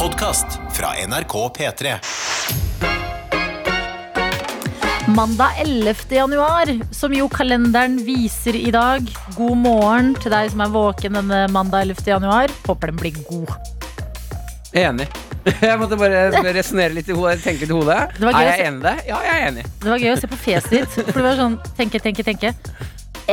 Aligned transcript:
podkast 0.00 0.46
fra 0.72 0.86
NRK 1.06 1.32
P3. 1.56 1.98
Mandag 5.06 5.50
11. 5.60 5.94
januar, 6.08 6.80
som 6.90 7.12
jo 7.12 7.26
kalenderen 7.28 7.98
viser 8.06 8.56
i 8.56 8.70
dag. 8.72 9.04
God 9.36 9.58
morgen 9.60 10.14
til 10.16 10.32
deg 10.32 10.48
som 10.54 10.62
er 10.64 10.72
våken 10.72 11.18
denne 11.18 11.42
mandag 11.52 11.84
11. 11.90 12.00
januar. 12.14 12.54
Håper 12.64 12.94
den 12.94 13.02
blir 13.02 13.18
god. 13.28 13.52
Enig. 14.72 15.10
Jeg 15.68 15.76
måtte 15.82 16.00
bare 16.00 16.30
resonnere 16.48 16.96
litt 16.96 17.12
i 17.12 17.18
hodet. 17.20 17.36
Tenke 17.44 17.66
litt 17.66 17.74
i 17.74 17.76
hodet. 17.76 18.00
Er 18.24 18.40
jeg 18.40 18.66
enig 18.70 18.80
i 18.80 18.86
det? 18.86 18.96
Ja, 19.08 19.20
jeg 19.24 19.36
er 19.36 19.46
enig. 19.48 19.62
Det 19.80 19.88
var 19.88 20.02
gøy 20.02 20.10
å 20.12 20.18
se 20.20 20.28
på 20.28 20.40
fjeset 20.46 20.74
ditt. 20.74 20.98
For 21.00 21.16
det 21.16 21.24
var 21.24 21.38
sånn 21.40 21.60
tenke, 21.76 22.00
tenke, 22.00 22.24
tenke. 22.24 22.52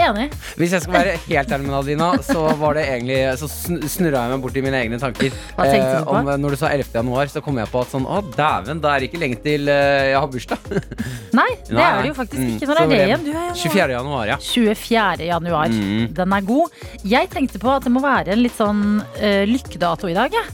Enig. 0.06 0.28
Hvis 0.60 0.76
jeg 0.76 0.84
skal 0.84 0.96
være 0.96 1.16
helt 1.26 1.54
ærlig 1.56 1.68
med 1.68 1.74
Nadina, 1.76 2.10
så 2.26 2.44
var 2.60 2.78
det 2.78 2.86
egentlig 2.88 3.18
Så 3.40 3.50
snurra 3.50 4.24
jeg 4.26 4.34
meg 4.34 4.44
bort 4.46 4.60
i 4.60 4.64
mine 4.66 4.82
egne 4.82 5.00
tanker. 5.02 5.34
Hva 5.58 5.68
tenkte 5.68 5.92
du 5.98 6.08
på? 6.08 6.16
om, 6.20 6.32
når 6.44 6.56
du 6.56 6.60
sa 6.62 6.72
11. 6.74 6.92
januar, 7.00 7.32
så 7.32 7.44
kom 7.46 7.60
jeg 7.62 7.72
på 7.72 7.82
at 7.84 7.94
sånn 7.94 8.08
Å, 8.08 8.22
dæven, 8.36 8.82
det 8.84 8.94
er 8.94 9.08
ikke 9.08 9.22
lenge 9.22 9.42
til 9.44 9.72
eh, 9.74 10.12
jeg 10.12 10.20
har 10.20 10.32
bursdag. 10.34 10.70
Nei, 11.40 11.50
det 11.70 11.82
er 11.84 12.02
det 12.02 12.12
jo 12.12 12.18
faktisk 12.18 12.42
mm, 12.42 12.54
ikke. 12.58 12.70
Når 12.72 12.82
er 12.82 12.92
det 12.94 13.02
igjen? 13.08 13.26
Du 13.28 13.32
er 13.32 13.42
januar. 13.42 13.60
24. 13.64 13.98
januar, 13.98 14.32
ja. 14.32 14.38
24. 14.48 15.28
januar. 15.32 15.74
Mm. 15.74 16.08
Den 16.18 16.38
er 16.38 16.48
god. 16.48 16.82
Jeg 17.18 17.32
tenkte 17.34 17.62
på 17.64 17.74
at 17.74 17.88
det 17.88 17.94
må 17.94 18.04
være 18.04 18.36
en 18.36 18.44
litt 18.44 18.58
sånn 18.58 18.84
uh, 19.02 19.44
lykkedato 19.50 20.10
i 20.12 20.18
dag, 20.18 20.34
jeg. 20.34 20.54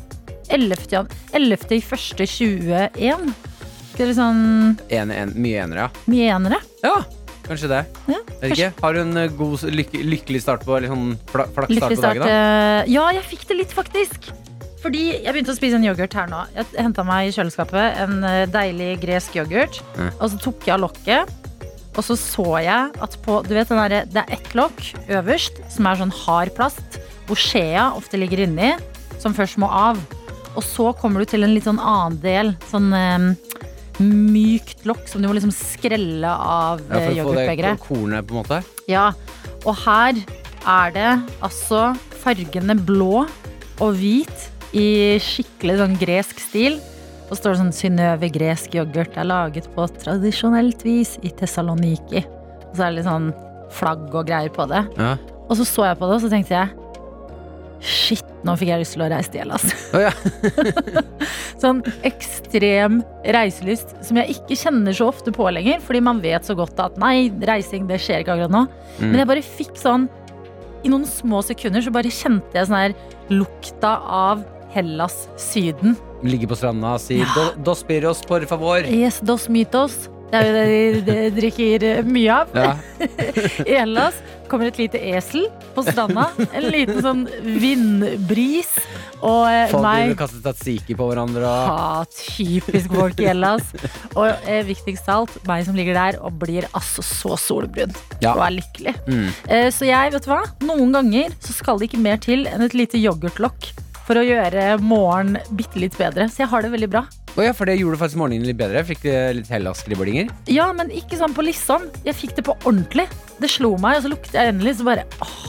11. 0.54 0.88
jan- 0.92 1.10
11. 1.34 1.78
i 1.78 1.82
første 1.82 2.28
21. 2.28 3.34
Ikke 3.94 4.08
det 4.10 4.16
sånn 4.18 4.40
Enig, 4.90 5.18
en, 5.22 5.34
mye 5.38 5.66
enere, 5.68 5.86
ja. 5.86 6.06
mye 6.10 6.30
enere? 6.34 6.60
Ja, 6.84 6.96
kanskje 7.48 7.70
det. 7.72 7.82
Ja, 8.12 8.20
kanskje. 8.42 8.70
Har 8.82 8.94
du 8.96 9.02
en 9.04 9.18
eh, 9.18 9.30
god, 9.38 9.64
lykke, 9.74 10.02
lykkelig 10.08 10.42
start 10.46 10.64
på 10.68 10.76
Eller 10.78 10.92
sånn 10.94 11.14
fla, 11.32 11.46
flaks 11.56 11.76
start 11.78 11.96
på 11.98 12.02
dagen? 12.08 12.24
da? 12.26 12.32
eh, 12.84 12.92
Ja, 12.94 13.06
jeg 13.18 13.24
fikk 13.34 13.46
det 13.52 13.60
litt, 13.62 13.76
faktisk. 13.76 14.32
Fordi 14.84 15.04
jeg 15.24 15.32
begynte 15.32 15.54
å 15.54 15.56
spise 15.56 15.78
en 15.80 15.86
yoghurt 15.88 16.16
her 16.18 16.28
nå. 16.28 16.42
Jeg 16.58 16.68
henta 16.84 17.06
meg 17.08 17.30
i 17.30 17.36
kjøleskapet 17.36 18.02
en 18.04 18.18
eh, 18.28 18.42
deilig 18.52 18.90
gresk 19.06 19.38
yoghurt. 19.40 19.80
Mm. 19.96 20.10
Og 20.18 20.26
så 20.34 20.42
tok 20.44 20.68
jeg 20.68 20.76
av 20.76 20.84
lokket. 20.84 21.32
Og 21.94 22.02
så 22.04 22.18
så 22.18 22.48
jeg 22.66 22.90
at 23.06 23.16
på 23.22 23.36
Du 23.46 23.52
vet 23.54 23.70
den 23.70 23.78
derre 23.78 24.00
Det 24.10 24.24
er 24.24 24.32
ett 24.34 24.48
lokk 24.58 24.80
øverst 25.14 25.60
som 25.70 25.86
er 25.86 26.00
sånn 26.00 26.14
hard 26.24 26.50
plast, 26.58 26.98
hvor 27.30 27.38
skjea 27.40 27.92
ofte 27.96 28.18
ligger 28.18 28.42
inni, 28.48 28.74
som 29.22 29.36
først 29.38 29.60
må 29.62 29.70
av. 29.70 30.02
Og 30.58 30.64
så 30.66 30.90
kommer 31.00 31.22
du 31.24 31.30
til 31.30 31.46
en 31.46 31.54
litt 31.54 31.66
sånn 31.70 31.80
annen 31.80 32.18
del. 32.24 32.52
Sånn 32.72 32.90
eh, 32.98 33.30
mykt 34.02 34.86
lokk 34.90 35.06
som 35.10 35.22
du 35.22 35.28
må 35.30 35.36
liksom 35.38 35.54
skrelle 35.54 36.30
av 36.30 36.82
Ja, 36.90 36.98
eh, 37.00 37.12
yoghurtbegeret. 37.18 37.80
kornet, 37.80 38.26
på 38.28 38.34
en 38.36 38.44
måte? 38.44 38.64
Ja, 38.90 39.12
og 39.66 39.76
her 39.86 40.14
er 40.66 40.92
det 40.96 41.10
altså 41.42 41.94
fargene 42.24 42.76
blå 42.80 43.28
og 43.82 43.94
hvit 44.00 44.50
i 44.74 45.20
skikkelig 45.22 45.78
sånn 45.82 45.98
gresk 46.00 46.40
stil. 46.40 46.80
Og 47.30 47.38
står 47.38 47.54
det 47.54 47.60
sånn 47.62 47.74
Synnøve 47.74 48.30
gresk 48.34 48.74
yoghurt 48.76 49.16
er 49.18 49.26
laget 49.26 49.68
på 49.76 49.86
tradisjonelt 50.02 50.84
vis 50.86 51.18
i 51.24 51.30
Tessaloniki. 51.30 52.24
Og 52.70 52.76
så 52.76 52.84
er 52.86 52.90
det 52.92 52.98
litt 53.00 53.08
sånn 53.10 53.34
flagg 53.74 54.14
og 54.14 54.28
greier 54.28 54.50
på 54.54 54.68
det. 54.70 54.84
Ja. 54.98 55.16
Og 55.50 55.58
så 55.58 55.66
så 55.66 55.86
jeg 55.90 55.98
på 56.00 56.08
det, 56.10 56.16
og 56.18 56.22
så 56.22 56.30
tenkte 56.30 56.54
jeg 56.58 56.70
Shit, 57.84 58.24
nå 58.48 58.54
fikk 58.60 58.70
jeg 58.72 58.80
lyst 58.84 58.96
til 58.96 59.04
å 59.04 59.10
reise 59.12 59.32
til 59.34 59.42
Hellas. 59.44 59.66
Oh, 59.92 60.00
ja. 60.04 60.12
sånn 61.64 61.82
ekstrem 62.08 63.02
reiselyst 63.36 63.94
som 64.08 64.20
jeg 64.22 64.38
ikke 64.38 64.58
kjenner 64.60 64.96
så 64.96 65.10
ofte 65.12 65.34
på 65.36 65.50
lenger. 65.52 65.82
Fordi 65.84 66.02
man 66.06 66.22
vet 66.24 66.48
så 66.48 66.56
godt 66.58 66.80
at 66.84 66.96
nei, 67.02 67.28
reising 67.48 67.88
det 67.90 68.00
skjer 68.04 68.24
ikke 68.24 68.38
akkurat 68.38 68.56
nå. 68.56 68.64
Mm. 69.00 69.10
Men 69.10 69.20
jeg 69.24 69.30
bare 69.34 69.44
fikk 69.60 69.76
sånn 69.80 70.08
I 70.84 70.92
noen 70.92 71.06
små 71.08 71.40
sekunder 71.48 71.84
så 71.84 71.92
bare 71.96 72.12
kjente 72.12 72.58
jeg 72.60 72.68
sånn 72.68 72.80
her 72.80 72.96
lukta 73.32 73.94
av 74.04 74.42
Hellas 74.74 75.28
Syden. 75.40 75.94
Ligge 76.26 76.48
på 76.50 76.58
stranda 76.60 76.96
og 76.98 77.04
si 77.04 77.20
«Do- 77.36 77.54
Dos 77.68 77.84
piros, 77.88 78.24
por 78.28 78.44
favor. 78.50 78.84
Yes, 78.90 79.20
dos 79.24 79.46
mitos. 79.52 80.08
Det 80.34 80.40
er 80.40 80.48
jo 80.48 80.54
det 80.56 80.64
de, 80.66 81.02
de 81.08 81.16
drikker 81.36 81.84
eh, 81.86 82.00
mye 82.10 82.40
av. 82.42 82.56
Ja. 82.58 82.72
I 83.70 83.76
Hellas 83.78 84.18
kommer 84.54 84.70
et 84.70 84.78
lite 84.78 85.02
esel 85.14 85.48
på 85.74 85.84
stranda. 85.88 86.30
En 86.54 86.70
liten 86.70 87.02
sånn 87.02 87.24
vindbris. 87.42 88.70
Og 89.24 89.48
eh, 89.48 89.72
Folk 89.72 89.86
meg 89.86 90.12
Folk 90.12 90.20
kaster 90.20 90.44
tatsiki 90.44 90.98
på 91.00 91.08
hverandre. 91.10 91.48
Ha, 91.48 92.04
typisk 92.14 92.94
folk 92.94 93.22
i 93.24 93.30
Hellas. 93.32 93.72
Og 94.14 94.28
eh, 94.30 94.62
viktigst 94.68 95.10
av 95.10 95.24
alt, 95.24 95.38
meg 95.50 95.66
som 95.68 95.78
ligger 95.80 95.98
der 95.98 96.20
og 96.22 96.38
blir 96.44 96.68
altså 96.72 97.06
så 97.06 97.38
solbrun. 97.40 97.96
Ja. 98.20 98.36
Og 98.36 98.44
er 98.46 98.58
lykkelig. 98.60 98.96
Mm. 99.08 99.30
Eh, 99.48 99.70
så 99.74 99.90
jeg, 99.90 100.14
vet 100.14 100.28
du 100.28 100.32
hva? 100.34 100.44
Noen 100.68 100.94
ganger 101.00 101.34
så 101.44 101.56
skal 101.56 101.82
det 101.82 101.90
ikke 101.90 102.04
mer 102.04 102.22
til 102.22 102.46
enn 102.52 102.68
et 102.68 102.78
lite 102.78 103.02
yoghurtlokk 103.02 103.72
for 104.04 104.20
å 104.20 104.26
gjøre 104.28 104.74
morgenen 104.84 105.40
bitte 105.56 105.80
litt 105.80 105.98
bedre. 105.98 106.28
Så 106.30 106.44
jeg 106.44 106.52
har 106.52 106.66
det 106.66 106.74
veldig 106.76 106.92
bra. 106.92 107.08
Å 107.34 107.42
ja, 107.42 107.54
for 107.58 107.66
det 107.66 107.80
gjorde 107.80 107.98
faktisk 107.98 108.20
morgenen 108.22 108.46
litt 108.46 108.60
bedre. 108.60 108.84
Fikk 108.86 109.08
det 109.08 109.18
litt 109.40 109.50
Hellas-skriblinger. 109.50 110.30
Ja, 110.54 110.68
men 110.76 110.92
ikke 110.94 111.18
sånn 111.18 111.34
på 111.34 111.46
liksom. 111.46 111.88
Jeg 112.06 112.14
fikk 112.20 112.36
det 112.38 112.46
på 112.46 112.54
ordentlig. 112.62 113.08
Det 113.42 113.50
slo 113.50 113.72
meg, 113.82 113.98
og 113.98 114.06
så 114.06 114.12
luktet 114.12 114.38
jeg 114.38 114.54
endelig, 114.54 114.76
så 114.78 114.86
bare 114.86 115.08
åh. 115.18 115.40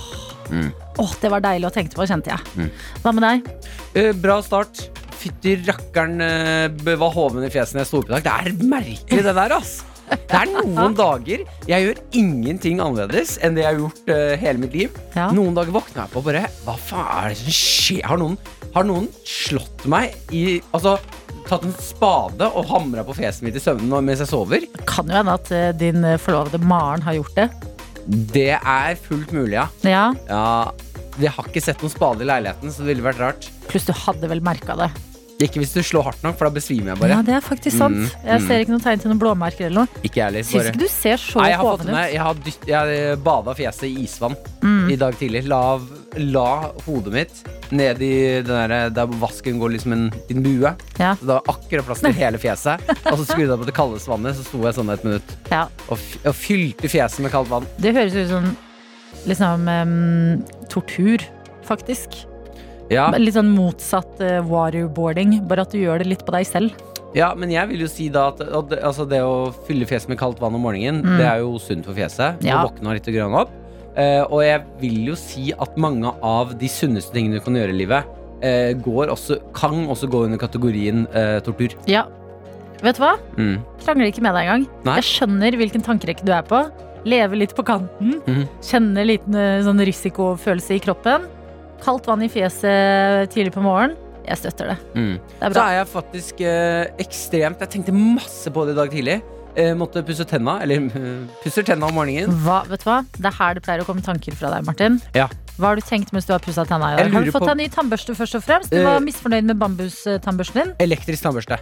Mm. 0.49 0.71
Åh, 1.03 1.15
det 1.21 1.31
var 1.33 1.43
deilig 1.45 1.69
å 1.69 1.75
tenke 1.75 1.99
på, 1.99 2.07
kjente 2.09 2.33
jeg. 2.33 2.53
Mm. 2.57 2.71
Hva 3.05 3.13
med 3.13 3.27
deg? 3.27 3.51
Eh, 4.01 4.13
bra 4.17 4.39
start. 4.45 4.87
Fytti 5.21 5.59
rakkeren 5.65 6.25
eh, 6.25 6.95
var 6.97 7.13
hoven 7.13 7.45
i 7.45 7.51
fjeset 7.53 7.77
da 7.77 7.83
jeg 7.85 7.91
sto 7.91 8.01
opp 8.01 8.09
i 8.09 8.15
dag. 8.17 8.25
Det 8.25 8.33
er 8.33 8.71
merkelig, 8.71 9.27
det 9.29 9.37
der, 9.37 9.57
ass. 9.59 9.75
Det 10.09 10.37
er 10.37 10.51
noen 10.53 10.97
dager 11.05 11.45
jeg 11.69 11.85
gjør 11.87 12.01
ingenting 12.17 12.81
annerledes 12.85 13.39
enn 13.45 13.57
det 13.57 13.65
jeg 13.65 13.71
har 13.71 13.81
gjort 13.81 14.11
uh, 14.13 14.35
hele 14.41 14.61
mitt 14.61 14.77
liv. 14.77 14.99
Ja. 15.17 15.31
Noen 15.33 15.57
dager 15.57 15.73
våkner 15.73 16.05
jeg 16.05 16.13
på 16.13 16.21
og 16.21 16.29
bare 16.29 16.45
Hva 16.67 16.77
faen 16.77 17.13
er 17.23 17.33
det 17.33 17.39
som 17.41 17.57
skjer? 17.57 18.03
Har 18.11 18.21
noen, 18.21 18.37
har 18.77 18.89
noen 18.89 19.09
slått 19.25 19.87
meg 19.89 20.13
i 20.29 20.61
Altså 20.77 20.99
tatt 21.49 21.65
en 21.69 21.75
spade 21.79 22.49
og 22.51 22.67
hamra 22.71 23.05
på 23.07 23.17
fjeset 23.19 23.45
mitt 23.47 23.59
i 23.59 23.63
søvne 23.63 24.01
mens 24.05 24.23
jeg 24.25 24.31
sover? 24.31 24.67
Kan 24.89 25.11
jo 25.11 25.19
hende 25.21 25.37
at 25.39 25.51
eh, 25.55 25.71
din 25.81 26.05
eh, 26.05 26.19
forlovede 26.21 26.61
Maren 26.65 27.05
har 27.07 27.19
gjort 27.21 27.35
det. 27.39 27.49
Det 28.35 28.51
er 28.59 28.99
fullt 29.01 29.33
mulig, 29.33 29.57
ja. 29.57 29.69
Ja, 29.87 30.05
ja. 30.29 30.45
Jeg 31.21 31.31
har 31.37 31.47
ikke 31.47 31.63
sett 31.63 31.81
noen 31.85 31.93
spade 31.93 32.25
i 32.25 32.29
leiligheten, 32.29 32.73
så 32.75 32.83
det 32.83 32.91
ville 32.95 33.05
vært 33.07 33.21
rart. 33.23 33.51
Pluss 33.71 33.87
du 33.87 33.93
hadde 33.95 34.29
vel 34.29 34.43
merka 34.45 34.75
det. 34.81 34.91
Ikke 35.43 35.59
hvis 35.59 35.73
du 35.75 35.81
slår 35.83 36.05
hardt 36.09 36.23
nok, 36.23 36.37
for 36.39 36.47
da 36.47 36.55
besvimer 36.55 36.93
jeg 36.93 37.01
bare. 37.01 37.17
Ja, 37.17 37.23
det 37.27 37.35
er 37.37 37.43
faktisk 37.43 37.77
sant. 37.77 37.97
Mm, 38.05 38.11
Jeg 38.23 38.41
mm. 38.41 38.45
ser 38.49 38.61
ikke 38.63 38.73
noen 38.75 38.85
tegn 38.85 39.01
til 39.03 39.11
noen 39.11 39.21
blåmerker 39.23 39.67
eller 39.67 39.85
noe. 39.85 40.03
Ikke 40.07 40.23
ærlig. 40.27 40.45
Syns 40.47 40.69
ikke 40.71 40.83
du 40.85 40.91
ser 40.93 41.19
så 41.23 41.43
jeg 41.49 41.59
hoven 41.59 41.91
ut. 41.91 41.97
Jeg 42.13 42.23
har, 42.23 42.43
jeg 42.71 43.19
bada 43.27 43.55
fjeset 43.59 43.89
i 43.91 43.95
isvann 44.07 44.37
Mm. 44.65 44.91
i 44.95 44.97
dag 44.97 45.17
tidlig. 45.19 45.43
La, 45.51 45.59
la 46.19 46.71
hodet 46.87 47.13
mitt 47.15 47.41
ned 47.75 48.03
i 48.05 48.11
den 48.45 48.71
der, 48.71 48.91
der 48.95 49.07
vasken 49.21 49.59
går 49.61 49.73
liksom 49.75 49.93
en 49.97 50.05
en 50.31 50.43
bue. 50.45 50.71
Ja. 51.01 51.15
Så 51.19 51.27
det 51.27 51.33
var 51.35 51.49
akkurat 51.55 51.87
plass 51.89 52.01
til 52.05 52.13
hele 52.23 52.39
fjeset. 52.43 52.85
Og 53.11 53.19
så 53.19 53.25
skrudde 53.29 53.51
jeg 53.55 53.63
på 53.65 53.69
det 53.71 53.75
kaldeste 53.77 54.13
vannet, 54.13 54.37
så 54.39 54.45
sto 54.47 54.63
jeg 54.67 54.77
sånn 54.79 54.93
et 54.95 55.05
minutt 55.07 55.35
Ja. 55.51 55.65
og, 55.89 55.99
og 56.25 56.35
fylte 56.39 56.91
fjeset 56.93 57.25
med 57.25 57.33
kaldt 57.35 57.51
vann. 57.51 57.67
Det 57.83 57.95
høres 57.97 58.15
ut 58.19 58.31
som 58.31 58.51
liksom 59.31 59.69
um, 59.69 60.45
tortur, 60.73 61.23
faktisk. 61.65 62.19
Ja, 62.93 63.07
Litt 63.17 63.33
sånn 63.39 63.55
motsatt 63.57 64.19
uh, 64.21 64.43
waterboarding, 64.45 65.39
bare 65.49 65.65
at 65.65 65.73
du 65.73 65.79
gjør 65.81 66.03
det 66.03 66.11
litt 66.11 66.25
på 66.27 66.35
deg 66.37 66.45
selv. 66.47 66.75
ja, 67.15 67.31
men 67.39 67.49
jeg 67.51 67.69
vil 67.71 67.81
jo 67.85 67.89
si 67.89 68.09
da 68.13 68.27
at 68.33 68.41
og 68.43 68.73
altså 68.75 69.05
det 69.09 69.21
å 69.25 69.53
fylle 69.69 69.87
fjeset 69.87 70.11
med 70.11 70.19
kaldt 70.19 70.41
vann 70.43 70.57
om 70.59 70.65
morgenen, 70.67 70.99
Mm. 71.05 71.17
det 71.21 71.27
er 71.31 71.39
jo 71.45 71.55
sunt 71.63 71.87
for 71.87 71.95
fjeset. 71.95 72.43
Ja. 72.45 72.65
Og 72.67 72.75
litt 72.83 73.07
litt 73.07 73.15
grønn 73.15 73.37
opp. 73.39 73.53
Eh, 73.95 74.23
og 74.27 74.43
jeg 74.43 74.63
vil 74.81 75.11
jo 75.13 75.17
si 75.19 75.53
at 75.55 75.77
mange 75.81 76.11
av 76.27 76.55
de 76.59 76.71
sunneste 76.71 77.15
tingene 77.15 77.39
du 77.39 77.45
kan 77.45 77.57
gjøre 77.59 77.75
i 77.75 77.79
livet, 77.79 78.11
eh, 78.43 78.73
går 78.83 79.13
også, 79.15 79.39
kan 79.55 79.85
også 79.91 80.11
gå 80.11 80.25
under 80.27 80.41
kategorien 80.41 81.07
uh, 81.15 81.39
tortur. 81.47 81.77
Ja. 81.91 82.05
Vet 82.83 82.99
du 82.99 83.05
hva? 83.05 83.15
Mm. 83.39 83.61
Krangler 83.85 84.11
ikke 84.11 84.25
med 84.25 84.35
deg 84.37 84.49
engang. 84.49 84.65
Nei. 84.85 84.97
Jeg 84.99 85.09
skjønner 85.13 85.57
hvilken 85.61 85.85
tankerekke 85.87 86.27
du 86.27 86.33
er 86.35 86.43
på. 86.45 86.65
Leve 87.09 87.39
litt 87.39 87.55
på 87.57 87.65
kanten. 87.65 88.19
Mm. 88.27 88.43
Kjenner 88.65 89.07
liten 89.07 89.39
sånn 89.65 89.81
risikofølelse 89.89 90.77
i 90.77 90.83
kroppen. 90.85 91.29
Kaldt 91.85 92.09
vann 92.09 92.25
i 92.25 92.31
fjeset 92.33 93.31
tidlig 93.33 93.55
på 93.55 93.63
morgenen. 93.65 93.97
Jeg 94.25 94.41
støtter 94.41 94.73
det. 94.73 94.77
Mm. 94.97 95.15
Det 95.21 95.47
er 95.47 95.55
Så 95.55 95.65
er 95.65 95.75
jeg 95.77 95.89
faktisk 95.93 96.39
ekstremt 97.05 97.61
Jeg 97.61 97.73
tenkte 97.75 97.93
masse 97.93 98.53
på 98.53 98.65
det 98.65 98.73
i 98.73 98.79
dag 98.79 98.93
tidlig. 98.93 99.19
Eh, 99.55 99.71
måtte 99.79 100.03
pusse 100.03 100.25
tenna, 100.27 100.57
eller 100.65 100.89
eh, 100.91 101.25
pusser 101.45 101.63
tenna 101.67 101.87
om 101.87 101.95
morgenen. 101.95 102.33
Hva, 102.43 102.63
vet 102.67 102.83
du 102.83 102.89
hva? 102.89 103.01
Det 103.15 103.31
er 103.31 103.37
her 103.39 103.55
det 103.59 103.63
pleier 103.67 103.85
å 103.85 103.87
komme 103.89 104.03
tanker 104.03 104.35
fra 104.39 104.51
deg, 104.51 104.67
Martin. 104.67 104.99
Ja. 105.15 105.29
Hva 105.55 105.71
har 105.71 105.79
du 105.79 105.85
tenkt 105.87 106.11
mens 106.15 106.27
du 106.27 106.33
har 106.35 106.43
pussa 106.43 106.65
tenna 106.67 106.95
i 106.95 106.99
dag? 106.99 107.13
Har 107.15 107.27
du 107.29 107.31
fått 107.35 107.47
deg 107.47 107.61
ny 107.63 107.69
tannbørste 107.71 108.17
først 108.19 108.41
og 108.41 108.43
fremst? 108.43 108.73
Du 108.75 108.81
Eh, 108.81 108.87
var 108.87 108.99
misfornøyd 109.05 109.47
med 109.47 109.61
bambustannbørsten 109.61 110.61
din. 110.63 110.73
Elektrisk 110.83 111.23
tannbørste. 111.23 111.61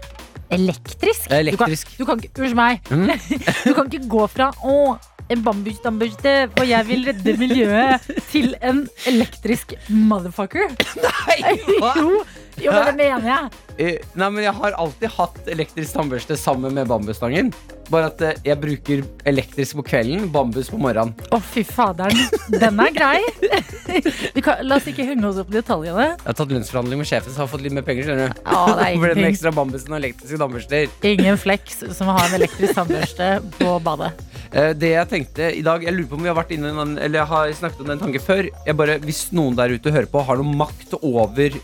Elektrisk? 0.52 1.28
Elektrisk. 1.32 1.92
Du 1.98 2.06
kan, 2.08 2.20
ikke, 2.20 2.54
meg. 2.56 2.80
Mm. 2.88 3.12
Du 3.66 3.74
kan 3.76 3.88
ikke 3.88 4.08
gå 4.08 4.26
fra 4.32 4.48
å, 4.64 4.96
en 5.28 5.44
bambustannbørste, 5.44 6.32
og 6.56 6.64
jeg 6.68 6.88
vil 6.88 7.04
redde 7.10 7.36
miljøet, 7.40 8.08
til 8.32 8.54
en 8.64 8.86
elektrisk 9.08 9.76
motherfucker. 9.88 10.72
Nei! 11.04 11.58
hva? 11.80 11.92
Jo, 12.00 12.22
jo, 12.60 12.70
men 12.72 12.86
det 12.86 12.94
mener 12.98 13.28
jeg. 13.28 13.50
Eh, 13.78 13.98
nei, 14.14 14.28
men 14.30 14.42
jeg 14.44 14.52
har 14.54 14.74
alltid 14.76 15.08
hatt 15.16 15.46
elektrisk 15.48 15.94
tannbørste 15.96 16.36
sammen 16.36 16.74
med 16.76 16.86
bambusstangen. 16.90 17.52
Bare 17.90 18.06
at 18.12 18.20
eh, 18.24 18.36
jeg 18.44 18.56
bruker 18.60 19.02
elektrisk 19.28 19.76
på 19.80 19.84
kvelden, 19.88 20.28
bambus 20.32 20.68
på 20.70 20.78
morgenen. 20.80 21.14
Å, 21.32 21.40
fy 21.42 21.64
faderen. 21.66 22.16
Den 22.52 22.78
er 22.80 22.92
grei. 22.94 23.20
Du 24.34 24.40
kan, 24.44 24.60
la 24.64 24.76
oss 24.78 24.86
ikke 24.88 25.04
henge 25.08 25.26
oss 25.28 25.40
opp 25.42 25.50
i 25.52 25.58
detaljene. 25.58 26.06
Jeg 26.12 26.26
har 26.28 26.36
tatt 26.38 26.52
lønnsforhandling 26.54 27.00
med 27.02 27.08
sjefen, 27.08 27.32
så 27.34 27.42
har 27.42 27.48
jeg 27.48 27.52
fått 27.56 27.64
litt 27.66 27.76
mer 27.76 27.86
penger. 27.86 28.06
skjønner 28.08 28.32
du 28.32 28.42
Ja, 28.44 28.60
det 28.76 28.86
er 28.86 28.98
Ble 29.02 29.08
den 29.12 29.18
ingenting. 29.18 29.30
ekstra 29.32 29.54
bambusen 29.56 29.92
og 29.96 29.98
elektriske 30.00 30.40
tannbørster. 30.40 30.92
Ingen 31.12 31.40
flex 31.42 31.80
som 31.98 32.12
har 32.12 32.28
en 32.28 32.36
elektrisk 32.38 32.78
tannbørste 32.78 33.30
på 33.58 33.72
badet. 33.84 34.12
Eh, 34.52 34.72
Det 34.76 34.92
jeg 34.92 35.08
tenkte 35.08 35.46
i 35.56 35.62
dag 35.64 35.80
Jeg 35.86 35.94
lurer 35.96 36.08
på 36.10 36.16
om 36.18 36.24
vi 36.26 36.28
har 36.28 36.36
vært 36.36 36.50
inne 36.52 36.68
i 36.68 36.76
den- 36.76 36.98
Eller 37.00 37.22
jeg 37.22 37.28
har 37.30 37.52
snakket 37.56 37.80
om 37.80 37.86
den 37.92 37.98
tanken 38.02 38.20
før. 38.24 38.48
Jeg 38.66 38.76
bare, 38.76 38.98
hvis 39.00 39.22
noen 39.32 39.56
der 39.56 39.72
ute 39.74 39.92
hører 39.92 40.08
på 40.12 40.24
har 40.28 40.36
noe 40.40 40.56
makt 40.64 40.94
over 41.02 41.56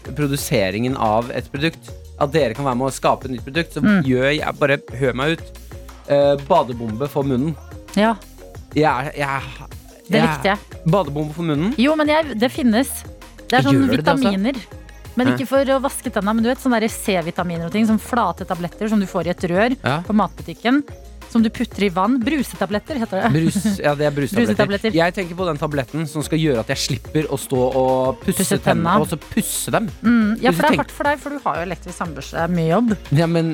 produseringen 0.78 0.96
av 0.96 1.30
et 1.34 1.48
produkt, 1.50 1.90
at 2.20 2.32
dere 2.32 2.54
kan 2.54 2.64
være 2.66 2.76
med 2.78 2.88
å 2.88 2.92
skape 2.94 3.24
et 3.26 3.30
nytt 3.32 3.44
produkt, 3.44 3.72
så 3.74 3.80
Mm. 3.82 4.04
gjør 4.04 4.36
jeg 4.36 4.58
Bare 4.58 4.78
hør 4.98 5.14
meg 5.14 5.38
ut. 5.38 5.58
Uh, 6.10 6.36
badebombe 6.48 7.08
for 7.08 7.22
munnen. 7.22 7.54
Ja, 7.96 8.16
Jeg, 8.74 9.12
jeg, 9.16 9.18
jeg, 9.18 9.42
det 10.10 10.22
likte 10.22 10.44
jeg. 10.44 10.58
Badebombe 10.86 11.34
for 11.34 11.42
munnen. 11.42 11.74
Jo, 11.78 11.94
men 11.96 12.06
jeg, 12.08 12.38
det 12.38 12.50
finnes. 12.52 12.88
Det 13.48 13.58
er 13.58 13.62
sånn 13.62 13.74
Gjør 13.88 13.96
vitaminer. 13.96 14.52
det, 14.52 14.62
altså? 14.62 15.14
Men 15.16 15.26
ikke 15.34 15.46
for 15.48 15.64
å 15.64 15.80
vaske 15.82 16.10
tenna, 16.12 16.32
men 16.32 16.44
du 16.44 16.48
vet 16.48 16.58
sånne 16.58 16.88
C-vitaminer 16.88 17.66
og 17.66 17.72
ting. 17.72 17.86
Sånn 17.86 17.98
flate 17.98 18.44
tabletter 18.46 18.88
som 18.88 19.00
du 19.00 19.06
får 19.06 19.26
i 19.26 19.30
et 19.30 19.40
rør 19.50 19.76
Ja. 19.84 20.00
på 20.06 20.12
matbutikken. 20.14 20.82
Som 21.28 21.42
du 21.44 21.50
putter 21.52 21.84
i 21.84 21.88
vann. 21.92 22.18
Brusetabletter 22.24 22.98
heter 23.02 23.20
det. 23.22 23.30
Brus, 23.34 23.58
ja, 23.78 23.94
det 23.94 24.06
er 24.08 24.14
brusetabletter. 24.16 24.54
Brusetabletter. 24.54 24.94
Jeg 24.96 25.14
tenker 25.18 25.36
på 25.36 25.44
den 25.50 25.58
tabletten 25.60 26.06
som 26.08 26.22
skal 26.24 26.38
gjøre 26.40 26.60
at 26.64 26.68
jeg 26.72 26.78
slipper 26.86 27.28
å 27.28 27.36
stå 27.36 27.58
og 27.76 28.22
pusse, 28.22 28.38
Pusse 28.44 28.58
tennene. 28.64 28.94
Og 29.02 29.10
så 29.10 29.18
pusse 29.20 29.70
dem. 29.74 29.90
Mm, 30.02 30.38
ja, 30.40 30.50
for 30.56 30.62
det 30.64 30.72
er 30.72 30.80
hardt 30.82 30.94
for 30.96 31.04
deg, 31.10 31.18
for 31.20 31.36
du 31.36 31.42
har 31.44 31.60
jo 31.60 31.66
elektrisk 31.68 31.98
tannbørste. 32.00 32.46
Mye 32.54 32.70
jobb. 32.72 32.96
Ja, 33.12 33.26
men 33.28 33.52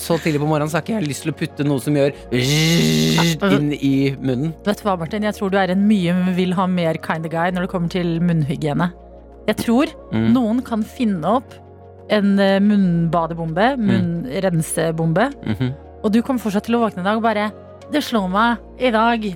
så 0.00 0.16
tidlig 0.16 0.40
på 0.40 0.46
morgenen 0.48 0.70
så 0.72 0.78
har 0.78 0.84
ikke 0.86 0.94
jeg 0.96 1.08
lyst 1.10 1.26
til 1.26 1.32
å 1.34 1.36
putte 1.36 1.64
noe 1.68 1.82
som 1.84 1.92
gjør 1.98 2.14
inn 2.32 3.72
i 3.76 3.92
munnen. 4.16 4.54
Vet 4.64 4.80
du 4.80 4.86
hva, 4.88 4.94
Martin? 4.96 5.26
Jeg 5.28 5.36
tror 5.36 5.52
du 5.52 5.58
er 5.60 5.74
en 5.74 5.82
mye 5.90 6.14
vil 6.38 6.54
ha 6.56 6.64
mer 6.72 6.96
kind 7.04 7.28
of 7.28 7.32
guy 7.34 7.50
når 7.52 7.66
det 7.66 7.70
kommer 7.74 7.92
til 7.92 8.14
munnhygiene. 8.24 8.88
Jeg 9.48 9.56
tror 9.60 9.92
Mm. 10.12 10.32
noen 10.32 10.62
kan 10.64 10.82
finne 10.84 11.24
opp 11.36 11.52
en 12.08 12.38
eh, 12.40 12.58
munnbadebombe, 12.64 13.76
munnrensebombe, 13.76 15.28
Mhm. 15.44 15.74
Og 16.08 16.14
du 16.16 16.22
kommer 16.24 16.40
fortsatt 16.40 16.64
til 16.68 16.78
å 16.78 16.84
våkne 16.86 17.04
i 17.04 17.08
dag 17.10 17.20
og 17.20 17.26
bare 17.28 17.50
Det 17.92 18.00
slo 18.04 18.24
meg 18.32 18.58
i 18.80 18.90
dag 18.94 19.28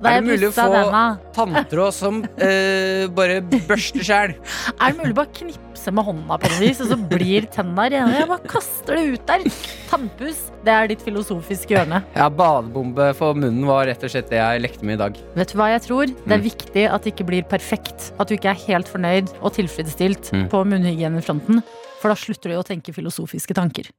da 0.00 0.14
Er 0.16 0.22
det 0.22 0.30
mulig 0.30 0.46
å 0.48 0.52
få- 0.56 0.70
denne. 0.72 1.00
Tanntråd 1.36 1.92
som 1.92 2.22
eh, 2.40 3.02
bare 3.12 3.42
børster 3.68 4.00
sjæl. 4.00 4.30
Er 4.80 4.94
det 4.94 4.96
mulig 4.96 5.12
å 5.12 5.18
bare 5.18 5.34
knipse 5.36 5.92
med 5.92 6.06
hånda 6.06 6.38
på 6.40 6.48
noe 6.54 6.60
vis, 6.62 6.80
og 6.80 6.88
så 6.88 6.96
blir 7.10 7.44
tenna 7.52 7.84
rene? 7.92 8.14
Jeg 8.16 8.30
bare 8.30 8.48
kaster 8.48 8.96
det 8.96 9.02
ut 9.18 9.26
der. 9.28 9.44
Tannpuss, 9.90 10.40
det 10.64 10.72
er 10.72 10.88
ditt 10.88 11.04
filosofiske 11.04 11.76
hjørne. 11.76 12.00
Ja, 12.16 12.30
badebombe 12.32 13.10
for 13.18 13.36
munnen 13.36 13.68
var 13.68 13.84
rett 13.92 14.00
og 14.08 14.14
slett 14.14 14.32
det 14.32 14.40
jeg 14.40 14.64
lekte 14.64 14.88
med 14.88 14.96
i 14.96 15.02
dag. 15.04 15.20
Vet 15.36 15.52
du 15.52 15.58
hva 15.60 15.68
jeg 15.74 15.84
tror? 15.84 16.06
Det 16.16 16.32
er 16.32 16.40
Mm. 16.40 16.48
viktig 16.48 16.86
at 16.96 17.02
det 17.04 17.12
ikke 17.12 17.28
blir 17.34 17.44
perfekt. 17.52 18.12
At 18.18 18.28
du 18.32 18.38
ikke 18.40 18.54
er 18.56 18.64
helt 18.72 18.88
fornøyd 18.88 19.28
og 19.42 19.52
tilfredsstilt 19.52 20.32
Mm. 20.32 20.48
på 20.48 20.64
munnhygienefronten. 20.64 21.60
For 22.00 22.08
da 22.08 22.16
slutter 22.16 22.48
du 22.48 22.56
å 22.56 22.64
tenke 22.64 22.88
filosofiske 22.96 23.52
tanker. 23.52 23.92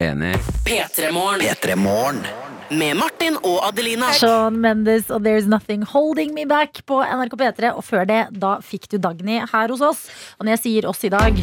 Enig. 0.00 0.36
P3 0.64 1.12
Morgen. 1.12 1.40
P3 1.40 1.76
Morgen. 1.76 2.22
Med 2.70 2.96
Martin 2.96 3.34
og 3.44 3.58
Adelina. 3.66 4.08
Sean 4.16 4.56
Mendes 4.62 5.10
og 5.12 5.26
There's 5.26 5.44
Nothing 5.50 5.82
Holding 5.84 6.32
Me 6.32 6.46
Back 6.48 6.80
på 6.88 7.02
NRK 7.04 7.34
P3. 7.36 7.72
Og 7.76 7.84
før 7.84 8.06
det, 8.08 8.20
da 8.32 8.54
fikk 8.64 8.88
du 8.88 8.96
Dagny 8.96 9.42
her 9.42 9.68
hos 9.68 9.82
oss. 9.84 10.06
Og 10.38 10.46
når 10.46 10.54
jeg 10.54 10.62
sier 10.62 10.88
oss 10.88 11.04
i 11.04 11.10
dag, 11.12 11.36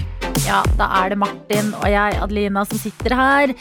ja, 0.47 0.63
da 0.79 0.87
er 1.03 1.13
det 1.13 1.19
Martin 1.21 1.69
og 1.77 1.85
jeg, 1.91 2.17
Adelina, 2.23 2.63
som 2.65 2.81
sitter 2.81 3.13
her. 3.19 3.53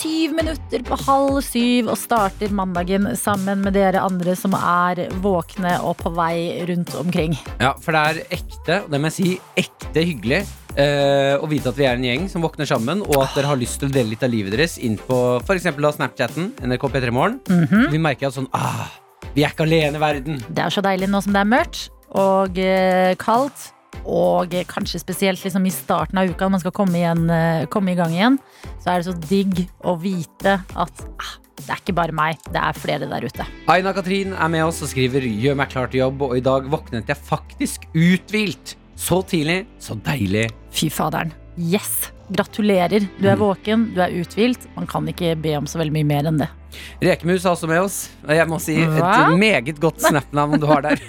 Syv 0.00 0.34
minutter 0.40 0.82
på 0.88 0.98
halv 1.04 1.38
syv 1.46 1.92
og 1.92 2.00
starter 2.00 2.50
mandagen 2.50 3.06
sammen 3.20 3.62
med 3.62 3.78
dere 3.78 4.02
andre 4.02 4.34
som 4.34 4.56
er 4.58 5.04
våkne 5.22 5.76
og 5.84 5.94
på 6.02 6.10
vei 6.18 6.64
rundt 6.66 6.96
omkring. 6.98 7.38
Ja, 7.62 7.76
for 7.78 7.94
det 7.94 8.02
er 8.02 8.40
ekte, 8.40 8.80
og 8.82 8.90
det 8.90 8.98
må 8.98 9.12
jeg 9.12 9.18
si, 9.20 9.36
ekte 9.62 10.08
hyggelig 10.10 10.42
eh, 10.76 11.34
og 11.40 11.48
vite 11.50 11.70
at 11.72 11.78
vi 11.78 11.86
er 11.88 11.98
en 11.98 12.06
gjeng 12.06 12.26
som 12.30 12.44
våkner 12.44 12.68
sammen, 12.68 13.02
og 13.06 13.22
at 13.24 13.36
dere 13.36 13.50
har 13.50 13.60
lyst 13.60 13.80
til 13.80 13.90
å 13.90 13.94
dele 13.94 14.12
litt 14.14 14.24
av 14.26 14.32
livet 14.32 14.54
deres 14.54 14.78
inn 14.78 14.98
på 14.98 15.40
f.eks. 15.42 15.70
Snapchatten, 15.96 16.52
NRK 16.62 16.88
P3 16.90 17.14
Morgen. 17.14 17.40
Mhm. 17.48 17.90
Vi 17.94 18.02
merker 18.02 18.30
at 18.30 18.38
sånn 18.38 18.50
ah, 18.56 18.86
Vi 19.34 19.44
er 19.44 19.52
ikke 19.52 19.66
alene 19.66 19.98
i 19.98 20.02
verden. 20.02 20.40
Det 20.48 20.62
er 20.64 20.72
så 20.74 20.82
deilig 20.82 21.10
nå 21.10 21.20
som 21.22 21.34
det 21.36 21.42
er 21.44 21.50
mørkt 21.50 21.90
og 22.18 22.58
eh, 22.58 23.14
kaldt. 23.20 23.70
Og 24.00 24.54
eh, 24.56 24.64
kanskje 24.68 25.02
spesielt 25.02 25.42
liksom 25.44 25.66
i 25.68 25.74
starten 25.74 26.18
av 26.18 26.30
uka, 26.30 26.46
når 26.46 26.54
man 26.56 26.62
skal 26.62 26.74
komme, 26.74 26.98
igjen, 26.98 27.28
eh, 27.30 27.66
komme 27.70 27.92
i 27.92 27.98
gang 27.98 28.14
igjen. 28.16 28.40
Så 28.80 28.90
er 28.90 29.02
det 29.02 29.10
så 29.10 29.14
digg 29.28 29.62
å 29.86 29.94
vite 30.00 30.56
at 30.58 31.04
ah, 31.20 31.36
det 31.60 31.68
er 31.68 31.82
ikke 31.82 31.96
bare 31.98 32.16
meg, 32.16 32.40
det 32.50 32.60
er 32.62 32.78
flere 32.78 33.08
der 33.10 33.26
ute. 33.28 33.46
Aina 33.70 33.92
Katrin 33.96 34.32
er 34.32 34.52
med 34.52 34.64
oss 34.64 34.80
og 34.82 34.90
skriver 34.90 35.26
'Gjør 35.26 35.58
meg 35.60 35.70
klar 35.70 35.90
til 35.92 36.00
jobb', 36.00 36.22
og 36.30 36.36
i 36.38 36.44
dag 36.44 36.66
våknet 36.72 37.10
jeg 37.10 37.20
faktisk 37.20 37.84
uthvilt. 37.92 38.76
Så 39.00 39.22
tidlig, 39.22 39.64
så 39.80 39.94
deilig. 40.04 40.50
Fy 40.76 40.90
faderen. 40.92 41.30
Yes! 41.56 42.10
Gratulerer. 42.28 43.06
Du 43.18 43.28
er 43.32 43.38
våken, 43.40 43.88
du 43.94 44.02
er 44.04 44.12
uthvilt. 44.12 44.66
Man 44.76 44.84
kan 44.86 45.08
ikke 45.08 45.32
be 45.40 45.54
om 45.56 45.64
så 45.66 45.80
veldig 45.80 45.94
mye 45.94 46.08
mer 46.10 46.28
enn 46.28 46.42
det. 46.42 46.50
Rekemus 47.00 47.46
er 47.46 47.54
også 47.54 47.70
med 47.70 47.80
oss. 47.80 47.96
Og 48.26 48.34
jeg 48.36 48.46
må 48.52 48.58
si 48.62 48.76
Hva? 48.76 49.08
et 49.32 49.40
meget 49.40 49.80
godt 49.80 50.02
Snap-navn 50.06 50.60
du 50.60 50.68
har 50.68 50.84
der. 50.84 51.00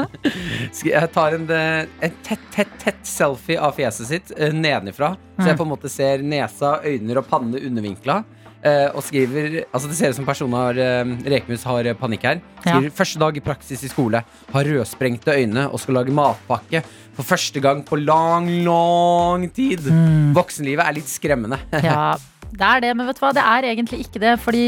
Jeg 0.90 1.12
tar 1.12 1.36
en, 1.36 1.44
eh, 1.52 1.84
en 2.08 2.16
tett, 2.24 2.48
tett, 2.56 2.72
tett 2.80 3.04
selfie 3.06 3.60
av 3.60 3.76
fjeset 3.76 4.08
sitt 4.08 4.32
eh, 4.38 4.56
nedenifra. 4.56 5.12
Så 5.36 5.52
jeg 5.52 5.60
på 5.60 5.64
en 5.68 5.70
måte 5.74 5.92
ser 5.92 6.24
nesa, 6.24 6.78
øyne 6.84 7.20
og 7.20 7.28
panne 7.28 7.60
undervinkla. 7.60 8.22
Eh, 8.62 8.88
og 8.94 9.02
skriver 9.06 9.60
Altså 9.72 9.88
Det 9.90 9.96
ser 9.98 10.12
ut 10.12 10.18
som 10.18 10.26
personen 10.28 10.56
har 10.58 10.80
eh, 10.80 11.12
Rekemus 11.34 11.64
har 11.68 11.86
eh, 11.90 11.96
panikk 11.98 12.26
her. 12.28 12.42
Skriver 12.62 12.90
første 12.96 13.22
dag 13.22 13.36
i 13.36 13.44
praksis 13.44 13.84
i 13.86 13.90
skole. 13.92 14.22
Har 14.52 14.70
rødsprengte 14.72 15.36
øyne 15.36 15.68
og 15.70 15.80
skal 15.82 16.00
lage 16.00 16.14
matpakke 16.14 16.82
for 17.16 17.26
første 17.26 17.60
gang 17.62 17.84
på 17.86 17.98
lang, 18.00 18.48
lang 18.66 19.46
tid. 19.54 19.88
Voksenlivet 20.36 20.86
er 20.86 20.98
litt 21.00 21.10
skremmende. 21.10 21.60
Ja, 21.90 22.14
det 22.50 22.66
er 22.66 22.82
det, 22.82 22.90
men 22.98 23.06
vet 23.08 23.18
du 23.18 23.22
hva? 23.22 23.34
Det 23.34 23.42
er 23.46 23.66
egentlig 23.70 24.02
ikke 24.04 24.22
det. 24.22 24.34
Fordi 24.42 24.64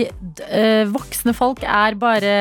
eh, 0.49 0.85
voksne 0.91 1.35
folk 1.37 1.65
er 1.67 1.99
bare 1.99 2.37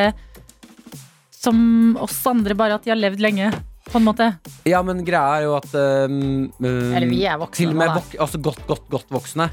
som 1.42 1.98
oss 2.02 2.20
andre, 2.30 2.56
bare 2.58 2.78
at 2.78 2.86
de 2.86 2.94
har 2.94 3.00
levd 3.00 3.24
lenge. 3.24 3.50
På 3.92 3.98
en 3.98 4.06
måte. 4.06 4.28
Ja, 4.70 4.80
men 4.86 5.02
greia 5.04 5.40
er 5.40 5.48
jo 5.48 5.56
at 5.58 5.72
øh, 5.74 6.12
øh, 6.62 6.92
Eller 6.96 7.10
vi 7.10 7.24
er 7.26 7.40
voksne 7.42 7.58
Til 7.58 7.72
og 7.74 7.80
med 7.80 7.90
vok 7.98 8.14
altså 8.24 8.40
godt, 8.40 8.62
godt, 8.70 8.86
godt 8.94 9.10
voksne. 9.12 9.50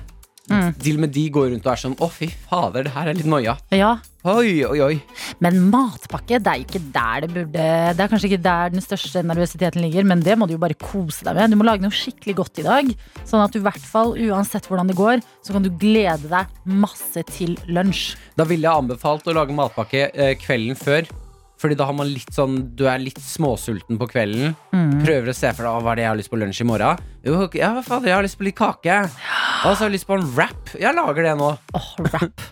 Mm. 0.48 0.70
Til 0.80 0.96
og 0.96 1.02
med 1.04 1.12
de 1.12 1.26
går 1.32 1.50
rundt 1.52 1.66
og 1.66 1.72
er 1.74 1.80
sånn 1.82 1.98
Å, 2.00 2.08
fy 2.12 2.30
fader, 2.48 2.86
det 2.86 2.94
her 2.94 3.10
er 3.10 3.18
litt 3.18 3.28
noia. 3.28 3.58
Ja, 3.74 3.98
Oi, 4.28 4.64
oi, 4.66 4.80
oi. 4.82 4.96
Men 5.44 5.60
matpakke, 5.70 6.40
det 6.42 6.50
er 6.50 6.58
jo 6.58 6.64
ikke 6.66 6.80
der 6.92 7.22
det 7.22 7.28
burde 7.32 7.66
Det 7.94 8.02
er 8.02 8.10
kanskje 8.10 8.32
ikke 8.32 8.40
der 8.42 8.72
den 8.74 8.82
største 8.82 9.22
nervøsiteten 9.22 9.84
ligger, 9.84 10.04
men 10.10 10.24
det 10.26 10.34
må 10.36 10.48
du 10.48 10.56
jo 10.56 10.60
bare 10.60 10.74
kose 10.74 11.22
deg 11.24 11.38
med. 11.38 11.54
Du 11.54 11.60
må 11.60 11.68
lage 11.68 11.84
noe 11.84 11.94
skikkelig 11.94 12.34
godt 12.40 12.60
i 12.60 12.66
dag, 12.66 12.90
sånn 13.22 13.44
at 13.44 13.54
du 13.54 13.60
i 13.60 13.64
hvert 13.64 13.86
fall, 13.92 14.16
uansett 14.18 14.66
hvordan 14.68 14.90
det 14.90 14.98
går, 14.98 15.22
så 15.46 15.54
kan 15.54 15.64
du 15.64 15.70
glede 15.70 16.28
deg 16.32 16.74
masse 16.82 17.22
til 17.30 17.54
lunsj. 17.70 18.18
Da 18.36 18.48
ville 18.48 18.66
jeg 18.66 18.84
anbefalt 18.84 19.30
å 19.30 19.38
lage 19.38 19.54
matpakke 19.56 20.08
eh, 20.10 20.34
kvelden 20.42 20.76
før. 20.78 21.06
Fordi 21.58 21.74
da 21.78 21.88
har 21.88 21.96
man 21.98 22.06
litt 22.10 22.30
sånn 22.34 22.60
Du 22.78 22.84
er 22.86 23.00
litt 23.02 23.18
småsulten 23.22 23.98
på 23.98 24.08
kvelden. 24.12 24.54
Mm. 24.70 25.02
Prøver 25.02 25.32
å 25.32 25.36
se 25.36 25.50
for 25.56 25.66
deg 25.66 25.84
hva 25.84 25.92
er 25.92 26.00
det 26.00 26.06
jeg 26.06 26.12
har 26.12 26.20
lyst 26.22 26.32
på 26.32 26.40
lunsj 26.40 26.62
i 26.62 26.68
morgen. 26.70 27.04
Jo, 27.26 27.44
ja, 27.58 27.74
fader, 27.82 28.12
jeg 28.12 28.18
har 28.20 28.26
lyst 28.26 28.38
på 28.40 28.46
litt 28.46 28.58
kake. 28.58 28.98
Og 29.04 29.70
så 29.72 29.78
har 29.82 29.88
jeg 29.88 29.98
lyst 29.98 30.08
på 30.08 30.18
en 30.18 30.26
wrap. 30.36 30.74
Jeg 30.78 30.94
lager 30.96 31.30
det 31.30 31.36
nå. 31.40 31.52
Åh, 31.78 31.94
wrap. 32.06 32.48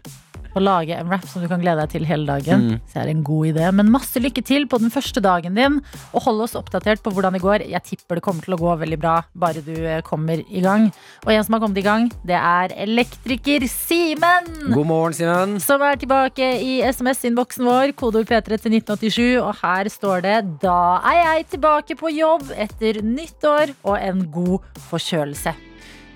Å 0.56 0.62
lage 0.62 0.96
en 0.96 1.08
wrap 1.10 1.26
som 1.28 1.42
du 1.44 1.48
kan 1.50 1.60
glede 1.60 1.82
deg 1.82 1.92
til 1.92 2.06
hele 2.08 2.24
dagen. 2.24 2.62
Mm. 2.64 2.76
Så 2.88 3.00
er 3.00 3.08
det 3.08 3.12
en 3.12 3.24
god 3.26 3.50
idé. 3.50 3.66
Men 3.76 3.92
masse 3.92 4.20
lykke 4.22 4.40
til 4.46 4.64
på 4.70 4.80
den 4.80 4.92
første 4.94 5.20
dagen 5.20 5.58
din, 5.58 5.82
og 6.16 6.24
hold 6.24 6.40
oss 6.46 6.56
oppdatert 6.56 7.02
på 7.04 7.12
hvordan 7.12 7.36
det 7.36 7.42
går. 7.44 7.66
Jeg 7.68 7.84
tipper 7.84 8.16
det 8.16 8.24
kommer 8.24 8.46
til 8.46 8.56
å 8.56 8.60
gå 8.62 8.72
veldig 8.80 8.98
bra, 9.02 9.18
bare 9.36 9.60
du 9.66 9.74
eh, 9.76 10.00
kommer 10.06 10.40
i 10.40 10.64
gang. 10.64 10.88
Og 11.26 11.34
en 11.34 11.44
som 11.44 11.58
har 11.58 11.62
kommet 11.66 11.82
i 11.82 11.84
gang, 11.84 12.08
det 12.24 12.40
er 12.40 12.72
elektriker 12.86 13.68
Simen! 13.68 14.48
God 14.72 14.88
morgen, 14.88 15.18
Simen. 15.18 15.54
Som 15.60 15.84
er 15.84 16.00
tilbake 16.00 16.48
i 16.64 16.80
SMS-innboksen 16.88 17.68
vår, 17.68 17.92
kodeord 18.00 18.32
P3 18.32 18.56
til 18.56 18.80
1987. 18.80 19.22
Og 19.44 19.52
her 19.60 19.92
står 19.92 20.24
det 20.24 20.36
'Da 20.64 20.80
er 21.04 21.20
jeg 21.20 21.48
tilbake 21.56 22.00
på 22.00 22.16
jobb 22.16 22.48
etter 22.56 23.04
nyttår 23.04 23.76
og 23.84 24.00
en 24.00 24.24
god 24.32 24.64
forkjølelse'. 24.88 25.52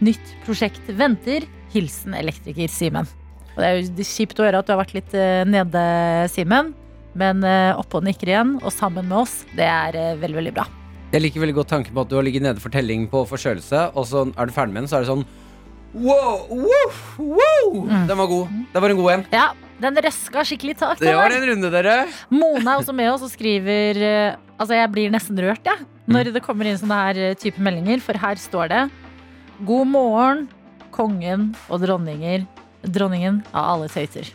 Nytt 0.00 0.36
prosjekt 0.46 0.88
venter. 0.88 1.44
Hilsen 1.74 2.16
elektriker 2.16 2.72
Simen. 2.72 3.19
Og 3.56 3.62
det 3.62 3.66
er 3.70 3.78
jo 3.80 4.04
kjipt 4.06 4.38
å 4.40 4.46
høre 4.46 4.60
at 4.62 4.68
du 4.68 4.72
har 4.74 4.80
vært 4.82 4.94
litt 4.96 5.14
eh, 5.18 5.42
nede, 5.48 5.82
Simen. 6.32 6.72
Men 7.18 7.42
eh, 7.42 7.72
oppe 7.74 7.98
og 7.98 8.04
nikker 8.06 8.30
igjen, 8.30 8.52
og 8.62 8.70
sammen 8.72 9.08
med 9.10 9.18
oss. 9.24 9.40
Det 9.58 9.66
er 9.66 9.96
eh, 9.98 10.12
veldig, 10.20 10.38
veldig 10.40 10.52
bra. 10.54 10.66
Jeg 11.10 11.24
liker 11.24 11.42
veldig 11.42 11.56
godt 11.56 11.72
tanken 11.72 11.94
på 11.96 12.04
at 12.04 12.10
du 12.12 12.14
har 12.14 12.22
ligget 12.22 12.44
nede 12.46 12.62
for 12.62 12.70
telling 12.70 13.08
på 13.10 13.24
forkjølelse, 13.26 13.88
og 13.98 14.04
så 14.06 14.28
er 14.30 14.46
du 14.46 14.54
ferdig 14.54 14.76
med 14.76 14.84
den, 14.84 14.90
så 14.92 15.00
er 15.00 15.06
det 15.06 15.10
sånn 15.10 15.26
Wow, 15.90 16.44
wow, 16.46 16.92
wow. 17.18 17.72
Mm. 17.82 18.04
Den 18.06 18.18
var 18.20 18.28
god. 18.30 18.52
Det 18.70 18.82
var 18.84 18.92
en 18.94 18.98
god 19.00 19.10
en. 19.16 19.24
Ja, 19.34 19.48
den 19.82 19.96
røska 20.06 20.44
skikkelig 20.46 20.76
tak. 20.78 21.00
Det 21.02 21.16
var 21.18 21.34
en 21.34 21.46
runde, 21.48 21.70
dere. 21.74 21.96
Mona 22.30 22.76
er 22.76 22.84
også 22.84 22.94
med 22.94 23.10
oss 23.10 23.24
og 23.26 23.32
skriver 23.32 23.98
Altså 24.60 24.76
jeg 24.78 24.92
blir 24.94 25.10
nesten 25.10 25.40
rørt 25.42 25.66
jeg, 25.66 25.82
når 26.06 26.30
Mm. 26.30 26.32
det 26.36 26.42
kommer 26.46 26.68
inn 26.70 26.78
sånne 26.78 27.00
her 27.00 27.34
type 27.34 27.58
meldinger. 27.58 27.98
For 28.06 28.14
her 28.22 28.38
står 28.38 28.70
det 28.70 28.84
God 29.66 29.90
morgen, 29.90 30.46
kongen 30.94 31.56
og 31.66 31.82
dronninger. 31.82 32.46
Dronningen 32.86 33.42
av 33.52 33.74
alle 33.74 33.88
tøyter. 33.92 34.30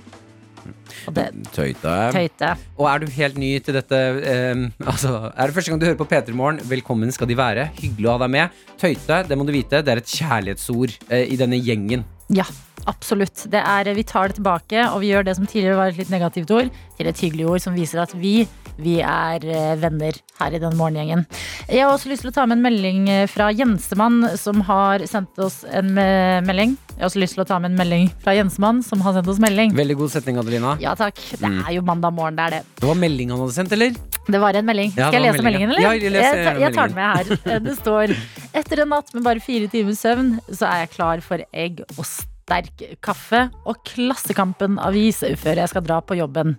Og 1.06 1.14
det 1.14 1.28
Tøyte. 1.54 1.94
tøyte. 2.14 2.52
Og 2.80 2.88
er 2.90 3.02
du 3.04 3.12
helt 3.14 3.36
ny 3.38 3.52
til 3.62 3.76
dette 3.78 3.98
eh, 4.26 4.64
Altså, 4.82 5.12
er 5.30 5.52
det 5.52 5.54
første 5.54 5.70
gang 5.74 5.82
du 5.82 5.86
hører 5.86 6.00
på 6.00 6.08
P3 6.10 6.34
Morgen, 6.34 6.62
velkommen 6.66 7.12
skal 7.14 7.30
de 7.30 7.38
være. 7.38 7.68
Hyggelig 7.78 8.10
å 8.10 8.16
ha 8.16 8.24
deg 8.24 8.34
med. 8.34 8.56
Tøyte, 8.82 9.20
det 9.30 9.38
må 9.38 9.46
du 9.46 9.54
vite, 9.54 9.84
det 9.86 9.94
er 9.94 10.02
et 10.02 10.14
kjærlighetsord 10.18 10.96
eh, 11.10 11.28
i 11.30 11.38
denne 11.38 11.60
gjengen. 11.62 12.06
Ja, 12.34 12.46
absolutt. 12.90 13.46
Det 13.54 13.62
er, 13.62 13.92
vi 13.94 14.06
tar 14.10 14.32
det 14.32 14.40
tilbake, 14.40 14.88
og 14.90 15.04
vi 15.04 15.12
gjør 15.14 15.28
det 15.28 15.36
som 15.38 15.46
tidligere 15.46 15.78
var 15.78 15.94
et 15.94 16.02
litt 16.02 16.14
negativt 16.14 16.54
ord, 16.58 16.72
til 16.98 17.12
et 17.12 17.22
hyggelig 17.28 17.46
ord 17.52 17.66
som 17.68 17.78
viser 17.78 18.02
at 18.02 18.16
vi, 18.18 18.40
vi 18.78 18.98
er 19.02 19.44
eh, 19.48 19.76
venner 19.80 20.18
her 20.40 20.56
i 20.58 20.60
den 20.60 20.76
morgengjengen. 20.76 21.26
Jeg 21.70 21.84
har 21.86 21.94
også 21.94 22.10
lyst 22.12 22.26
til 22.26 22.32
å 22.32 22.36
ta 22.36 22.46
med 22.46 22.58
en 22.60 22.66
melding 22.66 23.06
eh, 23.10 23.26
fra 23.32 23.48
Jensemann, 23.56 24.22
som 24.42 24.60
har 24.68 25.06
sendt 25.08 25.40
oss 25.40 25.62
en 25.70 25.94
eh, 26.02 26.42
melding. 26.46 26.76
Jeg 26.96 27.02
har 27.04 27.10
også 27.10 27.22
lyst 27.24 27.36
til 27.38 27.44
å 27.44 27.48
ta 27.48 27.58
med 27.60 27.72
en 27.74 27.80
melding 27.80 28.10
fra 28.24 28.36
Jensemann, 28.38 28.82
som 28.84 29.02
har 29.04 29.16
sendt 29.18 29.32
oss 29.32 29.40
melding. 29.44 29.74
Veldig 29.76 29.98
god 30.00 30.14
setning, 30.14 30.38
Adelina. 30.42 30.76
Ja 30.84 30.94
takk. 31.00 31.20
Det 31.40 31.50
er 31.52 31.72
jo 31.78 31.84
mandag 31.88 32.14
morgen, 32.16 32.38
det 32.40 32.46
er 32.50 32.58
det. 32.58 32.62
Det 32.82 32.88
var 32.92 33.00
melding 33.00 33.34
han 33.34 33.42
hadde 33.46 33.56
sendt, 33.58 33.76
eller? 33.76 33.98
Det 34.26 34.40
var 34.42 34.58
en 34.60 34.66
melding. 34.70 34.94
Ja, 34.98 35.10
Skal 35.12 35.22
jeg 35.24 35.32
lese 35.34 35.46
meldingen, 35.46 35.74
eller? 35.76 35.84
Ja, 35.86 35.96
jeg 35.96 36.12
leser 36.16 36.40
jeg, 36.40 36.46
tar- 36.48 36.62
jeg 36.64 36.78
tar 36.78 36.94
den 36.94 37.00
med 37.00 37.50
her. 37.50 37.60
Det 37.68 37.76
står 37.82 38.16
Etter 38.56 38.82
en 38.86 38.90
natt 38.96 39.12
med 39.14 39.26
bare 39.28 39.44
fire 39.44 39.68
timers 39.72 40.00
søvn, 40.02 40.36
så 40.52 40.66
er 40.72 40.86
jeg 40.86 40.94
klar 40.96 41.22
for 41.26 41.44
egg 41.52 41.84
og 41.98 42.06
sterk 42.46 42.84
kaffe 43.04 43.50
og 43.66 43.80
Klassekampen-avis 43.90 45.24
før 45.42 45.56
jeg 45.64 45.70
skal 45.72 45.84
dra 45.86 45.98
på 46.06 46.14
jobben. 46.20 46.50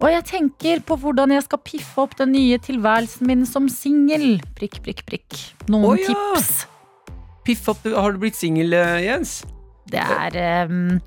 Og 0.00 0.08
jeg 0.12 0.24
tenker 0.28 0.80
på 0.86 0.94
hvordan 1.02 1.30
jeg 1.34 1.42
skal 1.44 1.60
piffe 1.64 2.00
opp 2.00 2.16
den 2.18 2.32
nye 2.32 2.58
tilværelsen 2.64 3.26
min 3.28 3.46
som 3.48 3.68
singel. 3.68 4.40
Prikk, 4.56 4.82
prikk, 4.84 5.04
prikk. 5.08 5.28
Noen 5.68 5.84
oh, 5.92 5.98
ja. 6.00 6.06
tips. 6.08 6.66
Piff 7.44 7.68
opp, 7.68 7.84
har 7.84 8.12
du 8.12 8.18
blitt 8.24 8.36
singel, 8.38 8.72
eh, 8.76 9.04
Jens? 9.06 9.44
Det 9.88 10.00
er 10.00 10.66
um, 10.68 11.00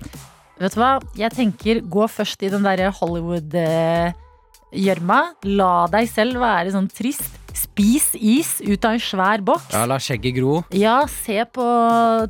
Vet 0.62 0.74
du 0.74 0.78
hva? 0.78 1.00
Jeg 1.18 1.30
tenker 1.34 1.80
gå 1.90 2.06
først 2.10 2.42
i 2.46 2.50
den 2.52 2.62
derre 2.66 2.90
Hollywood-gjørma. 2.94 5.20
La 5.58 5.86
deg 5.90 6.08
selv 6.10 6.40
være 6.42 6.70
sånn 6.74 6.88
trist. 6.90 7.41
Spis 7.56 8.12
is 8.18 8.54
ut 8.64 8.84
av 8.88 8.96
en 8.96 9.02
svær 9.02 9.42
boks. 9.44 9.72
Ja, 9.74 9.84
la 9.88 9.98
skjegget 10.02 10.36
gro. 10.38 10.60
Ja, 10.76 11.02
se 11.10 11.42
på 11.52 11.66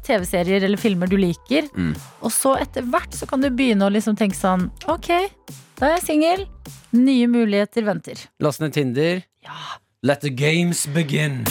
TV-serier 0.07 0.67
eller 0.67 0.81
filmer 0.81 1.11
du 1.11 1.17
liker. 1.21 1.69
Mm. 1.77 1.95
Og 2.23 2.35
så 2.35 2.57
etter 2.63 2.87
hvert 2.87 3.15
så 3.17 3.29
kan 3.31 3.43
du 3.45 3.51
begynne 3.51 3.87
å 3.87 3.93
liksom 3.93 4.19
tenke 4.19 4.39
sånn 4.39 4.69
Ok, 4.91 5.11
da 5.79 5.91
er 5.91 5.97
jeg 5.99 6.07
singel. 6.09 6.47
Nye 6.93 7.29
muligheter 7.31 7.87
venter. 7.87 8.27
Last 8.43 8.61
ned 8.63 8.75
Tinder. 8.77 9.25
Ja. 9.47 9.79
Let 10.03 10.21
the 10.21 10.31
games 10.31 10.87
begin. 10.87 11.45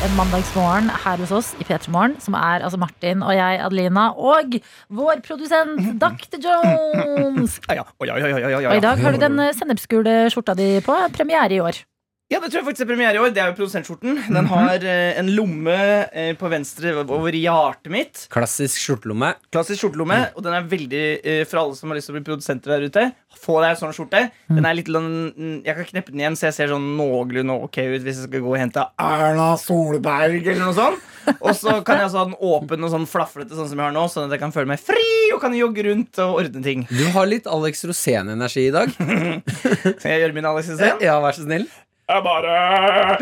En 0.00 0.14
mandagsmorgen 0.16 0.88
her 1.02 1.20
hos 1.20 1.32
oss 1.36 1.48
i 1.60 1.64
P3 1.68 1.90
Morgen, 1.92 2.14
som 2.24 2.32
er 2.38 2.62
altså 2.64 2.78
Martin 2.80 3.20
og 3.20 3.34
jeg, 3.36 3.58
Adelina, 3.60 4.06
og 4.16 4.56
vår 4.88 5.20
produsent 5.26 5.76
Dr. 6.02 6.38
Jones. 6.40 7.58
Og 7.68 8.76
i 8.78 8.80
dag 8.80 9.04
har 9.04 9.12
du 9.12 9.20
den 9.20 9.36
eh, 9.44 9.52
sennepsgule 9.56 10.14
skjorta 10.32 10.56
di 10.56 10.70
på. 10.86 10.96
Premiere 11.12 11.52
i 11.52 11.60
år. 11.60 11.82
Ja, 12.30 12.38
det 12.38 12.52
tror 12.52 12.60
jeg 12.60 12.66
faktisk 12.68 12.84
er 12.84 12.88
premiere 12.92 13.18
i 13.18 13.18
år. 13.18 13.32
Det 13.34 13.40
er 13.42 13.48
jo 13.50 13.56
produsentskjorten. 13.58 14.18
Den 14.30 14.46
har 14.52 14.84
eh, 14.86 15.16
en 15.18 15.32
lomme 15.34 15.72
eh, 16.14 16.28
på 16.38 16.46
venstre 16.52 16.92
over 17.02 17.34
hjertet 17.34 17.90
mitt. 17.90 18.20
Klassisk 18.30 18.78
skjortelomme. 18.78 19.32
Klassisk 19.50 19.82
skjortelomme. 19.82 20.18
Og 20.38 20.44
den 20.46 20.54
er 20.54 20.68
veldig 20.70 21.00
eh, 21.26 21.40
for 21.50 21.64
alle 21.64 21.74
som 21.74 21.90
har 21.90 21.98
lyst 21.98 22.06
til 22.06 22.14
å 22.14 22.18
bli 22.20 22.26
produsenter 22.28 22.76
der 22.76 22.86
ute. 22.86 23.02
Få 23.40 23.56
deg 23.64 23.72
en 23.74 23.80
sånn 23.80 23.96
skjorte. 23.96 24.20
Den 24.46 24.68
er 24.68 24.78
litt 24.78 24.86
sånn- 24.92 25.64
Jeg 25.66 25.74
kan 25.80 25.88
kneppe 25.90 26.14
den 26.14 26.22
igjen, 26.22 26.38
så 26.38 26.46
jeg 26.52 26.56
ser 26.60 26.70
sånn 26.76 26.86
noenlunde 27.00 27.56
ok 27.66 27.80
ut 27.96 28.06
hvis 28.06 28.22
jeg 28.22 28.28
skal 28.30 28.46
gå 28.46 28.54
og 28.54 28.60
hente 28.62 28.86
Erna 29.02 29.50
Solberg 29.58 30.38
eller 30.46 30.62
noe 30.68 30.78
sånt. 30.78 31.02
Og 31.40 31.50
så 31.58 31.80
kan 31.86 31.98
jeg 32.04 32.14
ha 32.14 32.24
den 32.30 32.38
åpen 32.38 32.86
og 32.86 32.94
sånn 32.94 33.10
flaflete, 33.10 33.58
sånn 33.58 33.68
som 33.70 33.74
jeg 33.78 33.88
har 33.90 33.94
nå, 33.96 34.06
sånn 34.10 34.30
at 34.30 34.38
jeg 34.38 34.42
kan 34.46 34.54
føle 34.54 34.70
meg 34.70 34.80
fri 34.82 35.02
og 35.34 35.42
kan 35.42 35.54
jogge 35.58 35.82
rundt 35.90 36.22
og 36.22 36.38
ordne 36.44 36.62
ting. 36.64 36.86
Du 36.94 37.04
har 37.14 37.26
litt 37.28 37.50
Alex 37.50 37.82
Rosén-energi 37.90 38.68
i 38.70 38.74
dag. 38.74 38.94
Skal 39.98 40.10
jeg 40.14 40.24
gjøre 40.28 40.36
min 40.38 40.48
Alex 40.54 40.70
Rosén? 40.76 41.02
Ja, 41.04 41.18
vær 41.22 41.34
så 41.36 41.44
snill. 41.48 41.66
Jeg 42.10 42.22
bare, 42.26 42.54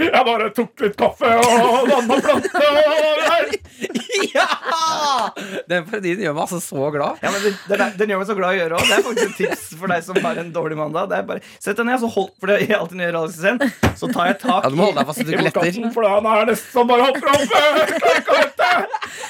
jeg 0.00 0.24
bare 0.24 0.46
tok 0.56 0.80
litt 0.84 0.94
kaffe 0.96 1.28
og 1.28 1.88
vanna 1.92 2.20
plantene. 2.24 3.58
Ja! 4.34 4.44
Den 5.70 5.84
parodien 5.86 6.18
gjør 6.22 6.32
meg 6.34 6.42
altså 6.42 6.58
så 6.62 6.88
glad. 6.90 7.20
Ja, 7.22 7.30
men 7.30 7.42
den, 7.44 7.54
den, 7.70 7.82
er- 7.84 7.92
den 8.00 8.10
gjør 8.10 8.18
meg 8.22 8.28
så 8.30 8.34
glad 8.38 8.50
å 8.50 8.58
gjøre 8.58 8.78
òg. 8.78 8.84
Det 8.88 8.96
er 8.96 9.04
faktisk 9.06 9.28
et 9.28 9.36
tips 9.38 9.62
for 9.78 9.92
deg 9.92 10.00
som 10.06 10.18
har 10.24 10.40
en 10.42 10.50
dårlig 10.54 10.78
mandag. 10.80 11.06
Det 11.12 11.16
er 11.20 11.26
bare, 11.28 11.42
Sett 11.62 11.78
deg 11.78 11.86
ned, 11.86 12.00
så 12.02 12.10
hold 12.16 12.30
For 12.40 12.50
det 12.50 12.56
jeg 12.64 12.74
alltid 12.78 12.98
når 12.98 13.04
jeg 13.06 13.12
gjør 13.14 13.20
så 14.00 14.10
tar 14.14 14.30
jeg 14.32 14.38
tak 14.42 14.66
Ja, 14.66 14.72
du 14.72 14.76
må 14.80 14.88
holde 14.88 14.98
deg 14.98 15.08
fast 15.12 15.22
i 15.22 15.24
du. 15.28 15.30
For 15.94 16.08
han 16.08 16.28
er 16.32 16.50
nesten 16.50 16.72
som 16.74 16.90
bare 16.90 17.06
hopper 17.06 17.26
opp. 17.34 17.42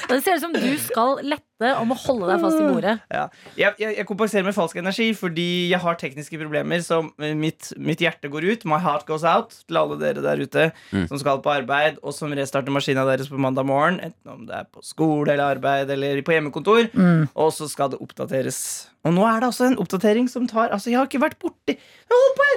Det 0.09 0.21
ser 0.25 0.39
ut 0.39 0.45
som 0.47 0.57
du 0.57 0.69
skal 0.87 1.11
lette 1.25 1.48
og 1.59 1.87
må 1.91 1.97
holde 1.99 2.29
deg 2.31 2.43
fast 2.43 2.61
i 2.61 2.67
bordet. 2.67 2.93
Ja. 3.11 3.25
Jeg, 3.59 3.75
jeg, 3.83 3.97
jeg 3.99 4.07
kompenserer 4.07 4.47
med 4.47 4.55
falsk 4.55 4.79
energi 4.79 5.09
fordi 5.19 5.47
jeg 5.73 5.81
har 5.83 5.99
tekniske 5.99 6.39
problemer. 6.39 6.83
Så 6.85 7.01
mitt, 7.35 7.73
mitt 7.83 8.05
hjerte 8.05 8.31
går 8.31 8.47
ut. 8.53 8.67
My 8.71 8.79
heart 8.85 9.09
goes 9.09 9.25
out 9.27 9.57
til 9.67 9.81
alle 9.81 9.99
dere 9.99 10.23
der 10.23 10.39
ute 10.45 10.69
som 11.11 11.19
skal 11.19 11.43
på 11.43 11.51
arbeid, 11.51 11.99
og 12.03 12.15
som 12.15 12.31
restarter 12.37 12.75
maskina 12.75 13.03
deres 13.09 13.31
på 13.33 13.41
mandag 13.43 13.67
morgen. 13.67 13.99
Enten 14.07 14.35
om 14.37 14.47
det 14.47 14.61
er 14.61 14.71
på 14.71 14.85
skole 14.87 15.35
eller 15.35 15.57
arbeid 15.57 15.91
eller 15.97 16.23
på 16.23 16.37
hjemmekontor. 16.37 16.89
Og 17.35 17.53
så 17.57 17.67
skal 17.71 17.91
det 17.95 18.01
oppdateres. 18.05 18.61
Og 19.07 19.15
nå 19.19 19.27
er 19.27 19.43
det 19.43 19.51
altså 19.51 19.69
en 19.69 19.79
oppdatering 19.83 20.31
som 20.31 20.47
tar 20.51 20.71
Altså, 20.75 20.91
jeg 20.91 20.99
har 20.99 21.07
ikke 21.07 21.21
vært 21.23 21.39
borti 21.41 21.75
Jeg 21.75 22.11
har 22.11 22.19
holdt 22.19 22.39
på 22.39 22.47
i 22.49 22.57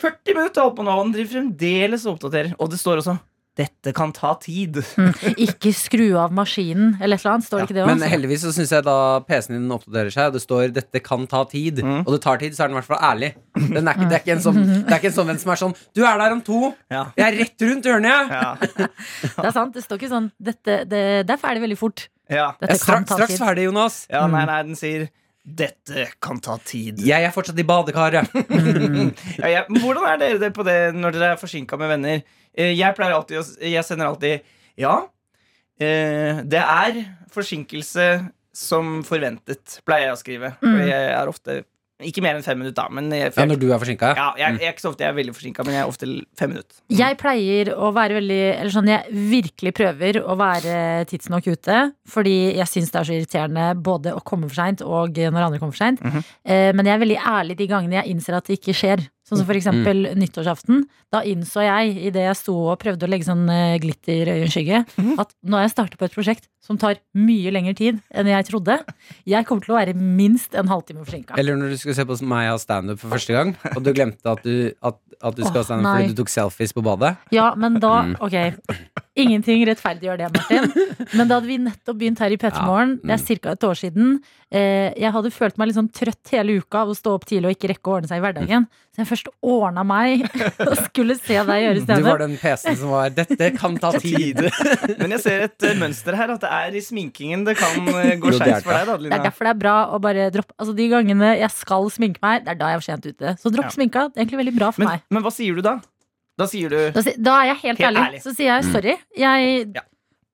40 0.00 0.36
minutter 0.38 0.64
holdt 0.64 0.76
på 0.78 0.84
nå, 0.86 0.92
og 0.96 1.02
den 1.06 1.14
driver 1.18 1.34
fremdeles 1.34 2.06
og 2.06 2.16
oppdaterer. 2.16 2.54
Og 2.58 2.70
det 2.72 2.78
står 2.80 3.02
også 3.02 3.18
dette 3.58 3.92
kan 3.92 4.12
ta 4.14 4.34
tid. 4.40 4.78
Ikke 5.36 5.72
skru 5.74 6.14
av 6.16 6.30
maskinen, 6.32 6.94
eller 7.02 7.18
et 7.18 7.24
eller 7.24 7.34
annet. 7.34 7.44
Står 7.48 7.58
det 7.60 7.64
ikke 7.66 7.74
det 7.76 7.82
også? 7.84 7.96
Men 7.98 8.08
heldigvis 8.12 8.44
så 8.46 8.52
syns 8.54 8.70
jeg 8.72 8.84
da 8.86 8.94
PC-en 9.26 9.56
din 9.58 9.74
oppdaterer 9.74 10.12
seg, 10.14 10.30
og 10.30 10.36
det 10.38 10.42
står 10.44 10.70
'dette 10.76 11.02
kan 11.04 11.26
ta 11.26 11.42
tid', 11.44 11.82
Mm. 11.82 12.04
og 12.06 12.12
det 12.14 12.20
tar 12.22 12.38
tid, 12.38 12.52
så 12.54 12.64
er 12.64 12.68
den 12.68 12.76
i 12.76 12.80
hvert 12.80 12.88
fall 12.92 13.02
ærlig. 13.10 13.34
Den 13.56 13.88
er 13.88 13.92
ikke, 13.98 14.08
det, 14.08 14.16
er 14.16 14.22
ikke 14.24 14.36
en 14.38 14.44
sånn, 14.46 14.60
det 14.86 14.92
er 14.92 14.98
ikke 15.00 15.10
en 15.12 15.18
sånn 15.18 15.26
venn 15.26 15.38
som 15.42 15.50
er 15.52 15.56
sånn 15.60 15.74
'Du 15.94 16.04
er 16.06 16.18
der 16.18 16.32
om 16.32 16.40
to'. 16.42 16.74
Ja. 16.90 17.04
Jeg 17.16 17.26
er 17.34 17.38
rett 17.44 17.60
rundt 17.60 17.84
hjørnet. 17.84 18.30
Ja. 18.30 18.54
Det 18.60 19.44
er 19.44 19.50
sant. 19.52 19.74
Det 19.74 19.82
står 19.84 19.98
ikke 19.98 20.08
sånn 20.14 20.30
dette, 20.40 20.84
det, 20.88 21.26
det 21.26 21.30
er 21.30 21.36
ferdig 21.42 21.60
veldig 21.66 21.78
fort. 21.78 22.08
Ja. 22.30 22.52
Dette 22.60 22.70
Jeg 22.72 22.80
er 22.80 22.84
straks, 22.84 22.94
kan 22.94 23.04
ta 23.04 23.14
straks 23.16 23.34
tid. 23.36 23.40
ferdig, 23.40 23.64
Jonas. 23.66 24.06
ja, 24.10 24.26
nei, 24.26 24.44
nei, 24.46 24.62
den 24.62 24.76
sier 24.76 25.08
dette 25.44 26.06
kan 26.20 26.38
ta 26.38 26.56
tid. 26.64 26.98
Jeg 27.00 27.24
er 27.24 27.30
fortsatt 27.32 27.58
i 27.58 27.64
badekaret. 27.64 28.28
Ja, 29.40 29.46
ja. 29.48 29.62
hvordan 29.68 30.06
er 30.06 30.18
dere 30.18 30.38
det 30.38 30.52
på 30.54 30.62
det 30.64 30.94
når 30.94 31.12
dere 31.16 31.32
er 31.32 31.36
forsinka 31.40 31.76
med 31.80 31.88
venner? 31.88 32.22
Eh, 32.56 32.72
Jeg 32.78 32.94
pleier 32.98 33.14
alltid 33.14 33.38
å 33.38 33.44
Jeg 33.62 33.84
sender 33.84 34.06
alltid 34.10 34.40
Ja, 34.80 35.06
eh, 35.80 36.42
det 36.44 36.60
er 36.62 37.02
forsinkelse 37.30 38.06
som 38.52 39.02
forventet, 39.06 39.78
pleier 39.86 40.08
jeg 40.10 40.16
å 40.16 40.18
skrive. 40.20 40.48
Fordi 40.60 40.88
jeg 40.90 41.12
er 41.14 41.28
ofte 41.30 41.60
Ikke 42.02 42.22
mer 42.24 42.32
enn 42.38 42.42
fem 42.42 42.56
minutter, 42.56 42.80
da. 42.80 42.88
Men 42.88 43.10
jeg, 43.12 43.30
Ja, 43.36 43.44
når 43.44 43.58
du 43.60 43.66
er 43.74 43.78
forsinka. 43.78 44.14
ja, 44.16 44.30
jeg, 44.40 44.54
jeg 44.62 44.68
er 44.70 44.72
ikke 44.72 44.80
så 44.86 44.88
ofte 44.88 45.04
jeg 45.04 45.10
er 45.12 45.16
veldig 45.18 45.34
forsinka, 45.36 45.64
men 45.66 45.74
jeg 45.74 45.82
er 45.82 45.90
ofte 45.90 46.06
fem 46.40 46.48
minutter. 46.54 46.78
Jeg 46.88 47.16
pleier 47.20 47.70
å 47.76 47.90
være 47.92 48.16
veldig 48.16 48.38
Eller 48.56 48.72
sånn, 48.72 48.88
jeg 48.88 49.04
virkelig 49.12 49.72
prøver 49.76 50.18
å 50.24 50.36
være 50.40 51.04
tidsnok 51.12 51.46
ute. 51.52 51.78
Fordi 52.08 52.56
jeg 52.56 52.66
syns 52.72 52.90
det 52.90 53.00
er 53.02 53.04
så 53.10 53.16
irriterende 53.18 53.66
både 53.84 54.14
å 54.16 54.22
komme 54.24 54.48
for 54.48 54.56
seint 54.62 54.80
og 54.80 55.12
når 55.20 55.44
andre 55.44 55.60
kommer 55.60 55.76
for 55.76 55.84
seint. 55.84 56.00
Mhm. 56.00 56.24
eh, 56.46 56.72
men 56.72 56.86
jeg 56.88 56.94
er 56.96 57.04
veldig 57.04 57.20
ærlig 57.20 57.56
de 57.60 57.66
gangene 57.68 58.00
jeg 58.00 58.14
innser 58.16 58.34
at 58.40 58.44
det 58.48 58.58
ikke 58.58 58.74
skjer. 58.80 59.04
Sånn 59.30 59.38
som 59.38 59.46
for 59.46 59.54
eksempel 59.54 60.08
nyttårsaften. 60.18 60.80
Da 61.14 61.20
innså 61.22 61.62
jeg, 61.62 61.92
idet 62.10 62.24
jeg 62.26 62.36
sto 62.40 62.54
og 62.72 62.80
prøvde 62.82 63.06
å 63.06 63.10
legge 63.10 63.28
sånn 63.28 63.44
eh, 63.48 63.76
glitter 63.78 64.26
i 64.26 64.34
øyenskygge, 64.40 64.80
Mhm. 64.98 65.20
at 65.22 65.30
nå 65.46 65.54
har 65.54 65.62
jeg 65.68 65.70
startet 65.76 65.98
på 66.00 66.04
et 66.08 66.14
prosjekt 66.16 66.48
som 66.60 66.76
tar 66.76 66.98
mye 67.14 67.50
lengre 67.54 67.74
tid 67.78 68.00
enn 68.12 68.26
jeg 68.26 68.46
trodde. 68.50 68.80
Jeg 69.24 69.46
kommer 69.46 69.62
til 69.64 69.74
å 69.74 69.78
være 69.78 69.94
minst 69.94 70.54
en 70.58 70.66
halvtime 70.66 71.04
forsinka. 71.06 71.38
Eller 71.38 71.54
når 71.56 71.70
du 71.70 71.76
skulle 71.78 71.94
se 71.94 72.04
på 72.04 72.18
meg 72.26 72.50
ha 72.50 72.58
standup 72.58 72.98
for 72.98 73.14
første 73.14 73.32
gang, 73.32 73.54
og 73.76 73.82
du 73.86 73.92
glemte 73.94 74.26
at 74.26 74.42
du, 74.42 74.72
at, 74.82 74.98
at 75.22 75.34
du 75.36 75.42
skal 75.46 75.62
ha 75.62 75.66
standup 75.70 75.94
fordi 75.94 76.10
du 76.14 76.22
tok 76.24 76.28
selfies 76.34 76.74
på 76.74 76.82
badet. 76.82 77.16
Ja, 77.30 77.54
men 77.54 77.78
da 77.78 78.00
Mm. 78.02 78.16
Ok, 78.20 78.34
ingenting 79.24 79.62
rettferdiggjør 79.68 80.18
det, 80.20 80.28
Martin. 80.34 81.06
Men 81.16 81.28
da 81.30 81.38
hadde 81.38 81.46
vi 81.50 81.58
nettopp 81.62 81.96
begynt 82.00 82.18
her 82.22 82.34
i 82.34 82.38
P3 82.40 82.64
Morgen. 82.66 82.96
Det 83.04 83.16
er 83.16 83.40
ca. 83.40 83.52
et 83.56 83.64
år 83.70 83.78
siden. 83.78 84.20
Eh, 84.50 84.90
jeg 84.98 85.12
hadde 85.14 85.30
følt 85.30 85.58
meg 85.60 85.68
litt 85.70 85.76
sånn 85.78 85.90
trøtt 85.94 86.32
hele 86.34 86.56
uka 86.58 86.80
av 86.82 86.88
å 86.90 86.94
stå 86.98 87.12
opp 87.14 87.24
tidlig 87.28 87.52
og 87.52 87.54
ikke 87.56 87.68
rekke 87.70 87.90
å 87.90 87.96
ordne 88.00 88.10
seg 88.10 88.18
i 88.18 88.24
hverdagen. 88.24 88.64
Så 88.90 88.98
jeg 89.04 89.06
først 89.12 89.28
ordna 89.46 89.84
meg 89.86 90.24
og 90.68 90.74
skulle 90.88 91.14
se 91.20 91.36
deg 91.38 91.62
gjøre 91.62 91.84
Du 91.86 92.02
var 92.08 92.18
den 92.24 92.34
PC-en 92.40 92.76
som 92.80 92.90
var 92.90 93.12
'Dette 93.14 93.50
kan 93.56 93.76
ta 93.78 93.92
tid'. 94.02 94.40
Men 94.98 95.14
jeg 95.14 95.20
ser 95.22 95.44
et 95.46 95.62
eh, 95.68 95.76
mønster 95.78 96.16
her, 96.18 96.34
at 96.34 96.40
det 96.42 96.50
er 96.50 96.74
i 96.74 96.82
sminkingen 96.82 97.44
det 97.46 97.54
kan 97.60 97.78
eh, 98.02 98.16
gå 98.18 98.34
skeis 98.34 98.64
for 98.66 98.74
deg. 98.74 98.86
da, 98.90 98.96
Det 98.98 99.12
er 99.20 99.26
derfor 99.30 99.46
det 99.46 99.54
er 99.54 99.60
bra 99.62 99.76
å 99.94 100.00
bare 100.02 100.26
droppe 100.34 100.54
Altså 100.58 100.74
De 100.74 100.88
gangene 100.90 101.36
jeg 101.38 101.50
skal 101.54 101.86
sminke 101.94 102.18
meg, 102.24 102.42
det 102.44 102.56
er 102.56 102.58
da 102.58 102.72
jeg 102.74 102.80
er 102.80 102.82
for 102.82 102.90
sent 102.90 103.06
ute. 103.06 103.36
Så 103.38 103.54
dropp 103.54 103.70
Ja. 103.70 103.76
sminka. 103.78 104.08
Det 104.10 104.18
er 104.18 104.24
egentlig 104.26 104.42
veldig 104.44 104.56
bra 104.58 104.70
for 104.74 104.82
Men, 104.82 104.88
meg. 104.98 105.02
men 105.10 105.22
hva 105.22 105.30
sier 105.32 105.54
du 105.54 105.62
da? 105.62 105.78
Da 106.40 106.48
sier 106.50 106.72
du 106.72 106.78
Da, 106.96 107.04
si- 107.04 107.16
da 107.20 107.36
er 107.42 107.50
jeg 107.52 107.60
helt, 107.66 107.78
Helt 107.84 107.88
ærlig. 107.92 108.06
ærlig. 108.08 108.22
Så 108.24 108.34
sier 108.36 108.54
jeg 108.56 108.68
sorry. 108.72 108.96
Jeg, 109.20 109.70
Ja. 109.76 109.84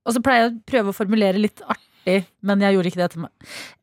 Og 0.06 0.14
så 0.14 0.20
pleier 0.22 0.44
jeg 0.46 0.52
å 0.54 0.58
prøve 0.70 0.92
å 0.92 0.94
formulere 0.94 1.34
litt 1.42 1.58
artig, 1.66 2.20
men 2.46 2.60
jeg 2.62 2.76
gjorde 2.76 2.90
ikke 2.92 3.00
det 3.02 3.08
til 3.16 3.24
meg. 3.24 3.32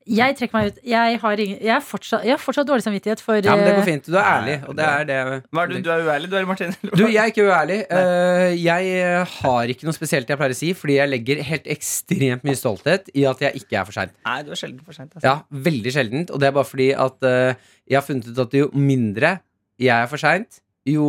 Jeg 0.08 0.36
trekker 0.40 0.56
meg 0.56 0.68
ut. 0.72 0.78
Jeg 0.88 1.18
har, 1.20 1.42
ingen, 1.44 1.58
jeg 1.64 1.72
har, 1.74 1.82
fortsatt, 1.84 2.24
jeg 2.28 2.32
har 2.32 2.40
fortsatt 2.40 2.68
dårlig 2.68 2.84
samvittighet 2.86 3.20
for 3.24 3.36
Ja, 3.44 3.56
men 3.60 3.66
det 3.68 3.74
går 3.76 3.82
eh, 3.84 3.88
fint. 3.90 4.08
Du 4.08 4.16
er 4.20 4.24
ærlig, 4.24 4.56
og 4.68 4.76
det 4.80 4.86
er 4.88 5.04
det 5.10 5.18
Hva 5.52 5.64
er 5.64 5.68
det, 5.74 5.82
du 5.84 5.92
er 5.92 6.04
uærlig, 6.08 6.30
du 6.32 6.36
er 6.40 6.48
Martin? 6.48 6.72
Du, 7.00 7.04
jeg 7.08 7.20
er 7.20 7.32
ikke 7.32 7.44
uærlig. 7.50 7.78
Uh, 7.92 8.56
jeg 8.56 9.28
har 9.36 9.76
ikke 9.76 9.88
noe 9.88 9.96
spesielt 10.00 10.32
jeg 10.32 10.40
pleier 10.40 10.56
å 10.56 10.60
si, 10.60 10.72
fordi 10.80 10.98
jeg 11.02 11.12
legger 11.12 11.44
helt 11.52 11.68
ekstremt 11.76 12.48
mye 12.48 12.60
stolthet 12.60 13.12
i 13.16 13.28
at 13.28 13.44
jeg 13.44 13.64
ikke 13.64 13.80
er 13.82 13.88
for 13.92 14.00
sein. 14.00 14.16
Nei, 14.28 14.40
du 14.48 14.52
er 14.56 14.60
sjelden 14.64 14.80
for 14.84 14.96
seint. 14.96 15.12
Altså. 15.16 15.28
Ja, 15.28 15.36
veldig 15.70 15.96
sjeldent. 16.00 16.32
Og 16.32 16.40
det 16.40 16.48
er 16.52 16.56
bare 16.56 16.72
fordi 16.72 16.90
at 16.96 17.20
uh, 17.28 17.54
jeg 17.92 18.00
har 18.00 18.08
funnet 18.08 18.32
ut 18.32 18.44
at 18.48 18.60
jo 18.64 18.70
mindre 18.76 19.38
jeg 19.84 19.92
er 19.92 20.08
for 20.08 20.22
seint, 20.22 20.63
jo 20.90 21.08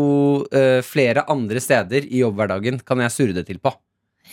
uh, 0.55 0.81
flere 0.87 1.27
andre 1.31 1.63
steder 1.63 2.07
i 2.07 2.23
jobbhverdagen 2.23 2.81
kan 2.87 3.03
jeg 3.05 3.15
surre 3.15 3.37
det 3.37 3.47
til 3.49 3.59
på. 3.63 3.75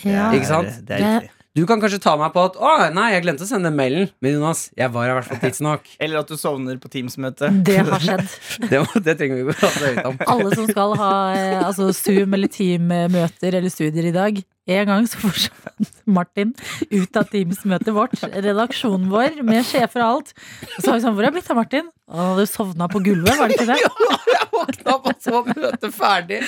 ja. 0.06 0.32
Ikke 0.36 0.50
sant? 0.50 0.82
Det 0.88 0.98
er 0.98 1.08
riktig. 1.20 1.38
Du 1.52 1.66
kan 1.68 1.82
kanskje 1.84 1.98
ta 2.00 2.14
meg 2.16 2.32
på 2.32 2.46
at 2.48 2.54
'Å, 2.56 2.70
nei, 2.96 3.10
jeg 3.12 3.26
glemte 3.26 3.44
å 3.44 3.48
sende 3.50 3.68
den 3.68 3.76
mailen', 3.76 4.08
men 4.24 4.38
Jonas, 4.38 4.70
jeg 4.78 4.88
var 4.94 5.10
i 5.10 5.16
hvert 5.18 5.28
fall 5.28 5.42
tidsnok. 5.42 5.90
Eller 6.04 6.22
at 6.22 6.30
du 6.32 6.38
sovner 6.40 6.78
på 6.80 6.88
Teams-møte. 6.94 7.50
Det 7.68 7.76
har 7.90 8.00
skjedd. 8.00 8.24
Det, 8.72 8.80
det 9.04 9.18
trenger 9.20 9.36
vi 9.36 9.44
ikke 9.44 9.58
å 9.58 9.60
prate 9.60 9.90
høyt 9.90 10.08
om. 10.08 10.22
Alle 10.32 10.54
som 10.56 10.70
skal 10.70 10.96
ha 11.02 11.12
eh, 11.36 11.58
altså 11.60 11.90
Zoom 11.98 12.38
eller 12.38 12.48
Team-møter 12.52 13.60
eller 13.60 13.74
studier 13.74 14.08
i 14.08 14.16
dag. 14.16 14.40
En 14.70 14.86
gang 14.86 15.08
så 15.10 15.18
forsvant 15.18 15.90
Martin 16.06 16.52
ut 16.92 17.18
av 17.18 17.26
Teams-møtet 17.32 17.94
vårt, 17.96 18.14
redaksjonen 18.30 19.10
vår, 19.10 19.40
med 19.48 19.66
sjefer 19.66 20.04
og 20.04 20.08
alt. 20.12 20.34
Og 20.68 20.78
så 20.84 20.92
var 20.92 21.00
vi 21.00 21.06
sånn, 21.08 21.16
hvor 21.18 21.26
er 21.26 21.34
blitt 21.34 21.50
av 21.50 21.58
Martin? 21.58 21.90
Han 22.12 22.34
hadde 22.34 22.46
sovna 22.52 22.88
på 22.92 23.02
gulvet, 23.02 23.40
var 23.40 23.50
det 23.50 23.58
ikke 23.58 23.72
det? 23.72 23.80
Ja, 24.32 24.38
Jeg 24.38 24.48
våkna 24.54 24.94
opp, 24.94 25.06
og 25.10 25.16
så 25.24 25.42
møtet 25.48 25.94
ferdig. 25.96 26.40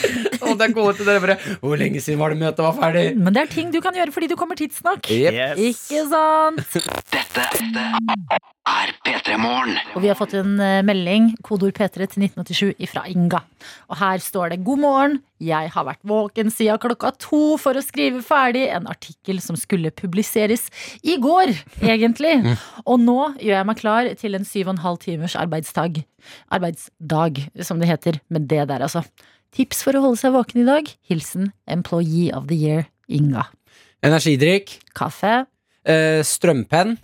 Og 0.43 0.57
det 0.59 0.67
jeg 0.67 0.75
gå 0.77 0.83
til 0.97 1.05
dere 1.07 1.23
bare 1.23 1.37
'Hvor 1.61 1.75
lenge 1.79 2.01
siden 2.03 2.19
var 2.19 2.29
det 2.29 2.39
møtet 2.43 2.63
var 2.65 2.75
ferdig?' 2.77 3.15
Men 3.17 3.33
det 3.33 3.41
er 3.41 3.49
ting 3.53 3.71
du 3.73 3.81
kan 3.81 3.95
gjøre 3.97 4.11
fordi 4.13 4.27
du 4.29 4.35
kommer 4.35 4.55
tidsnok. 4.59 5.09
Yes. 5.09 5.57
Ikke 5.57 6.05
sant? 6.11 6.59
Er 8.63 8.93
P3 9.03 9.35
Morgen. 9.43 9.75
Og 9.91 10.05
vi 10.05 10.07
har 10.07 10.15
fått 10.15 10.37
en 10.39 10.53
eh, 10.63 10.79
melding, 10.87 11.33
kodeord 11.43 11.75
P3 11.75 12.05
til 12.07 12.23
1987 12.29 12.87
fra 12.87 13.01
Inga. 13.11 13.41
Og 13.91 13.97
her 13.99 14.23
står 14.23 14.53
det 14.53 14.61
'God 14.63 14.79
morgen. 14.79 15.17
Jeg 15.43 15.71
har 15.73 15.83
vært 15.83 15.99
våken 16.07 16.47
siden 16.47 16.79
klokka 16.79 17.11
to 17.19 17.57
for 17.59 17.75
å 17.75 17.83
skrive 17.83 18.23
ferdig 18.23 18.69
en 18.71 18.87
artikkel 18.87 19.41
som 19.43 19.59
skulle 19.59 19.91
publiseres 19.91 20.69
i 21.03 21.17
går, 21.19 21.51
egentlig. 21.83 22.37
Og 22.89 23.03
nå 23.03 23.35
gjør 23.43 23.59
jeg 23.59 23.67
meg 23.67 23.81
klar 23.83 24.11
til 24.15 24.39
en 24.39 24.47
syv 24.47 24.71
og 24.71 24.77
en 24.77 24.83
halv 24.87 25.03
timers 25.03 25.35
arbeidsdag. 25.35 25.99
Arbeidsdag, 26.47 27.45
som 27.59 27.83
det 27.83 27.91
heter. 27.91 28.23
Med 28.31 28.47
det 28.47 28.69
der, 28.71 28.79
altså. 28.79 29.03
Tips 29.51 29.83
for 29.83 29.99
å 29.99 30.07
holde 30.07 30.23
seg 30.23 30.37
våken 30.39 30.63
i 30.63 30.69
dag? 30.71 30.87
Hilsen 31.03 31.51
Employee 31.67 32.31
of 32.31 32.47
the 32.47 32.55
Year, 32.55 32.87
Inga. 33.11 33.49
Energidrikk. 33.99 34.79
Kaffe, 34.95 35.41
eh, 35.83 36.23
strømpenn. 36.23 36.95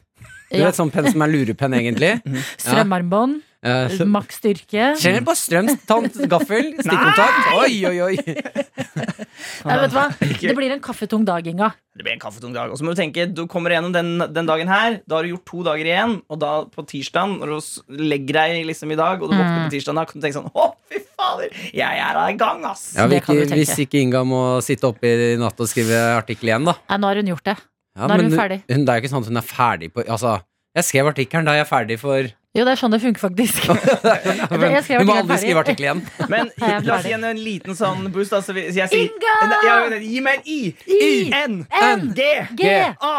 Du 0.50 0.58
Ja. 0.58 0.66
vet 0.70 0.76
sånn 0.80 0.90
penn 0.92 1.12
som 1.12 1.22
er 1.22 1.28
lurepenn, 1.30 1.74
egentlig. 1.78 2.16
strømarmbånd, 2.58 3.42
Eh, 3.62 3.90
så- 3.92 4.06
maks 4.08 4.38
styrke. 4.40 4.96
Kjenner 4.96 5.20
på 5.28 5.34
strøm, 5.36 5.68
tant, 5.86 6.14
gaffel, 6.32 6.70
stikkontakt. 6.80 7.50
Oi, 7.60 7.74
oi, 7.90 7.98
oi. 8.06 8.16
Nei, 9.68 9.76
vet 9.82 9.92
du 9.92 9.98
hva? 9.98 10.06
Det 10.20 10.54
blir 10.56 10.72
en 10.72 10.80
kaffetung 10.80 11.26
dag, 11.28 11.46
Inga. 11.46 11.68
Det 11.94 12.06
blir 12.06 12.14
en 12.16 12.22
kaffetung 12.24 12.54
dag. 12.56 12.72
Og 12.72 12.80
så 12.80 12.86
må 12.88 12.94
du 12.96 13.02
tenke, 13.02 13.26
du 13.36 13.42
kommer 13.52 13.74
gjennom 13.76 13.92
den, 13.92 14.14
den 14.32 14.48
dagen 14.48 14.72
her. 14.72 15.02
Da 15.06 15.18
har 15.20 15.28
du 15.28 15.34
gjort 15.34 15.44
to 15.52 15.64
dager 15.68 15.90
igjen. 15.92 16.14
Og 16.32 16.40
da 16.40 16.52
på 16.72 16.86
tirsdag, 16.88 17.34
når 17.42 17.52
du 17.52 17.98
legger 18.00 18.40
deg 18.40 18.64
liksom 18.70 18.94
i 18.96 19.00
dag, 19.00 19.20
og 19.22 19.28
du 19.28 19.36
våkner 19.36 19.66
på 19.68 19.74
tirsdag, 19.76 20.00
da 20.00 20.06
kan 20.08 20.22
du 20.22 20.24
tenke 20.28 20.40
sånn 20.40 20.52
Å, 20.56 20.70
fy 20.88 21.02
fader! 21.20 21.52
Jeg 21.76 22.04
er 22.06 22.22
i 22.30 22.38
gang, 22.40 22.64
ass! 22.70 22.94
Ja, 22.96 23.10
ikke, 23.12 23.42
hvis 23.52 23.76
ikke 23.84 24.00
Inga 24.06 24.24
må 24.24 24.40
sitte 24.64 24.88
oppe 24.88 25.12
i 25.12 25.36
natt 25.42 25.60
og 25.60 25.68
skrive 25.68 26.00
artikkel 26.16 26.54
igjen, 26.54 26.64
da. 26.72 26.78
Nei, 26.94 26.98
nå 27.04 27.12
har 27.12 27.20
hun 27.20 27.34
gjort 27.36 27.52
det. 27.52 27.58
Ja, 28.00 28.08
Nå 28.08 28.16
er 28.16 28.24
hun 28.30 28.36
ferdig. 28.40 28.62
Hun, 28.72 28.86
det 28.88 28.94
er 28.94 29.00
jo 29.00 29.04
ikke 29.04 29.12
sånn 29.12 29.26
at 29.26 29.32
hun 29.34 29.40
er 29.42 29.48
ferdig 29.54 29.90
på 29.92 30.04
Altså, 30.08 30.38
jeg 30.78 30.86
skrev 30.88 31.10
artikkelen, 31.12 31.48
da 31.50 31.56
er 31.58 31.66
jeg 31.66 31.68
ferdig 31.68 31.98
for 32.00 32.28
Jo, 32.56 32.64
det 32.66 32.72
er 32.72 32.80
sånn 32.80 32.94
det 32.94 32.98
funker, 33.04 33.22
faktisk. 33.22 33.68
Men 34.62 34.72
Jeg 34.74 35.02
Hun 35.02 35.10
må 35.10 35.18
aldri 35.20 35.36
skrive 35.42 35.62
artikkel 35.62 35.86
igjen. 35.86 36.00
Men 36.32 36.48
er 36.66 36.80
la 36.88 36.96
oss 36.96 37.06
gi 37.06 37.12
henne 37.14 37.34
en 37.36 37.42
liten 37.44 37.78
sånn 37.78 38.08
boost. 38.14 38.34
Altså, 38.38 38.56
så 38.56 38.64
jeg 38.64 38.90
sier 38.90 39.04
Inga! 39.04 39.36
Ja, 39.68 39.76
Gi 40.02 40.24
meg 40.26 40.40
en 40.40 40.50
I! 40.50 40.58
I. 40.88 41.12
N! 41.44 41.60
N. 41.68 42.08
G! 42.18 42.26
G. 42.58 42.72
A! 43.06 43.14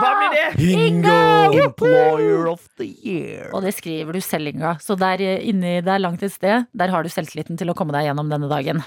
Hva 0.00 0.10
blir 0.22 0.34
det? 0.34 0.48
Inga! 0.88 1.20
Employer 1.66 2.50
of 2.50 2.66
the 2.80 2.88
year. 3.06 3.52
Og 3.52 3.62
det 3.66 3.76
skriver 3.76 4.18
du 4.18 4.24
selv, 4.24 4.50
Inga. 4.50 4.78
Så 4.82 4.98
der 4.98 5.22
eh, 5.22 5.46
inni 5.46 5.78
der 5.86 6.02
langt 6.02 6.26
et 6.26 6.34
sted, 6.34 6.66
der 6.74 6.94
har 6.94 7.06
du 7.06 7.12
selvtilliten 7.12 7.60
til 7.60 7.70
å 7.70 7.78
komme 7.78 7.94
deg 7.94 8.08
gjennom 8.08 8.32
denne 8.32 8.50
dagen. 8.50 8.82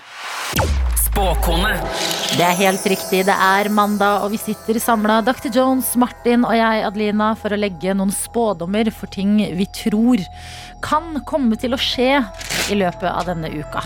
Spåkone. 1.19 1.73
Det 2.39 2.45
er 2.47 2.55
helt 2.55 2.85
riktig. 2.87 3.25
Det 3.27 3.33
er 3.35 3.67
mandag, 3.75 4.23
og 4.23 4.31
vi 4.31 4.37
sitter 4.39 4.79
samla, 4.79 5.17
Dr. 5.27 5.49
Jones, 5.51 5.89
Martin 5.99 6.45
og 6.47 6.55
jeg, 6.55 6.85
Adelina, 6.87 7.33
for 7.35 7.51
å 7.51 7.59
legge 7.59 7.91
noen 7.91 8.13
spådommer 8.15 8.87
for 8.95 9.11
ting 9.11 9.35
vi 9.35 9.67
tror 9.67 10.23
kan 10.79 11.19
komme 11.27 11.59
til 11.59 11.75
å 11.75 11.81
skje 11.89 12.21
i 12.71 12.79
løpet 12.79 13.11
av 13.11 13.27
denne 13.33 13.51
uka. 13.51 13.83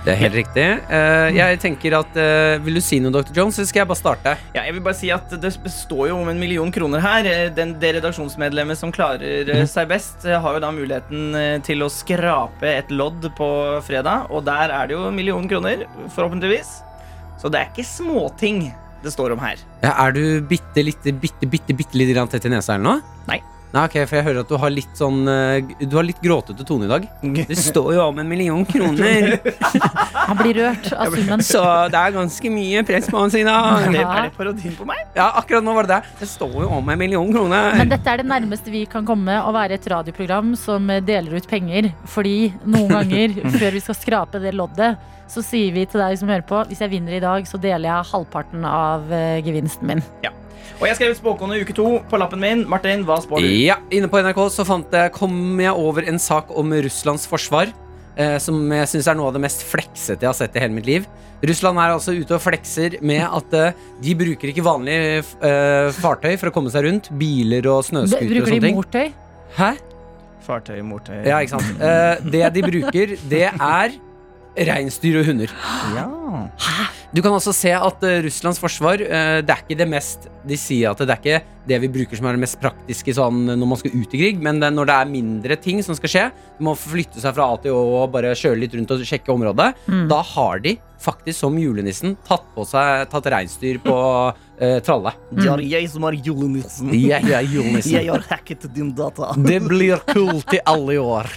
Det 0.00 0.14
er 0.14 0.16
helt 0.22 0.36
riktig. 0.38 0.64
Uh, 0.88 1.28
jeg 1.36 1.58
tenker 1.60 1.94
at 1.98 2.14
uh, 2.16 2.56
Vil 2.64 2.78
du 2.78 2.82
si 2.84 2.96
noe, 3.04 3.12
Dr. 3.12 3.34
Jones, 3.36 3.58
eller 3.58 3.68
skal 3.68 3.82
jeg 3.82 3.90
bare 3.90 4.00
starte? 4.00 4.34
Ja, 4.54 4.64
jeg 4.64 4.76
vil 4.78 4.84
bare 4.86 4.96
si 4.96 5.10
at 5.12 5.34
Det 5.42 5.52
står 5.52 6.06
jo 6.08 6.16
om 6.22 6.30
en 6.32 6.40
million 6.40 6.72
kroner 6.72 7.04
her. 7.04 7.28
Eh, 7.28 7.46
Den, 7.52 7.74
det 7.82 7.92
redaksjonsmedlemmet 7.98 8.80
som 8.80 8.94
klarer 8.94 9.50
eh, 9.52 9.66
seg 9.68 9.90
best, 9.90 10.24
har 10.24 10.56
jo 10.56 10.62
da 10.64 10.72
muligheten 10.72 11.36
til 11.66 11.84
å 11.84 11.90
skrape 11.92 12.70
et 12.70 12.92
lodd 12.94 13.28
på 13.36 13.50
fredag. 13.84 14.30
Og 14.32 14.46
der 14.48 14.72
er 14.72 14.88
det 14.88 14.96
jo 14.96 15.04
en 15.10 15.16
million 15.16 15.48
kroner, 15.50 15.84
forhåpentligvis. 16.14 16.78
Så 17.40 17.52
det 17.52 17.60
er 17.60 17.72
ikke 17.72 17.88
småting 17.88 18.70
det 19.04 19.12
står 19.12 19.34
om 19.36 19.40
her. 19.42 19.60
Ja, 19.84 19.94
er 20.06 20.16
du 20.16 20.22
bitte 20.48 20.84
lite, 20.84 21.12
bitte, 21.16 21.48
bitte, 21.48 21.76
bitte 21.76 22.12
grann 22.12 22.28
tett 22.28 22.48
i 22.48 22.52
nesa 22.52 22.76
eller 22.76 22.86
noe? 22.88 23.18
Nei. 23.28 23.40
Nei, 23.70 23.84
ok, 23.86 23.94
For 24.10 24.18
jeg 24.18 24.26
hører 24.26 24.40
at 24.42 24.50
du 24.50 24.56
har 24.58 24.72
litt 24.74 24.96
sånn 24.98 25.20
eh, 25.30 25.68
Du 25.86 25.94
har 25.94 26.06
litt 26.06 26.18
gråtete 26.22 26.64
tone 26.66 26.88
i 26.88 26.90
dag. 26.90 27.04
Det 27.22 27.56
står 27.58 27.92
jo 27.94 28.06
om 28.08 28.18
en 28.18 28.26
million 28.30 28.64
kroner, 28.66 29.36
Han 30.26 30.38
blir 30.40 30.58
rørt 30.58 30.88
av 30.96 31.14
summen. 31.14 31.44
så 31.46 31.62
det 31.92 32.00
er 32.00 32.16
ganske 32.16 32.50
mye 32.52 32.82
press 32.86 33.06
på 33.10 33.20
hans 33.20 33.36
side. 33.36 33.50
Er 33.50 33.86
det, 33.94 34.02
er 34.02 34.26
det 34.28 34.34
parodien 34.36 34.74
på 34.78 34.86
meg? 34.88 35.04
Ja, 35.14 35.28
akkurat 35.38 35.64
nå 35.66 35.74
var 35.76 35.86
det 35.86 36.00
det. 36.00 36.16
Det 36.24 36.30
står 36.32 36.56
jo 36.64 36.68
om 36.80 36.90
en 36.92 37.00
million 37.00 37.30
kroner. 37.34 37.70
Men 37.78 37.92
dette 37.92 38.10
er 38.10 38.22
det 38.22 38.28
nærmeste 38.30 38.74
vi 38.74 38.84
kan 38.90 39.06
komme 39.06 39.38
å 39.42 39.54
være 39.54 39.78
et 39.78 39.88
radioprogram 39.90 40.52
som 40.58 40.90
deler 41.06 41.38
ut 41.38 41.48
penger. 41.50 41.92
Fordi 42.10 42.36
noen 42.66 42.90
ganger 42.98 43.38
før 43.60 43.78
vi 43.78 43.84
skal 43.86 43.98
skrape 43.98 44.42
det 44.42 44.54
loddet, 44.58 44.98
så 45.30 45.44
sier 45.46 45.70
vi 45.76 45.86
til 45.86 46.02
deg 46.02 46.18
som 46.18 46.30
hører 46.30 46.46
på, 46.46 46.64
hvis 46.66 46.82
jeg 46.82 46.90
vinner 46.90 47.14
i 47.20 47.22
dag, 47.22 47.46
så 47.46 47.60
deler 47.62 47.86
jeg 47.86 48.10
halvparten 48.10 48.66
av 48.66 49.10
eh, 49.14 49.38
gevinsten 49.46 49.86
min. 49.92 50.06
Og 50.80 50.86
jeg 50.88 50.96
skrev 50.96 51.14
spåkone 51.18 51.58
uke 51.60 51.74
to 51.76 51.98
på 52.08 52.18
lappen 52.20 52.40
min. 52.40 52.64
Martin, 52.68 53.02
hva 53.08 53.18
spår 53.22 53.42
du? 53.44 53.48
Ja, 53.66 53.76
Inne 53.92 54.08
på 54.08 54.20
NRK 54.22 54.40
så 54.54 54.64
fant 54.68 54.92
jeg, 54.96 55.12
kom 55.16 55.60
jeg 55.60 55.72
over 55.76 56.06
en 56.08 56.18
sak 56.22 56.50
om 56.56 56.72
Russlands 56.72 57.26
forsvar. 57.28 57.72
Eh, 58.20 58.36
som 58.42 58.56
jeg 58.74 58.88
syns 58.90 59.06
er 59.08 59.16
noe 59.16 59.28
av 59.30 59.36
det 59.36 59.42
mest 59.44 59.62
fleksete 59.64 60.24
jeg 60.24 60.28
har 60.28 60.36
sett 60.36 60.56
i 60.58 60.62
hele 60.64 60.74
mitt 60.76 60.88
liv. 60.88 61.06
Russland 61.46 61.78
er 61.80 61.94
altså 61.94 62.12
ute 62.12 62.34
og 62.36 62.42
flekser 62.44 62.98
med 63.06 63.22
at 63.24 63.54
eh, 63.56 63.78
de 64.02 64.16
bruker 64.18 64.50
ikke 64.52 64.64
vanlige 64.66 65.22
eh, 65.22 65.88
fartøy 66.00 66.34
for 66.40 66.50
å 66.50 66.54
komme 66.56 66.72
seg 66.74 66.84
rundt. 66.88 67.08
Biler 67.16 67.68
og 67.70 67.84
snøscooter 67.86 68.26
og 68.26 68.34
Bruker 68.34 68.56
de 68.56 68.60
ting. 68.66 68.76
mortøy? 68.76 69.06
Hæ? 69.56 69.70
Fartøy, 70.44 70.80
mortøy 70.84 71.18
Ja, 71.28 71.38
ikke 71.44 71.56
sant. 71.60 71.80
Eh, 71.80 72.30
det 72.34 72.44
de 72.56 72.64
bruker, 72.66 73.16
det 73.30 73.44
er 73.52 73.96
reinsdyr 74.56 75.20
og 75.20 75.28
hunder. 75.30 75.52
Ja. 75.94 76.06
Du 77.10 77.22
kan 77.24 77.34
også 77.34 77.52
se 77.56 77.72
at 77.74 78.04
uh, 78.06 78.18
Russlands 78.22 78.60
forsvar 78.62 79.00
uh, 79.02 79.40
Det 79.42 79.50
er 79.50 79.62
ikke 79.64 79.78
det 79.80 79.86
mest 79.90 80.28
De 80.46 80.54
sier 80.54 80.92
at 80.92 81.00
det 81.02 81.10
er 81.10 81.18
ikke 81.18 81.40
det 81.70 81.78
vi 81.82 81.90
bruker 81.92 82.18
som 82.18 82.26
er 82.26 82.36
det 82.36 82.42
mest 82.42 82.58
praktiske 82.58 83.12
sånn, 83.14 83.44
når 83.50 83.68
man 83.68 83.78
skal 83.78 83.92
ut 83.94 84.14
i 84.16 84.18
krig, 84.18 84.38
men 84.42 84.58
det, 84.62 84.70
når 84.74 84.88
det 84.88 84.94
er 84.96 85.10
mindre 85.10 85.56
ting 85.60 85.82
som 85.86 85.94
skal 85.94 86.10
skje, 86.10 86.22
du 86.56 86.64
må 86.66 86.72
flytte 86.74 87.20
seg 87.22 87.34
fra 87.36 87.46
A 87.52 87.58
til 87.62 87.76
Å 87.76 87.82
og 88.00 88.14
bare 88.14 88.32
kjøre 88.34 88.58
litt 88.58 88.74
rundt 88.74 88.90
og 88.94 89.04
sjekke 89.06 89.30
området, 89.30 89.68
da 90.10 90.18
har 90.32 90.62
de 90.64 90.72
faktisk 91.04 91.44
som 91.44 91.58
julenissen 91.60 92.16
tatt 92.26 92.48
på 92.56 92.64
seg 92.66 93.06
Tatt 93.12 93.28
reinsdyr 93.30 93.78
på 93.84 93.94
eh, 94.60 94.78
tralle. 94.84 95.12
Det 95.32 95.48
er 95.48 95.62
jeg 95.66 95.90
som 95.90 96.04
er 96.08 96.16
julenissen. 96.20 96.92
Jeg 96.94 97.24
er 97.32 97.42
julenissen. 97.48 98.08
har 98.10 98.24
hacket 98.30 98.68
din 98.74 98.92
data. 98.94 99.32
Det 99.50 99.60
blir 99.66 100.00
kult 100.06 100.52
i 100.54 100.60
alle 100.68 100.98
år. 101.00 101.28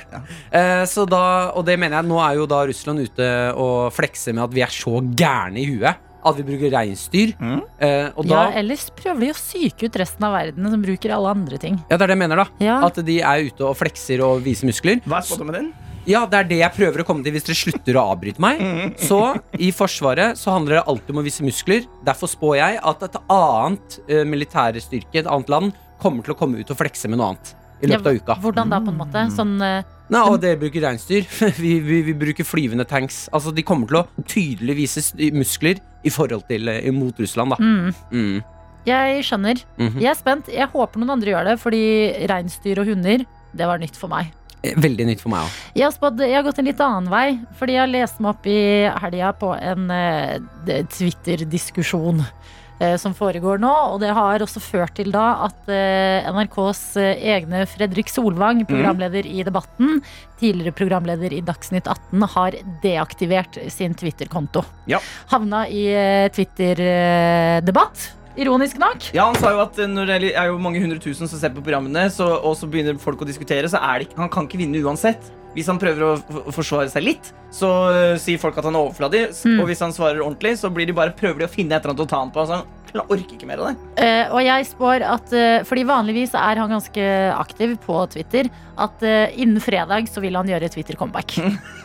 Eh, 0.52 0.84
så 0.90 1.08
da, 1.10 1.24
og 1.56 1.66
det 1.66 1.78
mener 1.80 2.02
jeg, 2.02 2.10
nå 2.12 2.20
er 2.24 2.40
jo 2.42 2.48
da 2.50 2.64
Russland 2.70 3.04
ute 3.08 3.30
og 3.60 3.94
flekser 3.96 4.36
med 4.36 4.44
at 4.50 4.54
vi 4.58 4.66
er 4.66 4.74
så 4.74 5.00
gærne 5.16 5.62
i 5.64 5.70
huet. 5.74 6.10
At 6.24 6.38
vi 6.40 6.44
bruker 6.48 6.72
reinsdyr. 6.72 7.34
Eh, 7.36 8.06
og 8.16 8.24
da, 8.30 8.46
Ja, 8.48 8.60
ellers 8.62 8.86
prøver 8.96 9.26
de 9.26 9.32
å 9.34 9.36
psyke 9.36 9.90
ut 9.90 9.98
resten 10.00 10.24
av 10.24 10.32
verden 10.38 10.70
som 10.72 10.82
bruker 10.86 11.12
alle 11.12 11.34
andre 11.36 11.60
ting. 11.60 11.82
ja, 11.90 11.98
det 11.98 12.02
er 12.06 12.14
det 12.14 12.16
jeg 12.16 12.22
mener, 12.24 12.44
da. 12.46 12.64
Ja. 12.64 12.78
At 12.88 12.96
de 13.04 13.18
er 13.20 13.50
ute 13.50 13.66
og 13.68 13.76
flekser 13.76 14.24
og 14.24 14.40
viser 14.46 14.70
muskler. 14.72 15.02
Hva 15.04 15.20
er 15.20 15.28
spådommen 15.28 15.58
din? 15.60 15.74
Ja, 16.10 16.26
det 16.28 16.40
er 16.42 16.48
det 16.50 16.60
jeg 16.60 16.76
prøver 16.76 17.04
å 17.04 17.08
komme 17.08 17.24
til 17.24 17.32
hvis 17.36 17.46
dere 17.48 17.56
slutter 17.56 17.98
å 18.00 18.06
avbryte 18.12 18.44
meg. 18.44 18.60
Så 19.00 19.20
i 19.56 19.70
Forsvaret 19.76 20.40
så 20.40 20.52
handler 20.56 20.80
det 20.80 20.86
alltid 20.92 21.14
om 21.16 21.22
å 21.22 21.26
vise 21.26 21.46
muskler. 21.46 21.86
Derfor 22.04 22.32
spår 22.32 22.58
jeg 22.60 22.80
at 22.92 23.06
et 23.08 23.18
annet 23.32 24.00
uh, 24.10 24.22
militærstyrke, 24.28 25.22
et 25.24 25.30
annet 25.32 25.52
land, 25.54 25.76
kommer 26.04 26.26
til 26.26 26.36
å 26.36 26.40
komme 26.40 26.60
ut 26.60 26.72
og 26.74 26.80
flekse 26.80 27.08
med 27.08 27.22
noe 27.22 27.34
annet. 27.34 27.54
I 27.84 27.88
løpet 27.92 28.08
av 28.08 28.18
uka. 28.20 28.36
Hvordan 28.44 28.72
da, 28.72 28.80
på 28.84 28.92
en 28.94 29.00
måte? 29.00 29.22
Sånn 29.36 29.56
uh, 29.64 29.80
Nei, 30.12 30.22
og 30.28 30.38
dere 30.44 30.60
bruker 30.60 30.84
reinsdyr. 30.84 31.26
Vi, 31.64 31.78
vi, 31.84 32.02
vi 32.06 32.14
bruker 32.16 32.46
flyvende 32.48 32.86
tanks. 32.88 33.26
Altså, 33.36 33.52
De 33.56 33.64
kommer 33.66 33.88
til 33.90 34.02
å 34.02 34.06
tydelig 34.28 34.76
vise 34.84 35.04
muskler 35.36 35.80
i 36.04 36.12
forhold 36.12 36.44
til 36.52 36.68
uh, 36.68 36.92
mot 36.96 37.20
Russland, 37.24 37.56
da. 37.56 37.60
mm. 37.64 37.94
Mm. 38.12 38.42
Jeg 38.84 39.24
skjønner. 39.24 39.62
Mhm. 39.80 40.00
Jeg 40.04 40.12
er 40.12 40.18
spent. 40.20 40.50
Jeg 40.52 40.68
håper 40.74 41.00
noen 41.00 41.14
andre 41.16 41.32
gjør 41.32 41.46
det, 41.48 41.58
fordi 41.64 41.84
reinsdyr 42.28 42.82
og 42.84 42.90
hunder, 42.92 43.24
det 43.56 43.68
var 43.70 43.80
nytt 43.80 43.96
for 43.96 44.12
meg. 44.12 44.34
Veldig 44.64 45.10
nytt 45.10 45.20
for 45.20 45.34
meg 45.34 45.44
òg. 45.44 45.56
Jeg 45.76 45.92
jeg 46.24 46.38
har 46.38 46.46
gått 46.46 46.60
en 46.62 46.68
litt 46.70 46.82
annen 46.84 47.12
vei, 47.12 47.28
fordi 47.60 47.76
jeg 47.76 47.84
har 47.84 47.92
lest 47.92 48.22
meg 48.24 48.32
opp 48.32 48.46
i 48.48 48.60
helga 49.04 49.34
på 49.36 49.50
en 49.60 49.90
uh, 49.92 50.86
Twitter-diskusjon 50.94 52.24
uh, 52.24 52.96
som 53.02 53.16
foregår 53.18 53.60
nå. 53.60 53.74
Og 53.92 54.00
det 54.06 54.14
har 54.16 54.46
også 54.46 54.64
ført 54.64 54.96
til 54.96 55.12
da 55.12 55.26
at 55.50 55.68
uh, 55.68 56.32
NRKs 56.32 56.84
eh, 57.02 57.28
egne 57.36 57.66
Fredrik 57.68 58.08
Solvang, 58.12 58.64
programleder 58.70 59.28
i 59.28 59.44
Debatten, 59.44 60.00
tidligere 60.40 60.78
programleder 60.80 61.36
i 61.36 61.44
Dagsnytt 61.44 61.92
18, 61.92 62.24
har 62.38 62.60
deaktivert 62.86 63.60
sin 63.68 64.00
Twitter-konto. 64.00 64.64
Ja. 64.88 65.04
Havna 65.34 65.66
i 65.68 65.90
Twitter-debatt, 66.32 68.14
ironisk 68.40 68.80
nok. 68.82 69.12
Ja, 69.16 69.28
Han 69.30 69.38
sa 69.40 69.54
jo 69.54 69.62
at 69.64 69.80
eh, 69.80 69.90
når 69.90 70.12
det 70.12 70.34
er 70.34 70.50
jo 70.52 70.60
mange 70.62 70.82
hundre 70.84 71.00
tusen 71.02 71.30
som 71.30 71.40
ser 71.40 71.54
på 71.54 71.64
programmene, 71.64 72.08
så, 72.14 72.28
og 72.42 72.58
så 72.60 72.70
begynner 72.70 73.00
folk 73.02 73.22
å 73.24 73.30
diskutere, 73.30 73.70
så 73.70 73.82
er 73.82 74.02
det 74.02 74.10
ikke, 74.10 74.22
han 74.24 74.34
kan 74.34 74.50
ikke 74.50 74.62
vinne 74.64 74.84
uansett. 74.84 75.32
Hvis 75.54 75.68
han 75.70 75.78
prøver 75.78 76.02
å 76.08 76.50
forsvare 76.50 76.90
seg 76.90 77.04
litt, 77.06 77.28
så 77.54 77.68
uh, 77.94 78.16
sier 78.18 78.40
folk 78.42 78.56
at 78.58 78.66
han 78.66 78.74
er 78.74 78.88
overfladig. 78.88 79.28
Mm. 79.46 79.60
Og 79.62 79.68
hvis 79.70 79.84
han 79.86 79.94
svarer 79.94 80.24
ordentlig, 80.24 80.56
så 80.58 80.72
blir 80.74 80.90
de 80.90 80.96
bare, 80.98 81.14
prøver 81.14 81.44
de 81.44 81.46
å 81.46 81.52
finne 81.52 81.78
et 81.78 81.84
eller 81.84 81.94
annet 81.94 82.08
å 82.08 82.10
ta 82.10 82.24
han 82.24 82.32
på. 82.34 82.42
Altså, 82.42 82.64
han 82.90 83.04
orker 83.06 83.38
ikke 83.38 83.50
mer 83.52 83.62
av 83.62 83.70
det. 83.70 83.76
Uh, 84.02 84.34
og 84.34 84.42
jeg 84.48 84.68
spår 84.72 85.06
at 85.06 85.32
uh, 85.34 85.62
Fordi 85.70 85.86
vanligvis 85.90 86.34
er 86.38 86.62
han 86.62 86.74
ganske 86.74 87.08
aktiv 87.38 87.78
på 87.86 88.02
Twitter. 88.18 88.50
At 88.82 89.06
innen 89.06 89.62
fredag 89.62 90.10
så 90.10 90.24
vil 90.24 90.34
han 90.34 90.50
gjøre 90.50 90.74
Twitter-comeback. 90.74 91.38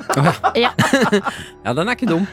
ja. 0.65 0.73
Ja, 1.67 1.77
den 1.77 1.85
er 1.85 1.93
ikke 1.93 2.09
dum. 2.09 2.25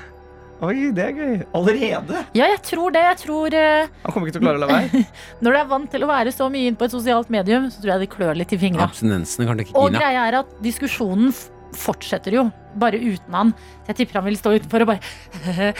Oi, 0.63 0.91
det 0.95 1.03
er 1.03 1.17
gøy. 1.17 1.33
Allerede? 1.57 2.21
ja, 2.37 2.45
jeg 2.53 2.61
tror 2.63 2.93
det. 2.95 3.01
Jeg 3.03 3.17
tror 3.25 3.55
eh, 3.59 3.89
Han 4.05 4.13
kommer 4.15 4.29
ikke 4.29 4.37
til 4.37 4.43
å 4.43 4.45
klare 4.45 4.59
å 4.59 4.63
la 4.63 4.69
være. 4.71 5.01
Når 5.43 5.51
du 5.51 5.59
er 5.59 5.67
vant 5.73 5.89
til 5.91 6.05
å 6.05 6.07
være 6.07 6.31
så 6.31 6.47
mye 6.53 6.69
inn 6.71 6.77
på 6.79 6.87
et 6.87 6.93
sosialt 6.95 7.31
medium, 7.33 7.67
så 7.73 7.81
tror 7.83 7.95
jeg 7.95 8.05
det 8.05 8.11
klør 8.13 8.39
litt 8.39 8.53
i 8.55 8.59
fingra. 8.61 8.87
Abstinensene 8.87 9.49
kan 9.49 9.59
ikke 9.65 9.75
Og 9.81 9.91
greia 9.97 10.23
er 10.29 10.39
at 10.43 10.53
diskusjonen 10.63 11.33
fortsetter 11.75 12.37
jo, 12.37 12.45
bare 12.79 12.95
uten 13.03 13.35
han. 13.35 13.51
Så 13.83 13.91
jeg 13.91 13.99
tipper 13.99 14.21
han 14.21 14.29
vil 14.29 14.37
stå 14.39 14.53
utenfor 14.55 14.85
og 14.85 14.93
bare 14.93 15.73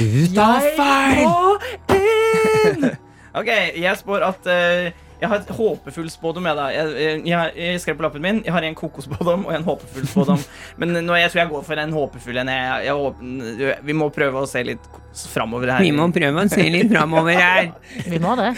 Ut 0.00 0.40
av 0.42 0.66
feil! 0.80 1.22
Jeg 1.22 1.28
må 1.28 1.54
inn! 1.94 2.90
Ok, 3.38 3.46
Jeg 3.78 3.94
spår 4.00 4.24
at 4.26 4.46
eh, 4.50 4.88
jeg 5.20 5.28
har 5.28 5.42
et 5.42 5.50
håpefull 5.52 6.08
spådom. 6.10 6.46
Jeg, 6.48 6.56
da. 6.56 6.66
Jeg, 6.72 7.20
jeg, 7.28 7.52
jeg, 7.60 7.80
skrev 7.82 7.98
på 7.98 8.04
lappen 8.06 8.22
min 8.24 8.38
Jeg 8.46 8.54
har 8.54 8.64
en 8.64 8.76
kokosspådom 8.78 9.46
og 9.48 9.52
en 9.54 9.66
håpefull 9.66 10.06
spådom. 10.08 10.44
Men 10.80 10.96
nå, 10.96 11.16
jeg 11.20 11.32
tror 11.32 11.42
jeg 11.42 11.50
går 11.52 11.66
for 11.66 11.82
en 11.82 11.92
håpefull 11.96 12.40
en. 12.40 12.52
Jeg, 12.54 12.86
jeg, 12.88 12.96
håper- 13.02 13.84
vi 13.90 13.96
må 14.00 14.08
prøve 14.14 14.44
å 14.44 14.48
se 14.48 14.64
litt 14.64 14.88
framover 15.32 15.74
her. 15.74 15.84
Vi 15.84 15.92
må 15.92 16.06
prøve 16.14 16.46
å 16.46 16.52
se 16.52 16.64
litt 16.72 16.92
framover 16.92 17.40
her. 17.44 17.72
Vi 18.06 18.20
må 18.22 18.36
det. 18.40 18.52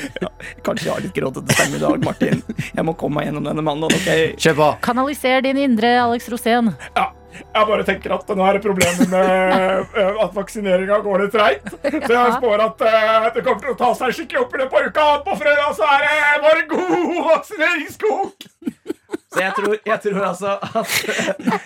Kanskje 0.63 0.87
jeg 0.89 0.95
har 0.95 1.07
litt 1.09 1.17
gråtete 1.17 1.57
stemme 1.57 1.81
i 1.81 1.83
dag, 1.83 2.07
Martin. 2.07 2.45
Jeg 2.71 2.87
må 2.87 2.95
komme 2.99 3.21
meg 3.21 3.31
gjennom 3.31 3.49
denne 3.51 3.67
mannen. 3.67 3.99
Okay? 4.03 4.31
Kjør 4.39 4.61
på. 4.61 4.71
Kanaliser 4.87 5.43
din 5.49 5.59
indre 5.65 5.97
Alex 6.05 6.31
Rosén. 6.31 6.71
Ja, 6.95 7.11
jeg 7.33 7.67
bare 7.69 7.85
tenker 7.89 8.15
at 8.17 8.29
nå 8.37 8.45
er 8.49 8.59
det 8.59 8.63
problemer 8.65 9.09
med 9.13 9.97
eh, 9.99 10.23
at 10.25 10.35
vaksineringa 10.37 10.99
går 11.05 11.25
litt 11.25 11.33
treigt. 11.37 11.69
Så 11.73 12.13
jeg 12.13 12.35
spår 12.39 12.65
at 12.67 12.85
eh, 12.89 13.29
det 13.37 13.45
kommer 13.47 13.61
til 13.65 13.75
å 13.75 13.79
ta 13.81 13.91
seg 13.99 14.15
skikkelig 14.19 14.43
opp 14.45 14.55
i 14.57 14.63
løpet 14.63 14.79
av 14.79 14.89
uka. 14.93 15.07
På 15.27 15.37
fredag 15.41 15.77
så 15.79 15.89
er 15.95 16.07
det 16.07 16.43
bare 16.47 16.67
god 16.73 17.15
vaksineringskok! 17.31 18.49
Så 19.33 19.41
jeg 19.41 19.53
tror, 19.57 19.79
jeg 19.89 20.01
tror 20.05 20.25
altså 20.29 20.59
at 20.61 20.91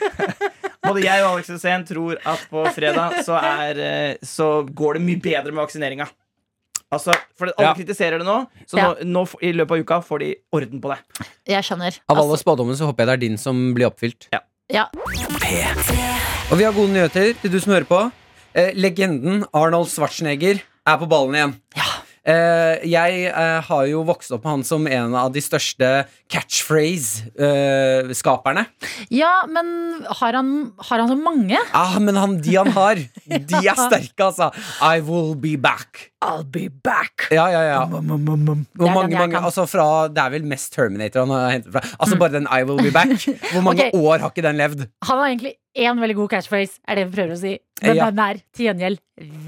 Både 0.87 1.03
jeg 1.03 1.23
og 1.25 1.33
Alex 1.33 1.49
Hussein 1.51 1.83
tror 1.89 2.21
at 2.23 2.45
på 2.51 2.63
fredag 2.77 3.17
så, 3.27 3.35
er, 3.43 3.81
eh, 3.83 4.13
så 4.23 4.61
går 4.69 4.99
det 5.01 5.03
mye 5.09 5.19
bedre 5.25 5.51
med 5.51 5.65
vaksineringa. 5.65 6.07
Altså, 6.95 7.11
for 7.35 7.51
Alle 7.57 7.73
Ja. 7.73 7.75
kritiserer 7.75 8.21
det 8.23 8.27
nå, 8.29 8.37
så 8.71 8.79
Ja. 8.79 8.93
nå, 9.03 9.09
nå 9.11 9.25
i 9.43 9.51
løpet 9.53 9.73
av 9.75 9.83
uka 9.83 9.97
får 10.07 10.19
de 10.23 10.29
orden 10.55 10.81
på 10.81 10.93
det. 10.95 10.99
Jeg 11.51 11.65
skjønner. 11.67 11.99
Av 12.09 12.15
alle 12.21 12.29
Altså, 12.31 12.45
spådommene 12.45 12.79
så 12.79 12.87
håper 12.87 13.03
jeg 13.03 13.07
det 13.11 13.17
er 13.17 13.23
din 13.27 13.37
som 13.43 13.75
blir 13.75 13.89
oppfylt. 13.91 14.29
ja. 14.33 14.39
Og 16.51 16.59
vi 16.59 16.65
har 16.67 16.75
gode 16.75 16.91
nyheter 16.91 17.37
til 17.39 17.53
du 17.53 17.61
som 17.63 17.73
hører 17.77 17.87
på. 17.87 18.01
Eh, 18.57 18.73
legenden 18.75 19.45
Arnold 19.55 19.87
Schwarzenegger 19.93 20.59
er 20.87 20.97
på 20.99 21.07
ballen 21.07 21.37
igjen. 21.39 21.53
Eh, 21.77 21.93
jeg 22.27 23.31
eh, 23.31 23.61
har 23.69 23.85
jo 23.87 24.03
vokst 24.09 24.33
opp 24.35 24.45
med 24.45 24.53
han 24.57 24.65
som 24.67 24.87
en 24.91 25.15
av 25.15 25.31
de 25.35 25.41
største 25.45 26.07
catchphrase-skaperne. 26.33 28.65
ja, 29.15 29.47
men 29.47 29.67
har 30.21 30.33
han, 30.35 30.73
har 30.89 30.99
han 30.99 31.09
så 31.13 31.19
mange? 31.21 31.59
ah, 31.73 31.99
men 32.03 32.17
han, 32.19 32.41
de 32.43 32.57
han 32.57 32.71
har, 32.75 32.95
de 33.51 33.57
er 33.63 33.75
sterke, 33.79 34.25
altså. 34.27 34.51
I 34.83 35.01
will 35.07 35.35
be 35.39 35.57
back. 35.57 36.11
I'll 36.25 36.43
be 36.43 36.71
back. 36.71 37.29
Ja, 37.31 37.49
ja, 37.53 37.63
ja. 37.63 37.83
Um, 37.85 37.91
Det 37.93 37.99
er 38.01 38.05
Hvor 38.75 38.95
mange, 38.95 39.19
mange, 39.19 39.39
altså 39.39 39.67
fra, 39.71 40.09
det 40.09 40.19
er 40.19 40.31
vel 40.35 40.45
mest 40.49 40.73
Terminator 40.75 41.21
han 41.27 41.31
har 41.31 41.51
hentet 41.55 41.73
fra. 41.73 41.81
Altså 42.01 42.17
bare 42.19 42.33
den 42.33 42.49
I 42.51 42.63
will 42.67 42.83
be 42.83 42.91
back. 42.91 43.29
Hvor 43.53 43.61
mange 43.63 43.87
okay. 43.87 43.91
år 43.95 44.19
har 44.25 44.31
ikke 44.35 44.43
den 44.49 44.57
levd? 44.57 44.87
Han 45.07 45.19
har 45.19 45.27
egentlig 45.31 45.55
én 45.77 46.01
veldig 46.01 46.17
god 46.17 46.31
catchphrase, 46.33 46.79
er 46.89 46.95
det 46.97 47.05
vi 47.11 47.17
prøver 47.19 47.33
å 47.37 47.39
si. 47.41 47.59
Men 47.83 47.97
Ja. 47.97 48.07
den 48.11 48.19
er 48.25 48.39
til 48.57 48.67
gjengjeld 48.67 48.99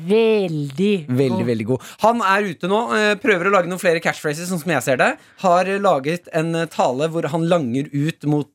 veldig 0.09 1.07
Veldig, 1.09 1.29
god. 1.38 1.47
veldig 1.49 1.67
god. 1.67 1.81
Han 2.03 2.21
er 2.21 2.43
ute 2.51 2.69
nå, 2.69 2.81
eh, 2.93 3.14
prøver 3.17 3.49
å 3.49 3.53
lage 3.55 3.69
noen 3.71 3.81
flere 3.81 4.01
catchphrases, 4.05 4.49
sånn 4.51 4.61
som 4.61 4.71
jeg 4.73 4.83
ser 4.85 4.97
det. 5.01 5.17
Har 5.41 5.64
eh, 5.64 5.79
laget 5.81 6.29
en 6.37 6.55
eh, 6.55 6.67
tale 6.67 7.09
hvor 7.09 7.25
han 7.33 7.47
langer 7.49 7.88
ut 7.93 8.25
mot 8.29 8.49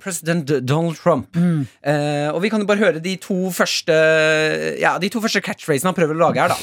president 0.00 0.46
Donald 0.66 0.96
Trump. 0.96 1.32
Mm. 1.32 1.66
Eh, 1.84 2.28
og 2.34 2.42
vi 2.42 2.50
kan 2.50 2.60
jo 2.60 2.66
bare 2.66 2.78
høre 2.84 3.02
de 3.02 3.16
to 3.16 3.48
første 3.50 4.78
Ja, 4.80 4.98
de 4.98 5.08
to 5.08 5.20
første 5.20 5.40
catchphrasene 5.42 5.90
han 5.92 5.94
prøver 5.94 6.14
å 6.16 6.28
lage 6.28 6.40
her, 6.40 6.48
da. 6.48 6.56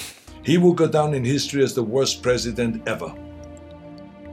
He 0.43 0.57
will 0.57 0.73
go 0.73 0.87
down 0.87 1.13
in 1.13 1.25
history 1.25 1.63
as 1.63 1.73
the 1.73 1.83
worst 1.83 2.21
president 2.23 2.81
ever. 2.87 3.11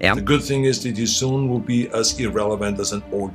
Ja. 0.00 0.14
The 0.14 0.24
good 0.24 0.42
thing 0.44 0.66
is 0.66 0.80
that 0.80 0.98
he 0.98 1.06
soon 1.06 1.48
will 1.48 1.60
be 1.60 1.88
as 1.96 2.14
as 2.80 2.92
an 2.92 3.02
old. 3.12 3.32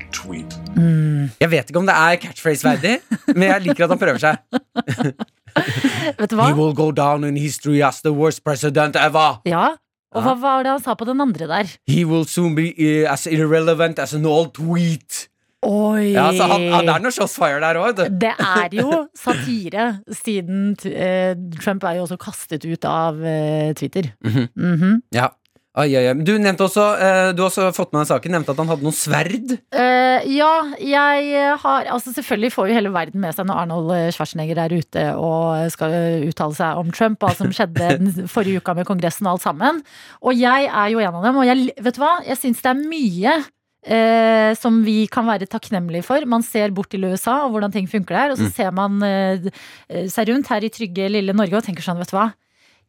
Jeg 1.39 1.51
vet 1.51 1.69
ikke 1.69 1.79
om 1.79 1.87
det 1.87 1.95
er 1.95 2.17
catchphrase-verdig, 2.21 2.99
men 3.35 3.43
jeg 3.43 3.61
liker 3.61 3.83
at 3.83 3.89
han 3.89 3.99
prøver 3.99 4.21
seg. 4.21 4.37
Vet 6.19 6.31
du 6.31 6.37
hva? 6.37 6.47
He 6.47 6.55
will 6.55 6.75
go 6.75 6.91
down 6.91 7.23
in 7.23 7.37
history 7.37 7.81
as 7.83 8.01
the 8.01 8.13
worst 8.13 8.43
president 8.43 8.95
ever. 8.95 9.41
Ja. 9.45 9.73
Og 10.11 10.23
hva 10.25 10.35
var 10.39 10.63
det 10.63 10.73
han 10.73 10.83
sa 10.83 10.93
på 10.99 11.07
den 11.07 11.21
andre 11.23 11.47
der? 11.47 11.75
He 11.87 12.03
will 12.05 12.25
soon 12.27 12.55
be 12.55 12.71
eh, 12.75 13.07
as 13.07 13.25
irrelevant 13.27 13.99
as 13.99 14.13
an 14.13 14.25
old 14.27 14.53
tweet. 14.57 15.27
Oi! 15.61 16.11
Ja, 16.15 16.31
så 16.33 16.47
han, 16.49 16.63
han, 16.73 16.87
Det 16.87 16.93
er 16.95 17.03
noe 17.03 17.13
shotsfire 17.13 17.59
der 17.61 17.77
òg, 17.79 17.91
vet 17.91 17.99
du. 17.99 18.15
Det 18.23 18.31
er 18.33 18.73
jo 18.79 19.03
satire, 19.25 19.85
siden 20.23 20.71
uh, 20.73 21.35
Trump 21.61 21.85
er 21.85 21.99
jo 21.99 22.07
også 22.07 22.17
kastet 22.21 22.65
ut 22.65 22.87
av 22.89 23.21
uh, 23.21 23.69
Twitter. 23.77 24.09
Mhm. 24.25 25.03
Ja. 25.15 25.29
Oi, 25.71 25.87
ai, 25.95 26.03
ai. 26.09 26.15
Du 26.19 26.33
nevnte 26.35 26.65
også 26.65 26.83
eh, 26.99 27.29
Du 27.31 27.45
har 27.45 27.47
også 27.47 27.69
fått 27.71 27.93
med 27.93 28.01
deg 28.01 28.09
saken 28.09 28.33
Nevnte 28.35 28.51
at 28.51 28.59
han 28.59 28.67
hadde 28.73 28.83
noe 28.83 28.95
sverd. 28.95 29.53
Uh, 29.71 30.19
ja, 30.27 30.49
jeg 30.83 31.53
har 31.63 31.87
Altså 31.95 32.11
Selvfølgelig 32.17 32.51
får 32.57 32.67
jo 32.67 32.75
hele 32.75 32.91
verden 32.91 33.23
med 33.23 33.37
seg 33.37 33.47
når 33.47 33.61
Arnold 33.63 33.93
Schwarzenegger 34.11 34.59
er 34.65 34.75
ute 34.75 35.05
og 35.15 35.71
skal 35.71 35.95
uttale 36.27 36.57
seg 36.57 36.81
om 36.81 36.91
Trump, 36.91 37.23
hva 37.23 37.31
som 37.37 37.55
skjedde 37.55 37.87
den 38.01 38.27
forrige 38.31 38.59
uka 38.59 38.75
med 38.75 38.89
Kongressen 38.89 39.29
og 39.29 39.37
alt 39.37 39.45
sammen. 39.45 39.79
Og 40.19 40.35
jeg 40.35 40.67
er 40.67 40.91
jo 40.91 40.99
en 40.99 41.17
av 41.21 41.25
dem. 41.29 41.39
Og 41.39 41.47
jeg, 41.47 41.71
vet 41.79 41.95
du 41.95 42.03
hva? 42.03 42.13
Jeg 42.27 42.39
syns 42.41 42.63
det 42.65 42.71
er 42.73 42.83
mye 42.91 43.35
eh, 43.85 44.51
som 44.59 44.81
vi 44.85 45.05
kan 45.11 45.27
være 45.27 45.49
takknemlige 45.49 46.05
for. 46.05 46.27
Man 46.29 46.45
ser 46.45 46.73
bort 46.75 46.91
til 46.93 47.05
USA 47.07 47.41
og 47.45 47.55
hvordan 47.55 47.73
ting 47.73 47.89
funker 47.89 48.17
der, 48.17 48.33
og 48.33 48.41
så 48.41 48.49
ser 48.53 48.75
man 48.75 49.01
eh, 49.05 49.49
seg 50.11 50.31
rundt 50.31 50.51
her 50.51 50.67
i 50.67 50.73
trygge, 50.73 51.09
lille 51.11 51.35
Norge 51.37 51.59
og 51.59 51.65
tenker 51.65 51.85
sånn, 51.85 52.01
vet 52.01 52.11
du 52.11 52.17
hva. 52.19 52.31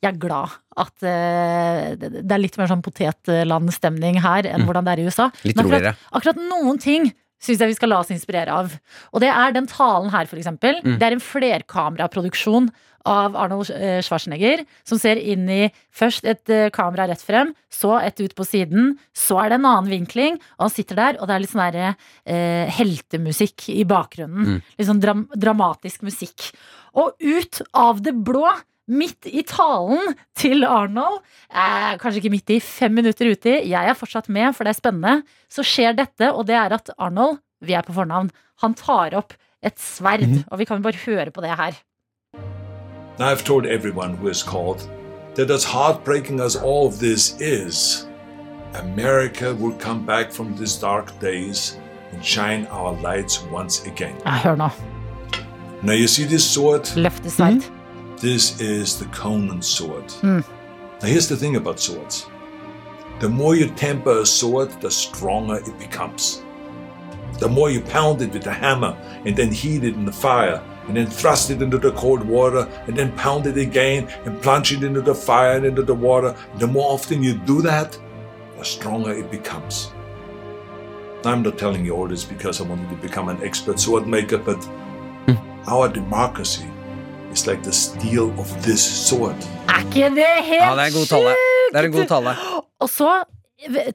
Jeg 0.03 0.11
er 0.11 0.21
glad 0.23 0.55
at 0.83 0.95
uh, 1.07 1.95
det 1.95 2.27
er 2.27 2.41
litt 2.43 2.57
mer 2.59 2.71
sånn 2.71 2.83
potetlandstemning 2.83 4.19
her 4.25 4.49
enn 4.51 4.67
hvordan 4.67 4.89
det 4.89 4.97
er 4.97 5.03
i 5.03 5.09
USA. 5.09 5.29
Litt 5.47 5.57
Men 5.57 5.67
akkurat, 5.67 5.79
roligere. 5.79 6.15
akkurat 6.19 6.41
noen 6.43 6.81
ting 6.83 7.13
syns 7.43 7.63
jeg 7.63 7.73
vi 7.73 7.77
skal 7.79 7.91
la 7.91 8.01
oss 8.03 8.13
inspirere 8.15 8.55
av. 8.55 8.73
Og 9.11 9.23
det 9.23 9.31
er 9.33 9.55
den 9.55 9.67
talen 9.71 10.13
her, 10.15 10.29
for 10.31 10.39
eksempel. 10.39 10.79
Mm. 10.85 10.97
Det 11.01 11.07
er 11.07 11.17
en 11.17 11.25
flerkameraproduksjon 11.27 12.71
av 13.09 13.37
Arnold 13.39 13.71
eh, 13.75 13.99
Schwarzenegger, 14.05 14.63
som 14.87 15.01
ser 15.01 15.19
inn 15.19 15.49
i 15.51 15.63
først 15.91 16.27
et 16.29 16.53
eh, 16.53 16.69
kamera 16.75 17.09
rett 17.11 17.23
frem, 17.23 17.51
så 17.73 17.97
et 17.99 18.21
ut 18.23 18.35
på 18.39 18.47
siden, 18.47 18.93
så 19.11 19.41
er 19.43 19.51
det 19.51 19.59
en 19.59 19.69
annen 19.73 19.91
vinkling, 19.91 20.39
og 20.59 20.69
han 20.69 20.75
sitter 20.75 21.01
der, 21.01 21.19
og 21.19 21.27
det 21.27 21.35
er 21.35 21.43
litt 21.43 21.53
sånn 21.53 21.65
derre 21.65 21.89
eh, 22.23 22.71
heltemusikk 22.79 23.67
i 23.75 23.83
bakgrunnen. 23.91 24.53
Mm. 24.53 24.61
Litt 24.79 24.91
sånn 24.91 25.03
dram 25.03 25.27
dramatisk 25.35 26.07
musikk. 26.07 26.53
Og 26.95 27.17
ut 27.19 27.63
av 27.75 28.05
det 28.05 28.15
blå, 28.15 28.47
midt 28.93 29.29
i 29.31 29.43
talen 29.49 30.15
til 30.39 30.67
Arnold, 30.69 31.21
eh, 31.51 31.95
kanskje 32.01 32.23
ikke 32.23 32.35
midt 32.35 32.53
i, 32.55 32.61
fem 32.61 32.95
minutter 32.99 33.33
uti, 33.33 33.55
jeg 33.71 33.89
er 33.89 33.99
fortsatt 33.99 34.29
med, 34.33 34.53
for 34.57 34.65
det 34.65 34.75
er 34.75 34.81
spennende, 34.81 35.15
så 35.51 35.65
skjer 35.67 35.97
dette, 35.99 36.33
og 36.33 36.47
det 36.51 36.59
er 36.59 36.77
at 36.77 36.93
Arnold, 36.99 37.41
vi 37.63 37.77
er 37.79 37.87
på 37.87 37.95
fornavn, 37.97 38.31
han 38.63 38.75
tar 38.79 39.17
opp 39.19 39.35
et 39.63 39.79
sverd, 39.81 40.27
og 40.51 40.59
vi 40.59 40.67
kan 40.69 40.83
bare 40.83 41.05
høre 41.07 41.31
på 41.31 41.45
det 41.45 41.57
her. 41.57 41.79
I've 43.19 43.45
told 43.45 43.67
everyone 43.67 44.17
who 44.17 44.27
has 44.27 44.43
called 44.43 44.81
that 45.35 45.51
as 45.51 45.65
heartbreaking 45.65 46.41
as 46.41 46.57
all 46.57 46.87
of 46.87 46.99
this 46.99 47.37
is, 47.41 48.09
America 48.75 49.55
will 49.55 49.77
come 49.79 50.05
back 50.07 50.33
from 50.33 50.57
these 50.57 50.81
dark 50.81 51.13
days 51.21 51.79
and 52.13 52.25
shine 52.25 52.67
our 52.71 52.93
lights 53.03 53.45
once 53.53 53.87
again. 53.87 54.15
Ja, 54.25 54.31
hør 54.31 54.57
nå. 54.57 54.69
Now, 55.83 55.95
you 55.95 56.07
see 56.07 56.25
this 56.25 56.45
sword? 56.45 56.97
Løftesverd. 56.97 57.82
This 58.23 58.61
is 58.61 59.01
the 59.01 59.07
Conan 59.07 59.61
sword. 59.61 60.07
Mm. 60.23 60.45
Now, 61.01 61.09
here's 61.09 61.29
the 61.29 61.37
thing 61.37 61.57
about 61.57 61.81
swords 61.81 62.29
the 63.19 63.29
more 63.29 63.57
you 63.57 63.67
temper 63.71 64.21
a 64.21 64.27
sword, 64.27 64.71
the 64.81 64.93
stronger 64.93 65.57
it 65.57 65.77
becomes. 65.77 66.45
The 67.41 67.49
more 67.49 67.69
you 67.69 67.81
pound 67.81 68.23
it 68.23 68.33
with 68.33 68.47
a 68.47 68.53
hammer 68.53 68.97
and 69.27 69.35
then 69.35 69.51
heat 69.51 69.83
it 69.83 69.95
in 69.95 70.05
the 70.05 70.13
fire 70.13 70.63
and 70.87 70.97
then 70.97 71.09
thrust 71.09 71.51
it 71.51 71.63
into 71.63 71.79
the 71.79 71.91
cold 71.93 72.23
water 72.23 72.69
and 72.87 72.97
then 72.97 73.11
pound 73.17 73.49
it 73.49 73.59
again 73.59 74.07
and 74.25 74.41
plunge 74.41 74.73
it 74.73 74.85
into 74.85 75.01
the 75.01 75.15
fire 75.17 75.57
and 75.57 75.67
into 75.67 75.83
the 75.83 75.95
water, 75.95 76.33
the 76.59 76.67
more 76.69 76.93
often 76.93 77.25
you 77.25 77.35
do 77.35 77.61
that, 77.63 77.99
the 78.57 78.65
stronger 78.65 79.11
it 79.11 79.33
becomes. 79.33 79.91
I'm 81.25 81.43
not 81.43 81.59
telling 81.59 81.85
you 81.85 81.97
all 81.97 82.07
this 82.07 82.25
because 82.25 82.61
I 82.61 82.69
wanted 82.69 82.89
to 82.91 82.97
become 82.97 83.29
an 83.29 83.43
expert 83.43 83.81
sword 83.81 84.07
maker, 84.07 84.39
but 84.39 84.65
our 85.67 85.89
democracy 85.89 86.69
is 87.33 87.47
like 87.47 87.63
the 87.65 87.73
steel 87.73 88.31
of 88.39 88.51
this 88.67 88.83
sword. 88.83 89.37
Er 89.69 89.83
ikke 89.87 90.11
det 90.17 90.29
helt 90.47 90.61
Ja, 90.61 90.75
det 90.77 90.85
er 90.85 90.91
en 90.93 90.99
god 90.99 91.09
tale. 91.11 91.33
Det 91.73 91.81
er 91.81 91.89
en 91.89 91.95
god 91.95 92.11
tale. 92.11 92.35
Og 92.83 92.91
så 92.93 93.11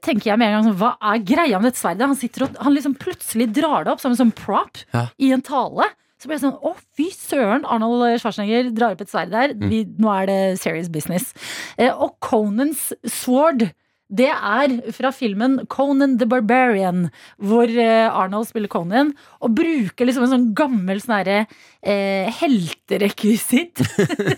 tenker 0.01 0.31
jeg 0.31 0.39
med 0.39 0.47
en 0.47 0.55
gang 0.57 0.67
sånn, 0.69 0.77
Hva 0.79 0.91
er 1.11 1.23
greia 1.27 1.59
med 1.59 1.71
dette 1.71 1.81
sverdet? 1.81 2.07
Han 2.07 2.15
sitter 2.19 2.45
og 2.47 2.59
Han 2.63 2.73
liksom 2.77 2.93
plutselig 2.97 3.49
drar 3.57 3.83
det 3.85 3.91
opp 3.93 3.99
som 4.03 4.13
en 4.13 4.19
sånn 4.21 4.33
prop 4.35 4.79
Ja. 4.95 5.07
i 5.19 5.31
en 5.35 5.41
tale. 5.45 5.89
Så 6.17 6.29
blir 6.29 6.37
jeg 6.39 6.45
sånn 6.47 6.61
Å, 6.65 6.71
fy 6.97 7.09
søren! 7.13 7.65
Arnold 7.67 8.19
Schwarzenegger 8.21 8.71
drar 8.73 8.95
opp 8.95 9.01
et 9.03 9.11
sverd 9.11 9.29
der. 9.35 9.53
Mm. 9.53 9.67
Vi, 9.69 9.81
nå 10.01 10.13
er 10.15 10.25
det 10.31 10.39
serious 10.61 10.87
business. 10.89 11.33
Eh, 11.77 11.91
og 11.93 12.15
Conans 12.23 12.89
sword. 13.05 13.67
Det 14.07 14.29
er 14.31 14.73
fra 14.95 15.09
filmen 15.11 15.57
Conan 15.67 16.13
the 16.19 16.25
Barbarian, 16.29 17.09
hvor 17.43 17.67
eh, 17.67 18.07
Arnold 18.07 18.47
spiller 18.47 18.71
Conan, 18.71 19.09
og 19.43 19.55
bruker 19.57 20.07
liksom 20.07 20.23
en 20.23 20.31
sånn 20.31 20.45
gammel 20.55 21.01
sånn 21.03 21.17
herre 21.17 21.39
eh, 21.83 22.29
helterekvisitt 22.39 23.83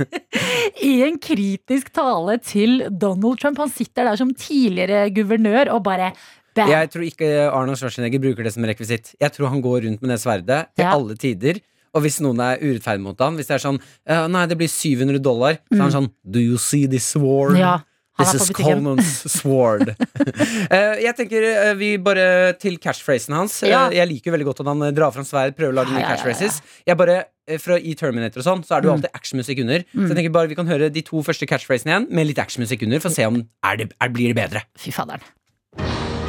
i 0.90 0.96
en 1.06 1.20
kritisk 1.22 1.92
tale 1.94 2.40
til 2.42 2.82
Donald 2.90 3.40
Trump. 3.42 3.62
Han 3.62 3.70
sitter 3.74 4.10
der 4.10 4.20
som 4.20 4.34
tidligere 4.34 5.06
guvernør 5.14 5.72
og 5.76 5.84
bare 5.86 6.12
bam. 6.58 6.70
Jeg 6.74 6.90
tror 6.94 7.06
ikke 7.06 7.32
Arnold 7.54 7.78
Schwarzenegger 7.80 8.22
bruker 8.24 8.48
det 8.48 8.56
som 8.56 8.66
rekvisitt. 8.68 9.14
Jeg 9.22 9.36
tror 9.36 9.52
han 9.54 9.62
går 9.64 9.86
rundt 9.86 10.02
med 10.02 10.16
det 10.16 10.22
sverdet 10.24 10.64
til 10.76 10.86
Ja. 10.88 10.96
alle 10.98 11.16
tider. 11.20 11.62
Og 11.94 12.04
hvis 12.06 12.20
noen 12.22 12.38
er 12.46 12.60
urettferdig 12.62 13.02
mot 13.02 13.18
han, 13.22 13.34
hvis 13.38 13.48
det 13.50 13.56
er 13.58 13.64
sånn 13.64 13.80
«Ja, 14.06 14.28
Nei, 14.30 14.44
det 14.46 14.58
blir 14.60 14.70
700 14.70 15.18
dollar, 15.26 15.58
så 15.72 15.78
er 15.80 15.86
han 15.88 15.96
sånn 15.96 16.10
Do 16.22 16.40
you 16.40 16.58
see 16.62 16.86
this? 16.86 17.08
Mm. 17.18 17.58
Ja, 17.58 17.80
This 18.20 18.34
is. 18.36 18.50
Conan's 18.52 19.10
sword. 19.40 19.90
uh, 19.96 20.96
jeg 21.08 21.16
tenker 21.18 21.46
uh, 21.50 21.74
vi 21.80 21.94
bare 22.04 22.54
til 22.60 22.78
catchphrasen 22.84 23.36
hans. 23.38 23.60
Ja. 23.64 23.86
Uh, 23.88 23.96
jeg 23.96 24.08
liker 24.12 24.30
jo 24.32 24.36
veldig 24.38 24.48
godt 24.52 24.62
at 24.66 24.70
han 24.74 24.82
eh, 24.90 24.94
drar 24.98 25.14
fram 25.16 25.26
sverd, 25.28 25.56
prøver 25.58 25.72
å 25.74 25.78
lage 25.82 25.94
nye 25.96 26.02
ja, 26.02 26.06
ja, 26.06 26.10
ja. 26.10 26.18
catchphrases. 26.20 26.60
Jeg 26.90 27.00
bare, 27.00 27.18
eh, 27.48 27.58
fra 27.64 27.78
I 27.80 27.96
Terminator 28.00 28.44
og 28.44 28.48
sånn, 28.50 28.64
så 28.68 28.76
er 28.78 28.84
det 28.84 28.90
jo 28.90 28.94
Mm. 28.94 29.00
alltid 29.00 29.16
actionmusikk 29.22 29.62
under. 29.64 29.86
Så 29.96 30.08
jeg 30.10 30.18
tenker 30.20 30.34
bare 30.36 30.52
vi 30.52 30.58
kan 30.60 30.68
høre 30.68 30.90
de 30.92 31.02
to 31.08 31.24
første 31.24 31.48
catchphrasene 31.48 31.94
igjen 31.96 32.08
med 32.12 32.28
litt 32.28 32.40
actionmusikk 32.44 32.84
under, 32.88 33.00
for 33.04 33.10
å 33.10 33.16
se 33.16 33.26
om 33.30 33.40
er 33.64 33.80
det, 33.84 33.90
er, 34.02 34.10
blir 34.14 34.34
det 34.34 34.38
bedre. 34.42 34.64
Fy 34.78 34.92
faderen. 34.92 35.24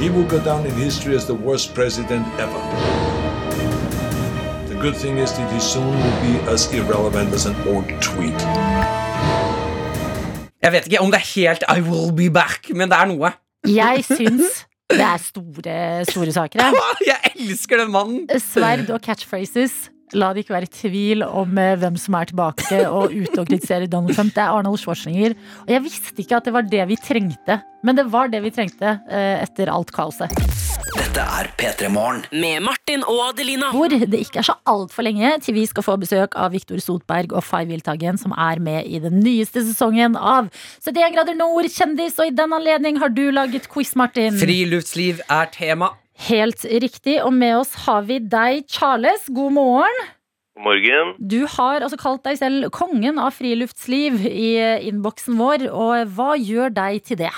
He 0.01 0.09
will 0.09 0.25
go 0.31 0.39
down 0.39 0.65
in 0.67 0.73
history 0.79 1.17
as 1.17 1.27
the 1.27 1.35
worst 1.35 1.75
president 1.75 2.27
ever. 2.39 2.63
The 4.71 4.77
good 4.81 4.97
thing 4.97 5.19
is 5.19 5.33
that 5.33 5.51
he 5.53 5.61
soon 5.61 5.91
will 5.93 6.21
be 6.23 6.39
as 6.51 6.73
irrelevant 6.73 7.35
as 7.35 7.45
an 7.47 7.57
old 7.69 7.85
tweet. 8.01 8.41
Jeg 10.61 10.73
vet 10.75 10.89
ikke 10.91 11.01
om 11.01 11.13
det 11.13 11.21
er 11.21 11.29
helt 11.35 11.65
I 11.73 11.81
will 11.85 12.11
be 12.17 12.29
back, 12.33 12.69
men 12.77 12.91
det 12.91 12.99
er 12.99 13.09
noe. 13.09 13.33
Jeg 13.69 14.05
syns 14.17 14.67
det 14.91 15.01
er 15.07 15.21
store, 15.23 16.05
store 16.09 16.33
saker. 16.35 16.75
Jeg 17.07 17.33
elsker 17.39 17.79
den 17.85 17.93
mannen! 17.95 18.25
Sverd 18.43 18.91
og 18.91 19.01
catchphrases. 19.05 19.89
La 20.19 20.33
det 20.35 20.45
ikke 20.45 20.57
være 20.57 20.71
tvil 20.75 21.23
om 21.27 21.59
eh, 21.61 21.77
hvem 21.79 21.99
som 22.01 22.17
er 22.19 22.31
tilbake 22.31 22.81
og 22.89 23.13
ute 23.15 23.39
og 23.39 23.47
kritiserer 23.47 23.91
Donald 23.91 24.17
Trump. 24.17 24.35
Det 24.35 24.43
er 24.43 24.51
Arnold 24.51 24.81
Schwarzenegger. 24.83 25.37
Og 25.67 25.75
jeg 25.75 25.85
visste 25.87 26.25
ikke 26.25 26.41
at 26.41 26.49
det 26.49 26.55
var 26.57 26.67
det 26.67 26.87
vi 26.91 26.99
trengte. 26.99 27.61
Men 27.87 27.97
det 27.97 28.09
var 28.13 28.29
det 28.33 28.43
vi 28.45 28.51
trengte 28.53 28.99
eh, 29.09 29.39
etter 29.45 29.71
alt 29.73 29.93
kaoset. 29.95 30.35
Dette 30.91 31.23
er 31.23 31.49
P3 31.61 31.89
Morgen. 31.95 32.25
Med 32.35 32.65
Martin 32.67 33.05
og 33.07 33.23
Adelina. 33.29 33.71
Hvor 33.73 33.93
det 33.93 34.19
ikke 34.19 34.43
er 34.43 34.49
så 34.51 34.57
altfor 34.69 35.07
lenge 35.07 35.37
til 35.45 35.55
vi 35.57 35.65
skal 35.71 35.87
få 35.87 35.95
besøk 36.03 36.35
av 36.35 36.51
Viktor 36.57 36.83
Sotberg 36.83 37.33
og 37.33 37.47
Fay 37.47 37.71
Wiltagen, 37.71 38.19
som 38.21 38.35
er 38.35 38.61
med 38.63 38.91
i 38.91 38.99
den 39.03 39.23
nyeste 39.23 39.63
sesongen 39.69 40.19
av 40.19 40.51
71 40.83 41.15
grader 41.15 41.39
nord, 41.39 41.71
kjendis. 41.71 42.19
Og 42.19 42.33
i 42.33 42.37
den 42.37 42.59
anledning 42.59 42.99
har 43.01 43.15
du 43.15 43.29
laget 43.31 43.71
quiz, 43.71 43.95
Martin. 43.97 44.37
Friluftsliv 44.43 45.23
er 45.31 45.51
tema. 45.55 45.95
Helt 46.29 46.65
riktig. 46.65 47.19
Og 47.25 47.33
med 47.33 47.57
oss 47.63 47.75
har 47.87 48.05
vi 48.09 48.19
deg, 48.21 48.67
Charles. 48.69 49.29
God 49.33 49.55
morgen. 49.57 50.01
God 50.59 50.67
morgen. 50.67 51.15
Du 51.19 51.47
har 51.49 51.81
altså 51.81 51.97
kalt 52.01 52.25
deg 52.27 52.41
selv 52.41 52.69
kongen 52.77 53.21
av 53.23 53.33
friluftsliv 53.39 54.21
i 54.29 54.51
innboksen 54.91 55.39
vår. 55.41 55.69
Og 55.73 56.13
hva 56.17 56.35
gjør 56.37 56.75
deg 56.77 57.01
til 57.09 57.23
det? 57.23 57.33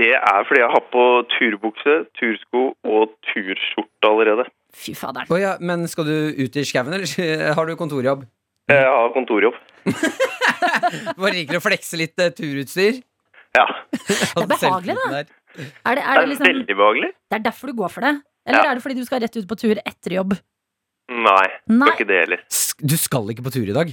Det 0.00 0.12
er 0.16 0.44
fordi 0.48 0.60
jeg 0.62 0.72
har 0.72 0.84
på 0.92 1.04
turbukse, 1.34 1.96
tursko 2.18 2.62
og 2.88 3.12
turskjorte 3.28 4.08
allerede. 4.08 4.46
Fy 4.72 4.94
faderen. 4.96 5.28
Oh 5.32 5.40
ja, 5.40 5.56
men 5.60 5.84
skal 5.88 6.08
du 6.08 6.16
ut 6.38 6.56
i 6.56 6.64
skauen, 6.64 6.94
eller 6.96 7.54
har 7.56 7.68
du 7.68 7.76
kontorjobb? 7.76 8.24
Jeg 8.72 8.88
har 8.88 9.12
kontorjobb. 9.12 9.56
Bare 11.20 11.34
liker 11.34 11.58
å 11.58 11.64
flekse 11.64 11.98
litt 12.00 12.20
eh, 12.22 12.32
turutstyr? 12.32 13.02
Ja. 13.52 13.66
Det 13.92 14.16
er 14.40 14.48
behagelig, 14.48 14.96
da. 14.96 15.22
Er 15.56 15.94
det, 15.96 16.02
Det 16.02 16.04
er 16.04 16.14
det, 16.14 16.22
er 16.22 16.26
liksom, 16.32 16.46
veldig 16.48 16.76
behagelig. 16.76 17.10
det 17.30 17.36
er 17.40 17.44
derfor 17.50 17.66
du 17.66 17.74
går 17.82 17.90
for 17.90 18.00
det? 18.00 18.14
Eller 18.46 18.64
Ja. 18.64 18.70
er 18.70 18.74
det 18.74 18.82
fordi 18.82 18.94
du 18.96 19.04
skal 19.04 19.20
rett 19.20 19.36
ut 19.36 19.46
på 19.48 19.56
tur 19.58 19.76
etter 19.86 20.10
jobb? 20.18 20.38
Nei, 21.12 21.46
Nei. 21.68 21.88
ikke 21.92 22.06
det 22.08 22.20
heller. 22.24 22.40
Du 22.80 22.96
skal 22.96 23.28
ikke 23.30 23.42
på 23.44 23.52
tur 23.52 23.68
i 23.68 23.72
dag? 23.76 23.92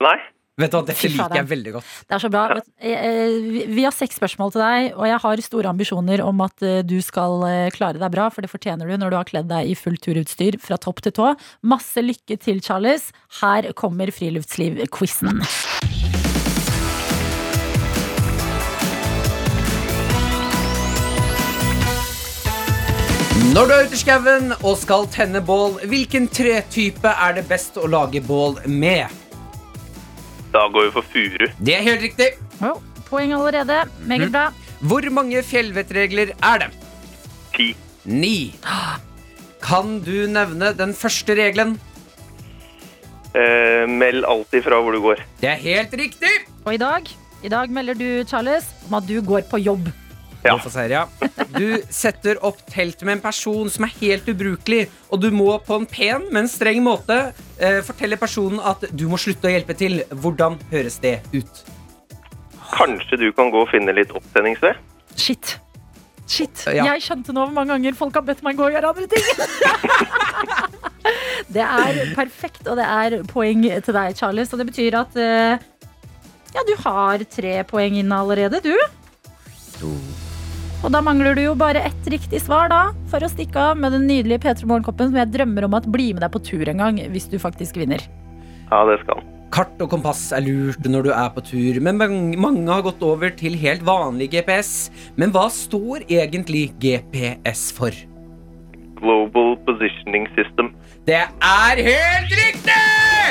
Nei. 0.00 0.16
Vet 0.56 0.70
du 0.70 0.76
hva, 0.78 0.86
Dette 0.86 1.08
liker 1.10 1.34
jeg 1.34 1.46
veldig 1.50 1.72
godt. 1.74 1.84
Det 2.06 2.14
er 2.14 2.18
så 2.22 2.30
bra. 2.30 2.42
Eh, 2.78 2.92
eh, 2.94 3.28
vi- 3.42 3.66
Vi 3.74 3.82
har 3.82 3.90
seks 3.90 4.14
spørsmål 4.20 4.52
til 4.52 4.60
deg, 4.62 4.92
og 4.94 5.04
jeg 5.04 5.18
har 5.20 5.36
store 5.42 5.66
ambisjoner 5.66 6.20
om 6.24 6.40
at 6.42 6.62
eh, 6.62 6.82
du 6.82 7.00
skal 7.02 7.40
klare 7.74 7.98
deg 7.98 8.10
bra, 8.12 8.28
for 8.30 8.40
det 8.40 8.50
fortjener 8.50 8.86
du 8.86 8.96
når 8.96 9.10
du 9.10 9.16
har 9.16 9.24
kledd 9.24 9.48
deg 9.48 9.66
i 9.68 9.74
fullt 9.74 10.00
turutstyr 10.00 10.60
fra 10.60 10.76
topp 10.76 11.02
til 11.02 11.10
tå. 11.12 11.36
Masse 11.64 11.96
lykke 11.98 12.38
til, 12.38 12.60
Charles. 12.60 13.10
Her 13.40 13.72
kommer 13.72 14.06
friluftsliv-quizen. 14.14 15.42
Når 23.52 23.66
du 23.68 23.72
er 23.74 23.84
ute 23.84 23.96
i 23.96 24.00
skauen 24.00 24.54
og 24.64 24.78
skal 24.80 25.04
tenne 25.12 25.42
bål, 25.44 25.74
hvilken 25.90 26.26
tretype 26.32 27.10
er 27.12 27.34
det 27.36 27.44
best 27.50 27.76
å 27.76 27.84
lage 27.90 28.22
bål 28.24 28.56
med? 28.70 29.12
Da 30.54 30.62
går 30.72 30.86
vi 30.86 30.92
for 30.94 31.08
furu. 31.12 31.44
Det 31.60 31.74
er 31.76 31.82
helt 31.84 32.04
riktig. 32.06 32.30
Oh, 32.64 32.78
poeng 33.10 33.34
allerede. 33.36 33.82
Meget 34.08 34.32
bra. 34.32 34.46
Hvor 34.80 35.04
mange 35.12 35.42
fjellvettregler 35.44 36.32
er 36.40 36.62
det? 36.62 36.70
Ti. 37.54 37.66
Ni. 38.08 38.54
Kan 39.64 39.98
du 40.06 40.24
nevne 40.30 40.72
den 40.78 40.94
første 40.96 41.36
regelen? 41.36 41.76
Eh, 43.34 43.84
meld 43.90 44.24
alltid 44.24 44.64
fra 44.64 44.80
hvor 44.80 44.96
du 44.96 45.02
går. 45.04 45.20
Det 45.42 45.52
er 45.52 45.60
helt 45.60 45.92
riktig. 46.00 46.32
Og 46.64 46.78
i 46.78 46.80
dag, 46.80 47.12
i 47.44 47.52
dag 47.52 47.68
melder 47.76 47.98
du, 47.98 48.08
Charles, 48.24 48.72
om 48.88 48.96
at 49.02 49.08
du 49.10 49.18
går 49.20 49.44
på 49.52 49.60
jobb. 49.60 49.92
Ja. 50.44 50.58
Serie, 50.60 51.04
ja. 51.04 51.28
Du 51.56 51.82
setter 51.88 52.36
opp 52.44 52.58
telt 52.68 53.00
med 53.02 53.16
en 53.16 53.22
person 53.24 53.70
som 53.72 53.86
er 53.86 53.94
helt 54.02 54.28
ubrukelig, 54.28 54.82
og 55.08 55.22
du 55.22 55.30
må 55.32 55.48
på 55.64 55.78
en 55.80 55.86
pen, 55.88 56.26
men 56.34 56.50
streng 56.52 56.82
måte 56.84 57.16
eh, 57.56 57.80
fortelle 57.86 58.18
personen 58.20 58.60
at 58.60 58.84
du 58.92 59.06
må 59.08 59.16
slutte 59.20 59.48
å 59.48 59.54
hjelpe 59.54 59.76
til. 59.78 60.02
Hvordan 60.12 60.58
høres 60.72 60.98
det 61.00 61.20
ut? 61.32 61.62
Kanskje 62.74 63.20
du 63.22 63.28
kan 63.36 63.52
gå 63.54 63.62
og 63.64 63.70
finne 63.72 63.94
litt 63.96 64.12
opptenningsved? 64.12 64.80
Shit. 65.16 65.54
Shit. 66.28 66.64
Ja. 66.72 66.86
Jeg 66.92 67.04
skjønte 67.04 67.32
nå 67.36 67.46
hvor 67.46 67.54
mange 67.56 67.74
ganger 67.74 67.96
folk 67.96 68.16
har 68.16 68.24
bedt 68.26 68.42
meg 68.44 68.58
gå 68.58 68.66
og 68.68 68.76
gjøre 68.76 68.92
andre 68.92 69.08
ting. 69.12 69.26
det 71.56 71.64
er 71.64 72.02
perfekt, 72.16 72.66
og 72.66 72.80
det 72.80 72.88
er 72.88 73.16
poeng 73.32 73.64
til 73.64 73.96
deg, 73.96 74.16
Charles. 74.18 74.52
Og 74.52 74.60
det 74.60 74.68
betyr 74.72 74.98
at 75.00 75.16
eh, 75.20 75.56
ja, 76.54 76.66
du 76.68 76.74
har 76.84 77.24
tre 77.32 77.56
poeng 77.68 77.96
inne 78.00 78.20
allerede, 78.24 78.60
du. 78.64 78.76
Og 80.84 80.90
da 80.92 81.00
mangler 81.00 81.32
du 81.32 81.40
jo 81.46 81.54
bare 81.56 81.80
ett 81.88 82.08
riktig 82.12 82.42
svar 82.44 82.68
da, 82.68 82.80
for 83.08 83.24
å 83.24 83.28
stikke 83.32 83.56
av 83.70 83.78
med 83.80 83.94
den 83.96 84.02
nydelige 84.04 84.42
P3 84.44 84.66
Morgenkoppen 84.68 85.08
som 85.08 85.16
jeg 85.16 85.32
drømmer 85.32 85.64
om 85.64 85.76
at 85.78 85.86
blir 85.88 86.12
med 86.12 86.20
deg 86.20 86.32
på 86.34 86.42
tur 86.44 86.68
en 86.68 86.82
gang, 86.82 86.98
hvis 87.14 87.24
du 87.32 87.38
faktisk 87.40 87.78
vinner. 87.80 88.04
Ja, 88.68 88.82
det 88.90 88.98
skal 89.00 89.22
han. 89.22 89.30
Kart 89.54 89.80
og 89.80 89.88
kompass 89.94 90.26
er 90.36 90.44
lurt 90.44 90.84
når 90.90 91.06
du 91.06 91.10
er 91.14 91.30
på 91.32 91.40
tur, 91.46 91.78
men 91.86 91.96
mange, 91.96 92.68
har 92.68 92.84
gått 92.84 93.00
over 93.06 93.32
til 93.38 93.56
helt 93.62 93.84
vanlig 93.86 94.28
GPS. 94.34 94.90
Men 95.16 95.32
hva 95.32 95.46
står 95.48 96.04
egentlig 96.04 96.66
GPS 96.82 97.70
for? 97.72 97.96
Global 99.00 99.54
Positioning 99.64 100.28
System. 100.36 100.74
Det 101.08 101.22
er 101.24 101.82
helt 101.88 102.36
riktig! 102.42 102.76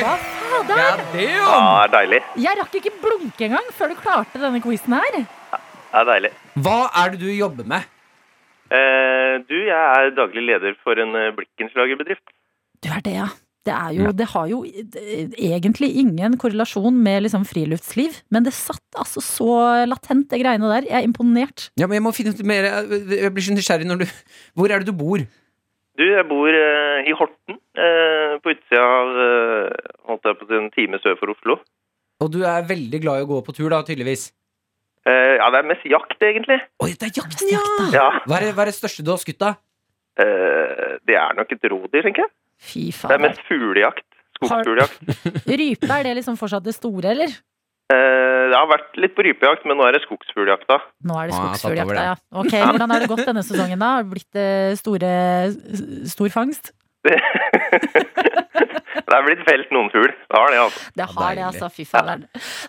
Hva 0.02 0.18
fader? 0.24 0.82
Ja, 0.82 1.06
det 1.14 1.30
er 1.30 1.96
deilig. 2.00 2.24
Jeg 2.48 2.62
rakk 2.64 2.82
ikke 2.82 2.98
blunke 3.04 3.50
engang 3.52 3.72
før 3.78 3.94
du 3.94 4.00
klarte 4.02 4.42
denne 4.42 4.64
quizen 4.64 4.98
her. 4.98 5.24
Det 5.94 6.02
er 6.02 6.10
deilig. 6.10 6.30
Hva 6.66 6.78
er 7.04 7.12
det 7.14 7.20
du 7.22 7.30
jobber 7.30 7.68
med? 7.70 7.90
Eh, 8.74 9.36
du, 9.46 9.58
jeg 9.68 9.78
er 9.78 10.14
daglig 10.18 10.42
leder 10.48 10.74
for 10.82 10.98
en 10.98 11.14
eh, 11.20 11.34
blikkenslagerbedrift. 11.38 12.24
Du 12.82 12.90
er 12.90 13.04
det, 13.06 13.14
ja. 13.20 13.28
Det, 13.64 13.72
er 13.72 13.92
jo, 13.96 14.10
det 14.12 14.26
har 14.34 14.48
jo 14.50 14.58
egentlig 14.66 15.92
ingen 16.02 16.34
korrelasjon 16.42 16.98
med 17.06 17.22
liksom 17.24 17.46
friluftsliv, 17.48 18.18
men 18.34 18.44
det 18.44 18.52
satt 18.58 18.98
altså 19.00 19.22
så 19.24 19.54
latent, 19.88 20.26
det 20.34 20.42
greiene 20.42 20.72
der. 20.74 20.90
Jeg 20.90 20.98
er 21.00 21.08
imponert. 21.08 21.70
Ja, 21.80 21.86
men 21.86 22.02
jeg 22.02 22.06
må 22.08 22.12
finne 22.18 22.34
ut 22.34 22.44
mer 22.44 22.68
Jeg 22.68 23.32
blir 23.32 23.46
så 23.46 23.56
nysgjerrig 23.56 23.88
når 23.88 24.02
du 24.02 24.06
Hvor 24.58 24.74
er 24.74 24.82
det 24.82 24.90
du 24.90 24.98
bor? 24.98 25.22
Du, 25.94 26.04
jeg 26.10 26.26
bor 26.26 26.50
eh, 26.50 27.06
i 27.06 27.14
Horten, 27.14 27.60
eh, 27.78 28.36
på 28.42 28.52
utsida 28.56 28.82
av 28.82 29.18
eh, 29.24 29.92
holdt 30.10 30.26
jeg 30.26 30.40
på 30.40 30.48
å 30.48 30.50
si, 30.50 30.58
en 30.58 30.72
time 30.74 31.00
sør 31.04 31.20
for 31.20 31.32
Oslo. 31.36 31.62
Og 32.26 32.32
du 32.34 32.40
er 32.50 32.66
veldig 32.66 33.00
glad 33.04 33.22
i 33.22 33.26
å 33.28 33.30
gå 33.30 33.44
på 33.46 33.54
tur, 33.54 33.70
da, 33.70 33.84
tydeligvis. 33.86 34.32
Eh, 35.06 35.36
ja, 35.40 35.50
det 35.52 35.60
er 35.60 35.68
mest 35.68 35.84
jakt, 35.90 36.16
egentlig. 36.24 36.60
Oi, 36.80 36.94
det 36.96 37.10
er 37.10 37.16
jakt, 37.22 37.42
ja! 37.52 37.62
Ja, 37.92 38.08
Hva 38.26 38.38
er, 38.40 38.46
det- 38.48 38.54
hva 38.56 38.62
er 38.64 38.72
det 38.72 38.76
største 38.78 39.04
du 39.04 39.12
har 39.12 39.20
skutt, 39.20 39.40
da? 39.42 39.56
eh, 40.18 40.98
Det 41.06 41.16
er 41.20 41.34
nok 41.36 41.52
et 41.52 41.64
rådyr, 41.72 42.04
tenker 42.06 42.24
jeg. 42.24 42.32
Fy 42.64 42.84
Det 42.92 43.12
er 43.12 43.20
mest 43.20 43.42
fuglejakt. 43.50 44.06
Skogsfuglejakt. 44.40 45.00
Rype, 45.60 45.90
er 45.92 46.04
det 46.08 46.16
liksom 46.22 46.38
fortsatt 46.40 46.64
det 46.64 46.74
store, 46.76 47.12
eller? 47.12 47.34
Eh, 47.92 48.44
det 48.50 48.56
har 48.56 48.68
vært 48.72 48.96
litt 48.98 49.14
på 49.16 49.24
rypejakt, 49.28 49.66
men 49.68 49.78
nå 49.78 49.84
er 49.88 49.98
det 49.98 50.04
skogsfugljakta. 50.06 50.78
Nå 51.04 51.18
er 51.20 51.28
det 51.28 51.34
jeg 51.34 51.42
har 51.42 51.52
tatt 51.52 51.66
over 51.68 51.76
skogsfugljakta, 51.76 52.06
ja. 52.08 52.16
Ok, 52.40 52.54
Hvordan 52.64 52.94
har 52.96 53.00
det 53.04 53.10
gått 53.12 53.26
denne 53.28 53.44
sesongen, 53.44 53.80
da? 53.84 53.90
Har 53.98 54.04
det 54.08 54.14
blitt 54.14 54.40
eh, 54.40 54.76
store, 54.80 55.12
stor 56.14 56.30
fangst? 56.34 56.72
Det 57.04 57.18
er 59.18 59.26
blitt 59.26 59.44
felt 59.48 59.72
noen 59.76 59.90
fugl. 59.92 60.12
Det 60.14 60.40
har 60.40 60.54
det, 60.54 60.60
altså. 60.64 60.80
Det 60.96 61.08
har 61.12 61.36
det, 61.36 61.44
altså. 61.50 61.70
Fy 61.74 61.84
fader. 61.88 62.24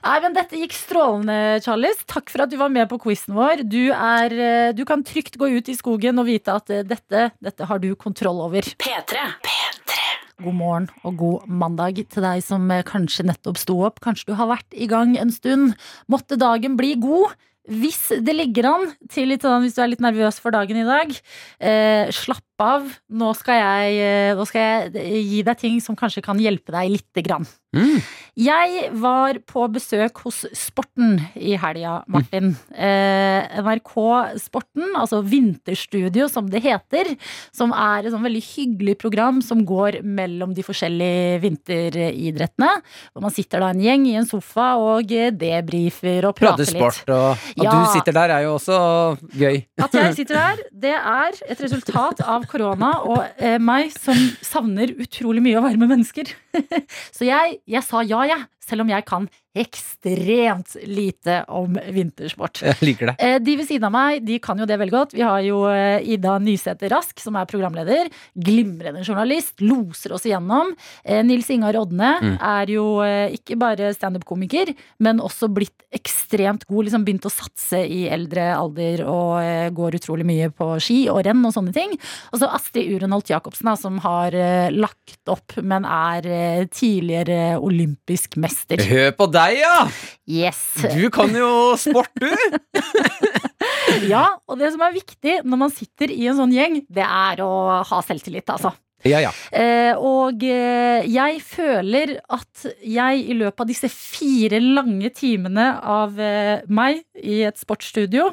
Nei, 0.05 0.17
men 0.25 0.37
dette 0.37 0.59
gikk 0.59 0.75
strålende, 0.77 1.37
Charles. 1.65 2.03
Takk 2.11 2.33
for 2.33 2.45
at 2.45 2.53
du 2.53 2.57
var 2.61 2.71
med 2.75 2.87
på 2.91 2.99
quizen 3.05 3.37
vår. 3.39 3.57
Du, 3.71 3.85
er, 3.95 4.35
eh, 4.35 4.75
du 4.75 4.85
kan 4.89 5.05
trygt 5.07 5.39
gå 5.41 5.47
ut 5.55 5.71
i 5.71 5.79
skogen 5.79 6.19
og 6.23 6.29
vite 6.31 6.55
at 6.55 6.67
eh, 6.75 6.87
dette, 6.87 7.31
dette 7.39 7.71
har 7.71 7.83
du 7.83 7.91
kontroll 7.95 8.43
over. 8.49 8.63
P3. 8.83 9.23
God 10.43 10.57
morgen 10.59 10.89
og 11.07 11.19
god 11.21 11.47
mandag 11.47 12.01
til 12.11 12.27
deg 12.27 12.43
som 12.43 12.67
eh, 12.75 12.83
kanskje 12.87 13.27
nettopp 13.29 13.59
sto 13.61 13.79
opp. 13.87 14.03
Kanskje 14.03 14.33
du 14.33 14.39
har 14.41 14.51
vært 14.51 14.71
i 14.75 14.91
gang 14.91 15.15
en 15.21 15.31
stund. 15.35 15.77
Måtte 16.11 16.41
dagen 16.41 16.75
bli 16.81 16.97
god. 16.99 17.37
Hvis 17.65 18.11
det 18.21 18.35
ligger 18.35 18.67
an 18.69 18.91
til 19.09 19.31
litt 19.31 19.45
sånn, 19.47 19.63
hvis 19.65 19.79
du 19.79 19.81
er 19.81 19.89
litt 19.89 20.03
nervøs 20.05 20.37
for 20.43 20.53
dagen 20.53 20.83
i 20.83 20.85
dag, 20.85 21.15
eh, 21.65 22.11
slapp 22.13 22.54
av. 22.63 22.87
Nå 23.11 23.33
skal, 23.39 23.59
jeg, 23.61 23.99
eh, 24.05 24.35
nå 24.39 24.45
skal 24.47 24.93
jeg 24.95 25.25
gi 25.27 25.43
deg 25.47 25.59
ting 25.59 25.81
som 25.83 25.97
kanskje 25.99 26.23
kan 26.23 26.39
hjelpe 26.39 26.71
deg 26.75 26.91
lite 26.95 27.23
grann. 27.27 27.47
Mm. 27.75 27.99
Jeg 28.39 28.91
var 29.03 29.35
på 29.51 29.65
besøk 29.75 30.21
hos 30.23 30.45
Sporten 30.55 31.17
i 31.35 31.57
helga, 31.59 32.05
Martin. 32.07 32.53
Eh, 32.71 33.49
NRK 33.65 33.95
Sporten, 34.39 34.93
altså 34.95 35.19
Vinterstudio 35.27 36.29
som 36.31 36.47
det 36.51 36.63
heter, 36.63 37.17
som 37.55 37.73
er 37.75 38.07
et 38.07 38.15
sånn 38.15 38.23
veldig 38.23 38.43
hyggelig 38.47 38.95
program 39.03 39.41
som 39.43 39.65
går 39.67 40.01
mellom 40.07 40.55
de 40.55 40.63
forskjellige 40.67 41.41
vinteridrettene. 41.43 42.71
Hvor 43.13 43.27
man 43.27 43.35
sitter 43.35 43.63
da 43.65 43.73
en 43.75 43.83
gjeng 43.83 44.07
i 44.11 44.15
en 44.21 44.29
sofa 44.31 44.75
og 44.79 45.11
debrifer 45.11 46.29
og 46.31 46.37
Prater 46.39 46.65
litt. 46.71 46.79
sport, 46.79 47.11
og 47.11 47.33
at 47.35 47.65
Ja. 47.65 47.71
du 47.75 47.93
sitter 47.93 48.13
der, 48.13 48.31
er 48.39 48.43
jo 48.47 48.55
også 48.55 49.19
gøy. 49.35 49.65
At 49.83 49.93
jeg 49.93 50.15
sitter 50.15 50.35
der, 50.45 50.63
det 50.71 50.95
er 50.95 51.43
et 51.51 51.61
resultat 51.67 52.21
av 52.23 52.44
korona 52.51 52.91
og 53.07 53.21
eh, 53.37 53.59
meg 53.63 53.93
som 53.95 54.19
savner 54.45 54.95
utrolig 55.03 55.43
mye 55.45 55.59
å 55.61 55.65
være 55.65 55.81
med 55.81 55.93
mennesker. 55.95 56.33
Så 57.17 57.29
jeg, 57.29 57.59
jeg 57.71 57.87
sa 57.87 58.03
ja, 58.07 58.25
jeg. 58.29 58.47
Selv 58.65 58.85
om 58.87 58.89
jeg 58.93 59.05
kan 59.09 59.29
ekstremt 59.55 60.73
lite 60.89 61.45
om 61.53 61.77
vintersport. 61.95 62.59
Jeg 62.65 62.79
liker 62.83 63.11
det. 63.13 63.15
Eh, 63.23 63.37
De 63.39 63.57
ved 63.61 63.69
siden 63.69 63.87
av 63.87 63.93
meg 63.95 64.25
de 64.27 64.39
kan 64.43 64.59
jo 64.59 64.67
det 64.67 64.79
veldig 64.81 64.95
godt. 64.95 65.15
Vi 65.15 65.23
har 65.23 65.43
jo 65.47 65.61
eh, 65.71 66.03
Ida 66.15 66.37
Nysæter 66.43 66.91
Rask, 66.91 67.21
som 67.23 67.37
er 67.39 67.47
programleder. 67.51 68.11
Glimrende 68.35 69.05
journalist. 69.07 69.61
Loser 69.63 70.15
oss 70.17 70.27
igjennom. 70.27 70.73
Eh, 71.05 71.23
Nils 71.27 71.51
Ingar 71.55 71.79
Odne 71.81 72.13
Mm. 72.25 72.35
er 72.41 72.71
jo 72.71 72.85
ikke 73.35 73.57
bare 73.59 73.89
standup-komiker, 73.95 74.71
men 75.03 75.19
også 75.21 75.49
blitt 75.53 75.85
ekstremt 75.95 76.65
god. 76.69 76.87
Liksom 76.87 77.05
begynt 77.07 77.27
å 77.27 77.33
satse 77.33 77.81
i 77.87 78.05
eldre 78.13 78.49
alder 78.55 79.03
og 79.09 79.75
går 79.77 79.97
utrolig 79.99 80.27
mye 80.29 80.51
på 80.55 80.69
ski 80.83 80.99
og 81.11 81.23
renn 81.27 81.43
og 81.47 81.53
sånne 81.57 81.73
ting. 81.75 81.95
Og 82.33 82.41
så 82.41 82.49
Astrid 82.55 82.91
Urenholt 82.95 83.31
Jacobsen, 83.33 83.71
som 83.81 83.99
har 84.05 84.37
lagt 84.75 85.19
opp, 85.33 85.57
men 85.63 85.85
er 85.85 86.67
tidligere 86.71 87.59
olympisk 87.61 88.37
mester. 88.37 88.54
Hør 88.89 89.11
på 89.19 89.29
deg, 89.35 89.59
ja! 89.61 89.79
Yes. 90.31 90.61
Du 90.95 91.09
kan 91.15 91.35
jo 91.37 91.75
sport, 91.81 92.13
du! 92.21 92.31
Ja, 94.05 94.25
og 94.51 94.59
det 94.59 94.73
som 94.75 94.83
er 94.85 94.95
viktig 94.95 95.37
når 95.47 95.61
man 95.61 95.73
sitter 95.73 96.11
i 96.13 96.27
en 96.29 96.39
sånn 96.39 96.53
gjeng, 96.53 96.81
det 96.93 97.05
er 97.05 97.41
å 97.45 97.51
ha 97.87 98.01
selvtillit, 98.05 98.49
altså. 98.51 98.73
Ja, 99.05 99.21
ja. 99.21 99.31
Eh, 99.53 99.93
og 100.01 100.41
eh, 100.49 101.05
jeg 101.13 101.41
føler 101.45 102.15
at 102.33 102.65
jeg 102.81 103.25
i 103.29 103.37
løpet 103.37 103.61
av 103.61 103.69
disse 103.69 103.91
fire 103.93 104.61
lange 104.63 105.11
timene 105.13 105.67
av 105.77 106.17
eh, 106.21 106.65
meg 106.73 107.03
i 107.21 107.43
et 107.45 107.61
sportsstudio, 107.61 108.31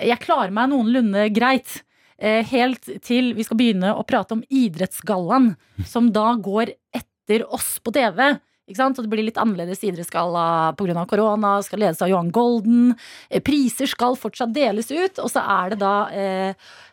jeg 0.00 0.22
klarer 0.24 0.54
meg 0.56 0.72
noenlunde 0.72 1.28
greit. 1.36 1.82
Eh, 2.16 2.40
helt 2.48 2.88
til 3.04 3.34
vi 3.36 3.44
skal 3.44 3.60
begynne 3.60 3.92
å 3.92 4.06
prate 4.08 4.38
om 4.38 4.44
Idrettsgallaen, 4.48 5.52
som 5.84 6.08
da 6.16 6.30
går 6.40 6.72
etter 6.96 7.44
oss 7.52 7.76
på 7.84 7.92
TV. 7.92 8.38
Ikke 8.66 8.80
sant? 8.80 8.98
Og 8.98 9.06
det 9.06 9.12
blir 9.12 9.26
litt 9.28 9.38
annerledes 9.38 9.84
idrettsgalla 9.86 10.74
pga. 10.78 11.06
korona. 11.06 11.62
Skal 11.62 11.84
ledes 11.84 12.02
av 12.02 12.10
Johan 12.10 12.32
Golden. 12.34 12.94
Eh, 13.30 13.40
Priser 13.40 13.86
skal 13.86 14.18
fortsatt 14.18 14.54
deles 14.54 14.90
ut, 14.90 15.18
og 15.22 15.30
så 15.30 15.42
er 15.42 15.70
det 15.70 15.80
da 15.84 15.94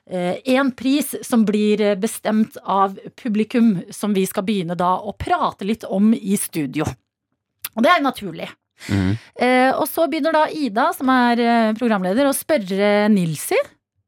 én 0.03 0.71
pris 0.75 1.15
som 1.23 1.45
blir 1.45 1.81
eh, 1.81 1.95
bestemt 1.95 2.57
av 2.63 2.97
publikum, 3.15 3.81
som 3.89 4.13
vi 4.13 4.25
skal 4.25 4.43
begynne 4.43 4.75
da 4.75 4.97
å 4.99 5.15
prate 5.17 5.65
litt 5.65 5.83
om 5.83 6.13
i 6.13 6.37
studio. 6.37 6.85
Og 7.73 7.83
det 7.83 7.89
er 7.89 8.03
naturlig. 8.03 8.49
Mm. 8.89 9.13
Eh, 9.39 9.71
og 9.71 9.87
så 9.87 10.07
begynner 10.11 10.35
da 10.35 10.47
Ida, 10.51 10.89
som 10.95 11.09
er 11.13 11.39
eh, 11.39 11.73
programleder, 11.77 12.27
å 12.27 12.35
spørre 12.35 13.07
Nilsi 13.13 13.57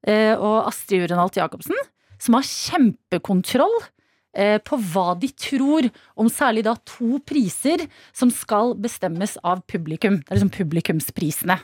eh, 0.08 0.34
og 0.36 0.68
Astrid 0.68 1.06
Urenalt 1.08 1.38
Jacobsen, 1.40 1.78
som 2.20 2.38
har 2.38 2.48
kjempekontroll 2.48 3.78
eh, 3.80 3.90
på 4.36 4.80
hva 4.92 5.14
de 5.16 5.30
tror 5.32 5.88
om 6.20 6.28
særlig 6.32 6.66
da 6.68 6.74
to 6.84 7.22
priser 7.24 7.86
som 8.12 8.32
skal 8.34 8.74
bestemmes 8.84 9.38
av 9.48 9.62
publikum. 9.72 10.20
Det 10.20 10.34
er 10.34 10.42
liksom 10.42 10.52
publikumsprisene. 10.58 11.56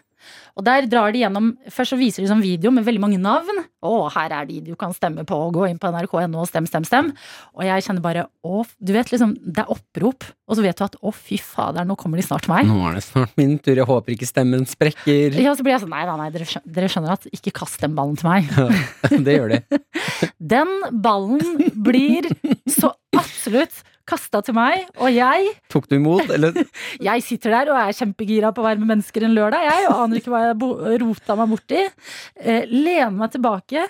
Og 0.59 0.65
der 0.67 0.87
drar 0.91 1.13
de 1.13 1.21
gjennom 1.23 1.51
Først 1.71 1.93
så 1.93 1.97
viser 1.99 2.23
de 2.23 2.29
sånn 2.29 2.43
video 2.43 2.71
med 2.73 2.85
veldig 2.87 3.01
mange 3.03 3.19
navn. 3.21 3.61
Å, 3.81 3.93
her 4.13 4.33
er 4.35 4.47
de 4.49 4.59
du 4.65 4.73
kan 4.79 4.93
stemme 4.93 5.23
på. 5.27 5.37
Gå 5.55 5.65
inn 5.69 5.79
på 5.81 5.89
nrk.no 5.91 6.41
og 6.43 6.49
stem, 6.49 6.67
stem, 6.69 6.85
stem. 6.87 7.11
Og 7.57 7.63
jeg 7.65 7.85
kjenner 7.87 8.03
bare 8.03 8.27
å, 8.45 8.63
Du 8.79 8.93
vet 8.95 9.11
liksom, 9.13 9.35
det 9.41 9.63
er 9.63 9.71
opprop, 9.73 10.25
og 10.47 10.57
så 10.57 10.65
vet 10.65 10.77
du 10.77 10.85
at 10.85 10.97
å, 11.01 11.13
fy 11.15 11.39
fader, 11.41 11.85
nå 11.87 11.95
kommer 11.99 12.19
de 12.19 12.25
snart 12.25 12.45
til 12.45 12.53
meg. 12.53 12.67
Nå 12.69 12.81
er 12.89 12.97
det 12.99 13.05
snart 13.05 13.33
min 13.39 13.55
tur. 13.61 13.77
Jeg 13.77 13.87
håper 13.89 14.15
ikke 14.15 14.29
stemmen 14.29 14.65
sprekker. 14.69 15.37
Ja, 15.39 15.55
så 15.57 15.65
blir 15.65 15.75
jeg 15.75 15.85
sånn, 15.85 15.93
nei, 15.93 16.03
nei, 16.09 16.17
nei, 16.23 16.29
dere 16.35 16.49
skjønner, 16.49 16.73
dere 16.77 16.91
skjønner 16.91 17.15
at 17.15 17.29
ikke 17.31 17.55
kast 17.61 17.81
den 17.83 17.95
ballen 17.97 18.19
til 18.19 18.29
meg. 18.29 18.51
Ja, 18.57 18.67
Det 19.27 19.37
gjør 19.37 19.55
de. 19.55 19.81
Den 20.53 20.75
ballen 21.03 21.71
blir 21.85 22.27
så 22.69 22.93
absolutt 23.17 23.81
kasta 24.11 24.43
til 24.45 24.57
meg, 24.57 24.85
og 24.99 25.11
jeg, 25.15 25.55
Tok 25.71 25.89
du 25.89 25.97
imot, 25.97 26.29
eller? 26.35 26.57
jeg 27.09 27.25
sitter 27.25 27.55
der 27.55 27.73
og 27.73 27.81
er 27.81 27.97
kjempegira 27.97 28.53
på 28.53 28.63
å 28.63 28.67
være 28.67 28.81
med 28.83 28.93
mennesker 28.95 29.25
en 29.27 29.35
lørdag, 29.37 29.67
jeg, 29.69 29.89
og 29.89 30.05
aner 30.05 30.21
ikke 30.21 30.33
hva 30.33 30.45
jeg 30.45 31.03
rota 31.05 31.37
meg 31.39 31.53
borti. 31.55 31.85
Eh, 32.41 32.65
lener 32.69 33.13
meg 33.15 33.35
tilbake, 33.35 33.85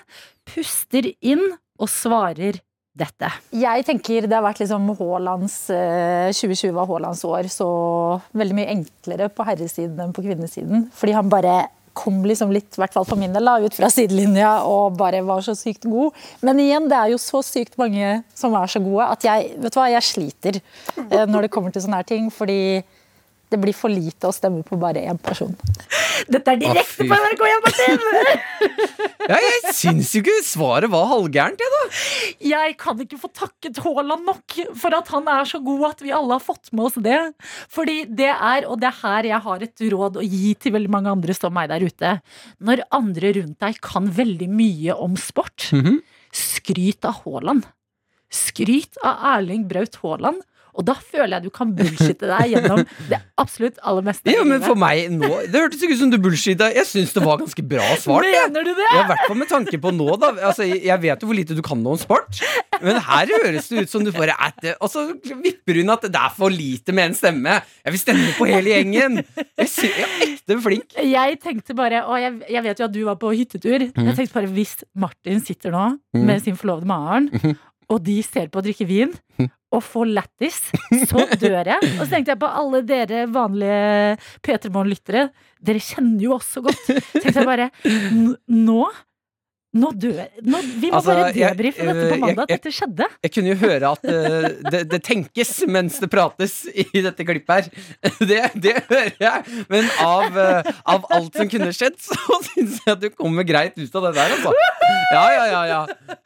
puster 0.48 1.10
inn 1.20 1.44
og 1.82 1.90
svarer 1.90 2.62
dette. 2.92 3.28
Jeg 3.56 3.84
tenker 3.88 4.26
det 4.28 4.36
har 4.36 4.44
vært 4.44 4.60
liksom 4.62 4.90
Haalands 4.98 5.56
eh, 5.72 6.28
2020 6.34 6.74
var 6.76 6.88
Haalands 6.90 7.22
år, 7.24 7.48
så 7.52 7.68
veldig 8.36 8.58
mye 8.58 8.72
enklere 8.74 9.30
på 9.32 9.46
herresiden 9.48 10.00
enn 10.02 10.12
på 10.14 10.24
kvinnesiden. 10.26 10.90
Fordi 10.96 11.16
han 11.16 11.32
bare 11.32 11.56
kom 11.96 12.22
liksom 12.26 12.52
litt, 12.54 12.70
i 12.76 12.82
hvert 12.82 12.94
fall 12.94 13.06
for 13.08 13.20
min 13.20 13.34
del, 13.34 13.50
ut 13.62 13.76
fra 13.76 13.90
sidelinja 13.92 14.52
og 14.68 14.96
bare 15.00 15.22
var 15.26 15.44
så 15.44 15.54
sykt 15.58 15.86
god. 15.90 16.16
Men 16.44 16.60
igjen, 16.62 16.88
det 16.90 16.98
er 16.98 17.12
jo 17.12 17.20
så 17.20 17.42
sykt 17.46 17.78
mange 17.80 18.22
som 18.38 18.56
er 18.58 18.72
så 18.72 18.82
gode 18.82 19.08
at 19.12 19.26
jeg 19.26 19.54
vet 19.60 19.74
du 19.74 19.80
hva, 19.80 19.90
jeg 19.92 20.08
sliter 20.08 20.60
eh, 20.60 21.24
når 21.28 21.46
det 21.46 21.52
kommer 21.54 21.74
til 21.74 21.84
sånne 21.84 22.02
her 22.02 22.08
ting. 22.08 22.30
Fordi 22.32 22.60
det 23.52 23.60
blir 23.62 23.76
for 23.76 23.92
lite 23.92 24.28
å 24.28 24.34
stemme 24.34 24.64
på 24.66 24.78
bare 24.80 25.02
én 25.12 25.18
person. 25.22 25.52
Dette 26.32 26.54
er 26.54 26.60
direkte 26.60 27.06
på 27.08 27.18
NRK1, 27.18 27.62
Martin! 27.66 28.02
Ja, 29.22 29.36
jeg 29.38 29.72
syns 29.78 30.08
jo 30.16 30.20
ikke 30.20 30.32
svaret 30.44 30.90
var 30.90 31.04
halvgærent, 31.12 31.60
jeg, 31.62 31.70
da. 31.72 31.82
Jeg 32.50 32.72
kan 32.80 32.98
ikke 33.04 33.18
få 33.22 33.28
takket 33.38 33.78
Haaland 33.84 34.26
nok 34.26 34.56
for 34.82 34.96
at 34.98 35.12
han 35.14 35.28
er 35.30 35.46
så 35.48 35.60
god 35.62 35.84
at 35.92 36.02
vi 36.02 36.10
alle 36.14 36.34
har 36.34 36.42
fått 36.42 36.72
med 36.74 36.88
oss 36.88 36.98
det. 37.02 37.20
Fordi 37.70 38.00
det 38.10 38.32
er, 38.32 38.66
og 38.66 38.80
det 38.82 38.88
er 38.90 38.98
her 38.98 39.28
jeg 39.30 39.40
har 39.46 39.62
et 39.68 39.84
råd 39.94 40.18
å 40.18 40.26
gi 40.26 40.52
til 40.58 40.74
veldig 40.74 40.90
mange 40.90 41.12
andre 41.14 41.36
som 41.38 41.54
meg 41.54 41.70
der 41.70 41.86
ute. 41.86 42.16
Når 42.66 42.82
andre 42.98 43.30
rundt 43.38 43.60
deg 43.62 43.78
kan 43.84 44.10
veldig 44.18 44.50
mye 44.50 44.98
om 45.06 45.14
sport, 45.20 45.68
Mhm. 45.70 46.00
skryt 46.34 47.06
av 47.08 47.22
Haaland. 47.22 47.70
Skryt 48.32 48.98
av 49.04 49.22
Erling 49.36 49.68
Braut 49.70 49.98
Haaland. 50.02 50.42
Og 50.72 50.86
da 50.88 50.94
føler 50.96 51.36
jeg 51.36 51.46
du 51.46 51.52
kan 51.52 51.72
bullshitte 51.76 52.28
deg 52.30 52.54
gjennom 52.54 52.80
det 53.10 53.18
absolutt 53.40 53.80
aller 53.84 54.06
meste. 54.06 54.32
Ja, 54.32 54.44
men 54.48 54.62
for 54.64 54.78
meg 54.78 55.10
nå 55.12 55.28
Det 55.52 55.60
hørtes 55.60 55.82
ikke 55.84 55.96
ut 55.98 56.00
som 56.00 56.12
du 56.12 56.18
bullshitta. 56.22 56.70
Jeg 56.72 56.88
syns 56.88 57.12
det 57.12 57.24
var 57.24 57.40
ganske 57.42 57.64
bra 57.68 57.88
svart. 58.00 58.28
Mener 58.28 58.64
du 58.64 58.72
det? 58.78 58.88
I 58.88 59.04
hvert 59.10 59.26
fall 59.26 59.38
med 59.42 59.50
tanke 59.50 59.80
på 59.82 59.92
nå, 59.94 60.08
da. 60.22 60.32
Altså, 60.48 60.66
jeg 60.68 60.98
vet 61.02 61.22
jo 61.22 61.28
hvor 61.28 61.36
lite 61.36 61.56
du 61.58 61.62
kan 61.64 61.80
nå 61.82 61.96
om 61.96 62.00
sport, 62.00 62.40
men 62.80 63.00
her 63.04 63.32
høres 63.36 63.68
det 63.68 63.84
ut 63.84 63.92
som 63.92 64.06
du 64.06 64.12
bare 64.14 64.36
er 64.38 64.54
det. 64.64 64.74
Og 64.80 64.90
så 64.92 65.04
vipper 65.44 65.82
hun 65.82 65.92
at 65.92 66.06
det 66.08 66.22
er 66.22 66.32
for 66.36 66.52
lite 66.52 66.96
med 66.96 67.10
en 67.10 67.18
stemme. 67.18 67.58
Jeg 67.84 67.96
vil 67.96 68.02
stemme 68.02 68.32
på 68.38 68.48
hele 68.48 68.72
gjengen. 68.72 69.20
Jeg, 69.60 69.68
jeg 69.68 70.06
er 70.06 70.24
ekte 70.26 70.58
flink. 70.64 70.96
Jeg 71.12 71.38
tenkte 71.42 71.76
bare, 71.76 72.04
og 72.08 72.20
jeg, 72.20 72.38
jeg 72.56 72.64
vet 72.64 72.80
jo 72.80 72.88
at 72.88 72.94
du 72.94 73.02
var 73.06 73.18
på 73.20 73.32
hyttetur 73.36 73.84
mm. 73.84 74.06
Jeg 74.08 74.16
tenkte 74.16 74.36
bare, 74.38 74.50
hvis 74.56 74.74
Martin 74.98 75.42
sitter 75.44 75.74
nå 75.74 75.84
med 76.16 76.42
sin 76.44 76.56
forlovede 76.58 76.88
Maren 76.88 77.28
mm. 77.32 77.54
Og 77.92 78.00
de 78.04 78.18
ser 78.24 78.48
på 78.52 78.60
å 78.60 78.64
drikke 78.64 78.86
vin 78.88 79.12
Og 79.72 79.80
får 79.84 80.10
lættis 80.12 80.58
Så 81.10 81.24
dør 81.40 81.70
jeg. 81.72 81.78
Og 81.96 82.02
så 82.02 82.10
tenkte 82.10 82.34
jeg 82.34 82.40
på 82.42 82.50
alle 82.60 82.82
dere 82.86 83.24
vanlige 83.32 84.18
P3 84.44 84.72
Morgen-lyttere. 84.74 85.28
Dere 85.62 85.80
kjenner 85.82 86.26
jo 86.26 86.36
oss 86.36 86.50
så 86.56 86.62
godt. 86.64 86.82
Tenkte 87.16 87.38
jeg 87.40 87.48
bare, 87.48 87.70
nå 88.52 88.82
Nå 89.72 89.88
dør 89.96 90.18
nå, 90.44 90.58
Vi 90.82 90.90
må 90.92 90.98
Altså, 90.98 91.14
bare 91.16 91.32
debrife 91.32 91.84
dette 91.86 92.08
på 92.10 92.16
mandag 92.20 92.44
at 92.44 92.50
Dette 92.52 92.72
skjedde 92.76 93.06
Jeg 93.24 93.32
kunne 93.32 93.52
jo 93.54 93.58
høre 93.62 93.92
at 93.94 94.04
uh, 94.04 94.48
det, 94.68 94.82
det 94.92 95.00
tenkes 95.06 95.52
mens 95.64 95.96
det 96.02 96.10
prates 96.12 96.58
i 96.68 97.00
dette 97.04 97.24
klippet 97.24 97.52
her. 97.52 97.68
Det, 98.32 98.38
det 98.62 98.74
hører 98.88 99.16
jeg. 99.20 99.62
Men 99.70 99.88
av, 100.02 100.36
uh, 100.36 100.68
av 100.88 101.06
alt 101.14 101.36
som 101.36 101.48
kunne 101.50 101.70
skjedd, 101.74 101.96
så 102.00 102.38
syns 102.50 102.78
jeg 102.82 102.92
at 102.94 103.02
du 103.02 103.08
kommer 103.14 103.46
greit 103.46 103.76
ut 103.78 103.96
av 103.98 104.06
det 104.08 104.12
der, 104.18 104.34
altså. 104.36 104.52
Ja, 105.12 105.24
ja, 105.32 105.44
ja. 105.50 105.62
ja. 105.70 105.80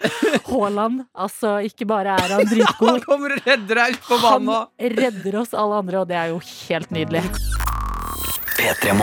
Haaland, 0.50 1.04
altså 1.14 1.56
ikke 1.66 1.88
bare 1.88 2.16
er 2.18 2.36
han 2.36 2.46
dritgod 2.50 2.90
Han 2.90 3.04
kommer 3.06 3.36
og 3.36 3.48
redder 3.48 3.82
deg 3.82 3.96
ut 3.96 4.08
på 4.10 4.20
banen. 4.22 4.54
Han 4.54 4.96
redder 5.00 5.40
oss 5.42 5.54
alle 5.56 5.82
andre 5.82 6.02
Og 6.02 6.10
det 6.10 6.18
er 6.18 6.32
jo 6.34 6.40
helt 6.42 6.94
nydelig 6.94 7.24
P3 8.56 8.96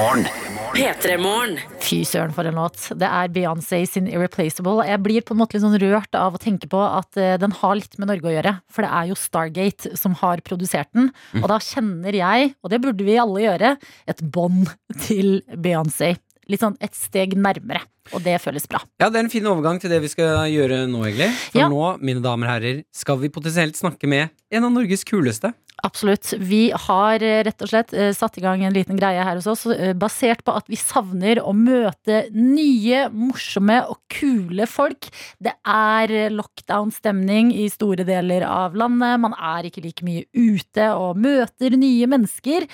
Morgen. 1.21 1.59
P3 1.83 1.89
Morgen. 1.89 1.89
Fy 1.93 2.03
søren 2.07 2.33
for 2.33 2.47
en 2.47 2.55
låt. 2.55 2.79
Det 2.97 3.07
er 3.07 3.31
Beyoncé 3.33 3.81
sin 3.89 4.07
Irreplaceable. 4.07 4.85
Jeg 4.87 5.01
blir 5.03 5.21
på 5.25 5.33
en 5.35 5.41
måte 5.41 5.57
litt 5.57 5.63
sånn 5.65 5.77
rørt 5.81 6.15
av 6.15 6.35
å 6.37 6.41
tenke 6.41 6.69
på 6.71 6.79
at 6.79 7.17
eh, 7.19 7.35
den 7.41 7.51
har 7.59 7.75
litt 7.75 7.97
med 7.99 8.07
Norge 8.11 8.29
å 8.29 8.35
gjøre. 8.35 8.55
For 8.71 8.85
det 8.85 8.91
er 8.91 9.09
jo 9.11 9.19
Stargate 9.19 9.95
som 9.99 10.15
har 10.23 10.41
produsert 10.45 10.91
den. 10.95 11.11
Og 11.41 11.47
da 11.51 11.59
kjenner 11.63 12.13
jeg, 12.15 12.53
og 12.63 12.71
det 12.73 12.81
burde 12.83 13.03
vi 13.07 13.17
alle 13.19 13.43
gjøre, 13.45 13.75
et 14.07 14.21
bånd 14.33 14.71
til 15.07 15.41
Beyoncé. 15.53 16.15
Litt 16.51 16.59
sånn 16.59 16.75
et 16.83 16.91
steg 16.95 17.37
nærmere. 17.39 17.85
Og 18.11 18.19
det 18.25 18.35
føles 18.43 18.65
bra. 18.67 18.81
Ja, 18.99 19.07
det 19.07 19.15
er 19.21 19.23
en 19.23 19.31
fin 19.31 19.45
overgang 19.47 19.77
til 19.79 19.93
det 19.93 20.01
vi 20.03 20.09
skal 20.11 20.41
gjøre 20.51 20.81
nå, 20.91 21.05
egentlig. 21.07 21.29
For 21.53 21.61
Ja. 21.61 21.69
nå, 21.71 21.83
mine 22.03 22.19
damer 22.23 22.49
og 22.49 22.53
herrer, 22.57 22.81
skal 22.91 23.15
vi 23.21 23.29
potensielt 23.31 23.79
snakke 23.79 24.09
med 24.11 24.27
en 24.51 24.65
av 24.67 24.73
Norges 24.75 25.05
kuleste. 25.07 25.53
Absolutt. 25.83 26.29
Vi 26.39 26.69
har 26.71 27.19
eh, 27.19 27.41
rett 27.43 27.63
og 27.65 27.67
slett 27.67 27.89
eh, 27.91 28.13
satt 28.15 28.37
i 28.39 28.43
gang 28.43 28.61
en 28.63 28.71
liten 28.71 28.95
greie 28.95 29.19
her 29.19 29.35
hos 29.35 29.49
oss, 29.51 29.65
eh, 29.67 29.91
basert 29.99 30.39
på 30.47 30.53
at 30.55 30.69
vi 30.71 30.77
savner 30.79 31.41
å 31.43 31.51
møte 31.51 32.21
nye, 32.31 33.09
morsomme 33.11 33.81
og 33.91 33.99
kule 34.13 34.63
folk. 34.69 35.09
Det 35.43 35.51
er 35.67 36.13
lockdown-stemning 36.31 37.51
i 37.59 37.65
store 37.73 38.05
deler 38.07 38.45
av 38.47 38.77
landet. 38.79 39.19
Man 39.25 39.35
er 39.35 39.67
ikke 39.67 39.83
like 39.83 40.07
mye 40.07 40.23
ute 40.31 40.87
og 40.95 41.19
møter 41.19 41.75
nye 41.75 42.07
mennesker. 42.07 42.67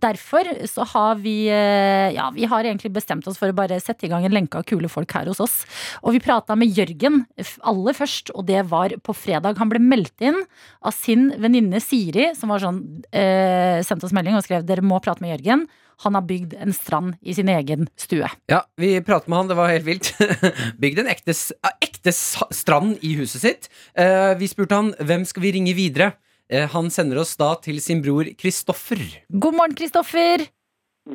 Derfor 0.00 0.48
så 0.70 0.86
har 0.94 1.20
vi 1.20 1.36
Ja, 1.48 2.28
vi 2.34 2.46
har 2.48 2.64
egentlig 2.64 2.92
bestemt 2.94 3.26
oss 3.28 3.38
for 3.40 3.50
å 3.50 3.56
bare 3.56 3.80
sette 3.82 4.06
i 4.06 4.10
gang 4.10 4.24
en 4.24 4.34
lenke 4.34 4.60
av 4.60 4.64
kule 4.68 4.88
folk 4.88 5.12
her 5.12 5.28
hos 5.28 5.42
oss. 5.44 5.56
Og 6.02 6.16
vi 6.16 6.22
prata 6.24 6.56
med 6.56 6.72
Jørgen 6.72 7.24
aller 7.60 7.96
først, 7.98 8.32
og 8.34 8.46
det 8.48 8.64
var 8.70 8.94
på 9.04 9.16
fredag. 9.16 9.58
Han 9.60 9.72
ble 9.72 9.82
meldt 9.82 10.24
inn 10.24 10.40
av 10.80 10.96
sin 10.96 11.28
venninne 11.42 11.82
Siri, 11.84 12.30
som 12.38 12.52
var 12.52 12.62
sånn, 12.62 12.80
eh, 13.12 13.82
sendte 13.86 14.08
oss 14.08 14.14
melding 14.16 14.38
og 14.38 14.44
skrev 14.46 14.66
dere 14.66 14.84
må 14.84 15.00
prate 15.04 15.24
med 15.24 15.36
Jørgen. 15.36 15.66
Han 16.04 16.14
har 16.14 16.26
bygd 16.28 16.54
en 16.62 16.74
strand 16.76 17.16
i 17.26 17.34
sin 17.34 17.48
egen 17.50 17.88
stue. 17.98 18.28
Ja, 18.50 18.62
vi 18.78 18.92
pratet 19.02 19.30
med 19.30 19.40
han, 19.40 19.48
det 19.50 19.58
var 19.58 19.72
helt 19.72 19.86
vilt. 19.88 20.12
Bygd 20.82 21.02
en 21.02 21.10
ekte, 21.10 21.34
ekte 21.82 22.14
strand 22.14 23.02
i 23.02 23.16
huset 23.18 23.42
sitt. 23.42 23.70
Eh, 23.98 24.36
vi 24.38 24.46
spurte 24.50 24.78
han 24.78 24.92
hvem 25.02 25.26
skal 25.26 25.42
vi 25.42 25.56
ringe 25.58 25.74
videre. 25.74 26.12
Eh, 26.48 26.68
han 26.70 26.92
sender 26.94 27.18
oss 27.24 27.34
da 27.40 27.50
til 27.64 27.82
sin 27.82 28.04
bror 28.04 28.30
Kristoffer. 28.38 29.02
God 29.28 29.58
morgen, 29.58 29.74
Kristoffer! 29.78 30.46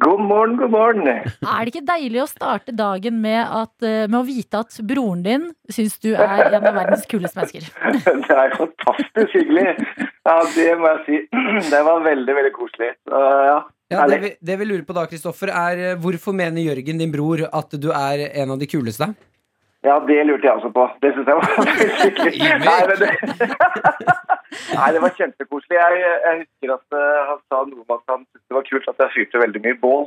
God 0.02 0.22
morgen, 0.26 0.56
god 0.58 0.72
morgen. 0.74 1.06
Er 1.08 1.28
det 1.62 1.70
ikke 1.70 1.84
deilig 1.86 2.24
å 2.24 2.30
starte 2.30 2.74
dagen 2.74 3.20
med, 3.22 3.42
at, 3.46 3.74
eh, 3.86 4.08
med 4.08 4.18
å 4.18 4.26
vite 4.26 4.62
at 4.64 4.74
broren 4.90 5.22
din 5.26 5.44
syns 5.70 6.00
du 6.02 6.16
er 6.16 6.48
en 6.48 6.66
av 6.66 6.74
verdens 6.74 7.06
kuleste 7.10 7.38
mennesker? 7.38 7.68
Det 8.26 8.38
er 8.38 8.56
fantastisk 8.58 9.36
hyggelig. 9.38 9.76
Ja, 10.26 10.38
det 10.56 10.70
må 10.80 10.90
jeg 10.96 11.04
si. 11.06 11.20
Det 11.74 11.84
var 11.86 12.02
veldig, 12.08 12.38
veldig 12.40 12.54
koselig. 12.56 12.94
Ja, 13.12 13.60
Ja, 13.94 14.08
det, 14.10 14.18
vi, 14.24 14.30
det 14.42 14.56
vi 14.58 14.66
lurer 14.66 14.86
på 14.88 14.96
da, 14.98 15.04
Kristoffer, 15.06 15.52
er 15.54 15.84
eh, 15.92 16.00
hvorfor 16.02 16.34
mener 16.34 16.64
Jørgen, 16.64 16.98
din 16.98 17.14
bror, 17.14 17.46
at 17.46 17.78
du 17.78 17.92
er 17.94 18.26
en 18.32 18.56
av 18.56 18.58
de 18.58 18.70
kuleste? 18.72 19.12
Ja, 19.84 19.98
det 20.08 20.20
lurte 20.28 20.48
jeg 20.48 20.56
også 20.56 20.70
på. 20.72 20.84
Det 21.04 21.12
syns 21.14 21.28
jeg 21.28 21.36
var 21.36 21.48
skikkelig. 22.00 22.34
Nei, 22.64 22.80
det... 22.90 23.10
Nei, 24.78 24.90
det 24.96 25.02
var 25.04 25.16
kjempekoselig. 25.18 25.76
Jeg, 25.80 26.04
jeg 26.26 26.40
husker 26.44 26.76
at 26.78 26.98
eh, 27.00 27.24
han 27.30 27.42
sa 27.50 27.64
noe 27.68 27.84
om 27.84 27.96
at 27.98 28.04
han 28.14 28.22
syntes 28.24 28.46
det 28.48 28.58
var 28.58 28.68
kult 28.70 28.92
at 28.92 29.04
jeg 29.04 29.16
fyrte 29.18 29.42
veldig 29.44 29.64
mye 29.66 29.80
bål. 29.82 30.06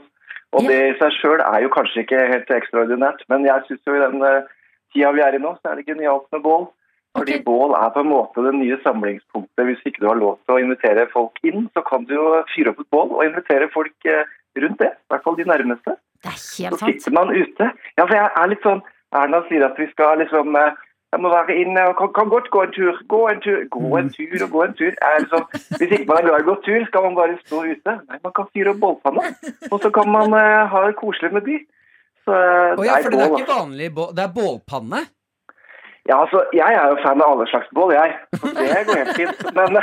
Og 0.56 0.62
Ja. 0.64 0.70
det 0.70 0.78
i 0.88 0.96
seg 1.00 1.12
sjøl 1.18 1.42
er 1.44 1.64
jo 1.66 1.72
kanskje 1.74 2.04
ikke 2.04 2.22
helt 2.30 2.52
ekstraordinært, 2.56 3.24
men 3.28 3.44
jeg 3.44 3.66
syns 3.66 3.82
jo 3.90 3.96
i 3.96 4.00
den 4.00 4.22
uh, 4.22 4.46
tida 4.94 5.10
vi 5.12 5.24
er 5.26 5.36
i 5.36 5.42
nå, 5.42 5.52
så 5.58 5.72
er 5.72 5.80
det 5.80 5.88
genialt 5.90 6.24
med 6.32 6.44
bål. 6.46 6.68
Fordi 7.16 7.36
okay. 7.36 7.44
bål 7.44 7.74
er 7.76 7.92
på 7.92 8.04
en 8.04 8.10
måte 8.12 8.44
det 8.44 8.54
nye 8.56 8.76
samlingspunktet. 8.84 9.64
Hvis 9.68 9.84
ikke 9.88 10.04
du 10.04 10.08
har 10.08 10.18
lov 10.20 10.38
til 10.44 10.56
å 10.56 10.62
invitere 10.62 11.08
folk 11.12 11.38
inn, 11.48 11.68
så 11.76 11.82
kan 11.84 12.04
du 12.08 12.14
jo 12.16 12.26
fyre 12.54 12.72
opp 12.72 12.82
et 12.82 12.90
bål 12.92 13.14
og 13.16 13.24
invitere 13.24 13.68
folk 13.72 14.08
eh, 14.08 14.28
rundt 14.60 14.82
det. 14.82 14.92
I 14.92 15.12
hvert 15.12 15.24
fall 15.24 15.38
de 15.38 15.48
nærmeste. 15.48 15.96
Det 15.96 16.32
er 16.32 16.36
helt 16.36 16.76
sant. 16.76 16.82
Så 16.82 16.90
sitter 16.92 17.16
man 17.16 17.32
ute. 17.32 17.70
Ja, 17.96 18.04
for 18.04 18.14
jeg 18.18 18.28
er 18.28 18.52
litt 18.52 18.68
sånn 18.68 18.84
Erna 19.20 19.42
sier 19.48 19.64
at 19.66 19.78
vi 19.80 19.86
skal 19.92 20.20
liksom 20.22 20.56
eh, 20.60 20.74
Jeg 21.14 21.22
må 21.22 21.30
være 21.30 21.54
inne 21.62 21.82
og 21.88 21.94
kan, 22.00 22.10
kan 22.16 22.28
godt 22.28 22.48
gå 22.54 22.62
en 22.66 22.72
tur. 22.74 22.96
Gå 23.08 23.20
en 23.30 23.40
tur, 23.44 23.60
gå 23.72 23.90
en 23.98 24.08
tur 24.12 24.42
og 24.44 24.50
gå 24.54 24.62
en 24.64 24.74
tur. 24.80 24.92
Er 25.08 25.20
liksom, 25.22 25.44
hvis 25.78 25.92
ikke 25.94 26.08
man 26.10 26.18
er 26.18 26.26
glad 26.26 26.40
i 26.40 26.44
å 26.44 26.48
gå 26.48 26.56
tur, 26.66 26.86
skal 26.88 27.04
man 27.06 27.14
bare 27.16 27.36
stå 27.44 27.60
ute. 27.62 27.94
Nei, 28.10 28.18
man 28.26 28.34
kan 28.36 28.48
fyre 28.50 28.72
opp 28.74 28.80
bollpanna, 28.82 29.30
Og 29.70 29.78
så 29.84 29.92
kan 29.94 30.10
man 30.12 30.34
uh, 30.34 30.66
ha 30.72 30.82
det 30.86 30.96
koselig 30.98 31.30
med 31.36 31.46
de. 31.46 31.60
Så, 32.26 32.34
oh, 32.34 32.82
ja, 32.84 32.98
for 33.04 33.14
det 33.14 33.22
er 33.22 33.30
bål, 33.30 33.38
ikke 33.38 33.54
vanlig 33.54 33.88
bål, 33.94 34.10
det 34.18 34.24
er 34.24 34.32
bålpanne. 34.34 35.04
ja, 36.10 36.16
altså, 36.18 36.42
jeg 36.58 36.80
er 36.80 36.90
jo 36.90 36.98
fan 37.04 37.22
av 37.22 37.36
alle 37.36 37.46
slags 37.52 37.70
bål, 37.78 37.94
jeg. 37.94 38.18
Så 38.34 38.52
det 38.58 38.82
går 38.90 39.00
helt 39.04 39.20
fint. 39.20 39.46
Men, 39.60 39.78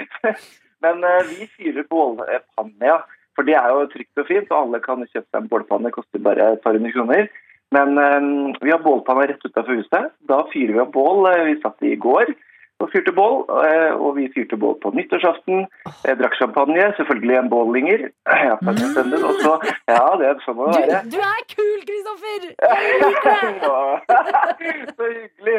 men 0.86 1.04
uh, 1.04 1.20
vi 1.28 1.50
fyrer 1.58 1.86
bålpanne, 1.92 2.88
ja. 2.88 3.02
For 3.36 3.46
det 3.46 3.54
er 3.54 3.68
jo 3.70 3.84
trygt 3.92 4.18
og 4.18 4.26
fint, 4.26 4.48
og 4.50 4.64
alle 4.64 4.80
kan 4.82 5.04
kjøpe 5.04 5.28
seg 5.28 5.44
en 5.44 5.52
bålpanne. 5.52 5.92
Det 5.92 5.94
koster 6.00 6.24
bare 6.24 6.54
et 6.56 6.64
par 6.64 6.74
hundre 6.74 6.90
kroner. 6.96 7.28
Men 7.74 7.98
eh, 8.00 8.20
vi 8.64 8.70
har 8.72 8.80
bålpanna 8.84 9.26
rett 9.28 9.44
utenfor 9.44 9.74
huset. 9.76 10.12
Da 10.28 10.42
fyrer 10.52 10.72
vi 10.76 10.80
opp 10.84 10.92
bål. 10.94 11.26
Eh, 11.32 11.44
Vi 11.50 11.58
satt 11.62 11.82
i 11.82 11.96
går 11.96 12.26
og 12.78 12.92
fyrte 12.92 13.10
bål. 13.12 13.40
eh, 13.66 13.92
Og 13.98 14.14
vi 14.16 14.28
fyrte 14.32 14.56
bål 14.56 14.76
på 14.82 14.92
nyttårsaften. 14.94 15.66
Jeg 16.06 16.18
drakk 16.20 16.36
champagne. 16.38 16.92
Selvfølgelig 16.96 17.36
en 17.42 17.50
bållinger. 17.52 18.00
Ja, 18.48 18.54
på 18.60 18.70
en 18.70 18.78
og 19.24 19.34
så, 19.42 19.56
ja, 19.90 20.04
det 20.20 20.26
er 20.30 20.38
sånn 20.46 20.60
å 20.62 20.68
være. 20.70 21.00
Du, 21.04 21.16
du 21.16 21.20
er 21.20 21.42
kul, 21.50 21.80
Kristoffer! 21.88 22.42
Jeg 24.62 24.94
så 24.96 25.04
hyggelig. 25.10 25.58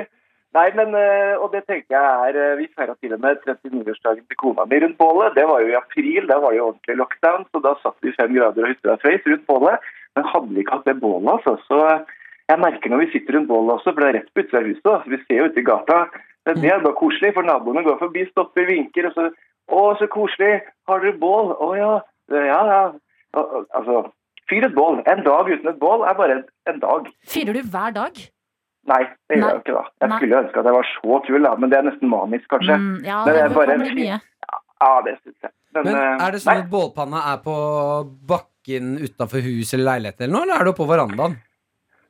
Nei, 0.58 0.66
men, 0.74 0.96
eh, 0.98 1.36
og 1.38 1.52
det 1.54 1.60
tenker 1.70 1.94
jeg 1.94 2.34
er 2.34 2.56
Vi 2.58 2.66
feira 2.74 2.96
til 2.98 3.12
og 3.14 3.20
med 3.22 3.38
39-årsdagen 3.46 4.24
til 4.26 4.40
kona 4.42 4.64
mi 4.66 4.80
rundt 4.82 4.98
bålet. 4.98 5.36
Det 5.38 5.44
var 5.46 5.62
jo 5.62 5.70
i 5.70 5.78
april, 5.78 6.26
da 6.32 6.40
var 6.42 6.56
det 6.56 6.58
jo 6.58 6.72
ordentlig 6.72 6.96
lockdown, 7.04 7.46
så 7.54 7.62
da 7.62 7.76
satt 7.84 8.00
vi 8.02 8.16
fem 8.18 8.34
grader 8.34 8.66
og 8.66 8.72
hytta 8.74 8.96
face 9.04 9.30
rundt 9.30 9.46
bålet. 9.52 9.86
Men 10.18 10.26
hadde 10.32 10.54
vi 10.56 10.64
ikke 10.64 10.78
hatt 10.80 10.88
det 10.90 10.98
bålet, 11.04 11.30
altså, 11.36 11.58
så 11.68 11.80
jeg 12.50 12.60
merker 12.64 12.90
når 12.90 13.04
vi 13.04 13.12
sitter 13.14 13.38
rundt 13.38 13.48
bålet 13.52 13.76
også, 13.78 13.92
for 13.94 14.02
det 14.02 14.08
er 14.10 14.18
rett 14.20 14.32
på 14.34 14.42
utsida 14.44 14.60
av 14.64 14.68
huset, 14.72 14.90
altså, 14.96 15.10
vi 15.14 15.20
ser 15.28 15.38
jo 15.42 15.50
ute 15.52 15.62
i 15.62 15.68
gata. 15.68 16.00
Det, 16.48 16.56
det 16.64 16.72
er 16.74 16.82
bare 16.82 16.98
koselig, 16.98 17.34
for 17.36 17.46
naboene 17.46 17.84
går 17.86 18.00
forbi, 18.02 18.26
stopper, 18.32 18.66
vinker, 18.72 19.12
og 19.12 19.16
så 19.20 19.30
Å, 19.70 19.82
så 20.00 20.08
koselig! 20.10 20.64
Har 20.90 21.04
dere 21.04 21.14
bål? 21.22 21.52
Å 21.62 21.68
ja. 21.78 21.90
Ja, 22.34 22.62
ja. 22.66 22.80
Altså, 23.38 24.00
fyr 24.50 24.66
et 24.66 24.74
bål. 24.74 25.04
En 25.06 25.22
dag 25.22 25.46
uten 25.46 25.70
et 25.70 25.78
bål 25.78 26.02
er 26.10 26.16
bare 26.18 26.40
en, 26.40 26.44
en 26.72 26.80
dag. 26.82 27.06
Fyrer 27.30 27.54
du 27.54 27.62
hver 27.70 27.94
dag? 27.94 28.18
Nei, 28.90 29.04
det 29.30 29.38
gjør 29.38 29.44
Nei. 29.44 29.52
jeg 29.54 29.62
ikke 29.62 29.76
da. 29.76 29.84
Jeg 30.02 30.10
Nei. 30.10 30.18
skulle 30.24 30.40
ønske 30.42 30.58
at 30.64 30.70
jeg 30.72 30.78
var 30.80 30.90
så 30.90 31.20
kul, 31.28 31.38
da, 31.46 31.52
men 31.62 31.70
det 31.70 31.78
er 31.78 31.86
nesten 31.86 32.10
manisk, 32.10 32.48
kanskje. 32.50 32.80
Mm, 32.82 32.98
ja, 33.06 33.20
Men 33.28 33.38
det 33.38 33.44
er 33.44 33.54
bare 33.60 33.76
en 33.78 33.86
fyr. 33.86 33.94
mye. 34.00 34.20
Ja, 34.82 34.92
det 35.06 35.14
syns 35.20 35.38
jeg. 35.46 35.54
Men, 35.76 35.84
Men 35.86 35.96
eh, 36.02 36.26
er 36.26 36.34
det 36.34 36.42
sånn 36.42 36.54
nei, 36.56 36.64
at 36.66 36.72
bålpanna 36.74 37.22
er 37.36 37.38
på 37.46 37.56
bakken 38.34 38.50
utafor 38.78 39.42
huset 39.46 39.78
eller 39.78 39.94
leilighet 39.94 40.22
eller 40.22 40.36
noe, 40.36 40.46
eller 40.46 40.60
er 40.60 40.68
det 40.68 40.74
oppå 40.76 40.90
verandaen? 40.90 41.40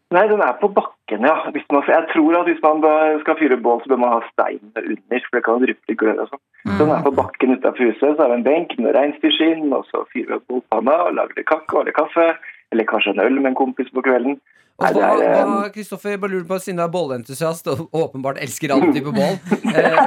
nei, 0.09 0.23
den 0.25 0.41
er 0.41 0.55
på 0.57 0.71
bakken, 0.73 1.21
ja. 1.21 1.35
Hvis 1.53 1.67
man, 1.69 1.83
jeg 1.85 2.07
tror 2.09 2.39
at 2.39 2.47
hvis 2.49 2.61
man 2.63 2.79
skal 3.21 3.37
fyre 3.37 3.59
bål, 3.61 3.83
så 3.83 3.91
bør 3.91 3.99
man 4.01 4.15
ha 4.15 4.21
stein 4.31 4.63
under, 4.73 5.19
for 5.25 5.37
det 5.37 5.43
kan 5.45 5.61
dryppe 5.61 5.91
litt 5.91 5.99
glør 6.01 6.23
og 6.23 6.31
sånn. 6.31 6.41
Så 6.65 6.77
den 6.79 6.93
er 6.95 7.03
på 7.05 7.13
bakken 7.19 7.53
utenfor 7.53 7.91
huset, 7.91 8.15
så 8.17 8.25
er 8.25 8.31
det 8.31 8.39
en 8.39 8.47
benk 8.47 8.73
med 8.81 8.95
reinsdyrskinn, 8.97 9.67
og 9.69 9.85
så 9.91 10.01
fyrer 10.09 10.31
vi 10.31 10.39
opp 10.39 10.47
bålpanna 10.49 10.95
og 11.05 11.13
lager 11.19 11.37
litt 11.37 11.49
kake 11.51 11.85
litt 11.85 11.97
kaffe. 11.97 12.25
Eller 12.73 12.89
kanskje 12.89 13.13
en 13.13 13.21
øl 13.23 13.37
med 13.37 13.51
en 13.53 13.59
kompis 13.61 13.89
på 13.93 14.03
kvelden. 14.05 14.37
Nei, 14.79 14.91
det 14.95 15.03
er, 15.03 15.21
eh, 15.25 15.39
hva, 15.43 15.71
Kristoffer, 15.73 16.19
bare 16.21 16.31
lurer 16.31 16.45
på, 16.47 16.59
siden 16.63 16.79
du 16.79 16.85
er 16.85 16.91
bålentusiast, 16.93 17.67
og 17.67 17.95
åpenbart 17.99 18.39
elsker 18.39 18.71
alle 18.71 18.93
type 18.95 19.11
boll 19.11 19.35
eh, 19.75 19.97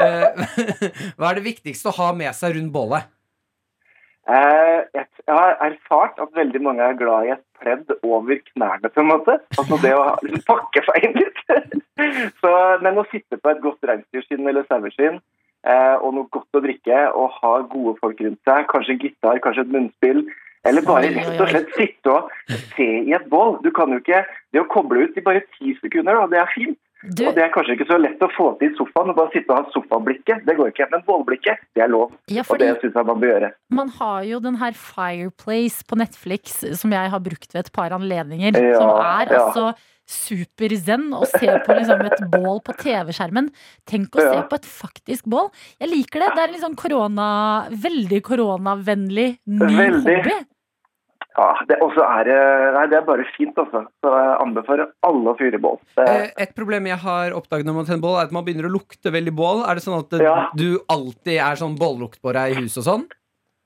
eh, 0.06 0.46
Hva 1.18 1.30
er 1.30 1.40
det 1.40 1.44
viktigste 1.44 1.92
å 1.92 1.98
ha 1.98 2.08
med 2.16 2.32
seg 2.36 2.56
rundt 2.56 2.72
bålet? 2.72 3.10
Eh, 4.24 4.78
jeg, 4.96 5.04
har 5.28 5.58
erfart 5.60 6.20
at 6.22 6.30
veldig 6.36 6.60
mange 6.64 6.84
er 6.84 6.96
glad 6.96 7.26
i 7.26 7.32
et 7.34 7.42
pledd 7.60 7.90
over 8.00 8.38
knærne, 8.54 8.88
på 8.88 9.02
en 9.02 9.10
måte. 9.10 9.36
Altså 9.58 9.78
det 9.82 9.92
å 9.96 10.04
pakke 10.50 10.84
seg 10.86 11.08
inn 11.08 11.18
litt. 11.18 11.42
Så, 12.40 12.52
men 12.84 13.00
å 13.00 13.04
sitte 13.10 13.36
på 13.40 13.52
et 13.52 13.60
godt 13.64 13.84
reinsdyrskinn 13.84 14.48
eller 14.48 14.64
saueskinn 14.70 15.20
eh, 15.20 15.96
og 16.00 16.16
noe 16.16 16.30
godt 16.32 16.56
å 16.56 16.62
drikke 16.64 17.02
og 17.12 17.36
ha 17.42 17.52
gode 17.68 17.98
folk 18.00 18.24
rundt 18.24 18.40
seg, 18.48 18.64
kanskje 18.72 18.98
gitar, 19.02 19.42
kanskje 19.44 19.66
et 19.66 19.76
munnspill, 19.76 20.24
eller 20.64 20.86
bare 20.88 21.12
rett 21.12 21.36
og 21.36 21.50
slett 21.52 21.76
sitte 21.76 22.14
og 22.14 22.32
se 22.72 22.88
i 23.04 23.12
et 23.12 23.28
bål. 23.28 23.58
Du 23.60 23.68
kan 23.76 23.92
jo 23.92 24.00
ikke 24.00 24.24
Det 24.54 24.62
å 24.62 24.70
koble 24.70 25.04
ut 25.04 25.16
i 25.18 25.24
bare 25.24 25.44
ti 25.58 25.74
sekunder, 25.82 26.16
da, 26.16 26.30
det 26.32 26.40
er 26.40 26.52
fint. 26.54 26.78
Du, 27.04 27.26
Og 27.28 27.34
det 27.36 27.42
er 27.44 27.50
kanskje 27.52 27.74
ikke 27.76 27.86
så 27.90 27.98
lett 28.00 28.22
å 28.24 28.28
få 28.32 28.46
til 28.60 28.70
i 28.70 28.76
sofaen 28.78 29.10
og 29.12 29.16
bare 29.18 29.32
sitte 29.34 29.52
og 29.52 29.58
ha 29.60 29.72
sofablikket. 29.74 30.44
Det 30.48 30.54
går 30.56 30.70
ikke. 30.72 30.86
Men 30.92 31.02
bålblikket, 31.04 31.64
det 31.76 31.84
er 31.84 31.90
lov. 31.92 32.14
ja, 32.32 32.44
Og 32.48 32.58
det 32.62 32.70
syns 32.80 32.94
jeg 32.96 33.08
man 33.10 33.20
bør 33.20 33.32
gjøre. 33.34 33.50
man 33.70 33.88
har 33.98 34.22
jo 34.24 34.38
den 34.40 34.56
her 34.56 34.72
Fireplace 34.72 35.84
på 35.84 35.98
Netflix, 36.00 36.62
som 36.80 36.92
jeg 36.96 37.10
har 37.12 37.20
brukt 37.20 37.52
ved 37.52 37.66
et 37.66 37.72
par 37.76 37.92
anledninger. 37.92 38.56
Ja, 38.56 38.78
som 38.80 38.94
er 39.04 39.28
ja. 39.34 39.42
altså 39.44 39.74
super-zen 40.04 41.06
å 41.16 41.24
se 41.28 41.48
på 41.64 41.76
liksom 41.78 42.02
et 42.04 42.24
bål 42.32 42.58
på 42.64 42.74
TV-skjermen. 42.80 43.50
Tenk 43.88 44.16
å 44.16 44.24
se 44.24 44.40
på 44.50 44.58
et 44.58 44.66
faktisk 44.68 45.28
bål. 45.32 45.48
Jeg 45.80 45.92
liker 45.92 46.24
det. 46.24 46.32
Det 46.36 46.42
er 46.44 46.52
en 46.56 46.64
sånn 46.66 46.76
korona, 46.76 47.28
veldig 47.70 48.20
koronavennlig 48.26 49.28
ny 49.46 49.70
Veldig. 49.76 50.16
hobby. 50.18 50.36
Ja, 51.36 51.48
det, 51.66 51.76
er 51.82 52.28
Nei, 52.76 52.84
det 52.92 52.96
er 53.00 53.06
bare 53.08 53.24
fint, 53.36 53.56
altså. 53.58 53.80
Så 54.04 54.10
jeg 54.14 54.36
anbefaler 54.44 54.92
alle 55.02 55.32
å 55.32 55.38
fyre 55.38 55.58
bål. 55.58 55.80
Eh, 55.98 56.28
et 56.44 56.52
problem 56.54 56.86
jeg 56.86 57.00
har 57.02 57.34
oppdaget 57.34 57.66
når 57.66 57.74
man 57.80 57.88
tenner 57.88 58.04
bål, 58.04 58.18
er 58.20 58.28
at 58.28 58.34
man 58.36 58.44
begynner 58.46 58.68
å 58.68 58.74
lukte 58.76 59.10
veldig 59.10 59.34
bål. 59.34 59.64
Er 59.66 59.74
det 59.74 59.82
sånn 59.82 59.98
at 59.98 60.14
Ja. 60.22 60.36
du 60.54 60.78
alltid 60.88 61.40
er 61.42 61.58
sånn 61.58 61.74
bållukt 61.76 62.20
på 62.22 62.32
deg 62.32 62.52
i 62.54 62.60
huset 62.62 62.78
og 62.84 62.86
sånn? 62.90 63.04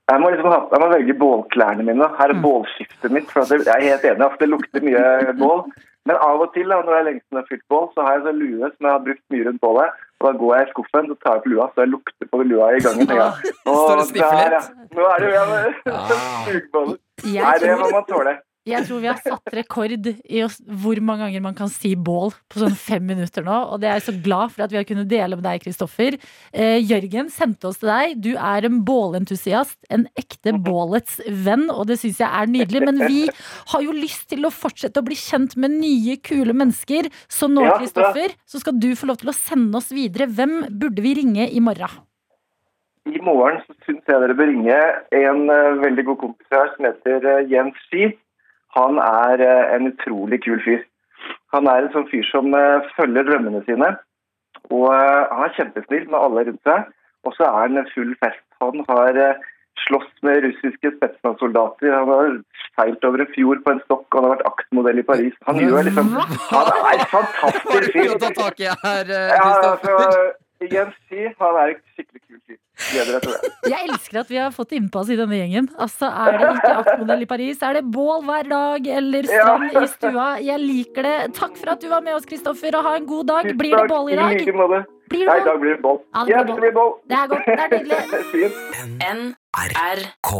Jeg 0.08 0.20
må 0.22 0.30
liksom 0.32 0.48
jeg 0.48 0.80
må 0.80 0.88
velge 0.88 1.18
bålklærne 1.20 1.84
mine. 1.84 2.08
Her 2.16 2.30
er 2.30 2.38
Mm. 2.38 2.42
bålskiftet 2.42 3.10
mitt. 3.12 3.28
For 3.30 3.44
jeg 3.44 3.66
er 3.68 3.82
helt 3.90 4.02
enig 4.02 4.24
at 4.32 4.38
det 4.38 4.48
lukter 4.48 4.80
mye 4.80 5.34
bål. 5.36 5.64
Men 6.06 6.16
av 6.24 6.40
og 6.40 6.54
til, 6.54 6.64
da, 6.66 6.80
når 6.80 6.88
det 6.88 7.00
er 7.00 7.04
lenge 7.04 7.20
siden 7.20 7.36
jeg 7.36 7.44
har 7.44 7.48
fylt 7.52 7.68
bål, 7.68 7.88
så 7.92 8.00
har 8.06 8.12
jeg 8.16 8.22
så 8.24 8.32
lue 8.32 8.64
som 8.72 8.80
jeg 8.80 8.92
har 8.96 9.04
brukt 9.04 9.24
mye 9.28 9.44
rundt 9.44 9.60
bålet. 9.60 9.90
Og 10.20 10.24
da 10.24 10.38
går 10.38 10.56
jeg 10.56 10.66
i 10.66 10.70
skuffen, 10.72 11.06
så 11.12 11.16
tar 11.20 11.34
jeg 11.36 11.42
på 11.44 11.50
lua, 11.52 11.66
så 11.74 11.84
jeg 11.84 11.90
lukter 11.92 12.26
på 12.32 12.40
lua 12.48 12.70
i 12.72 12.80
gangen. 12.80 13.06
Ja. 13.20 13.28
Står 13.68 13.98
og 14.00 14.08
sniffer 14.08 14.40
litt? 14.40 14.56
ja. 14.56 14.62
Nå 14.96 15.04
er 15.04 15.18
det 15.20 15.28
jo 15.28 15.34
ja, 15.36 15.44
Ah. 15.92 16.94
sugebålet. 17.22 17.42
Nei, 17.44 17.52
Jeg 17.52 17.60
det 17.60 17.78
må 17.78 17.88
tror, 17.88 17.92
man 18.00 18.06
tåle. 18.12 18.36
jeg 18.68 18.84
tror 18.84 19.00
vi 19.00 19.08
har 19.08 19.20
satt 19.24 19.54
rekord 19.56 20.06
i 20.28 20.42
oss, 20.44 20.58
hvor 20.68 20.98
mange 21.00 21.24
ganger 21.24 21.40
man 21.40 21.54
kan 21.56 21.70
si 21.72 21.94
bål 21.96 22.34
på 22.52 22.60
sånn 22.60 22.74
fem 22.76 23.06
minutter 23.08 23.40
nå. 23.46 23.54
Og 23.72 23.80
det 23.80 23.88
er 23.88 23.94
jeg 23.96 24.04
så 24.10 24.14
glad 24.26 24.52
for 24.52 24.64
at 24.66 24.70
vi 24.70 24.76
har 24.76 24.84
kunnet 24.84 25.08
dele 25.08 25.38
med 25.38 25.44
deg, 25.46 25.62
Kristoffer. 25.64 26.18
Eh, 26.52 26.76
Jørgen 26.84 27.30
sendte 27.32 27.70
oss 27.70 27.78
til 27.80 27.88
deg. 27.88 28.18
Du 28.20 28.34
er 28.36 28.66
en 28.68 28.82
bålentusiast. 28.84 29.78
En 29.88 30.04
ekte 30.20 30.52
bålets 30.52 31.16
venn, 31.26 31.70
og 31.72 31.86
det 31.88 31.96
syns 32.02 32.20
jeg 32.20 32.28
er 32.28 32.46
nydelig. 32.52 32.82
Men 32.90 33.00
vi 33.08 33.22
har 33.72 33.80
jo 33.86 33.92
lyst 33.96 34.28
til 34.34 34.44
å 34.44 34.52
fortsette 34.52 35.00
å 35.00 35.06
bli 35.08 35.16
kjent 35.16 35.56
med 35.56 35.70
nye, 35.78 36.18
kule 36.20 36.52
mennesker. 36.52 37.08
Så 37.26 37.48
nå, 37.48 37.64
Ja. 37.64 37.78
Kristoffer, 37.80 38.36
så 38.46 38.60
skal 38.60 38.76
du 38.78 38.90
få 38.94 39.06
lov 39.08 39.16
til 39.24 39.32
å 39.32 39.38
sende 39.38 39.80
oss 39.80 39.88
videre. 39.88 40.28
Hvem 40.28 40.68
burde 40.78 41.00
vi 41.00 41.14
ringe 41.22 41.48
i 41.50 41.58
morgen? 41.64 42.04
I 43.08 43.20
morgen 43.24 43.60
så 43.64 43.74
syns 43.86 44.04
jeg 44.08 44.20
dere 44.20 44.36
bør 44.36 44.50
ringe 44.50 44.78
en 45.16 45.44
eh, 45.52 45.78
veldig 45.82 46.04
god 46.10 46.18
kompis 46.22 46.52
her 46.52 46.72
som 46.74 46.88
heter 46.88 47.26
eh, 47.32 47.46
Jens 47.48 47.78
Ski. 47.86 48.10
Han 48.76 49.00
er 49.00 49.44
eh, 49.44 49.74
en 49.76 49.88
utrolig 49.92 50.42
kul 50.44 50.60
fyr. 50.64 50.82
Han 51.54 51.68
er 51.72 51.86
en 51.86 51.94
sånn 51.94 52.08
fyr 52.10 52.26
som 52.28 52.52
følger 52.94 53.24
drømmene 53.26 53.62
sine. 53.66 53.88
Og 54.68 54.84
han 54.92 55.46
er 55.46 55.54
kjempesnill 55.56 56.04
med 56.10 56.18
alle 56.18 56.44
rundt 56.48 56.68
seg. 56.68 56.90
Og 57.26 57.34
så 57.36 57.46
er 57.48 57.72
han 57.72 57.88
full 57.94 58.12
fest. 58.20 58.44
Han 58.62 58.84
har 58.88 59.16
slåss 59.86 60.10
med 60.26 60.44
russiske 60.44 60.92
Spetsnaz-soldater. 60.98 61.94
Han 61.96 62.12
har 62.12 62.36
seilt 62.76 63.06
over 63.08 63.24
en 63.24 63.32
fjord 63.32 63.64
på 63.64 63.74
en 63.74 63.80
stokk, 63.86 64.06
og 64.12 64.18
han 64.20 64.28
har 64.28 64.34
vært 64.36 64.50
aktmodell 64.52 65.00
i 65.00 65.06
Paris. 65.08 65.40
Han 65.48 65.62
gjør 65.62 65.88
liksom 65.88 66.12
Han 66.18 66.70
er 66.76 66.92
en 66.92 67.08
fantastisk 67.16 67.72
det 67.72 67.94
fyr. 67.94 68.02
mye 68.04 68.18
å 68.18 68.20
ta 68.26 68.32
tak 68.42 68.62
i 68.62 68.70
her, 68.84 69.14
Ja, 69.16 69.48
altså, 69.48 70.12
Jens 70.66 70.94
Ski, 71.06 71.28
han 71.38 71.56
er 71.62 71.70
en 71.74 71.80
skikkelig 71.94 72.20
kul 72.26 72.38
fyr. 72.42 72.56
Gleder 72.78 73.12
deg 73.14 73.22
til 73.22 73.32
det. 73.34 73.50
Jeg 73.72 73.88
elsker 73.88 74.18
at 74.22 74.28
vi 74.32 74.38
har 74.40 74.50
fått 74.54 74.72
innpass 74.74 75.08
i 75.10 75.16
denne 75.18 75.38
gjengen. 75.38 75.68
Altså, 75.78 76.08
Er 76.10 76.38
det 76.38 76.48
ikke 76.56 76.72
aktmodell 76.82 77.22
i 77.22 77.28
Paris? 77.30 77.62
Er 77.62 77.78
det 77.78 77.84
bål 77.94 78.22
hver 78.26 78.48
dag 78.50 78.86
eller 78.98 79.28
strand 79.30 79.70
i 79.70 79.86
stua? 79.94 80.26
Jeg 80.42 80.58
liker 80.62 81.02
det. 81.08 81.16
Takk 81.38 81.56
for 81.60 81.74
at 81.74 81.82
du 81.82 81.88
var 81.92 82.02
med 82.06 82.18
oss, 82.18 82.26
Kristoffer, 82.28 82.74
og 82.78 82.86
ha 82.88 82.96
en 82.98 83.06
god 83.06 83.30
dag. 83.30 83.50
Blir 83.58 83.76
det 83.78 83.86
bål 83.90 84.12
i 84.12 84.18
dag? 84.18 84.34
like 84.38 84.54
måte. 84.58 84.82
Blir 85.08 85.24
Nei, 85.24 85.38
i 85.40 85.44
dag 85.46 85.60
blir 85.62 85.72
det 85.76 85.82
bål. 85.86 85.98
Ja, 86.28 86.42
det 86.44 86.56
blir 86.58 86.72
bål. 86.76 86.90
det. 87.00 87.08
Det 87.08 87.16
er 87.16 87.26
godt. 87.32 87.46
Det 87.48 87.54
er 87.64 87.70
nydelig. 87.78 88.50
NRK 89.18 90.32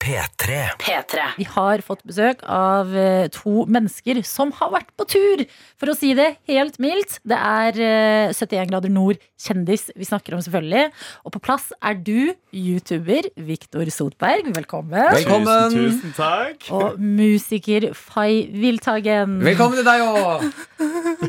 P3. 0.00 0.56
P3. 0.80 1.24
Vi 1.36 1.44
har 1.52 1.82
fått 1.84 2.00
besøk 2.08 2.40
av 2.48 2.88
eh, 2.96 3.26
to 3.34 3.66
mennesker 3.68 4.22
som 4.24 4.48
har 4.56 4.72
vært 4.72 4.88
på 4.96 5.04
tur, 5.12 5.42
for 5.76 5.92
å 5.92 5.96
si 5.96 6.14
det 6.16 6.30
helt 6.48 6.78
mildt. 6.80 7.18
Det 7.28 7.36
er 7.36 7.80
eh, 7.84 8.32
71 8.32 8.72
grader 8.72 8.94
nord 8.94 9.20
kjendis 9.40 9.90
vi 9.92 10.08
snakker 10.08 10.36
om, 10.36 10.42
selvfølgelig. 10.46 10.86
Og 11.28 11.36
på 11.36 11.42
plass 11.44 11.68
er 11.84 12.00
du, 12.00 12.32
YouTuber 12.56 13.28
Viktor 13.44 13.92
Sotberg. 13.92 14.48
Velkommen. 14.56 15.12
Velkommen. 15.20 15.76
Tusen 15.76 16.16
takk. 16.16 16.70
Og 16.72 16.96
musiker 16.96 17.90
Fay 17.92 18.46
Wiltagen. 18.56 19.38
Velkommen 19.44 19.82
til 19.82 19.86
deg 19.86 20.06
òg. 20.08 20.48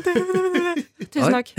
Tusen 1.12 1.42
takk. 1.42 1.52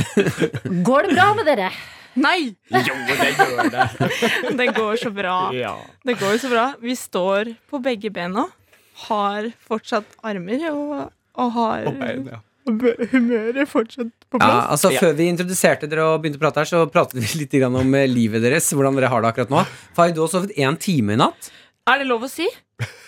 Går 0.90 1.06
det 1.12 1.20
bra 1.20 1.34
med 1.38 1.54
dere? 1.54 1.70
Nei! 2.16 2.54
Jo, 2.70 2.96
det 3.08 3.30
gjør 3.38 3.70
det. 3.74 3.86
Det 4.60 4.68
går 4.78 5.00
så 5.02 5.10
bra. 5.16 5.36
Ja. 5.56 5.74
Det 6.06 6.16
går 6.20 6.38
så 6.44 6.50
bra. 6.52 6.66
Vi 6.82 6.94
står 7.00 7.54
på 7.72 7.80
begge 7.84 8.12
bena, 8.14 8.46
har 9.08 9.48
fortsatt 9.68 10.06
armer 10.24 10.68
og, 10.72 10.92
og 11.42 11.54
har 11.58 11.88
Og 11.90 11.98
bein, 12.02 12.28
ja. 12.30 12.42
humøret 12.68 13.68
fortsatt 13.72 14.12
på 14.30 14.38
Ja, 14.40 14.46
plass. 14.46 14.68
altså 14.76 14.92
Før 15.00 15.16
vi 15.18 15.28
introduserte 15.32 15.90
dere 15.90 16.06
og 16.14 16.22
begynte 16.24 16.38
å 16.40 16.44
prate 16.46 16.62
her, 16.64 16.70
så 16.70 16.84
pratet 16.94 17.18
vi 17.20 17.42
litt 17.44 17.58
om 17.66 17.96
eh, 17.98 18.06
livet 18.10 18.46
deres. 18.46 18.70
Hvordan 18.74 18.96
dere 19.00 19.10
har 19.12 19.26
det 19.26 19.34
akkurat 19.34 19.52
nå. 19.54 19.66
Fay, 19.98 20.14
du 20.14 20.22
har 20.26 20.30
sovet 20.32 20.54
én 20.58 20.78
time 20.80 21.18
i 21.18 21.20
natt. 21.24 21.50
Er 21.90 22.00
det 22.00 22.08
lov 22.08 22.24
å 22.24 22.30
si? 22.32 22.46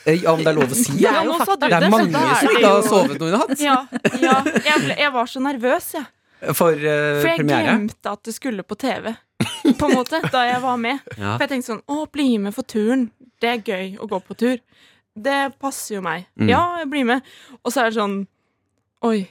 Eh, 0.05 0.17
Ja, 0.23 0.33
om 0.33 0.41
det 0.43 0.49
er 0.51 0.57
lov 0.57 0.73
å 0.73 0.75
si? 0.77 0.97
Ja, 1.01 1.13
Ja. 1.19 1.23
nå 1.29 1.37
sa 1.45 1.55
du 1.55 1.63
Det 1.67 1.77
er 1.77 1.89
mange 1.89 2.19
er 2.19 2.35
som 2.41 2.49
ikke 2.51 2.73
har 2.73 2.83
sovet 2.89 3.21
noe 3.21 3.29
i 3.29 3.37
natt. 3.37 3.55
Ja, 3.61 3.77
ja. 4.21 4.35
Jeg, 4.65 4.81
ble, 4.83 4.97
jeg 5.05 5.13
var 5.15 5.25
så 5.31 5.41
nervøs, 5.45 5.87
jeg. 5.95 6.05
For 6.53 6.73
uh, 6.75 7.21
For 7.21 7.29
jeg 7.31 7.39
premiere. 7.39 7.63
glemte 7.65 8.11
at 8.11 8.23
det 8.27 8.33
skulle 8.35 8.63
på 8.63 8.75
TV. 8.77 9.13
På 9.79 9.87
en 9.89 9.95
måte, 9.97 10.19
da 10.31 10.43
jeg 10.47 10.61
var 10.61 10.77
med. 10.77 10.99
Ja. 11.17 11.35
For 11.35 11.45
jeg 11.45 11.49
tenkte 11.55 11.71
sånn 11.73 11.83
Å, 11.89 12.05
bli 12.11 12.27
med 12.41 12.53
for 12.55 12.63
turen. 12.69 13.07
Det 13.41 13.49
er 13.49 13.63
gøy 13.65 13.97
å 13.99 14.07
gå 14.11 14.19
på 14.27 14.37
tur. 14.37 14.59
Det 15.15 15.39
passer 15.59 15.95
jo 15.97 16.01
meg. 16.05 16.25
Mm. 16.39 16.49
Ja, 16.51 16.61
jeg 16.81 16.89
blir 16.91 17.05
med. 17.07 17.21
Og 17.63 17.71
så 17.73 17.85
er 17.85 17.91
det 17.91 17.97
sånn 17.99 18.17
Oi. 19.05 19.25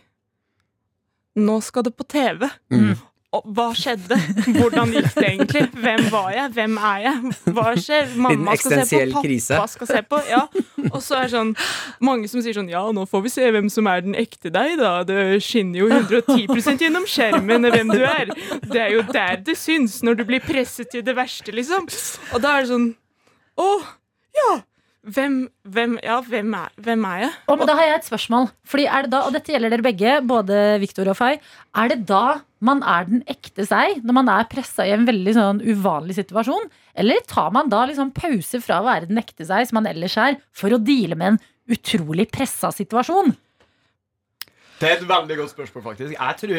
Nå 1.41 1.59
skal 1.67 1.83
det 1.89 1.95
på 1.99 2.05
TV. 2.07 2.47
Mm. 2.71 2.95
Hva 3.57 3.67
skjedde? 3.77 4.17
Hvordan 4.57 4.93
gikk 4.95 5.11
det 5.17 5.25
egentlig? 5.29 5.63
Hvem 5.85 6.03
var 6.13 6.31
jeg? 6.35 6.51
Hvem 6.57 6.77
er 6.79 6.99
jeg? 7.05 7.33
Hva 7.57 7.67
skjer? 7.81 8.13
Mamma 8.27 8.57
skal 8.61 8.85
se 8.87 9.01
på, 9.11 9.23
pappa 9.23 9.67
skal 9.73 9.91
se 9.91 10.03
på. 10.11 10.21
Ja. 10.31 10.43
Og 10.91 11.01
så 11.03 11.19
er 11.19 11.27
det 11.27 11.35
sånn 11.35 11.55
mange 12.05 12.31
som 12.31 12.45
sier 12.45 12.57
sånn 12.57 12.71
Ja, 12.73 12.85
nå 12.95 13.07
får 13.11 13.25
vi 13.27 13.33
se 13.35 13.49
hvem 13.57 13.71
som 13.73 13.89
er 13.91 14.05
den 14.05 14.17
ekte 14.19 14.53
deg, 14.55 14.77
da. 14.81 14.93
Det 15.09 15.41
skinner 15.45 15.83
jo 15.85 15.89
110% 15.91 16.85
gjennom 16.87 17.09
skjermen 17.11 17.71
hvem 17.71 17.95
du 17.95 18.05
er. 18.05 18.31
Det 18.69 18.81
er 18.85 18.93
jo 18.97 19.07
der 19.11 19.41
det 19.45 19.57
syns, 19.59 20.01
når 20.07 20.21
du 20.21 20.27
blir 20.29 20.45
presset 20.45 20.93
til 20.93 21.05
det 21.07 21.17
verste, 21.19 21.55
liksom. 21.55 21.89
Og 22.35 22.45
da 22.45 22.57
er 22.59 22.65
det 22.65 22.73
sånn 22.75 22.89
Å, 23.61 23.69
ja. 24.35 24.53
Hvem, 25.05 25.35
hvem, 25.69 25.99
ja, 26.01 26.17
hvem, 26.25 26.55
er, 26.57 26.71
hvem 26.81 27.03
er 27.05 27.19
jeg? 27.27 27.33
Og, 27.53 27.59
men 27.61 27.69
da 27.69 27.75
har 27.77 27.89
jeg 27.91 27.99
et 27.99 28.07
spørsmål. 28.07 28.47
Fordi 28.65 28.87
er 28.89 29.05
det 29.05 29.13
da, 29.13 29.21
og 29.27 29.35
dette 29.37 29.53
gjelder 29.53 29.75
dere 29.75 29.85
begge, 29.85 30.15
både 30.25 30.61
Victor 30.81 31.11
og 31.13 31.19
Fay. 31.19 31.37
Er 31.77 31.93
det 31.93 31.99
da 32.09 32.41
man 32.65 32.81
er 32.89 33.05
den 33.11 33.21
ekte 33.29 33.67
seg, 33.69 34.01
når 34.01 34.17
man 34.17 34.31
er 34.33 34.49
pressa 34.49 34.87
i 34.89 34.95
en 34.97 35.05
veldig 35.05 35.35
sånn 35.37 35.61
uvanlig 35.61 36.17
situasjon? 36.17 36.71
Eller 36.97 37.21
tar 37.29 37.53
man 37.53 37.69
da 37.73 37.83
liksom 37.91 38.15
pause 38.17 38.63
fra 38.65 38.81
å 38.81 38.87
være 38.89 39.11
den 39.11 39.21
ekte 39.21 39.45
seg, 39.45 39.69
som 39.69 39.83
man 39.83 39.91
ellers 39.91 40.17
er, 40.21 40.39
for 40.57 40.73
å 40.73 40.81
deale 40.81 41.19
med 41.21 41.35
en 41.35 41.41
utrolig 41.77 42.31
pressa 42.33 42.73
situasjon? 42.73 43.35
Det 44.81 44.89
er 44.89 44.97
et 44.97 45.07
veldig 45.09 45.37
godt 45.39 45.53
spørsmål, 45.53 45.85
faktisk. 45.91 46.17
Jeg 46.17 46.41
tror 46.41 46.57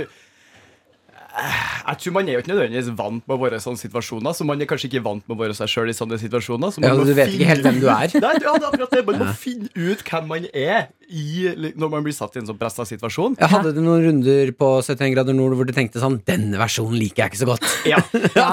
Jeg 1.35 1.99
tror 2.01 2.13
Man 2.15 2.29
er 2.29 2.37
jo 2.37 2.41
ikke 2.43 2.51
nødvendigvis 2.53 2.89
vant 2.97 3.25
med 3.27 3.35
å 3.35 3.39
være 3.41 3.59
i 3.59 3.63
sånne 3.63 3.81
situasjoner, 3.81 4.35
så 4.37 4.45
man 4.47 4.61
er 4.61 4.69
kanskje 4.69 4.87
ikke 4.89 5.03
vant 5.05 5.25
med 5.27 5.35
å 5.35 5.39
være 5.41 5.55
seg 5.57 5.71
sjøl 5.71 5.91
i 5.91 5.95
sånne 5.97 6.19
situasjoner. 6.21 6.71
Så 6.71 6.81
man 6.81 6.89
Ja, 6.89 6.95
du 6.95 7.13
vet 7.17 7.33
ikke 7.35 7.49
helt 7.49 7.65
hvem 7.67 7.81
du 7.83 7.87
er. 7.91 8.15
Nei, 8.25 8.31
ja, 8.39 8.53
det 8.55 8.63
er 8.63 8.69
akkurat 8.69 8.95
det. 8.95 9.03
Man 9.09 9.19
må 9.21 9.27
finne 9.39 9.69
ut 9.75 10.03
hvem 10.07 10.29
man 10.31 10.47
er 10.51 10.87
i, 11.05 11.51
når 11.77 11.91
man 11.91 12.05
blir 12.07 12.15
satt 12.15 12.37
i 12.37 12.41
en 12.41 12.47
sånn 12.49 12.57
pressa 12.59 12.87
situasjon. 12.87 13.37
Jeg 13.41 13.51
hadde 13.51 13.75
du 13.75 13.81
noen 13.83 14.07
runder 14.07 14.51
på 14.57 14.71
71 14.87 15.13
grader 15.17 15.37
nord 15.37 15.57
hvor 15.59 15.67
du 15.67 15.73
tenkte 15.75 16.01
sånn 16.01 16.17
Denne 16.25 16.57
versjonen 16.57 16.97
liker 16.97 17.25
jeg 17.25 17.33
ikke 17.33 17.43
så 17.43 17.49
godt. 17.51 17.67
Ja, 17.89 18.01
Ja, 18.39 18.49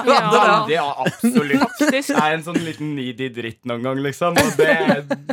ja 0.68 0.86
absolutt. 1.06 1.82
Jeg 1.86 2.04
er 2.12 2.34
en 2.34 2.44
sånn 2.44 2.60
liten 2.66 2.94
needy 2.98 3.30
dritt 3.32 3.62
noen 3.68 3.86
gang, 3.86 4.02
liksom. 4.04 4.36
Og 4.42 4.56
det, 4.58 4.72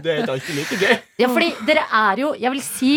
det 0.06 0.20
er 0.22 0.36
ikke 0.38 0.58
like 0.62 0.80
gøy. 0.80 1.00
Ja, 1.20 1.32
fordi 1.34 1.54
dere 1.68 1.88
er 2.06 2.22
jo, 2.24 2.36
jeg 2.40 2.54
vil 2.56 2.64
si 2.66 2.94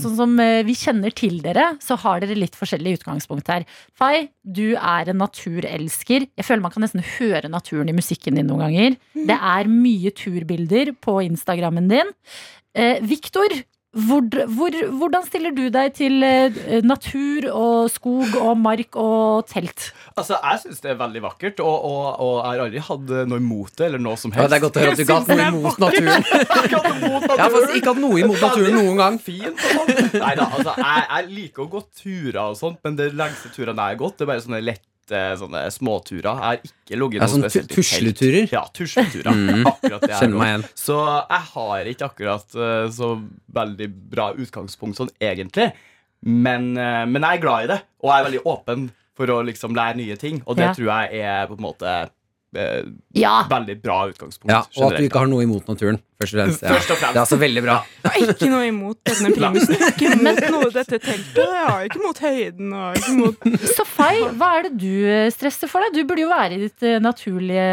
Sånn 0.00 0.14
som 0.18 0.36
eh, 0.42 0.60
vi 0.66 0.76
kjenner 0.78 1.14
til 1.16 1.40
dere 1.42 1.72
Så 1.82 1.96
har 1.98 2.22
dere 2.22 2.36
litt 2.38 2.54
forskjellig 2.58 3.00
utgangspunkt 3.00 3.50
her. 3.50 3.66
Fai, 3.98 4.30
du 4.42 4.76
er 4.76 5.10
en 5.10 5.20
naturelsker. 5.22 6.28
Jeg 6.38 6.46
føler 6.46 6.62
man 6.64 6.74
kan 6.74 6.86
nesten 6.86 7.04
høre 7.18 7.50
naturen 7.50 7.90
i 7.90 7.96
musikken 7.96 8.38
din 8.38 8.48
noen 8.50 8.68
ganger. 8.68 8.96
Det 9.14 9.36
er 9.36 9.70
mye 9.70 10.14
turbilder 10.14 10.94
på 11.02 11.18
Instagrammen 11.26 11.90
din. 11.90 12.14
Eh, 12.78 13.02
Victor, 13.02 13.50
hvor, 13.90 14.22
hvor, 14.54 14.74
hvordan 15.00 15.24
stiller 15.26 15.50
du 15.50 15.64
deg 15.74 15.94
til 15.98 16.22
eh, 16.22 16.58
natur 16.86 17.48
og 17.50 17.88
skog 17.90 18.36
og 18.38 18.52
mark 18.62 18.94
og 18.94 19.48
telt? 19.50 19.88
Altså, 20.14 20.36
Jeg 20.44 20.60
syns 20.62 20.78
det 20.84 20.92
er 20.92 20.98
veldig 21.00 21.22
vakkert, 21.24 21.58
og, 21.64 21.84
og, 21.88 22.04
og 22.22 22.36
jeg 22.38 22.52
har 22.52 22.62
aldri 22.66 22.82
hatt 22.86 23.10
noe 23.32 23.40
imot 23.42 23.72
det. 23.80 23.88
eller 23.88 23.98
noe 24.04 24.14
som 24.20 24.30
Ja, 24.30 24.44
helst. 24.44 24.52
det 24.52 24.58
er 24.60 24.64
godt 24.66 24.78
å 24.78 24.84
høre 24.84 24.92
at 24.92 25.00
du 25.00 25.02
ikke 25.02 25.16
har 25.16 25.24
hatt 25.24 25.32
noe 25.34 25.48
imot 25.50 25.82
naturen. 25.82 26.22
Jeg 26.30 27.40
har 27.40 27.50
faktisk 27.56 27.74
ikke 27.80 27.92
hatt 27.94 28.02
noe 28.04 28.20
imot 28.22 28.44
naturen 28.46 28.78
noen 28.78 29.00
gang. 29.02 29.18
Fint 29.26 29.58
og 29.58 29.74
sånt. 29.80 30.14
Neida, 30.20 30.46
altså, 30.54 30.76
jeg, 30.78 31.02
jeg 31.10 31.30
liker 31.40 31.66
å 31.66 31.68
gå 31.74 31.82
turer 32.04 32.40
og 32.44 32.56
sånt, 32.62 32.78
men 32.86 33.00
det 33.02 33.10
lengste 33.18 33.50
turene 33.56 33.90
jeg 33.90 33.96
har 33.96 34.00
gått, 34.06 34.18
det 34.20 34.26
er 34.28 34.32
bare 34.34 34.46
sånne 34.46 34.62
lette 34.70 34.86
sånne 35.40 35.62
småturer. 35.74 36.28
Jeg 36.30 36.44
har 36.44 36.60
ikke 36.70 36.98
ligget 37.00 37.22
noe 37.24 37.28
sånn 37.32 37.44
spesielt 37.46 37.72
tusleturer? 37.74 38.48
Ja, 38.52 38.62
tusleturer. 38.76 39.30
Mm. 39.34 39.66
Akkurat 39.72 40.00
det 40.06 40.10
jeg 40.12 40.20
Kjenner 40.22 40.38
meg 40.42 40.54
gått. 40.62 40.78
Så 40.78 40.96
jeg 41.06 41.46
har 41.54 41.90
ikke 41.92 42.08
akkurat 42.10 42.54
eh, 42.54 42.86
så 42.96 43.10
veldig 43.60 43.88
bra 44.14 44.30
utgangspunkt 44.36 45.00
sånn 45.00 45.12
egentlig. 45.20 45.70
Men, 46.22 46.70
eh, 46.76 47.04
men 47.08 47.22
jeg 47.24 47.38
er 47.38 47.44
glad 47.44 47.64
i 47.64 47.70
det, 47.74 47.80
og 48.04 48.10
jeg 48.12 48.20
er 48.20 48.28
veldig 48.30 48.42
åpen 48.54 48.88
for 49.20 49.32
å 49.34 49.40
liksom 49.44 49.74
lære 49.76 49.96
nye 50.00 50.16
ting. 50.16 50.42
Og 50.46 50.56
det 50.56 50.64
Ja. 50.70 50.72
tror 50.74 50.88
jeg 50.94 51.20
er 51.24 51.46
på 51.50 51.56
en 51.58 51.64
måte 51.64 51.94
eh, 52.56 52.82
Ja. 53.14 53.44
veldig 53.50 53.76
bra 53.82 54.06
utgangspunkt. 54.10 54.50
Ja, 54.50 54.60
og 54.60 54.66
at 54.66 54.74
du 54.74 54.80
generelt. 54.82 55.08
ikke 55.10 55.18
har 55.18 55.26
noe 55.30 55.42
imot 55.46 55.68
naturen. 55.68 56.00
Først 56.20 56.34
og 56.34 56.40
fremst. 56.42 56.62
Ja. 56.62 56.72
Først 56.74 56.90
og 56.90 56.96
fremst. 57.00 57.14
Det 57.14 57.16
er 57.16 57.24
altså 57.24 57.38
veldig 57.40 57.62
bra. 57.64 57.74
Jeg 58.04 58.12
har 58.12 58.32
ikke 58.34 58.48
noe 58.52 58.66
imot 58.68 58.98
denne 59.08 59.30
primusen. 59.32 59.72
Jeg 59.72 59.80
har 59.80 59.94
ikke 59.94 60.10
imot 60.20 60.40
noe 60.52 60.70
dette 60.74 60.98
teltet. 61.00 61.38
Jeg 61.40 61.64
har 61.70 61.84
ikke 61.86 62.00
imot 62.02 62.18
høyden. 62.26 62.74
Og 62.76 62.98
ikke 63.00 63.12
imot 63.14 63.70
Safai, 63.78 64.16
hva 64.36 64.50
er 64.58 64.66
det 64.68 64.72
du 64.82 64.90
eh, 65.08 65.30
stresser 65.32 65.70
for 65.72 65.80
deg? 65.86 65.96
Du 65.96 66.04
burde 66.10 66.20
jo 66.26 66.28
være 66.28 66.58
i 66.58 66.60
ditt 66.66 66.84
eh, 66.84 66.98
naturlige 67.00 67.64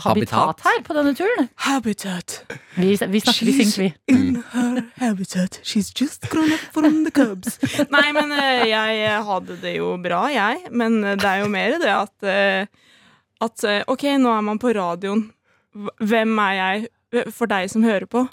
habitat, 0.00 0.32
Habitat. 0.32 0.64
her 0.64 0.82
på 0.88 0.96
denne 0.96 1.14
turen. 1.18 1.48
Habitat. 1.66 2.38
Vi, 2.80 2.94
vi 2.96 3.20
snakker 3.26 3.50
i 3.52 3.56
synk, 3.60 3.76
vi. 3.82 3.90
in 4.08 4.42
her 4.54 4.80
habitat. 5.02 5.60
She's 5.62 5.92
just 5.92 6.28
grown 6.32 6.52
up 6.56 6.64
from 6.72 7.02
the 7.04 7.10
cubs. 7.12 7.58
Nei, 7.92 8.08
men 8.16 8.32
eh, 8.32 8.64
jeg 8.72 9.20
hadde 9.28 9.60
det 9.62 9.76
jo 9.76 9.92
bra, 10.02 10.24
jeg. 10.32 10.64
Men 10.72 11.02
eh, 11.04 11.16
det 11.20 11.28
er 11.28 11.42
jo 11.44 11.50
mer 11.52 11.76
det 11.82 11.92
at 11.92 12.24
eh, 12.24 12.66
At 13.40 13.64
eh, 13.64 13.82
ok, 13.88 14.04
nå 14.20 14.32
er 14.36 14.44
man 14.44 14.60
på 14.60 14.72
radioen. 14.76 15.30
Hvem 16.00 16.38
er 16.44 16.52
jeg 16.58 17.30
for 17.34 17.50
deg 17.50 17.70
som 17.72 17.84
hører 17.86 18.06
på? 18.10 18.26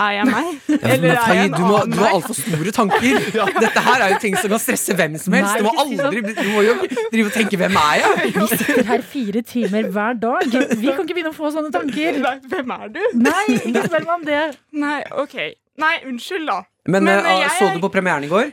Er 0.00 0.14
jeg 0.16 0.26
meg? 0.30 0.46
Eller 0.92 1.12
er 1.12 1.32
jeg 1.36 1.48
en 1.50 1.54
du, 1.54 1.60
må, 1.60 1.74
annen 1.76 1.92
du 1.92 1.98
har 2.00 2.06
meg? 2.06 2.14
altfor 2.16 2.36
store 2.38 2.72
tanker. 2.72 3.18
Dette 3.64 3.82
her 3.84 4.04
er 4.04 4.14
jo 4.14 4.20
ting 4.22 4.36
som 4.38 4.52
kan 4.54 4.62
stresse 4.62 4.96
hvem 4.96 5.16
som 5.20 5.36
helst. 5.36 5.58
Du 5.60 5.66
må, 5.66 5.72
sånn. 5.76 5.92
aldri, 6.00 6.22
du 6.38 6.48
må 6.54 6.62
jo 6.64 6.76
drive 7.12 7.26
og 7.28 7.34
tenke 7.36 7.60
'hvem 7.60 7.76
er 7.82 8.00
jeg'? 8.00 8.30
Vi 8.38 8.46
sitter 8.54 8.88
her 8.92 9.04
fire 9.14 9.42
timer 9.50 9.90
hver 9.96 10.16
dag. 10.22 10.46
Vi 10.48 10.88
kan 10.88 11.04
ikke 11.04 11.18
begynne 11.18 11.34
å 11.34 11.36
få 11.36 11.52
sånne 11.56 11.72
tanker. 11.74 12.20
Nei, 12.24 12.36
hvem 12.54 12.74
er 12.78 12.88
du? 12.96 13.02
Nei, 13.26 13.44
ikke 13.58 13.84
spør 13.90 14.06
meg 14.06 14.14
om 14.16 14.24
det. 14.28 14.42
Nei, 14.86 14.98
ok. 15.24 15.36
Nei, 15.80 15.94
unnskyld, 16.08 16.48
da. 16.48 16.58
Men, 16.88 17.04
Men, 17.04 17.18
eh, 17.18 17.30
eh, 17.30 17.40
jeg 17.44 17.50
så 17.58 17.70
du 17.74 17.80
på 17.80 17.92
premieren 17.92 18.24
i 18.24 18.28
går? 18.32 18.52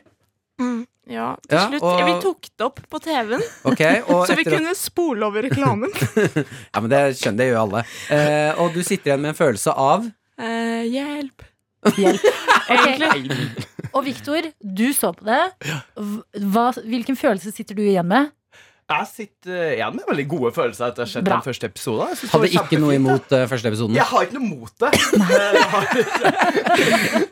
Mm, 0.61 0.85
Ja, 1.07 1.35
til 1.47 1.55
Ja, 1.57 1.67
slutt. 1.69 1.83
og- 1.87 2.01
Vi 2.05 2.15
tok 2.21 2.41
det 2.57 2.65
opp 2.65 2.79
på 2.91 2.99
TV-en, 2.99 3.43
okay, 3.63 4.01
og 4.11 4.25
så 4.27 4.35
vi 4.35 4.43
at- 4.43 4.51
kunne 4.57 4.73
spole 4.75 5.23
over 5.25 5.41
reklamen. 5.47 5.91
Ja, 6.73 6.81
men 6.81 6.89
det 6.91 7.01
skjønner 7.15 7.37
det 7.37 7.47
gjør 7.53 7.61
alle. 7.63 7.83
Eh, 8.11 8.59
og 8.59 8.73
du 8.75 8.81
sitter 8.83 9.11
igjen 9.13 9.21
med 9.23 9.29
en 9.35 9.39
følelse 9.39 9.71
av 9.73 10.09
Eh, 10.37 10.83
hjelp. 10.91 11.41
Hjelp. 11.97 12.21
Egentlig. 12.69 13.65
Og 13.95 14.03
Viktor, 14.05 14.41
du 14.61 14.83
så 14.93 15.13
på 15.15 15.23
det. 15.25 15.39
Hva, 15.97 16.67
hvilken 16.83 17.15
følelse 17.17 17.53
sitter 17.55 17.73
du 17.77 17.81
igjen 17.87 18.05
med? 18.05 18.29
Jeg 18.87 19.07
sitter 19.11 19.73
igjen 19.75 19.95
med 19.97 20.05
veldig 20.07 20.23
gode 20.31 20.49
følelser 20.55 20.93
etter 20.93 21.03
å 21.03 21.05
ha 21.07 21.11
sett 21.11 21.25
den 21.27 21.41
første 21.43 21.67
episoden. 21.67 22.13
Hadde 22.31 22.47
ikke 22.55 22.77
noe 22.79 22.93
imot 22.95 23.33
uh, 23.35 23.41
første 23.51 23.67
episoden? 23.67 23.97
Jeg 23.97 24.07
har 24.07 24.23
ikke 24.23 24.37
noe 24.37 24.47
mot 24.47 24.71
det. 24.79 24.91
Ikke- 25.97 26.37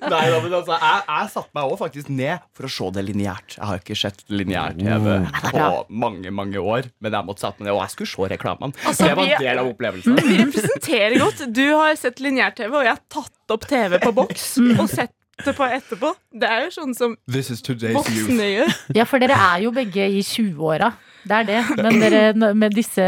Nei, 0.12 0.26
da, 0.34 0.40
men 0.44 0.54
altså, 0.58 0.76
jeg, 0.76 1.00
jeg 1.08 1.32
satte 1.32 1.56
meg 1.56 1.64
også 1.70 1.80
faktisk 1.86 2.12
ned 2.12 2.44
for 2.58 2.68
å 2.68 2.72
se 2.76 2.90
det 2.98 3.06
lineært. 3.08 3.56
Jeg 3.56 3.70
har 3.70 3.80
ikke 3.80 3.98
sett 4.00 4.20
lineær-TV 4.36 5.08
på 5.48 5.64
mange 6.04 6.34
mange 6.36 6.60
år. 6.60 6.90
Men 7.00 7.16
jeg 7.18 7.30
måtte 7.30 7.46
sette 7.46 7.62
meg 7.64 7.70
ned, 7.70 7.76
og 7.78 7.82
jeg 7.86 7.96
skulle 7.96 8.12
se 8.12 8.30
reklamene. 8.36 8.76
Altså, 8.84 9.08
det 9.08 9.16
var 9.22 9.32
en 9.32 9.48
del 9.48 9.64
av 9.64 9.72
opplevelsen. 9.72 10.20
Vi 10.28 10.38
representerer 10.44 11.18
godt. 11.24 11.46
Du 11.56 11.66
har 11.72 11.96
sett 12.04 12.20
lineær-TV, 12.24 12.72
og 12.82 12.84
jeg 12.90 12.98
har 12.98 13.04
tatt 13.16 13.56
opp 13.56 13.68
TV 13.72 13.98
på 14.04 14.12
boks 14.20 14.50
og 14.82 14.88
sett 14.92 15.16
det 15.46 15.56
på 15.56 15.66
etterpå. 15.68 16.14
Det 16.36 16.48
er 16.52 16.68
jo 16.68 16.76
sånn 16.76 16.94
som 16.96 17.16
voksne 17.32 18.46
gjør. 18.54 18.78
Ja, 18.96 19.08
for 19.08 19.24
dere 19.24 19.36
er 19.56 19.66
jo 19.66 19.74
begge 19.76 20.08
i 20.08 20.22
20-åra. 20.24 20.92
Det 21.26 21.38
er 21.40 21.48
det. 21.48 21.60
Men 21.80 22.00
dere, 22.02 22.54
med 22.54 22.76
disse, 22.78 23.06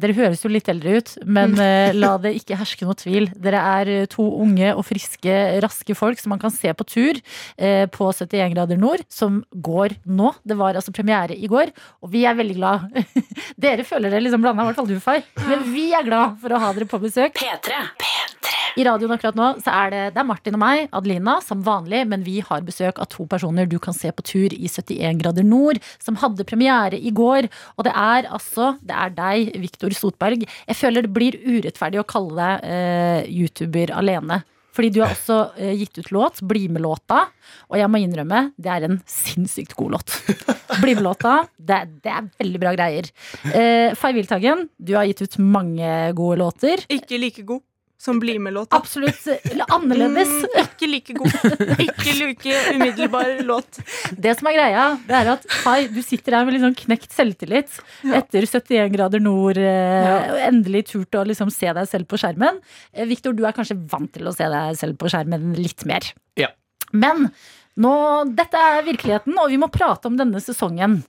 dere 0.00 0.16
høres 0.16 0.44
jo 0.44 0.50
litt 0.52 0.68
eldre 0.70 1.00
ut, 1.00 1.12
men 1.26 1.56
eh, 1.62 1.90
la 1.96 2.14
det 2.22 2.36
ikke 2.38 2.58
herske 2.60 2.86
noe 2.86 2.96
tvil. 2.98 3.28
Dere 3.42 3.62
er 3.80 3.90
eh, 3.92 4.06
to 4.10 4.24
unge 4.42 4.70
og 4.74 4.84
friske, 4.86 5.34
raske 5.64 5.96
folk 5.98 6.22
som 6.22 6.34
man 6.34 6.42
kan 6.42 6.54
se 6.54 6.70
på 6.76 6.86
tur 6.86 7.18
eh, 7.58 7.84
på 7.90 8.10
71 8.12 8.54
grader 8.54 8.80
nord, 8.80 9.02
som 9.12 9.42
går 9.50 9.98
nå. 10.06 10.32
Det 10.46 10.58
var 10.58 10.78
altså 10.78 10.94
premiere 10.94 11.36
i 11.36 11.50
går, 11.50 11.74
og 12.06 12.12
vi 12.14 12.26
er 12.28 12.38
veldig 12.38 12.58
glad. 12.60 12.86
Dere 13.66 13.86
føler 13.86 14.12
dere 14.12 14.24
liksom 14.24 14.44
blanda, 14.44 14.62
i 14.62 14.70
hvert 14.70 14.80
fall 14.80 14.90
du, 14.90 14.98
far. 15.02 15.24
Men 15.48 15.66
vi 15.72 15.90
er 15.96 16.06
glad 16.06 16.38
for 16.42 16.54
å 16.54 16.62
ha 16.62 16.72
dere 16.76 16.88
på 16.90 17.02
besøk. 17.02 17.42
I 18.76 18.84
radioen 18.84 19.14
akkurat 19.14 19.36
nå 19.38 19.46
så 19.64 19.72
er 19.72 19.92
det, 19.92 20.00
det 20.12 20.20
er 20.20 20.28
Martin 20.28 20.56
og 20.58 20.60
meg, 20.60 20.88
Adelina, 20.96 21.38
som 21.44 21.62
vanlig, 21.64 22.02
men 22.10 22.24
vi 22.26 22.42
har 22.44 22.64
besøk 22.66 22.98
av 23.00 23.08
to 23.12 23.24
personer 23.30 23.68
du 23.68 23.78
kan 23.82 23.96
se 23.96 24.10
på 24.12 24.24
tur 24.26 24.52
i 24.52 24.68
71 24.68 25.22
grader 25.22 25.46
nord, 25.46 25.80
som 26.02 26.18
hadde 26.20 26.44
premiere 26.48 26.98
i 27.00 27.12
går. 27.16 27.48
Og 27.76 27.86
det 27.88 27.94
er 27.96 28.28
altså 28.28 28.74
det 28.84 28.96
er 28.96 29.14
deg, 29.16 29.54
Viktor 29.62 29.96
Sotberg. 29.96 30.44
Jeg 30.44 30.76
føler 30.76 31.06
det 31.06 31.14
blir 31.16 31.38
urettferdig 31.46 32.02
å 32.02 32.08
kalle 32.08 32.36
deg 32.36 32.68
eh, 32.68 33.30
YouTuber 33.32 33.94
alene. 33.96 34.42
Fordi 34.76 34.90
du 34.92 34.98
har 35.00 35.14
også 35.14 35.38
eh, 35.56 35.72
gitt 35.80 35.96
ut 35.96 36.10
låt, 36.12 36.42
Bli 36.44 36.66
med-låta. 36.68 37.22
Og 37.70 37.78
jeg 37.80 37.88
må 37.88 38.02
innrømme, 38.02 38.50
det 38.60 38.74
er 38.74 38.84
en 38.90 38.98
sinnssykt 39.08 39.72
god 39.78 39.96
låt. 39.96 40.12
Bli 40.82 40.98
med-låta, 40.98 41.38
det, 41.56 41.80
det 42.04 42.12
er 42.12 42.28
veldig 42.44 42.60
bra 42.60 42.74
greier. 42.76 43.08
Eh, 43.54 43.96
Fay 43.96 44.18
Wiltagen, 44.18 44.66
du 44.76 44.92
har 44.98 45.08
gitt 45.08 45.24
ut 45.24 45.38
mange 45.40 45.94
gode 46.18 46.42
låter. 46.44 46.84
Ikke 46.92 47.22
like 47.22 47.46
god 47.48 47.64
som 48.06 48.20
blir 48.22 48.38
med 48.42 48.56
låt. 48.56 48.72
Absolutt 48.76 49.26
eller 49.50 49.74
annerledes. 49.76 50.32
Mm, 50.46 50.56
ikke 50.62 50.90
like 50.90 51.18
god. 51.18 51.36
Ikke 51.86 52.16
like 52.22 52.56
umiddelbar 52.72 53.34
låt. 53.46 53.82
Det 54.16 54.36
som 54.38 54.48
er 54.50 54.58
greia, 54.60 54.86
det 55.08 55.18
er 55.20 55.32
at 55.34 55.46
Fay, 55.66 55.90
du 55.92 56.00
sitter 56.06 56.38
her 56.38 56.48
med 56.48 56.62
sånn 56.62 56.78
knekt 56.78 57.12
selvtillit 57.12 57.80
etter 58.06 58.48
71 58.48 58.94
grader 58.94 59.22
nord. 59.22 59.60
ja. 59.60 60.16
Endelig 60.46 60.86
turt 60.94 61.18
å 61.18 61.26
liksom 61.26 61.50
se 61.52 61.68
deg 61.76 61.90
selv 61.90 62.08
på 62.08 62.18
skjermen. 62.20 62.62
Viktor, 62.94 63.26
Victor, 63.26 63.34
du 63.34 63.46
er 63.46 63.56
kanskje 63.56 63.78
vant 63.90 64.12
til 64.14 64.28
å 64.28 64.34
se 64.34 64.46
deg 64.46 64.78
selv 64.78 64.98
på 65.00 65.10
skjermen 65.10 65.54
litt 65.58 65.84
mer. 65.88 66.04
Ja. 66.38 66.52
Men 66.92 67.30
nå, 67.76 67.92
dette 68.36 68.56
er 68.56 68.86
virkeligheten, 68.86 69.34
og 69.36 69.50
vi 69.50 69.58
må 69.60 69.68
prate 69.72 70.08
om 70.08 70.16
denne 70.16 70.40
sesongen. 70.40 71.00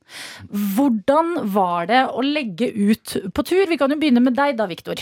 Hvordan 0.50 1.36
var 1.54 1.88
det 1.88 2.02
å 2.10 2.24
legge 2.26 2.68
ut 2.74 3.16
på 3.34 3.46
tur? 3.48 3.68
Vi 3.70 3.78
kan 3.80 3.94
jo 3.94 4.00
begynne 4.00 4.24
med 4.24 4.36
deg 4.36 4.58
da, 4.58 4.68
Victor. 4.68 5.00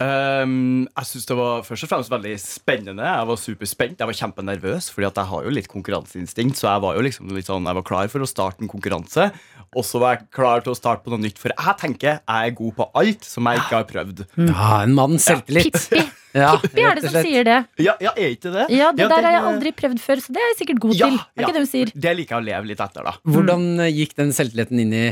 Um, 0.00 0.86
jeg 0.88 1.06
synes 1.06 1.26
det 1.28 1.36
var 1.36 1.64
først 1.66 1.84
og 1.86 1.90
fremst 1.90 2.12
veldig 2.12 2.32
spennende. 2.40 3.04
Jeg 3.04 3.28
var 3.28 3.38
superspent. 3.38 4.00
Jeg 4.00 4.08
var 4.08 4.18
kjempenervøs, 4.18 4.88
Fordi 4.90 5.08
at 5.10 5.20
jeg 5.20 5.30
har 5.30 5.44
jo 5.44 5.52
litt 5.52 5.68
konkurranseinstinkt. 5.70 6.58
Så 6.58 6.68
jeg 6.70 6.82
var 6.82 6.96
jo 6.96 7.04
liksom 7.04 7.30
litt 7.36 7.50
sånn 7.50 7.68
Jeg 7.68 7.78
var 7.78 7.86
klar 7.86 8.08
for 8.12 8.24
å 8.24 8.30
starte 8.30 8.64
en 8.64 8.72
konkurranse. 8.72 9.28
Og 9.72 9.86
så 9.88 10.00
var 10.02 10.16
jeg 10.16 10.26
klar 10.36 10.64
til 10.64 10.74
å 10.74 10.78
starte 10.78 11.04
på 11.04 11.12
noe 11.12 11.22
nytt. 11.22 11.38
For 11.40 11.52
jeg 11.52 11.76
tenker 11.80 12.08
jeg 12.16 12.24
er 12.24 12.56
god 12.56 12.74
på 12.80 12.88
alt 13.02 13.28
som 13.28 13.46
jeg 13.48 13.62
ikke 13.62 13.78
har 13.78 13.86
prøvd. 13.92 14.24
Ja, 14.48 14.72
en 14.82 14.96
mann 14.98 15.20
selvtillit. 15.22 15.72
Pippi. 15.78 16.08
Ja, 16.32 16.54
Pippi 16.56 16.80
er 16.80 16.96
det 16.96 17.10
som 17.10 17.26
sier 17.26 17.44
det. 17.44 17.58
Ja, 17.84 17.92
ja 18.00 18.14
er 18.16 18.30
ikke 18.32 18.48
det? 18.54 18.62
Ja, 18.72 18.86
det 18.96 19.04
der 19.04 19.26
har 19.26 19.34
jeg 19.34 19.42
eh, 19.42 19.48
aldri 19.50 19.72
prøvd 19.76 19.98
før, 20.00 20.22
så 20.24 20.32
det 20.32 20.40
er 20.40 20.46
jeg 20.46 20.56
sikkert 20.62 20.78
god 20.80 20.94
ja, 20.96 21.08
til. 21.10 21.18
Er 21.20 21.26
ja. 21.28 21.42
ikke 21.42 21.52
det 21.52 21.60
hun 21.60 21.68
sier? 21.68 21.90
Det 21.92 22.14
liker 22.16 22.32
jeg 22.32 22.40
å 22.40 22.46
leve 22.46 22.70
litt 22.70 22.80
etter, 22.80 23.04
da. 23.04 23.12
Hvordan 23.34 23.66
eh, 23.84 23.90
gikk 23.92 24.14
den 24.16 24.32
selvtilliten 24.32 24.80
inn 24.80 24.94
i 24.96 25.02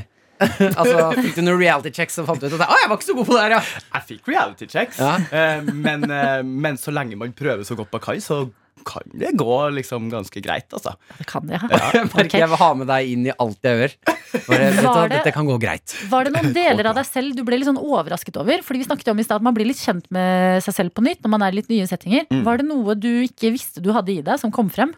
Altså, 0.80 1.10
Fikk 1.20 1.34
du 1.36 1.42
noen 1.44 1.58
reality 1.60 1.92
checks 1.94 2.16
og 2.22 2.28
fant 2.30 2.42
ut 2.46 2.52
at 2.56 2.64
Å, 2.66 2.78
jeg 2.84 2.88
var 2.92 2.96
ikke 3.00 3.10
så 3.10 3.16
god 3.18 3.28
på 3.28 3.36
det 3.36 3.42
her, 3.44 3.56
ja? 3.58 3.60
Jeg 3.98 4.06
fikk 4.14 4.32
reality 4.32 4.66
checks, 4.70 4.98
Ja. 5.02 5.16
eh, 5.30 5.60
men, 5.72 6.06
eh, 6.10 6.40
men 6.46 6.80
så 6.80 6.94
lenge 6.94 7.18
man 7.20 7.32
prøver 7.36 7.66
så 7.68 7.76
godt 7.78 7.92
på 7.92 8.00
kai, 8.02 8.16
så 8.24 8.46
kan 8.88 9.04
det 9.12 9.34
gå 9.36 9.56
liksom 9.76 10.06
ganske 10.08 10.40
greit, 10.40 10.64
altså. 10.72 10.94
Det 11.18 11.26
kan 11.28 11.44
det, 11.44 11.58
Jeg 11.60 12.06
merker 12.14 12.38
jeg 12.40 12.48
vil 12.48 12.60
ha 12.62 12.68
med 12.80 12.88
deg 12.88 13.10
inn 13.12 13.26
i 13.28 13.34
alt 13.36 13.58
jeg 13.68 13.76
gjør. 13.82 13.96
Bare, 14.06 14.60
vet 14.62 14.78
du, 14.78 14.80
hva, 14.86 14.94
Var 14.94 15.10
det- 15.10 15.18
dette 15.18 15.32
kan 15.36 15.50
gå 15.50 15.58
greit. 15.60 15.96
Var 16.08 16.24
det 16.24 16.32
noen 16.32 16.54
deler 16.56 16.88
av 16.88 16.96
deg 16.96 17.04
selv 17.10 17.36
du 17.36 17.42
ble 17.44 17.58
litt 17.60 17.68
sånn 17.68 17.76
overrasket 17.82 18.38
over? 18.40 18.62
Fordi 18.64 18.80
vi 18.80 18.86
snakket 18.88 19.10
jo 19.10 19.12
om 19.12 19.20
i 19.20 19.26
stad 19.26 19.42
at 19.42 19.46
man 19.50 19.52
blir 19.58 19.68
litt 19.68 19.82
kjent 19.84 20.08
med 20.16 20.64
seg 20.64 20.78
selv 20.78 20.94
på 20.96 21.04
nytt 21.04 21.20
når 21.26 21.34
man 21.36 21.44
er 21.44 21.52
i 21.52 21.58
litt 21.60 21.68
nye 21.68 21.84
settinger. 21.90 22.24
Mm. 22.32 22.40
Var 22.48 22.62
det 22.62 22.68
noe 22.70 22.96
du 22.96 23.10
ikke 23.26 23.52
visste 23.52 23.84
du 23.84 23.92
hadde 23.92 24.14
i 24.16 24.22
deg, 24.24 24.40
som 24.40 24.54
kom 24.54 24.72
frem? 24.72 24.96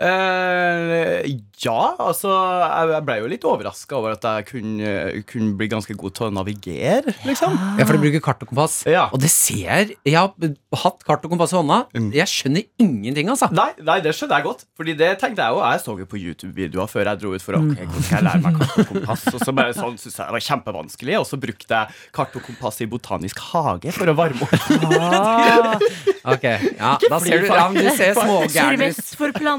Eh, 0.00 1.26
ja, 1.60 1.80
altså 2.00 2.30
Jeg, 2.32 2.88
jeg 2.94 3.04
ble 3.04 3.16
jo 3.20 3.26
litt 3.28 3.42
overraska 3.44 3.98
over 3.98 4.14
at 4.14 4.24
jeg 4.24 4.46
kunne, 4.48 4.92
kunne 5.28 5.52
bli 5.58 5.68
ganske 5.68 5.92
god 5.98 6.14
til 6.16 6.28
å 6.28 6.30
navigere, 6.32 7.12
liksom. 7.28 7.52
Ja, 7.76 7.84
for 7.84 7.98
du 7.98 8.04
bruker 8.06 8.22
kart 8.24 8.40
og 8.40 8.48
kompass. 8.48 8.78
Ja. 8.88 9.08
Og 9.12 9.20
det 9.20 9.28
ser 9.32 9.92
Jeg 9.92 10.16
har 10.16 10.32
hatt 10.80 11.04
kart 11.04 11.26
og 11.26 11.34
kompass 11.34 11.52
i 11.52 11.58
hånda. 11.58 11.82
Jeg 12.16 12.32
skjønner 12.32 12.64
ingenting, 12.80 13.28
altså. 13.32 13.50
Nei, 13.52 13.70
nei, 13.84 13.98
det 14.04 14.14
skjønner 14.16 14.40
jeg 14.40 14.48
godt. 14.48 14.64
Fordi 14.80 14.96
det 14.96 15.10
tenkte 15.20 15.44
jeg 15.44 15.56
jo 15.56 15.60
Jeg 15.66 15.84
så 15.84 15.96
jo 16.00 16.08
på 16.08 16.20
YouTube-videoer 16.20 16.90
før 16.90 17.12
jeg 17.12 17.20
dro 17.20 17.34
ut 17.36 17.44
for 17.44 17.58
å 17.58 17.60
ok, 17.60 17.76
hvordan 17.84 18.06
skal 18.06 18.16
jeg 18.16 18.26
lære 18.30 18.42
meg 18.46 18.58
kart 18.62 18.80
og 18.80 18.90
kompass. 18.94 19.26
Og 19.34 19.44
så 19.44 19.56
bare 19.60 19.76
sånn 19.76 20.00
synes 20.00 20.16
jeg 20.16 20.30
det 20.30 20.36
var 20.38 20.46
kjempevanskelig, 20.48 21.18
og 21.20 21.28
så 21.28 21.40
brukte 21.44 21.80
jeg 21.82 22.00
kart 22.16 22.40
og 22.40 22.46
kompass 22.48 22.80
i 22.80 22.88
Botanisk 22.90 23.44
hage 23.50 23.92
for 23.96 24.08
å 24.10 24.16
varme 24.16 24.48
opp. 24.48 25.84
Ok, 26.30 26.44
ja, 26.44 26.94
da 27.00 27.18
ser 27.22 27.40
du, 27.42 27.46
ja, 27.48 27.66
du 27.72 27.86
ser 27.96 28.16
smågæren 28.18 28.82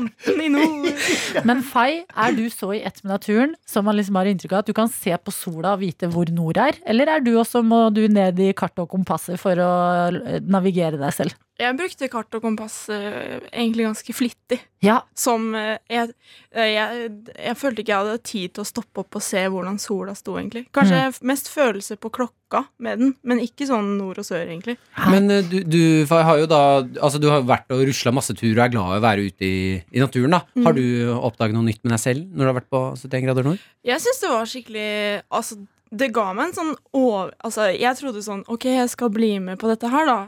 Planten 0.01 0.41
i 0.43 0.49
nord. 0.51 0.87
Men 1.47 1.61
Fay, 1.65 2.01
er 2.09 2.35
du 2.37 2.43
så 2.53 2.71
i 2.75 2.81
ett 2.87 3.01
med 3.03 3.13
naturen 3.15 3.55
som 3.67 3.87
man 3.87 3.97
liksom 3.99 4.17
har 4.19 4.29
inntrykk 4.31 4.55
av 4.55 4.63
at 4.63 4.71
du 4.71 4.75
kan 4.77 4.91
se 4.91 5.15
på 5.17 5.33
sola 5.35 5.75
og 5.75 5.83
vite 5.83 6.09
hvor 6.11 6.29
nord 6.33 6.59
er? 6.61 6.79
Eller 6.89 7.15
er 7.15 7.23
du 7.25 7.33
også 7.35 7.63
må 7.65 7.87
du 7.93 8.03
ned 8.11 8.39
i 8.41 8.51
kartet 8.57 8.83
og 8.85 8.91
kompasset 8.91 9.39
for 9.41 9.59
å 9.61 9.71
eh, 10.09 10.41
navigere 10.41 10.99
deg 11.01 11.15
selv? 11.15 11.37
Jeg 11.59 11.75
brukte 11.77 12.07
kart 12.09 12.33
og 12.37 12.41
kompass 12.41 12.75
uh, 12.89 13.39
egentlig 13.51 13.83
ganske 13.85 14.13
flittig. 14.15 14.57
Ja. 14.81 15.01
Som 15.17 15.51
uh, 15.53 15.75
jeg, 15.91 16.13
uh, 16.55 16.61
jeg, 16.65 17.09
jeg 17.35 17.57
følte 17.59 17.83
ikke 17.83 17.91
jeg 17.91 18.05
hadde 18.07 18.21
tid 18.25 18.53
til 18.55 18.63
å 18.63 18.69
stoppe 18.69 19.03
opp 19.03 19.17
og 19.19 19.21
se 19.25 19.43
hvordan 19.51 19.77
sola 19.81 20.15
sto, 20.17 20.37
egentlig. 20.39 20.63
Kanskje 20.73 21.01
Mm. 21.01 21.19
mest 21.29 21.49
følelse 21.53 21.97
på 22.01 22.09
klokka 22.13 22.63
med 22.83 22.99
den, 22.99 23.11
men 23.23 23.39
ikke 23.43 23.67
sånn 23.69 23.91
nord 23.99 24.19
og 24.23 24.25
sør, 24.27 24.41
egentlig. 24.47 24.77
Men 25.11 25.27
du, 25.51 25.59
du 25.63 25.81
har 26.09 26.39
jo 26.41 26.47
da 26.49 26.61
Altså 27.01 27.19
du 27.21 27.29
har 27.31 27.45
vært 27.47 27.69
og 27.71 27.83
rusla 27.87 28.11
masse 28.15 28.33
tur 28.35 28.51
og 28.51 28.63
er 28.65 28.73
glad 28.73 28.95
i 28.95 28.99
å 28.99 29.05
være 29.05 29.27
ute 29.29 29.45
i, 29.47 29.61
i 29.91 30.01
naturen. 30.01 30.31
da 30.35 30.41
Mm. 30.55 30.65
Har 30.65 30.73
du 30.75 30.83
oppdaget 31.13 31.55
noe 31.55 31.67
nytt 31.67 31.79
med 31.83 31.93
deg 31.93 32.01
selv 32.01 32.25
når 32.25 32.41
du 32.43 32.49
har 32.49 32.57
vært 32.59 32.71
på 32.73 32.81
71 32.97 33.23
grader 33.27 33.47
nord? 33.47 33.61
Jeg 33.87 34.01
syns 34.03 34.19
det 34.23 34.29
var 34.33 34.49
skikkelig 34.49 34.89
Altså, 35.31 35.57
det 35.91 36.11
ga 36.15 36.31
meg 36.33 36.49
en 36.49 36.53
sånn 36.57 36.75
over... 36.97 37.31
Altså, 37.43 37.69
jeg 37.75 37.97
trodde 37.99 38.21
sånn 38.25 38.43
OK, 38.51 38.65
jeg 38.71 38.89
skal 38.93 39.11
bli 39.13 39.35
med 39.43 39.59
på 39.61 39.69
dette 39.71 39.89
her, 39.91 40.05
da. 40.09 40.19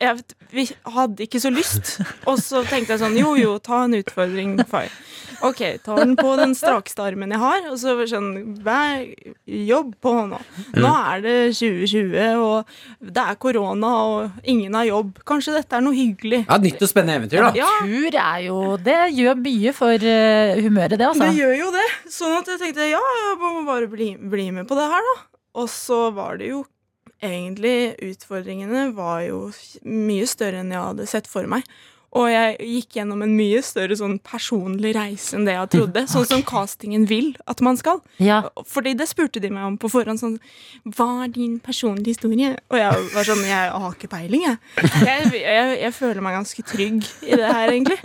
Jeg 0.00 0.16
vet- 0.18 0.34
vi 0.52 0.64
hadde 0.96 1.24
ikke 1.26 1.40
så 1.40 1.50
lyst. 1.52 2.00
Og 2.28 2.38
så 2.42 2.64
tenkte 2.68 2.94
jeg 2.96 3.00
sånn 3.04 3.16
Jo, 3.18 3.34
jo, 3.38 3.58
ta 3.62 3.84
en 3.86 3.94
utfordring, 4.00 4.58
far. 4.68 4.88
OK, 5.46 5.60
ta 5.84 5.94
den 5.96 6.16
på 6.18 6.34
den 6.36 6.52
strakeste 6.58 7.00
armen 7.00 7.30
jeg 7.32 7.40
har. 7.40 7.62
Og 7.70 7.78
så 7.80 7.94
sånn 8.10 8.58
Vær 8.64 9.06
jobb 9.46 9.94
på 10.04 10.12
nå. 10.28 10.40
Nå 10.76 10.90
er 11.14 11.22
det 11.24 11.36
2020, 11.56 12.42
og 12.44 12.74
det 13.00 13.24
er 13.24 13.38
korona, 13.40 13.92
og 14.10 14.44
ingen 14.44 14.74
har 14.76 14.84
jobb. 14.90 15.14
Kanskje 15.28 15.54
dette 15.56 15.78
er 15.78 15.84
noe 15.86 15.96
hyggelig. 15.96 16.42
Ja, 16.48 16.58
Nytt 16.60 16.82
og 16.84 16.90
spennende 16.92 17.20
eventyr, 17.22 17.46
da. 17.46 17.52
Ja. 17.56 17.70
Tur 17.86 18.18
er 18.20 18.42
jo 18.48 18.58
Det 18.84 18.98
gjør 19.16 19.40
mye 19.40 19.72
for 19.76 19.94
eh, 20.12 20.60
humøret, 20.60 20.98
det, 20.98 21.06
altså. 21.08 21.30
Det 21.30 21.40
gjør 21.40 21.56
jo 21.62 21.70
det. 21.78 21.86
Sånn 22.12 22.36
at 22.40 22.52
jeg 22.52 22.60
tenkte 22.66 22.90
ja, 22.90 23.00
jeg 23.00 23.40
må 23.40 23.64
bare 23.68 23.88
bli, 23.88 24.12
bli 24.20 24.50
med 24.58 24.68
på 24.68 24.76
det 24.78 24.90
her, 24.92 25.08
da. 25.12 25.16
Og 25.60 25.66
så 25.72 26.10
var 26.14 26.36
det 26.38 26.52
jo 26.52 26.60
egentlig 27.24 27.94
Utfordringene 28.04 28.90
var 28.96 29.22
jo 29.26 29.40
mye 29.84 30.26
større 30.28 30.62
enn 30.62 30.72
jeg 30.74 30.86
hadde 30.88 31.08
sett 31.10 31.30
for 31.30 31.48
meg. 31.50 31.66
Og 32.18 32.26
jeg 32.26 32.56
gikk 32.58 32.96
gjennom 32.98 33.20
en 33.22 33.34
mye 33.38 33.60
større 33.62 33.94
sånn 33.94 34.16
personlig 34.26 34.90
reise 34.96 35.36
enn 35.38 35.44
det 35.46 35.54
jeg 35.54 35.70
trodde. 35.76 36.02
Sånn 36.10 36.26
som 36.26 36.42
castingen 36.46 37.04
vil 37.06 37.28
at 37.50 37.60
man 37.62 37.78
skal. 37.78 38.00
Ja. 38.18 38.40
Fordi 38.66 38.96
det 38.98 39.06
spurte 39.10 39.38
de 39.42 39.50
meg 39.54 39.68
om 39.68 39.76
på 39.78 39.90
forhånd. 39.92 40.18
Sånn, 40.18 40.38
Hva 40.96 41.24
er 41.24 41.30
din 41.30 41.60
personlige 41.62 42.16
historie? 42.16 42.56
Og 42.72 42.78
jeg 42.80 43.04
var 43.14 43.28
sånn 43.28 43.44
Jeg 43.46 43.70
har 43.70 43.94
ikke 43.94 44.10
peiling, 44.10 44.42
jeg. 44.48 44.58
Jeg, 45.06 45.28
jeg. 45.38 45.76
jeg 45.84 45.94
føler 45.94 46.24
meg 46.24 46.34
ganske 46.40 46.64
trygg 46.66 47.06
i 47.28 47.38
det 47.38 47.46
her, 47.46 47.70
egentlig. 47.70 47.98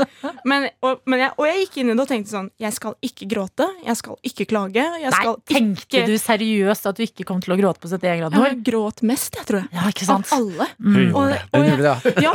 Men, 0.46 0.68
og, 0.86 1.02
men 1.10 1.24
jeg, 1.26 1.34
og 1.40 1.50
jeg 1.50 1.64
gikk 1.64 1.80
inn 1.82 1.90
i 1.90 1.96
det 1.96 2.06
og 2.06 2.12
tenkte 2.12 2.34
sånn 2.36 2.52
Jeg 2.62 2.78
skal 2.78 2.96
ikke 3.10 3.30
gråte. 3.32 3.68
Jeg 3.88 4.00
skal 4.04 4.20
ikke 4.30 4.48
klage. 4.54 4.86
Jeg 5.02 5.16
Nei, 5.18 5.36
tenkte 5.50 5.86
ikke 5.86 6.06
du 6.12 6.16
seriøst 6.22 6.92
at 6.92 7.00
du 7.00 7.06
ikke 7.08 7.26
kom 7.26 7.42
til 7.42 7.56
å 7.56 7.60
gråte 7.60 7.82
på 7.82 7.90
71 7.90 8.22
grader 8.22 8.48
Jeg 8.52 8.62
gråt 8.70 9.02
mest, 9.08 9.40
jeg, 9.40 9.50
tror 9.50 9.64
jeg. 9.64 9.72
Ja, 9.74 9.90
ikke 9.90 10.08
sant? 10.08 10.30
Av 10.30 10.38
alle. 10.38 10.70
Mm. 10.78 11.10
Og, 11.16 11.34
Ja, 11.36 11.42
og, 11.58 11.66
jeg, 11.66 12.14
ja, 12.22 12.32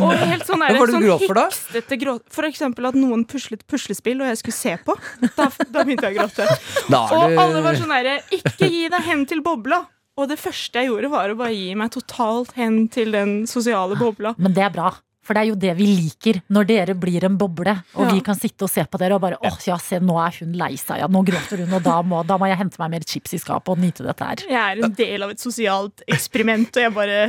og 0.00 0.10
helt 0.16 0.46
sånn 0.48 0.62
er 0.64 0.74
det 0.74 0.80
sånn 0.94 1.09
gråt 1.10 1.26
for 1.26 1.40
da? 1.40 1.96
gråt. 2.04 2.24
For 2.32 2.48
eksempel 2.48 2.88
at 2.90 2.98
noen 2.98 3.26
puslet 3.28 3.66
puslespill, 3.70 4.22
og 4.22 4.30
jeg 4.30 4.40
skulle 4.42 4.58
se 4.58 4.76
på. 4.86 4.96
Da, 5.36 5.50
da 5.70 5.84
begynte 5.84 6.08
jeg 6.10 6.16
å 6.16 6.20
gråte. 6.22 6.46
Er 6.46 7.16
Og 7.18 7.38
alle 7.44 7.62
var 7.64 7.78
sånn 7.78 7.92
herre 7.94 8.18
Ikke 8.34 8.70
gi 8.70 8.88
deg 8.92 9.06
hen 9.06 9.26
til 9.30 9.42
bobla. 9.44 9.84
Og 10.20 10.28
det 10.28 10.40
første 10.40 10.82
jeg 10.82 10.90
gjorde, 10.90 11.08
var 11.12 11.30
å 11.32 11.36
bare 11.38 11.54
gi 11.54 11.70
meg 11.78 11.92
totalt 11.94 12.52
hen 12.58 12.82
til 12.92 13.14
den 13.14 13.38
sosiale 13.48 13.96
bobla. 13.96 14.34
Men 14.38 14.52
det 14.56 14.66
er 14.66 14.74
bra. 14.74 14.90
For 15.30 15.36
det 15.36 15.42
er 15.44 15.48
jo 15.50 15.58
det 15.62 15.72
vi 15.78 15.86
liker, 15.86 16.40
når 16.50 16.66
dere 16.66 16.94
blir 16.98 17.22
en 17.28 17.36
boble, 17.38 17.74
og 17.94 18.06
Ja. 18.06 18.14
vi 18.16 18.20
kan 18.24 18.34
sitte 18.34 18.64
og 18.64 18.70
se 18.72 18.82
på 18.82 18.98
dere 18.98 19.14
og 19.14 19.20
bare 19.20 19.36
åh, 19.38 19.58
ja, 19.66 19.76
se, 19.76 20.00
nå 20.00 20.16
er 20.18 20.34
hun 20.40 20.56
lei 20.58 20.72
seg, 20.80 20.98
ja, 20.98 21.06
nå 21.06 21.22
gråter 21.22 21.60
hun, 21.60 21.72
og 21.76 21.82
da 21.84 22.00
må, 22.02 22.24
da 22.26 22.38
må 22.40 22.48
jeg 22.48 22.58
hente 22.58 22.80
meg 22.80 22.90
mer 22.90 23.04
chips 23.06 23.34
i 23.36 23.38
skapet 23.38 23.68
og 23.68 23.78
nyte 23.78 24.02
dette 24.02 24.24
her. 24.26 24.42
Jeg 24.48 24.58
er 24.58 24.82
en 24.82 24.96
del 24.96 25.22
av 25.22 25.30
et 25.30 25.38
sosialt 25.38 26.02
eksperiment, 26.08 26.72
og 26.74 26.82
jeg 26.82 26.94
bare 26.96 27.20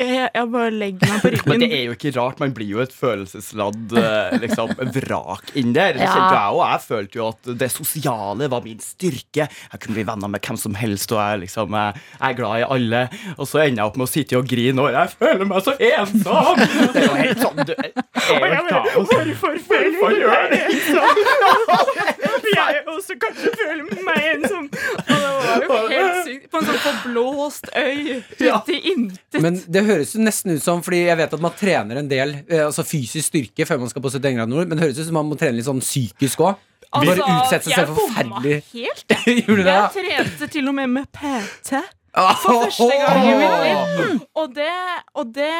Jeg, 0.00 0.28
jeg 0.34 0.48
bare 0.50 0.70
legger 0.74 1.10
meg 1.12 1.22
på 1.22 1.30
ryggen. 1.34 1.48
Men 1.52 1.62
det 1.62 1.68
er 1.76 1.82
jo 1.86 1.94
ikke 1.94 2.12
rart. 2.16 2.40
Man 2.42 2.54
blir 2.56 2.70
jo 2.72 2.80
et 2.82 2.94
følelsesladd 2.94 3.94
eh, 4.00 4.36
liksom, 4.42 4.74
vrak 4.96 5.52
inn 5.60 5.74
der. 5.76 6.00
Ja. 6.00 6.10
jeg. 6.34 6.58
Jeg 6.64 6.82
følte 6.88 7.20
jo 7.20 7.28
at 7.30 7.52
det 7.62 7.70
sosiale 7.72 8.48
var 8.50 8.64
min 8.66 8.80
styrke. 8.82 9.46
Jeg 9.46 9.82
kunne 9.84 9.98
bli 9.98 10.06
venner 10.08 10.32
med 10.32 10.42
hvem 10.44 10.58
som 10.60 10.74
helst, 10.78 11.14
og 11.14 11.20
jeg, 11.22 11.44
liksom, 11.46 11.78
jeg, 11.78 12.02
er 12.28 12.38
glad 12.40 12.64
i 12.64 12.68
alle. 12.76 13.04
Og 13.36 13.46
så 13.50 13.64
ender 13.64 13.84
jeg 13.84 13.92
opp 13.92 14.00
med 14.00 14.08
å 14.08 14.12
sitte 14.14 14.40
og 14.40 14.50
grine, 14.50 14.82
og 14.82 14.98
jeg 14.98 15.14
føler 15.14 15.50
meg 15.50 15.64
så 15.64 15.76
ensom! 15.78 16.64
Det 16.94 17.04
er 17.04 17.08
jo 17.08 17.18
helt 17.20 17.44
sånn 17.44 17.62
det 17.64 17.76
er 17.78 18.54
jo 18.54 18.64
kaos. 18.68 19.08
Hvorfor 19.12 19.56
føler 19.68 19.90
du 19.94 20.26
deg 20.30 20.58
ensom? 20.64 21.14
Jeg 22.54 22.82
også 22.86 23.14
kanskje 23.20 23.50
føler 23.58 24.02
meg 24.06 24.26
ensom. 24.34 24.66
Og 24.68 25.16
det 25.60 25.68
var 25.68 25.80
jo 25.80 25.88
helt. 25.90 26.03
På 26.54 26.60
en 26.62 26.68
sånn 26.70 26.82
forblåst 26.84 27.70
øy 27.74 28.20
ute 28.46 28.74
i 28.76 28.80
intet. 28.92 29.40
Men 29.42 29.58
det 29.66 29.82
høres 29.88 30.14
jo 30.14 30.22
nesten 30.22 30.54
ut 30.54 30.62
som 30.62 30.82
Fordi 30.86 31.00
jeg 31.08 31.18
vet 31.18 31.34
at 31.34 31.42
man 31.42 31.56
trener 31.58 31.98
en 31.98 32.10
del 32.10 32.36
eh, 32.46 32.62
Altså 32.68 32.84
fysisk 32.86 33.26
styrke 33.32 33.66
før 33.66 33.82
man 33.82 33.90
skal 33.90 34.04
på 34.04 34.12
71 34.14 34.38
grader 34.38 34.52
nord, 34.52 34.68
men 34.70 34.78
det 34.78 34.86
høres 34.86 35.00
ut 35.02 35.08
som 35.10 35.18
man 35.18 35.26
må 35.32 35.38
trene 35.40 35.58
litt 35.58 35.66
sånn 35.66 35.82
psykisk 35.82 36.44
òg. 36.46 36.62
Bare 36.94 37.18
utsette 37.18 37.66
seg 37.66 37.74
selv 37.74 37.90
for 37.90 38.06
forferdelig 38.06 38.60
helt. 38.70 39.16
Gjorde 39.48 39.66
det? 39.66 39.74
Jeg 39.74 39.92
trente 39.98 40.50
til 40.54 40.70
og 40.70 40.76
med 40.78 40.92
med 40.94 41.10
PT. 41.16 41.80
Ah, 42.14 42.36
For 42.38 42.62
første 42.68 42.86
gang 43.00 43.24
i 43.26 43.34
mitt 43.40 43.56
liv. 43.64 44.20
Og 44.40 44.52
det, 44.54 44.70
og 45.18 45.32
det 45.34 45.50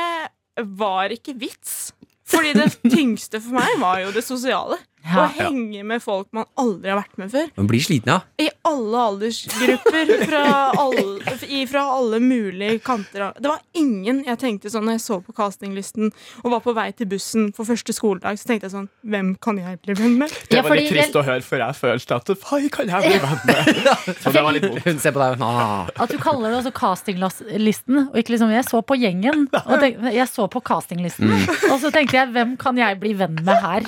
var 0.79 1.11
ikke 1.11 1.35
vits. 1.41 1.91
Fordi 2.31 2.53
det 2.57 2.69
tyngste 2.87 3.41
for 3.43 3.59
meg 3.59 3.75
var 3.83 3.99
jo 4.05 4.13
det 4.15 4.23
sosiale. 4.25 4.79
Ja. 5.05 5.27
Å 5.27 5.29
henge 5.37 5.83
med 5.85 6.01
folk 6.01 6.31
man 6.33 6.47
aldri 6.57 6.89
har 6.89 6.97
vært 7.03 7.19
med 7.21 7.29
før. 7.33 7.51
Man 7.59 7.67
blir 7.69 7.83
sliten, 7.85 8.09
ja. 8.15 8.21
I 8.41 8.49
alle 8.65 9.03
aldersgrupper. 9.11 10.13
Fra 10.25 10.43
alle, 10.81 11.35
fra 11.69 11.83
alle 11.99 12.21
mulige 12.25 12.79
kanter. 12.85 13.27
Det 13.37 13.51
var 13.51 13.61
ingen 13.77 14.23
jeg 14.25 14.39
tenkte 14.41 14.71
sånn 14.73 14.87
Når 14.89 14.97
jeg 14.97 15.03
så 15.05 15.19
på 15.25 15.35
castinglisten 15.37 16.11
og 16.43 16.49
var 16.55 16.63
på 16.65 16.73
vei 16.77 16.87
til 16.97 17.09
bussen 17.11 17.51
for 17.57 17.69
første 17.69 17.93
skoledag, 17.97 18.39
så 18.41 18.49
tenkte 18.49 18.69
jeg 18.69 18.75
sånn 18.75 18.89
Hvem 19.05 19.35
kan 19.45 19.59
jeg 19.61 19.79
bli 19.85 19.97
venn 19.99 20.17
med? 20.23 20.33
Det 20.51 20.63
var 20.65 20.79
litt 20.79 20.91
trist 20.93 21.17
å 21.21 21.25
høre, 21.27 21.45
for 21.45 21.61
jeg 21.61 21.79
følte 21.79 22.19
at 22.21 22.33
Fai, 22.41 22.63
kan 22.73 22.89
jeg 22.91 23.11
bli 23.11 23.21
venn 23.23 23.45
med? 23.51 23.93
Så 24.25 24.33
det 24.35 24.43
var 24.45 24.57
litt 24.57 24.67
vondt. 24.67 24.85
Hun 24.89 25.01
ser 25.03 25.15
på 25.17 25.21
deg 25.23 25.45
ah. 25.45 25.91
At 26.01 26.13
du 26.13 26.17
kaller 26.23 26.53
det 26.53 26.59
også 26.63 26.73
castinglisten, 26.77 28.01
og 28.09 28.19
ikke 28.21 28.35
liksom 28.35 28.53
Jeg 28.55 28.67
så 28.69 28.81
på 28.87 28.97
gjengen, 29.01 29.47
og 29.53 29.75
tenkte, 29.83 30.13
jeg 30.15 30.29
så 30.31 30.49
på 30.51 30.63
castinglisten, 30.65 31.33
og 31.71 31.79
så 31.83 31.91
tenkte 31.95 32.19
jeg 32.19 32.33
hvem 32.35 32.57
kan 32.61 32.79
jeg 32.81 32.99
bli 33.03 33.15
venn 33.19 33.37
med 33.45 33.61
her? 33.65 33.87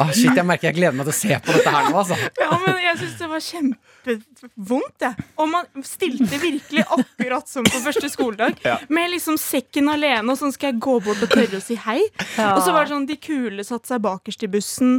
ah, 0.00 0.10
Shit, 0.14 0.34
jeg 0.34 0.46
merker 0.54 0.70
jeg 0.70 0.78
gleder 0.78 0.96
meg 0.96 1.08
til 1.10 1.14
å 1.14 1.18
se 1.18 1.38
på 1.44 1.54
dette 1.58 1.74
her 1.74 1.90
nå, 1.90 1.98
altså. 2.00 2.18
Ja, 2.44 2.50
men 2.62 2.78
jeg 2.84 2.98
syns 3.02 3.16
det 3.20 3.28
var 3.30 3.42
kjempevondt, 3.44 5.04
jeg. 5.04 5.26
Og 5.40 5.48
man 5.50 5.68
stilte 5.86 6.38
virkelig 6.42 6.84
akkurat 6.96 7.48
som 7.50 7.66
på 7.66 7.80
første 7.84 8.10
skoledag. 8.12 8.58
Ja. 8.64 8.76
Med 8.92 9.10
liksom 9.14 9.38
sekken 9.40 9.88
alene, 9.92 10.24
og 10.32 10.38
sånn 10.40 10.54
skal 10.54 10.72
jeg 10.72 10.80
gå 10.84 10.96
bort 11.04 11.22
og 11.24 11.32
tørre 11.32 11.58
å 11.60 11.64
si 11.64 11.76
hei. 11.86 11.98
Ja. 12.38 12.52
Og 12.54 12.62
så 12.66 12.74
var 12.74 12.86
det 12.86 12.94
sånn, 12.94 13.08
de 13.08 13.18
kule 13.20 13.64
satte 13.66 13.90
seg 13.90 14.02
bakerst 14.04 14.44
i 14.46 14.50
bussen, 14.52 14.98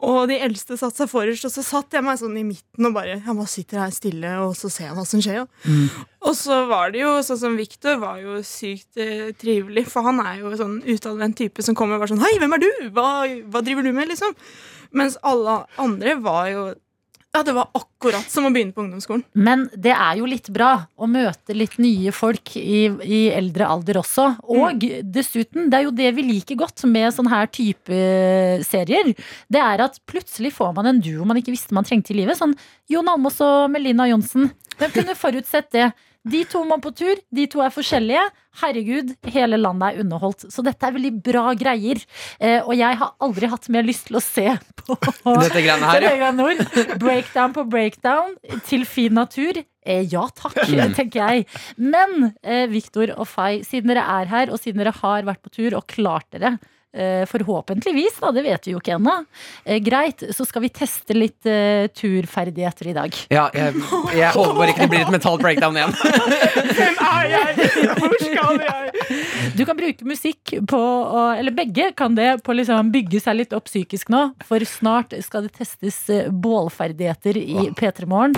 og 0.00 0.24
de 0.30 0.38
eldste 0.44 0.78
satte 0.80 1.02
seg 1.04 1.10
forrest. 1.12 1.46
Og 1.48 1.54
så 1.54 1.64
satt 1.66 1.94
jeg 1.98 2.06
meg 2.06 2.20
sånn 2.20 2.36
i 2.40 2.46
midten 2.46 2.88
og 2.90 2.96
bare 2.96 3.18
Jeg 3.18 3.36
bare 3.36 3.50
sitter 3.50 3.82
her 3.84 3.94
stille, 3.94 4.34
og 4.44 4.54
så 4.58 4.70
ser 4.72 4.88
jeg 4.90 4.98
hva 4.98 5.06
som 5.08 5.22
skjer. 5.24 5.42
jo. 5.42 6.04
Og 6.24 6.32
så 6.38 6.62
var 6.70 6.92
det 6.94 7.02
jo 7.02 7.10
sånn 7.26 7.40
som 7.40 7.56
Victor 7.58 7.98
var 8.00 8.16
jo 8.22 8.38
sykt 8.46 8.96
eh, 9.00 9.34
trivelig, 9.36 9.84
for 9.92 10.06
han 10.06 10.22
er 10.24 10.38
jo 10.40 10.54
sånn 10.56 10.78
utadvendt 10.88 11.36
type 11.42 11.64
som 11.66 11.76
kommer 11.76 11.98
og 11.98 12.04
bare 12.04 12.14
sånn 12.14 12.22
Hei, 12.24 12.38
hvem 12.40 12.54
er 12.56 12.62
du? 12.62 12.70
Hva, 12.96 13.08
hva 13.52 13.60
driver 13.66 13.84
du 13.84 13.90
med, 13.92 14.08
liksom? 14.08 14.32
Mens 14.94 15.18
alle 15.26 15.64
andre 15.80 16.16
var 16.22 16.48
jo 16.52 16.64
Ja, 17.34 17.40
det 17.42 17.50
var 17.56 17.66
akkurat 17.74 18.28
som 18.30 18.44
å 18.46 18.50
begynne 18.54 18.70
på 18.70 18.84
ungdomsskolen. 18.84 19.24
Men 19.34 19.64
det 19.74 19.90
er 19.90 20.20
jo 20.20 20.28
litt 20.30 20.46
bra 20.54 20.84
å 20.94 21.08
møte 21.10 21.56
litt 21.56 21.74
nye 21.82 22.12
folk 22.14 22.52
i, 22.60 22.84
i 23.02 23.18
eldre 23.34 23.66
alder 23.66 23.98
også. 23.98 24.28
Og 24.54 24.86
dessuten, 25.02 25.66
det 25.66 25.80
er 25.80 25.88
jo 25.88 25.96
det 25.98 26.12
vi 26.14 26.28
liker 26.28 26.60
godt 26.60 26.84
med 26.86 27.10
sånne 27.16 27.34
her 27.34 27.50
type 27.50 27.98
serier. 28.68 29.10
Det 29.50 29.64
er 29.66 29.82
at 29.82 29.98
plutselig 30.06 30.54
får 30.54 30.76
man 30.78 30.92
en 30.92 31.02
duo 31.02 31.26
man 31.26 31.42
ikke 31.42 31.56
visste 31.56 31.74
man 31.74 31.82
trengte 31.88 32.14
i 32.14 32.20
livet. 32.20 32.38
Sånn 32.38 32.54
Jon 32.86 33.10
Almaas 33.10 33.42
og 33.42 33.66
Melina 33.74 34.06
Johnsen. 34.12 34.52
Hvem 34.78 34.94
kunne 34.94 35.18
forutsett 35.18 35.74
det? 35.74 35.90
De 36.24 36.40
to 36.48 36.62
må 36.64 36.78
på 36.80 36.90
tur, 36.96 37.18
de 37.36 37.44
to 37.52 37.60
er 37.60 37.72
forskjellige. 37.74 38.22
Herregud, 38.62 39.10
hele 39.34 39.58
landet 39.60 39.90
er 39.96 40.04
underholdt. 40.04 40.46
Så 40.54 40.62
dette 40.64 40.86
er 40.88 40.94
veldig 40.94 41.10
bra 41.26 41.50
greier. 41.58 42.00
Eh, 42.40 42.60
og 42.62 42.72
jeg 42.78 42.96
har 43.00 43.10
aldri 43.24 43.50
hatt 43.50 43.68
mer 43.74 43.84
lyst 43.84 44.06
til 44.08 44.16
å 44.16 44.22
se 44.24 44.46
på 44.80 44.96
Dette 45.42 45.60
greiene 45.64 45.90
her, 45.90 46.06
ja. 46.22 46.30
Nord. 46.32 46.62
Breakdown 47.02 47.52
på 47.56 47.66
breakdown 47.68 48.36
til 48.68 48.86
fin 48.88 49.12
natur. 49.20 49.60
Eh, 49.84 50.06
ja 50.08 50.24
takk, 50.32 50.62
Mm. 50.64 50.94
tenker 50.98 51.20
jeg. 51.34 51.44
Men 51.76 52.30
eh, 52.40 52.64
Victor 52.72 53.12
og 53.18 53.26
Fay, 53.28 53.60
siden 53.66 53.92
dere 53.92 54.06
er 54.20 54.30
her, 54.32 54.52
og 54.54 54.62
siden 54.62 54.80
dere 54.80 54.94
har 55.02 55.26
vært 55.28 55.42
på 55.44 55.52
tur 55.52 55.76
og 55.76 55.84
klart 55.92 56.30
dere 56.32 56.54
Forhåpentligvis, 57.26 58.20
da, 58.22 58.30
det 58.34 58.44
vet 58.46 58.68
vi 58.68 58.74
jo 58.74 58.80
ikke 58.82 58.94
ennå. 58.98 59.16
Eh, 59.64 59.80
greit, 59.82 60.22
så 60.36 60.46
skal 60.46 60.62
vi 60.64 60.70
teste 60.74 61.16
litt 61.16 61.48
eh, 61.50 61.88
turferdigheter 61.90 62.90
i 62.92 62.94
dag. 62.96 63.18
Ja, 63.34 63.48
jeg, 63.56 63.74
jeg 64.14 64.30
håper 64.36 64.54
bare 64.58 64.74
ikke 64.74 64.86
det 64.86 64.90
blir 64.92 65.04
et 65.06 65.12
mental 65.14 65.40
breakdown 65.42 65.78
igjen. 65.78 65.94
Hvem 66.78 67.00
er 67.08 67.32
jeg? 67.32 67.70
Hvor 67.98 68.16
skal 68.22 68.62
jeg? 68.62 69.03
Du 69.56 69.64
kan 69.66 69.76
bruke 69.76 70.06
musikk 70.06 70.54
på 70.70 70.78
å 70.80 71.24
Eller 71.34 71.54
begge 71.54 71.90
kan 71.96 72.14
det 72.16 72.38
på 72.44 72.52
å 72.52 72.58
liksom 72.58 72.92
bygge 72.94 73.20
seg 73.22 73.38
litt 73.38 73.54
opp 73.56 73.68
psykisk 73.68 74.10
nå. 74.12 74.22
For 74.46 74.62
snart 74.68 75.14
skal 75.24 75.46
det 75.46 75.54
testes 75.58 75.98
eh, 76.12 76.30
bålferdigheter 76.30 77.38
i 77.40 77.70
P3 77.76 78.08
Morgen. 78.10 78.36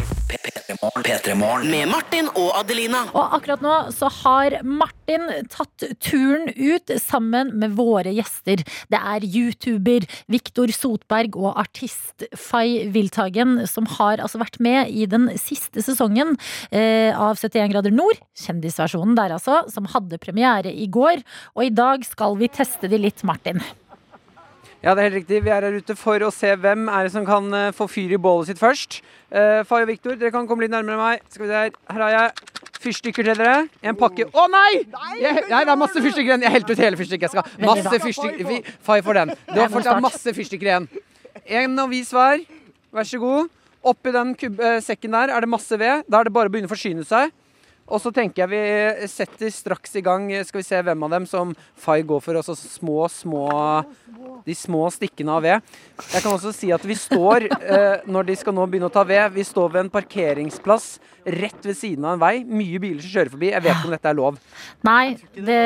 Med 1.67 1.91
Martin 1.91 2.29
og 2.35 2.51
Adelina. 2.59 3.05
Og 3.15 3.37
akkurat 3.37 3.63
nå 3.65 3.75
så 3.95 4.11
har 4.23 4.59
Martin 4.67 5.29
tatt 5.53 5.87
turen 6.03 6.49
ut 6.57 6.91
sammen 7.03 7.53
med 7.61 7.77
våre 7.79 8.13
gjester. 8.17 8.65
Det 8.93 8.99
er 8.99 9.27
YouTuber 9.27 10.07
Viktor 10.33 10.73
Sotberg 10.75 11.37
og 11.39 11.53
artist 11.61 12.27
Fay 12.35 12.89
Wilthagen 12.95 13.61
som 13.71 13.87
har 13.97 14.23
altså 14.23 14.41
vært 14.43 14.59
med 14.63 14.91
i 14.91 15.07
den 15.11 15.29
siste 15.41 15.85
sesongen 15.85 16.35
eh, 16.71 17.13
av 17.13 17.39
71 17.39 17.71
grader 17.73 17.95
nord, 17.95 18.19
kjendisversjonen 18.39 19.17
der 19.19 19.37
altså, 19.37 19.63
som 19.73 19.89
hadde 19.93 20.21
premiere 20.23 20.56
i 20.65 20.87
går. 20.89 21.21
Og 21.55 21.67
i 21.67 21.69
dag 21.75 22.05
skal 22.09 22.37
vi 22.41 22.49
teste 22.49 22.89
de 22.89 22.97
litt, 22.97 23.21
Martin. 23.29 23.61
Ja, 24.85 24.95
det 24.95 25.03
er 25.03 25.09
helt 25.09 25.19
riktig. 25.21 25.43
Vi 25.45 25.51
er 25.51 25.65
her 25.67 25.77
ute 25.77 25.97
for 25.99 26.23
å 26.23 26.31
se 26.33 26.53
hvem 26.57 26.89
er 26.89 27.05
det 27.05 27.13
som 27.13 27.25
kan 27.27 27.49
eh, 27.53 27.73
få 27.75 27.89
fyr 27.91 28.13
i 28.15 28.19
bålet 28.23 28.47
sitt 28.53 28.61
først. 28.61 29.01
Uh, 29.33 29.65
Fay 29.67 29.83
og 29.83 29.89
Viktor, 29.91 30.15
dere 30.15 30.31
kan 30.31 30.47
komme 30.47 30.63
litt 30.63 30.71
nærmere 30.71 30.97
meg. 31.01 31.25
Skal 31.33 31.43
vi 31.43 31.49
se 31.51 31.57
her. 31.65 31.73
Her 31.91 32.05
har 32.05 32.13
jeg 32.15 32.53
fyrstikker 32.85 33.27
til 33.27 33.41
dere. 33.41 33.57
En 33.83 33.97
pakke 33.99 34.29
Å 34.31 34.45
nei! 34.53 34.85
Jeg, 35.19 35.43
nei, 35.51 35.63
det 35.67 35.73
er 35.73 35.81
masse 35.81 35.99
fyrstikker 35.99 36.31
igjen. 36.31 36.45
Jeg 36.47 36.55
helte 36.55 36.77
ut 36.77 36.83
hele 36.85 37.01
fyrstikkeska. 37.01 37.45
Masse 37.65 37.99
fyrstikker. 38.05 38.47
Vi- 38.47 38.63
Fay 38.87 39.03
får 39.03 39.21
den. 39.23 39.35
Det 39.49 39.59
var 39.59 39.73
fortsatt 39.75 40.05
masse 40.05 40.37
fyrstikker 40.37 40.71
igjen. 40.71 40.87
En 41.63 41.79
avis 41.83 42.13
hver. 42.15 42.45
Vær 42.95 43.09
så 43.11 43.19
god. 43.23 43.51
Oppi 43.87 44.13
den 44.15 44.33
kub 44.39 44.61
eh, 44.61 44.79
sekken 44.85 45.15
der 45.19 45.33
er 45.35 45.43
det 45.45 45.51
masse 45.51 45.79
ved. 45.79 46.07
Da 46.07 46.21
er 46.21 46.29
det 46.29 46.35
bare 46.37 46.51
å 46.51 46.55
begynne 46.55 46.71
å 46.71 46.75
forsyne 46.77 47.05
seg. 47.07 47.35
Og 47.87 48.01
så 48.03 48.11
tenker 48.15 48.43
jeg 48.43 48.51
vi 48.51 49.09
setter 49.11 49.53
straks 49.55 49.95
i 49.99 50.03
gang. 50.05 50.27
Skal 50.47 50.61
vi 50.61 50.67
se 50.67 50.81
hvem 50.83 51.05
av 51.07 51.13
dem 51.15 51.27
som 51.31 51.53
Fay 51.79 52.03
går 52.07 52.23
for. 52.25 52.39
Altså 52.41 52.57
små, 52.59 53.07
små 53.13 53.47
De 54.47 54.55
små 54.55 54.87
stikkene 54.95 55.37
av 55.37 55.43
ved. 55.43 55.71
Jeg 56.13 56.23
kan 56.23 56.33
også 56.33 56.53
si 56.55 56.73
at 56.75 56.83
vi 56.87 56.95
står, 56.99 57.49
eh, 57.57 58.03
når 58.07 58.29
de 58.29 58.37
skal 58.39 58.55
nå 58.55 58.67
begynne 58.71 58.91
å 58.91 58.95
ta 58.95 59.03
ved, 59.07 59.33
vi 59.35 59.43
står 59.47 59.73
ved 59.73 59.81
en 59.85 59.91
parkeringsplass 59.91 61.01
rett 61.27 61.67
ved 61.67 61.79
siden 61.79 62.07
av 62.07 62.15
en 62.15 62.23
vei. 62.23 62.35
Mye 62.47 62.83
biler 62.83 63.03
som 63.03 63.11
kjører 63.17 63.33
forbi. 63.35 63.51
Jeg 63.51 63.65
vet 63.65 63.75
ikke 63.75 63.91
om 63.91 63.97
dette 63.97 64.13
er 64.13 64.21
lov. 64.21 64.39
Nei, 64.87 65.17
det 65.35 65.63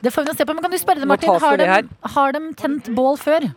det 0.00 0.10
får 0.14 0.24
vi 0.24 0.30
nå 0.30 0.34
se 0.36 0.44
på, 0.48 0.54
men 0.56 0.64
kan 0.64 0.72
du 0.72 0.78
spørre 0.80 1.02
dem, 1.02 1.10
Martin, 1.12 1.34
har 1.42 1.60
de, 1.60 1.88
har 2.14 2.32
de 2.32 2.40
tent 2.56 2.86
bål 2.96 3.18
før? 3.20 3.50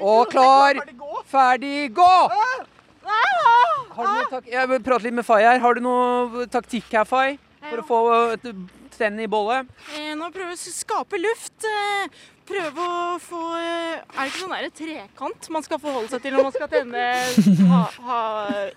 Og 0.00 0.30
klar, 0.32 0.80
ferdig, 1.28 1.90
gå! 1.92 2.12
Har 3.94 4.06
du 4.06 4.12
noe 4.12 4.30
tak 4.32 4.46
jeg 4.50 4.70
vil 4.72 4.80
prate 4.82 5.06
litt 5.06 5.14
med 5.14 5.26
Fay 5.26 5.44
her. 5.46 5.60
Har 5.62 5.76
du 5.76 5.84
noe 5.84 6.46
taktikk 6.50 6.88
her, 6.94 7.06
Fay? 7.08 7.36
For 7.64 7.80
å 7.80 7.84
få 7.88 7.98
et 8.34 8.48
tenn 8.98 9.18
i 9.22 9.26
bollet? 9.30 9.68
Eh, 9.96 10.12
nå 10.18 10.28
prøver 10.34 10.52
vi 10.52 10.56
å 10.56 10.74
skape 10.74 11.18
luft. 11.20 11.66
Eh, 11.66 12.18
prøve 12.44 12.84
å 12.84 13.14
få 13.22 13.40
eh, 13.56 14.02
Er 14.02 14.18
det 14.18 14.26
ikke 14.28 14.42
sånn 14.42 14.52
der 14.52 14.68
trekant 14.76 15.48
man 15.54 15.64
skal 15.64 15.80
forholde 15.80 16.12
seg 16.12 16.24
til 16.26 16.36
når 16.36 16.48
man 16.50 16.54
skal 16.54 16.70
tenne 16.74 17.06
ha, 17.70 17.80
ha 18.04 18.20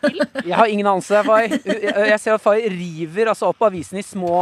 ild? 0.08 0.40
Jeg 0.46 0.56
har 0.62 0.72
ingen 0.72 0.88
anelse, 0.94 1.24
Fay. 1.28 1.52
Jeg 1.68 2.22
ser 2.24 2.38
at 2.38 2.46
Fay 2.46 2.70
river 2.74 3.34
altså, 3.34 3.52
opp 3.52 3.68
avisen 3.68 4.00
i 4.00 4.06
små 4.06 4.38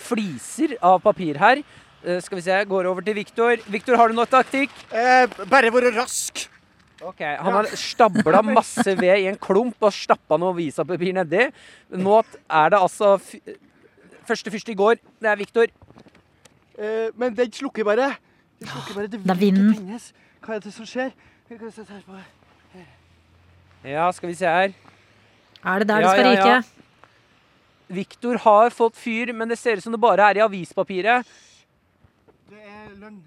fliser 0.00 0.78
av 0.80 1.02
papir 1.04 1.40
her. 1.42 1.62
Eh, 2.02 2.22
Skal 2.24 2.40
vi 2.40 2.46
se, 2.46 2.54
jeg 2.56 2.70
går 2.72 2.88
over 2.90 3.04
til 3.06 3.18
Viktor. 3.20 3.60
Viktor, 3.70 3.98
har 4.00 4.10
du 4.10 4.18
noe 4.18 4.30
taktikk? 4.30 4.72
bare 4.92 5.74
være 5.74 5.94
rask. 5.98 6.46
Ok, 7.02 7.20
Han 7.20 7.52
har 7.56 7.68
stabla 7.78 8.42
masse 8.46 8.94
ved 8.98 9.24
i 9.24 9.26
en 9.30 9.38
klump 9.40 9.82
og 9.82 9.92
stappa 9.94 10.38
noe 10.38 10.54
visapapir 10.56 11.14
nedi. 11.16 11.48
Nå 11.98 12.18
er 12.46 12.74
det 12.74 12.80
altså 12.80 13.16
f 13.18 13.34
Første 14.22 14.52
fyrste 14.54 14.70
i 14.70 14.78
går. 14.78 15.00
Det 15.18 15.26
er 15.28 15.36
Viktor. 15.40 15.66
Eh, 16.78 17.08
men 17.18 17.34
den 17.34 17.50
slukker 17.52 17.82
bare. 17.84 18.12
Den 18.60 18.68
slukker 18.70 18.94
bare. 18.94 19.08
Det 19.10 19.18
Det 19.24 19.30
er 19.34 19.40
vinden. 19.40 19.74
tennes. 19.74 20.12
Hva 20.40 20.54
er 20.54 20.60
det 20.62 20.72
som 20.72 20.86
skjer? 20.86 21.10
Ja, 23.84 24.06
skal 24.12 24.28
vi 24.30 24.34
se 24.38 24.46
her. 24.46 24.72
Er 25.64 25.78
det 25.78 25.88
der 25.88 26.00
Ja, 26.00 26.06
det 26.06 26.14
skal 26.14 26.34
ja, 26.36 26.46
ja. 26.46 26.62
Viktor 27.88 28.38
har 28.38 28.70
fått 28.70 28.96
fyr, 28.96 29.32
men 29.34 29.48
det 29.48 29.58
ser 29.58 29.76
ut 29.76 29.82
som 29.82 29.92
det 29.92 30.00
bare 30.00 30.30
er 30.30 30.38
i 30.38 30.44
avispapiret. 30.46 31.26
Det 32.48 32.62
er 32.62 32.94
løgn. 32.96 33.22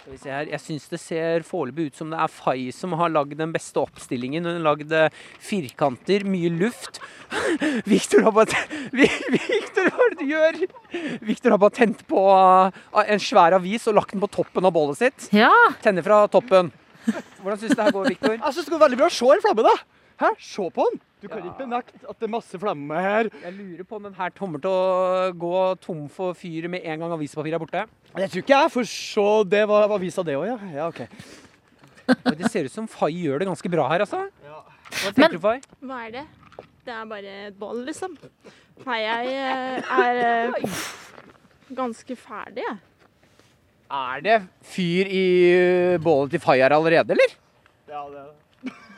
Skal 0.00 0.14
vi 0.14 0.18
se 0.22 0.30
her. 0.32 0.48
Jeg 0.48 0.62
syns 0.64 0.86
det 0.88 0.98
ser 1.02 1.42
foreløpig 1.44 1.90
ut 1.90 1.98
som 1.98 2.12
det 2.12 2.20
er 2.24 2.32
Fay 2.32 2.70
som 2.72 2.94
har 2.96 3.12
lagd 3.12 3.34
den 3.36 3.50
beste 3.52 3.82
oppstillingen. 3.82 4.46
Hun 4.48 4.56
har 4.56 4.64
lagd 4.70 4.94
eh, 4.96 5.12
firkanter, 5.44 6.24
mye 6.24 6.48
luft. 6.54 7.02
Victor 7.90 8.24
har 8.24 8.32
bare 8.32 8.62
Victor, 8.96 9.90
hva 9.92 10.06
er 10.06 10.14
det 10.14 10.22
du 10.22 10.30
gjør? 10.30 10.60
Victor 11.28 11.52
har 11.52 11.60
bare 11.60 11.76
tent 11.82 12.00
på 12.08 12.24
eh, 12.32 12.80
en 13.12 13.20
svær 13.20 13.58
avis 13.58 13.84
og 13.92 13.98
lagt 14.00 14.16
den 14.16 14.24
på 14.24 14.32
toppen 14.40 14.64
av 14.64 14.72
bollet 14.72 15.02
sitt. 15.02 15.28
Ja. 15.36 15.52
Tenner 15.84 16.06
fra 16.06 16.22
toppen. 16.32 16.72
Hvordan 17.04 17.60
syns 17.60 17.74
du 17.74 17.76
det 17.76 17.84
her 17.90 17.96
går, 17.98 18.12
Victor? 18.14 18.38
Jeg 18.40 18.56
syns 18.56 18.70
det 18.70 18.72
går 18.72 18.84
veldig 18.86 19.02
bra. 19.02 19.12
Se 19.12 19.28
en 19.36 19.44
flamme, 19.44 19.68
da. 19.68 19.99
Hæ? 20.20 20.34
Se 20.38 20.66
på 20.74 20.84
den. 20.90 21.00
Du 21.20 21.28
kan 21.28 21.44
ikke 21.44 21.58
benekte 21.66 21.98
at 22.08 22.16
det 22.20 22.26
er 22.26 22.32
masse 22.32 22.58
flamme 22.60 22.96
her. 23.00 23.28
Jeg 23.42 23.52
lurer 23.52 23.84
på 23.88 23.96
om 23.98 24.06
den 24.08 24.16
her 24.16 24.32
kommer 24.36 24.60
til 24.60 24.72
å 24.72 25.30
gå 25.36 25.52
tom 25.84 26.06
for 26.12 26.36
fyr 26.36 26.68
med 26.72 26.84
en 26.84 27.02
gang 27.02 27.12
avispapiret 27.16 27.56
er 27.58 27.62
borte. 27.62 27.84
Det 28.14 28.28
tror 28.32 28.42
ikke 28.44 28.56
jeg, 28.56 28.72
for 28.72 28.88
se, 28.88 29.26
det 29.52 29.62
var 29.68 29.92
avisa 29.96 30.24
det 30.26 30.36
òg, 30.40 30.46
ja. 30.48 30.58
ja. 30.76 30.88
OK. 30.88 31.02
Og 32.14 32.36
Det 32.40 32.50
ser 32.50 32.66
ut 32.66 32.74
som 32.74 32.88
Fay 32.90 33.12
gjør 33.20 33.42
det 33.42 33.50
ganske 33.50 33.72
bra 33.72 33.86
her, 33.92 34.04
altså. 34.06 34.24
Ja. 34.44 34.62
Hva 34.90 35.12
tenker 35.12 35.20
Men- 35.20 35.36
du, 35.36 35.40
Fay? 35.44 35.60
Hva 35.84 36.00
er 36.06 36.14
det? 36.18 36.26
Det 36.88 36.94
er 36.96 37.04
bare 37.12 37.34
et 37.50 37.58
bål, 37.60 37.84
liksom. 37.86 38.16
Nei, 38.86 38.98
jeg 39.04 39.34
eh, 39.36 39.96
er 40.00 40.20
eh, 40.24 40.80
ganske 41.76 42.16
ferdig, 42.16 42.64
jeg. 42.64 42.78
Er 43.90 44.20
det 44.24 44.36
fyr 44.72 45.08
i 45.10 45.24
bålet 46.02 46.32
til 46.36 46.42
Fay 46.42 46.62
her 46.64 46.72
allerede, 46.76 47.12
eller? 47.16 47.36
Ja, 47.90 48.04
det 48.08 48.20
er 48.24 48.28
det. 48.30 48.39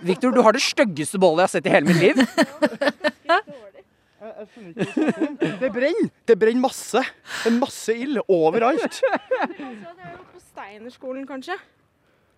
Victor, 0.02 0.32
du 0.34 0.40
har 0.42 0.52
det 0.56 0.62
styggeste 0.64 1.18
bålet 1.22 1.44
jeg 1.44 1.48
har 1.48 1.52
sett 1.56 1.66
i 1.68 1.72
hele 1.72 1.86
mitt 1.86 2.02
liv. 2.02 2.16
Det 5.60 5.70
brenner! 5.70 6.08
Det 6.26 6.36
brenner 6.38 6.62
masse. 6.62 7.02
Det 7.42 7.50
er 7.52 7.58
masse 7.58 7.94
ild 7.94 8.22
overalt. 8.26 8.98
Er 9.42 10.18
på 10.32 10.40
Steinerskolen, 10.52 11.24
kanskje. 11.28 11.56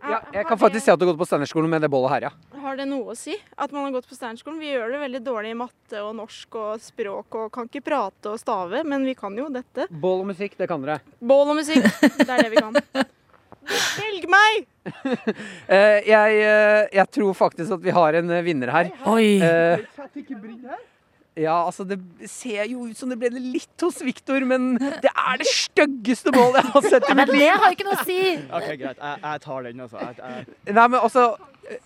Ja, 0.04 0.18
jeg 0.34 0.44
kan 0.44 0.58
faktisk 0.60 0.84
si 0.84 0.92
at 0.92 1.00
du 1.00 1.06
har 1.06 1.14
gått 1.14 1.20
på 1.22 1.26
Steinerskolen 1.28 1.70
med 1.72 1.80
det 1.80 1.88
bålet 1.92 2.12
her, 2.12 2.26
ja. 2.28 2.60
Har 2.60 2.76
det 2.76 2.84
noe 2.90 3.14
å 3.14 3.16
si 3.16 3.34
at 3.56 3.72
man 3.72 3.86
har 3.86 3.94
gått 3.96 4.08
på 4.10 4.16
Steinerskolen? 4.18 4.60
Vi 4.60 4.68
gjør 4.74 4.92
det 4.92 5.00
veldig 5.00 5.22
dårlig 5.24 5.54
i 5.54 5.56
matte 5.56 6.02
og 6.04 6.12
norsk 6.18 6.58
og 6.60 6.84
språk 6.84 7.38
og 7.40 7.48
kan 7.54 7.70
ikke 7.70 7.84
prate 7.86 8.34
og 8.34 8.40
stave, 8.42 8.84
men 8.84 9.06
vi 9.08 9.16
kan 9.16 9.36
jo 9.38 9.48
dette. 9.52 9.88
Bål 9.88 10.26
og 10.26 10.28
musikk, 10.34 10.58
det 10.60 10.68
kan 10.70 10.84
dere. 10.84 11.00
Bål 11.24 11.54
og 11.54 11.60
musikk, 11.62 11.88
det 12.20 12.28
er 12.28 12.44
det 12.44 12.52
vi 12.52 12.60
kan. 12.60 12.76
Velg 13.68 14.30
meg! 14.30 14.64
Eh, 15.74 16.04
jeg, 16.04 16.34
eh, 16.44 16.82
jeg 16.92 17.08
tror 17.16 17.30
faktisk 17.36 17.72
at 17.78 17.80
vi 17.82 17.92
har 17.96 18.18
en 18.18 18.28
eh, 18.36 18.42
vinner 18.44 18.68
her. 18.68 18.90
Oi. 19.08 19.38
Eh, 19.40 19.80
her. 19.80 20.82
ja, 21.40 21.54
altså 21.64 21.86
Det 21.88 21.96
ser 22.28 22.68
jo 22.68 22.84
ut 22.90 22.98
som 22.98 23.08
det 23.08 23.16
ble 23.22 23.30
det 23.32 23.40
litt 23.40 23.84
hos 23.86 24.02
Victor, 24.04 24.44
men 24.44 24.74
det 24.76 25.08
er 25.08 25.40
det 25.40 25.48
styggeste 25.48 26.34
målet 26.36 26.60
jeg 26.60 26.74
har 26.74 26.88
sett 26.90 27.08
i 27.08 27.16
Men 27.16 27.32
mitt 27.32 27.40
det 27.40 27.48
har 27.48 27.64
har 27.64 27.76
ikke 27.78 27.88
noe 27.88 27.96
å 27.96 28.04
si. 28.04 28.20
OK, 28.60 28.68
greit. 28.82 29.00
Jeg, 29.00 29.24
jeg 29.24 29.44
tar 29.46 29.66
den, 29.70 29.82
altså. 29.86 30.04
Jeg, 30.04 30.20
jeg, 30.20 30.76
Nei, 30.76 30.86
men 30.92 31.00
altså 31.00 31.24
En 31.32 31.80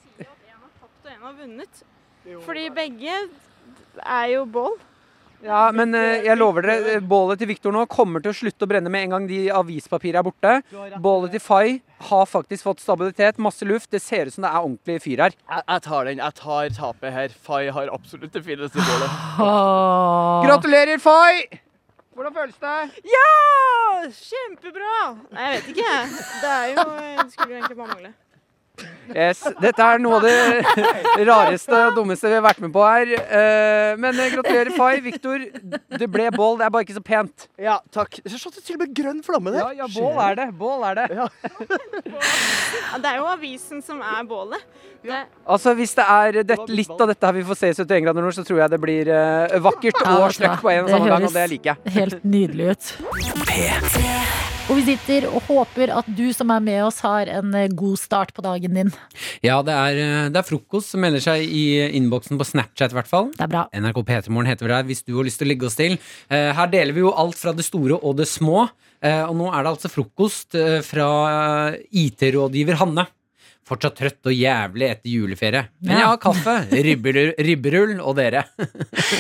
har 0.59 0.75
tapt 0.83 1.07
og 1.07 1.15
en 1.15 1.25
har 1.29 1.39
vunnet. 1.39 1.85
Fordi 2.49 2.69
begge 2.83 3.23
er 4.03 4.27
jo 4.35 4.45
bål. 4.59 4.77
Ja, 5.45 5.69
men 5.75 5.95
eh, 5.95 6.25
jeg 6.27 6.39
lover 6.39 6.67
dere, 6.67 6.95
eh, 6.97 7.05
bålet 7.05 7.39
til 7.39 7.51
Viktor 7.53 7.75
nå 7.75 7.85
kommer 7.91 8.23
til 8.25 8.33
å 8.33 8.37
slutte 8.37 8.67
å 8.67 8.71
brenne 8.71 8.91
med 8.91 9.07
en 9.07 9.13
gang 9.15 9.29
de 9.31 9.45
avispapirene 9.55 10.19
er 10.19 10.27
borte. 10.27 10.55
Bålet 11.05 11.37
til 11.37 11.43
Fay 11.45 11.77
har 12.09 12.27
faktisk 12.27 12.67
fått 12.67 12.83
stabilitet, 12.83 13.39
masse 13.39 13.67
luft. 13.69 13.91
Det 13.95 14.03
ser 14.03 14.27
ut 14.27 14.35
som 14.35 14.43
det 14.47 14.51
er 14.51 14.59
ordentlig 14.59 14.99
fyr 15.05 15.23
her. 15.29 15.37
Jeg, 15.39 15.63
jeg 15.63 15.85
tar 15.87 16.11
den. 16.11 16.23
Jeg 16.25 16.39
tar 16.43 16.75
tapet 16.81 17.15
her. 17.15 17.39
Fay 17.49 17.71
har 17.75 17.95
absolutt 17.95 18.35
det 18.35 18.43
fineste 18.47 18.83
bålet. 18.91 19.19
Gratulerer, 20.49 20.99
Fay! 21.03 21.47
Hvordan 22.19 22.35
føles 22.35 22.57
det? 22.59 23.03
Ja! 23.07 23.27
Kjempebra! 24.11 24.95
Nei, 25.37 25.53
jeg 25.53 25.61
vet 25.61 25.69
ikke. 25.77 25.93
Det 26.43 26.55
er 26.57 26.73
jo 26.73 26.87
Det 26.89 27.29
skulle 27.37 27.61
egentlig 27.61 27.79
bare 27.79 27.93
mangle. 27.95 28.11
Yes, 29.09 29.41
dette 29.63 29.81
er 29.81 30.03
noe 30.05 30.19
av 30.19 30.25
det 30.27 31.25
rareste 31.25 31.73
og 31.87 31.95
dummeste 31.97 32.29
vi 32.29 32.37
har 32.37 32.43
vært 32.45 32.59
med 32.61 32.73
på 32.75 32.83
her. 32.85 33.13
Eh, 33.17 33.93
Men 34.01 34.19
eh, 34.21 34.33
gratulerer, 34.35 34.71
Fay. 34.77 35.01
Victor, 35.05 35.47
det 35.99 36.09
ble 36.13 36.27
bål. 36.35 36.59
Det 36.61 36.67
er 36.67 36.73
bare 36.75 36.85
ikke 36.85 36.99
så 36.99 37.05
pent. 37.05 37.47
Ja, 37.61 37.79
takk. 37.95 38.19
Så 38.27 38.35
er 38.37 38.43
sånn 38.43 38.57
det 38.59 38.65
til 38.67 38.77
og 38.77 38.83
med 38.85 38.93
grønn 38.99 39.23
flamme 39.25 39.55
der. 39.55 39.63
Ja, 39.65 39.85
ja, 39.85 39.89
bål 39.95 40.21
er 40.27 40.37
det. 40.43 40.49
Bål 40.61 40.85
er 40.91 41.01
det. 41.01 41.07
Ja, 41.17 42.99
det 43.01 43.11
er 43.15 43.17
jo 43.21 43.29
avisen 43.33 43.81
som 43.85 44.03
er 44.05 44.25
bålet. 44.29 44.65
Det, 45.03 45.23
Altså, 45.47 45.73
Hvis 45.79 45.95
det 45.97 46.05
er 46.05 46.43
det, 46.43 46.59
litt 46.69 46.91
av 47.01 47.09
dette 47.09 47.27
her 47.31 47.37
vi 47.39 47.45
får 47.49 47.61
se 47.61 47.71
i 47.73 47.77
71 47.79 48.05
grader 48.05 48.25
nord, 48.25 48.37
så 48.37 48.45
tror 48.45 48.61
jeg 48.65 48.75
det 48.75 48.81
blir 48.83 49.13
eh, 49.15 49.57
vakkert 49.65 50.03
og 50.05 50.27
vet 50.27 50.37
stygt 50.37 50.61
på 50.65 50.73
en 50.75 50.85
og 50.85 50.93
samme 50.93 51.09
gang, 51.15 51.29
og 51.31 51.39
det 51.39 51.47
liker 51.55 51.73
jeg. 51.75 51.97
Helt 51.97 52.29
nydelig 52.29 52.75
ut. 52.75 52.85
Og 54.69 54.77
vi 54.77 54.83
sitter 54.85 55.25
og 55.31 55.47
håper 55.47 55.89
at 55.97 56.09
du 56.13 56.27
som 56.37 56.51
er 56.53 56.61
med 56.61 56.83
oss, 56.85 56.99
har 57.01 57.31
en 57.39 57.55
eh, 57.57 57.71
god 57.73 57.97
start 57.97 58.35
på 58.37 58.43
dagen 58.45 58.75
din. 58.77 58.91
Ja, 59.41 59.63
det 59.65 59.73
er, 59.73 60.01
eh, 60.03 60.27
det 60.29 60.43
er 60.43 60.45
frokost 60.45 60.93
som 60.93 61.01
melder 61.01 61.25
seg 61.25 61.41
i 61.41 61.63
innboksen 61.97 62.37
på 62.37 62.45
Snapchat, 62.45 62.93
i 62.93 62.99
hvert 62.99 63.09
fall. 63.09 63.31
Det 63.33 63.47
er 63.47 63.53
bra. 63.55 63.63
NRK 63.73 64.03
P3morgen 64.11 64.51
heter 64.51 64.69
vi 64.69 64.75
der, 64.75 64.85
hvis 64.91 65.01
du 65.07 65.15
har 65.17 65.25
lyst 65.25 65.41
til 65.41 65.49
å 65.49 65.53
legge 65.55 65.71
oss 65.71 65.79
til. 65.79 65.97
Eh, 66.29 66.51
her 66.59 66.69
deler 66.69 66.93
vi 66.93 67.01
jo 67.01 67.15
alt 67.17 67.41
fra 67.41 67.57
det 67.57 67.65
store 67.65 67.97
og 67.97 68.19
det 68.21 68.29
små. 68.29 68.67
Eh, 69.01 69.25
og 69.25 69.37
nå 69.39 69.49
er 69.55 69.63
det 69.63 69.73
altså 69.73 69.93
frokost 69.93 70.59
eh, 70.59 70.81
fra 70.85 71.09
eh, 71.31 71.81
IT-rådgiver 72.05 72.83
Hanne. 72.83 73.07
Fortsatt 73.69 73.99
trøtt 74.01 74.29
og 74.31 74.33
jævlig 74.33 74.87
etter 74.89 75.11
juleferie. 75.13 75.67
Men 75.85 75.99
jeg 76.01 76.07
har 76.09 76.21
kaffe, 76.23 76.55
ribberull, 76.73 77.35
ribberull 77.45 77.99
og 78.01 78.17
dere. 78.17 78.47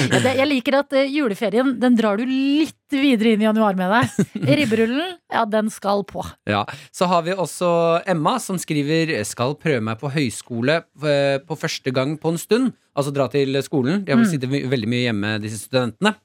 Ja, 0.09 0.21
det, 0.25 0.33
jeg 0.39 0.49
liker 0.49 0.79
at 0.81 0.95
eh, 0.97 1.11
juleferien 1.13 1.75
den 1.83 1.97
drar 1.99 2.17
du 2.17 2.25
litt 2.29 2.75
videre 2.95 3.35
inn 3.37 3.43
i 3.45 3.49
januar 3.49 3.77
med 3.77 3.93
deg. 3.93 4.29
Ribberullen, 4.59 5.19
ja, 5.35 5.43
den 5.53 5.69
skal 5.73 6.01
på. 6.09 6.25
Ja, 6.49 6.63
Så 6.97 7.05
har 7.11 7.27
vi 7.27 7.35
også 7.37 7.69
Emma 8.09 8.39
som 8.41 8.57
skriver 8.61 9.13
Skal 9.29 9.53
prøve 9.61 9.83
meg 9.85 10.01
på 10.01 10.09
høyskole 10.15 10.79
eh, 11.05 11.37
på 11.45 11.59
første 11.61 11.93
gang 11.93 12.17
på 12.21 12.33
en 12.33 12.41
stund. 12.41 12.73
Altså 12.99 13.13
dra 13.15 13.29
til 13.31 13.55
skolen. 13.63 14.01
De 14.07 14.11
har 14.11 14.19
vel 14.19 14.27
Mm. 14.27 14.33
sittet 14.33 14.71
veldig 14.73 14.89
mye 14.91 15.05
hjemme, 15.05 15.35
disse 15.45 15.61
studentene. 15.69 16.17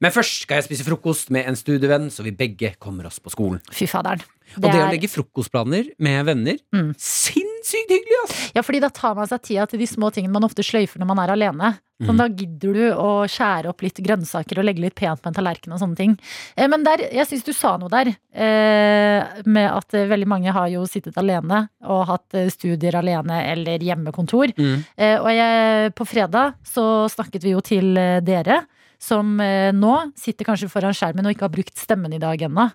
Men 0.00 0.10
først 0.14 0.42
skal 0.44 0.60
jeg 0.62 0.68
spise 0.70 0.86
frokost 0.86 1.30
med 1.34 1.46
en 1.46 1.56
studievenn, 1.58 2.10
så 2.10 2.22
vi 2.26 2.30
begge 2.32 2.74
kommer 2.78 3.06
oss 3.06 3.18
på 3.18 3.30
skolen. 3.34 3.60
Fy 3.72 3.86
faderen. 3.86 4.22
Og 4.56 4.62
det 4.64 4.70
å 4.72 4.86
er- 4.86 4.92
legge 4.94 5.08
frokostplaner 5.12 5.90
med 6.00 6.24
venner, 6.24 6.56
Mm. 6.72 6.94
sinnssykt 6.96 7.90
hyggelig, 7.92 8.16
ass! 8.24 8.52
Ja, 8.56 8.62
fordi 8.64 8.80
da 8.80 8.88
tar 8.88 9.14
man 9.14 9.26
seg 9.28 9.42
tida 9.44 9.66
til 9.68 9.78
de 9.78 9.86
små 9.86 10.08
tingene 10.14 10.32
man 10.32 10.44
ofte 10.46 10.64
sløyfer 10.64 10.98
når 11.02 11.06
man 11.10 11.18
er 11.20 11.32
alene. 11.34 11.74
Sånn, 12.00 12.14
mm. 12.14 12.18
Da 12.22 12.28
gidder 12.28 12.72
du 12.78 12.84
å 12.94 13.08
skjære 13.26 13.66
opp 13.72 13.82
litt 13.82 13.98
grønnsaker 14.06 14.60
og 14.60 14.64
legge 14.64 14.80
litt 14.84 14.94
pent 14.94 15.20
på 15.20 15.26
en 15.26 15.34
tallerken 15.34 15.72
og 15.74 15.80
sånne 15.82 15.96
ting. 15.98 16.12
Eh, 16.56 16.68
Men 16.70 16.84
der, 16.84 16.96
jeg 17.10 17.26
syns 17.26 17.44
du 17.44 17.52
sa 17.52 17.76
noe 17.76 17.90
der, 17.90 18.14
eh, 18.32 19.42
med 19.44 19.68
at 19.70 19.94
eh, 19.98 20.06
veldig 20.06 20.28
mange 20.30 20.52
har 20.54 20.68
jo 20.70 20.84
sittet 20.86 21.16
alene 21.18 21.68
og 21.84 22.06
hatt 22.06 22.34
eh, 22.38 22.48
studier 22.54 22.94
alene 22.94 23.40
eller 23.50 23.78
hjemmekontor. 23.82 24.54
Mm. 24.56 24.84
Eh, 24.96 25.16
og 25.18 25.28
jeg, 25.34 25.94
på 25.98 26.06
fredag 26.06 26.54
så 26.64 26.86
snakket 27.10 27.42
vi 27.42 27.50
jo 27.56 27.60
til 27.66 27.98
eh, 27.98 28.20
dere, 28.24 28.62
som 28.98 29.38
eh, 29.40 29.70
nå 29.74 29.94
sitter 30.18 30.48
kanskje 30.48 30.70
foran 30.72 30.96
skjermen 30.96 31.26
og 31.26 31.34
ikke 31.34 31.46
har 31.46 31.54
brukt 31.54 31.78
stemmen 31.78 32.14
i 32.14 32.20
dag 32.22 32.42
ennå. 32.48 32.68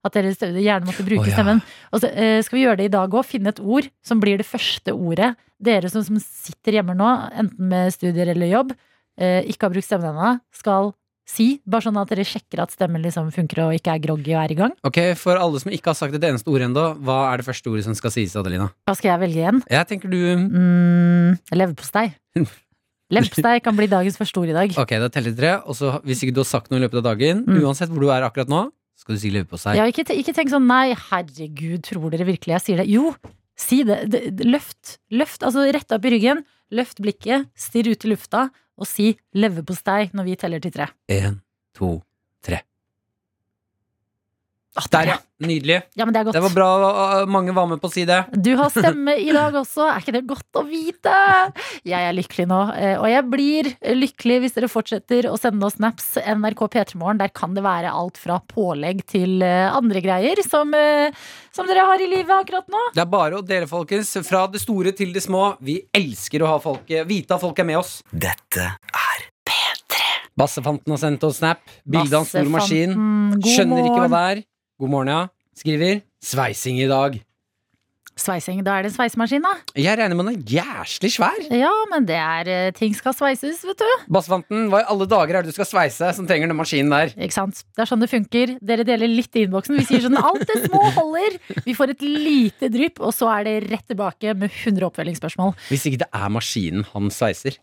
At 0.00 0.16
dere 0.16 0.32
gjerne 0.32 0.88
måtte 0.88 1.04
bruke 1.04 1.26
oh, 1.26 1.28
ja. 1.28 1.36
stemmen. 1.36 1.60
Og 1.92 2.00
så 2.00 2.08
eh, 2.12 2.38
skal 2.44 2.56
vi 2.56 2.64
gjøre 2.64 2.80
det 2.80 2.88
i 2.88 2.92
dag 2.94 3.12
òg. 3.12 3.26
Finne 3.28 3.52
et 3.52 3.60
ord 3.60 3.88
som 4.04 4.20
blir 4.22 4.40
det 4.40 4.48
første 4.48 4.94
ordet. 4.96 5.34
Dere 5.60 5.90
som, 5.92 6.04
som 6.06 6.16
sitter 6.24 6.78
hjemme 6.78 6.96
nå, 6.96 7.08
enten 7.42 7.68
med 7.68 7.92
studier 7.92 8.30
eller 8.32 8.48
jobb, 8.48 8.72
eh, 9.20 9.42
ikke 9.52 9.68
har 9.68 9.74
brukt 9.74 9.88
stemmen 9.88 10.14
ennå, 10.14 10.38
skal 10.56 10.94
si. 11.30 11.48
Bare 11.68 11.84
sånn 11.84 11.98
at 12.00 12.10
dere 12.10 12.24
sjekker 12.26 12.62
at 12.64 12.72
stemmen 12.74 13.04
liksom 13.04 13.28
funker 13.34 13.66
og 13.66 13.76
ikke 13.76 13.92
er 13.92 14.02
groggy 14.02 14.32
og 14.34 14.40
er 14.42 14.54
i 14.54 14.58
gang. 14.58 14.72
Ok, 14.88 15.02
For 15.20 15.40
alle 15.40 15.60
som 15.62 15.72
ikke 15.74 15.92
har 15.92 15.98
sagt 15.98 16.16
et 16.16 16.26
eneste 16.30 16.50
ord 16.50 16.64
ennå, 16.64 16.86
hva 17.04 17.20
er 17.30 17.42
det 17.42 17.48
første 17.50 17.70
ordet 17.72 17.84
som 17.86 17.98
skal 17.98 18.14
sies, 18.14 18.34
Adelina? 18.40 18.70
Hva 18.88 18.96
skal 18.98 19.12
jeg 19.12 19.22
velge 19.26 19.44
igjen? 19.44 19.62
Jeg 19.68 19.90
tenker 19.92 20.12
du 20.12 20.18
Mm, 20.40 21.38
Leverpostei. 21.52 22.08
Leverpostei 23.10 23.60
kan 23.64 23.76
bli 23.76 23.88
dagens 23.90 24.16
første 24.20 24.38
ord 24.42 24.48
i 24.52 24.56
dag. 24.56 24.74
Ok, 24.78 24.92
da 25.02 25.08
teller 25.10 25.32
vi 25.34 25.40
tre, 25.40 25.52
og 25.66 25.74
så 25.74 25.96
hvis 26.06 26.22
ikke 26.22 26.34
du 26.36 26.40
har 26.44 26.50
sagt 26.50 26.70
noe 26.70 26.78
i 26.78 26.84
løpet 26.84 27.00
av 27.02 27.08
dagen, 27.10 27.44
Mm. 27.46 27.60
uansett 27.64 27.90
hvor 27.90 28.00
du 28.06 28.10
er 28.14 28.22
akkurat 28.22 28.48
nå, 28.48 28.70
skal 28.96 29.14
du 29.16 29.20
si 29.20 29.30
leverpostei. 29.34 29.76
Ja, 29.76 29.84
ikke, 29.90 30.04
ikke 30.14 30.34
tenk 30.36 30.50
sånn 30.52 30.66
nei, 30.68 30.94
herregud, 30.94 31.82
tror 31.88 32.10
dere 32.12 32.26
virkelig 32.28 32.54
jeg 32.58 32.64
sier 32.66 32.76
det? 32.82 32.88
Jo, 32.92 33.14
si 33.56 33.82
det. 33.84 34.10
det, 34.10 34.36
det 34.36 34.46
løft. 34.46 34.98
Løft, 35.10 35.42
altså 35.42 35.64
rett 35.72 35.90
opp 35.92 36.04
i 36.04 36.10
ryggen. 36.14 36.44
Løft 36.70 37.00
blikket, 37.02 37.48
stirr 37.58 37.90
ut 37.90 38.04
i 38.06 38.12
lufta, 38.12 38.50
og 38.78 38.86
si 38.86 39.16
leverpostei 39.34 40.10
når 40.14 40.24
vi 40.24 40.36
teller 40.36 40.60
til 40.62 40.70
tre. 40.72 40.86
En, 41.10 41.40
to, 41.76 42.02
tre. 42.44 42.62
Ah, 44.78 44.86
Der, 44.90 45.08
ja. 45.08 45.16
Nydelig. 45.40 45.80
Ja, 45.98 46.04
men 46.04 46.14
det 46.14 46.20
er 46.20 46.26
godt. 46.28 46.36
Det 46.36 46.42
var 46.44 46.52
bra 46.54 47.24
mange 47.26 47.50
var 47.56 47.66
med 47.66 47.80
på 47.82 47.88
å 47.88 47.92
si 47.92 48.04
det. 48.06 48.20
Du 48.38 48.52
har 48.58 48.68
stemme 48.74 49.16
i 49.18 49.32
dag 49.34 49.56
også, 49.58 49.86
er 49.88 50.02
ikke 50.02 50.14
det 50.14 50.22
godt 50.28 50.60
å 50.60 50.62
vite? 50.68 51.14
Jeg 51.88 52.06
er 52.06 52.14
lykkelig 52.14 52.46
nå, 52.50 52.58
eh, 52.76 52.94
og 53.00 53.08
jeg 53.10 53.24
blir 53.32 53.70
lykkelig 53.98 54.36
hvis 54.44 54.54
dere 54.58 54.68
fortsetter 54.70 55.26
å 55.30 55.34
sende 55.40 55.66
oss 55.66 55.78
snaps. 55.80 56.12
NRK 56.22 56.62
P3morgen, 56.76 57.18
der 57.22 57.32
kan 57.34 57.56
det 57.56 57.64
være 57.66 57.90
alt 57.90 58.20
fra 58.20 58.38
pålegg 58.52 59.02
til 59.10 59.42
eh, 59.46 59.66
andre 59.74 60.04
greier 60.04 60.44
som, 60.46 60.70
eh, 60.76 61.10
som 61.56 61.66
dere 61.70 61.88
har 61.90 62.04
i 62.04 62.10
livet 62.12 62.36
akkurat 62.36 62.70
nå. 62.70 62.84
Det 62.94 63.02
er 63.02 63.10
bare 63.10 63.40
å 63.40 63.46
dele, 63.46 63.66
folkens. 63.70 64.12
Fra 64.28 64.44
det 64.52 64.62
store 64.62 64.94
til 64.94 65.10
det 65.16 65.24
små. 65.24 65.56
Vi 65.64 65.80
elsker 65.96 66.44
å 66.44 66.52
ha 66.54 66.62
folk, 66.62 66.86
vite 67.10 67.34
at 67.34 67.42
folk 67.42 67.58
er 67.58 67.70
med 67.72 67.80
oss. 67.82 67.98
Dette 68.12 68.70
er 68.70 69.26
Bassefanten 70.40 70.94
har 70.94 71.00
sendt 71.00 71.24
oss 71.26 71.40
snap. 71.40 71.60
Bilde 71.84 72.16
av 72.16 72.24
en 72.24 72.28
stor 72.28 72.48
maskin. 72.48 72.94
God 73.34 73.48
Skjønner 73.50 73.82
ikke 73.84 74.06
hva 74.06 74.08
det 74.12 74.22
er. 74.30 74.42
God 74.80 74.88
morgen, 74.88 75.10
ja. 75.12 75.26
Skriver 75.60 75.98
sveising 76.24 76.78
i 76.80 76.86
dag. 76.88 77.18
Sveising, 78.20 78.60
da 78.64 78.74
er 78.76 78.84
det 78.84 78.90
en 78.90 78.94
sveisemaskin, 78.94 79.44
da. 79.44 79.50
Jeg 79.76 79.96
regner 79.96 80.16
med 80.16 80.26
den 80.28 80.38
er 80.38 80.54
jæslig 80.54 81.10
svær. 81.12 81.36
Ja, 81.52 81.72
men 81.92 82.06
det 82.08 82.16
er 82.16 82.48
eh, 82.52 82.72
ting 82.76 82.94
skal 82.96 83.14
sveises, 83.16 83.60
vet 83.64 83.80
du. 83.80 83.90
Bassvanten, 84.12 84.66
hva 84.72 84.80
i 84.82 84.88
alle 84.92 85.06
dager 85.08 85.36
er 85.36 85.44
det 85.44 85.52
du 85.52 85.56
skal 85.56 85.68
sveise 85.68 86.10
som 86.16 86.26
trenger 86.28 86.48
den 86.48 86.56
maskinen 86.56 86.92
der? 86.92 87.12
Ikke 87.16 87.36
sant? 87.36 87.60
Det 87.76 87.84
er 87.84 87.90
sånn 87.92 88.04
det 88.04 88.10
funker. 88.12 88.54
Dere 88.72 88.88
deler 88.88 89.08
litt 89.08 89.36
i 89.36 89.44
innboksen. 89.44 89.76
Vi 89.80 89.86
sier 89.88 90.04
sånn 90.04 90.20
alt 90.20 90.46
det 90.48 90.58
små 90.64 90.82
holder. 90.96 91.36
Vi 91.68 91.76
får 91.76 91.94
et 91.94 92.08
lite 92.08 92.72
drypp, 92.72 93.04
og 93.04 93.12
så 93.16 93.28
er 93.36 93.50
det 93.50 93.56
rett 93.68 93.86
tilbake 93.92 94.32
med 94.32 94.48
100 94.48 94.88
oppfølgingsspørsmål. 94.88 95.52
Hvis 95.68 95.84
ikke 95.88 96.02
det 96.06 96.10
er 96.16 96.28
maskinen 96.32 96.88
han 96.94 97.12
sveiser. 97.12 97.60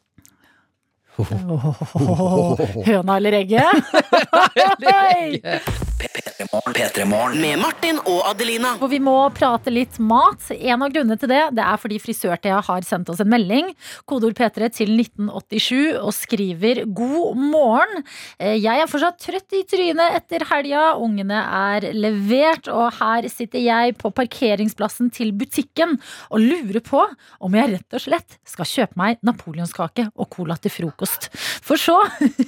Høna 1.17 3.17
eller 3.17 3.41
egget? 3.41 3.93
Hei! 4.85 5.85
P3morgen 5.97 7.39
med 7.41 7.57
Martin 7.57 7.97
og 8.05 8.19
Adelina. 8.29 8.75
Og 8.83 8.91
vi 8.91 8.99
må 9.01 9.15
prate 9.33 9.71
litt 9.73 9.95
mat. 10.03 10.43
En 10.53 10.83
av 10.85 10.91
grunnene 10.93 11.17
til 11.17 11.31
det 11.31 11.39
Det 11.57 11.63
er 11.63 11.79
fordi 11.81 11.97
Frisør-Thea 12.01 12.59
har 12.67 12.85
sendt 12.85 13.09
oss 13.09 13.21
en 13.23 13.31
melding. 13.31 13.71
Kodeord 14.09 14.35
P3 14.37 14.69
til 14.77 14.91
1987 14.93 15.97
og 15.97 16.13
skriver 16.13 16.83
'God 16.85 17.37
morgen'. 17.41 18.03
Eh, 18.39 18.57
Jeg 18.61 18.81
er 18.81 18.87
fortsatt 18.87 19.17
trøtt 19.19 19.53
i 19.57 19.63
trynet 19.63 20.21
etter 20.21 20.45
helga. 20.45 20.93
Ungene 21.01 21.39
er 21.41 21.93
levert, 21.93 22.67
og 22.67 22.93
her 22.99 23.27
sitter 23.29 23.59
jeg 23.59 23.97
på 23.97 24.11
parkeringsplassen 24.13 25.11
til 25.11 25.31
butikken 25.31 25.97
og 26.29 26.39
lurer 26.39 26.81
på 26.81 27.05
om 27.41 27.53
jeg 27.53 27.73
rett 27.73 27.93
og 27.93 28.01
slett 28.01 28.37
skal 28.45 28.65
kjøpe 28.65 28.97
meg 28.97 29.17
napoleonskake 29.23 30.11
og 30.15 30.29
cola 30.29 30.55
til 30.57 30.71
frokost. 30.71 31.29
For 31.33 31.75
så 31.75 31.97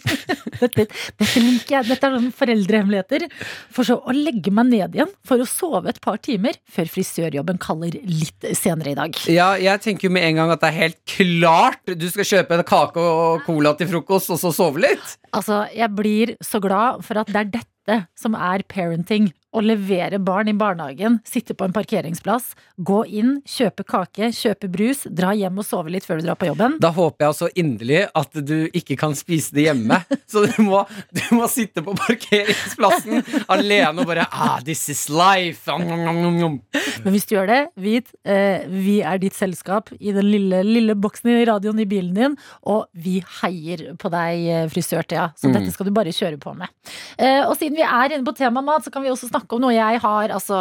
dette, 0.61 0.85
dette 1.17 1.39
liker 1.39 1.79
jeg. 1.79 1.87
Dette 1.89 2.05
er 2.05 2.11
noen 2.13 2.31
foreldrehemmeligheter. 2.31 3.27
For 3.75 3.87
så 3.87 3.99
å 3.99 4.15
legge 4.15 4.51
meg 4.53 4.69
ned 4.71 4.97
igjen 4.97 5.11
for 5.27 5.41
å 5.41 5.47
sove 5.49 5.91
et 5.91 6.01
par 6.03 6.19
timer 6.23 6.57
før 6.69 6.91
frisørjobben 6.91 7.61
kaller 7.61 7.95
litt 8.03 8.49
senere 8.57 8.93
i 8.93 8.97
dag. 8.99 9.19
Ja, 9.31 9.51
jeg 9.59 9.83
tenker 9.85 10.09
jo 10.09 10.13
med 10.15 10.27
en 10.27 10.41
gang 10.41 10.53
at 10.53 10.63
det 10.63 10.71
er 10.71 10.79
helt 10.83 10.99
klart 11.09 11.93
du 11.99 12.07
skal 12.11 12.27
kjøpe 12.27 12.59
en 12.59 12.67
kake 12.67 13.03
og 13.03 13.43
cola 13.47 13.73
til 13.79 13.89
frokost, 13.91 14.33
og 14.33 14.41
så 14.41 14.53
sove 14.55 14.83
litt. 14.83 15.17
Altså, 15.35 15.63
jeg 15.75 15.95
blir 15.95 16.35
så 16.43 16.61
glad 16.63 17.03
for 17.05 17.21
at 17.21 17.31
det 17.31 17.43
er 17.43 17.53
dette 17.59 17.99
som 18.19 18.35
er 18.37 18.65
parenting 18.69 19.31
å 19.55 19.61
levere 19.65 20.19
barn 20.21 20.47
i 20.51 20.53
barnehagen, 20.53 21.19
sitte 21.25 21.55
på 21.57 21.65
en 21.65 21.73
parkeringsplass, 21.73 22.51
gå 22.77 22.99
inn, 23.19 23.39
kjøpe 23.49 23.83
kake, 23.89 24.29
kjøpe 24.35 24.69
brus, 24.69 25.05
dra 25.09 25.31
hjem 25.33 25.57
og 25.57 25.65
sove 25.65 25.89
litt 25.93 26.05
før 26.05 26.19
du 26.21 26.27
drar 26.27 26.37
på 26.39 26.49
jobben. 26.51 26.75
Da 26.83 26.91
håper 26.93 27.25
jeg 27.25 27.37
så 27.39 27.49
inderlig 27.57 28.03
at 28.13 28.37
du 28.45 28.69
ikke 28.77 28.97
kan 29.01 29.15
spise 29.17 29.55
det 29.57 29.65
hjemme. 29.69 30.01
Så 30.29 30.43
du 30.45 30.59
må, 30.61 30.83
du 31.15 31.23
må 31.33 31.47
sitte 31.49 31.81
på 31.81 31.95
parkeringsplassen 31.97 33.23
alene 33.49 34.03
og 34.03 34.07
bare 34.11 34.27
ah, 34.29 34.59
This 34.61 34.83
is 34.93 35.07
life! 35.09 35.65
Men 35.69 37.09
hvis 37.13 37.25
du 37.29 37.33
gjør 37.35 37.49
det, 37.49 37.59
vit 37.81 38.11
eh, 38.29 38.65
vi 38.69 38.99
er 39.01 39.17
ditt 39.21 39.33
selskap 39.37 39.89
i 39.97 40.13
den 40.15 40.29
lille, 40.29 40.61
lille 40.67 40.93
boksen 40.99 41.31
i 41.33 41.45
radioen 41.49 41.81
i 41.81 41.87
bilen 41.89 42.13
din, 42.17 42.37
og 42.69 42.85
vi 42.93 43.19
heier 43.41 43.95
på 43.99 44.11
deg, 44.13 44.45
eh, 44.45 44.67
frisør-Thea. 44.71 45.31
Så 45.39 45.49
Mm. 45.49 45.53
dette 45.57 45.71
skal 45.73 45.87
du 45.87 45.91
bare 45.95 46.11
kjøre 46.13 46.37
på 46.37 46.53
med. 46.53 46.69
Eh, 47.17 47.41
og 47.47 47.55
siden 47.57 47.73
vi 47.79 47.81
er 47.81 48.13
inne 48.13 48.25
på 48.27 48.35
temaet 48.37 48.65
mat, 48.67 48.83
så 48.85 48.91
kan 48.93 49.01
vi 49.01 49.09
også 49.09 49.25
snakke 49.31 49.38
om 49.47 49.61
noe 49.63 49.73
jeg 49.75 50.01
har 50.03 50.33
altså, 50.35 50.59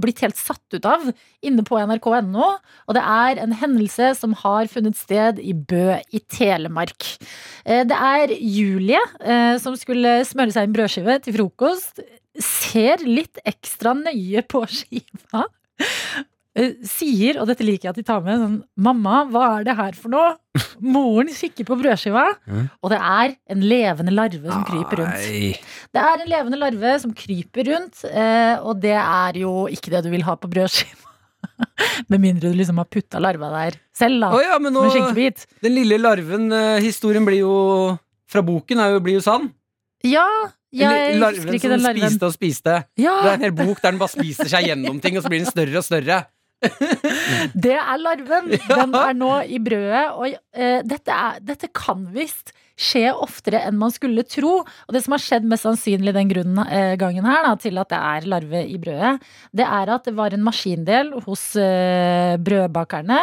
blitt 0.00 0.22
helt 0.24 0.38
satt 0.38 0.76
ut 0.76 0.86
av 0.88 1.08
inne 1.46 1.64
på 1.66 1.78
nrk.no. 1.80 2.48
Og 2.86 2.96
det 2.96 3.02
er 3.02 3.42
en 3.42 3.54
hendelse 3.56 4.12
som 4.18 4.36
har 4.42 4.70
funnet 4.72 4.98
sted 4.98 5.40
i 5.42 5.54
Bø 5.54 5.98
i 6.12 6.22
Telemark. 6.30 7.06
Eh, 7.64 7.84
det 7.88 7.96
er 7.96 8.34
Julie 8.38 9.00
eh, 9.20 9.56
som 9.62 9.76
skulle 9.78 10.20
smøre 10.28 10.54
seg 10.54 10.68
en 10.68 10.76
brødskive 10.76 11.18
til 11.24 11.38
frokost. 11.38 12.02
Ser 12.40 13.02
litt 13.06 13.40
ekstra 13.48 13.96
nøye 13.98 14.44
på 14.48 14.64
skiva. 14.78 15.46
Eh, 16.60 16.72
Sier, 16.84 17.38
og 17.40 17.48
dette 17.48 17.64
liker 17.64 17.88
jeg 17.88 17.94
at 17.94 17.98
de 18.00 18.04
tar 18.04 18.22
med, 18.24 18.40
sånn 18.42 18.56
Mamma, 18.84 19.22
hva 19.32 19.44
er 19.58 19.66
det 19.68 19.74
her 19.78 19.96
for 19.96 20.12
noe? 20.12 20.32
Moren 20.94 21.30
kikker 21.32 21.64
på 21.68 21.76
brødskiva, 21.80 22.24
og 22.82 22.90
det 22.92 22.98
er 22.98 23.36
en 23.54 23.62
levende 23.70 24.12
larve 24.12 24.50
som 24.50 24.64
kryper 24.66 25.00
rundt. 25.04 25.60
Det 25.94 26.02
er 26.02 26.24
en 26.24 26.32
levende 26.32 26.58
larve 26.60 26.96
som 27.02 27.14
kryper 27.16 27.70
rundt, 27.70 28.02
eh, 28.10 28.56
og 28.60 28.82
det 28.82 28.96
er 28.98 29.38
jo 29.40 29.54
ikke 29.72 29.94
det 29.94 30.02
du 30.04 30.10
vil 30.12 30.26
ha 30.26 30.34
på 30.36 30.50
brødskiva. 30.52 31.06
Med 32.12 32.20
mindre 32.20 32.50
du 32.50 32.58
liksom 32.58 32.80
har 32.82 32.88
putta 32.92 33.20
larva 33.22 33.48
der 33.54 33.78
selv, 33.96 34.20
da. 34.26 34.28
Oh, 34.34 34.42
ja, 34.44 34.58
men 34.60 34.74
nå, 34.74 34.82
med 34.84 34.92
skinkebit. 34.92 35.46
den 35.64 35.72
lille 35.76 35.96
larven, 36.00 36.50
eh, 36.52 36.80
historien 36.84 37.24
blir 37.24 37.40
jo 37.40 37.54
Fra 38.30 38.42
boken 38.44 38.78
er 38.82 38.92
jo, 38.94 39.00
blir 39.04 39.16
jo 39.16 39.22
sann. 39.24 39.48
Ja, 40.06 40.26
jeg 40.72 41.16
larven 41.18 41.40
husker 41.40 41.56
ikke 41.56 41.70
den 41.72 41.82
larven. 41.82 42.04
spiste 42.04 42.28
og 42.28 42.34
spiste. 42.36 42.74
Ja. 43.00 43.14
Det 43.24 43.30
er 43.32 43.38
en 43.38 43.46
hel 43.48 43.56
bok 43.56 43.80
der 43.80 43.90
den 43.90 43.98
bare 44.02 44.12
spiser 44.12 44.50
seg 44.52 44.68
gjennom 44.68 45.00
ting, 45.02 45.16
og 45.18 45.24
så 45.24 45.32
blir 45.32 45.42
den 45.42 45.50
større 45.50 45.80
og 45.80 45.86
større. 45.86 46.20
Det 46.60 47.76
er 47.76 48.00
larven. 48.00 48.50
Den 48.70 48.96
er 48.96 49.14
nå 49.16 49.34
i 49.48 49.60
brødet. 49.62 50.06
Og 50.16 50.34
uh, 50.34 50.80
dette, 50.86 51.14
er, 51.14 51.38
dette 51.44 51.70
kan 51.76 52.04
visst 52.14 52.52
skje 52.80 53.10
oftere 53.12 53.60
enn 53.68 53.76
man 53.76 53.92
skulle 53.92 54.24
tro. 54.28 54.60
Og 54.62 54.94
det 54.94 55.02
som 55.04 55.14
har 55.16 55.22
skjedd 55.22 55.48
mest 55.48 55.66
sannsynlig 55.66 56.14
den 56.16 56.30
grunnen, 56.30 56.60
uh, 56.64 56.94
gangen 57.00 57.26
her 57.28 57.44
da, 57.46 57.54
til 57.60 57.80
at 57.80 57.90
det 57.92 58.00
er 58.00 58.28
larve 58.32 58.62
i 58.64 58.78
brødet, 58.80 59.14
det 59.56 59.66
er 59.66 59.94
at 59.96 60.08
det 60.08 60.14
var 60.16 60.36
en 60.36 60.44
maskindel 60.44 61.12
hos 61.26 61.44
uh, 61.60 62.36
brødbakerne 62.40 63.22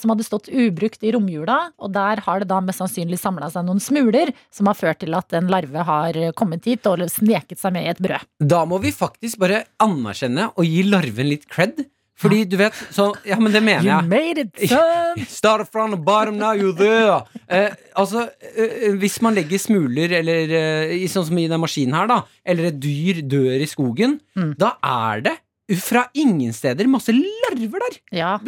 som 0.00 0.12
hadde 0.12 0.26
stått 0.26 0.48
ubrukt 0.52 1.04
i 1.04 1.12
romjula. 1.16 1.58
Og 1.84 1.92
der 1.96 2.22
har 2.24 2.44
det 2.44 2.50
da 2.52 2.60
mest 2.64 2.82
sannsynlig 2.82 3.20
samla 3.20 3.50
seg 3.52 3.66
noen 3.68 3.82
smuler 3.82 4.32
som 4.54 4.68
har 4.70 4.78
ført 4.78 5.02
til 5.04 5.16
at 5.16 5.36
en 5.36 5.50
larve 5.52 5.84
har 5.84 6.20
kommet 6.38 6.64
hit 6.68 6.86
og 6.88 7.04
sneket 7.12 7.60
seg 7.60 7.76
med 7.76 7.88
i 7.88 7.92
et 7.92 8.04
brød. 8.04 8.24
Da 8.44 8.64
må 8.68 8.80
vi 8.82 8.94
faktisk 8.94 9.40
bare 9.42 9.64
anerkjenne 9.82 10.50
og 10.54 10.68
gi 10.68 10.84
larven 10.88 11.28
litt 11.32 11.48
cred. 11.50 11.84
Fordi 12.20 12.44
du 12.46 12.56
vet 12.60 12.76
så, 12.94 13.08
Ja, 13.26 13.38
men 13.42 13.52
det 13.52 13.62
mener 13.64 13.82
jeg. 13.82 14.04
You 14.04 14.10
made 14.10 14.44
it, 14.44 14.68
son! 14.70 15.24
Start 15.40 15.66
from 15.72 15.94
the 15.94 16.00
bottom, 16.00 16.38
now 16.38 16.52
you're 16.54 16.74
there. 16.76 17.22
Eh, 17.48 17.74
altså, 17.98 18.28
eh, 18.54 18.92
hvis 19.00 19.20
man 19.24 19.34
legger 19.34 19.60
smuler, 19.60 20.14
eller 20.20 20.54
eh, 20.60 21.06
sånn 21.10 21.26
som 21.28 21.40
i 21.40 21.48
den 21.50 21.62
maskinen 21.62 21.96
her, 21.98 22.10
da, 22.10 22.20
eller 22.46 22.70
et 22.70 22.78
dyr 22.82 23.24
dør 23.26 23.64
i 23.64 23.70
skogen, 23.70 24.20
da 24.60 24.76
er 24.84 25.24
det 25.26 25.34
fra 25.80 26.04
ingen 26.20 26.52
steder 26.52 26.86
masse 26.92 27.14
larver 27.14 27.80
der. 27.86 27.94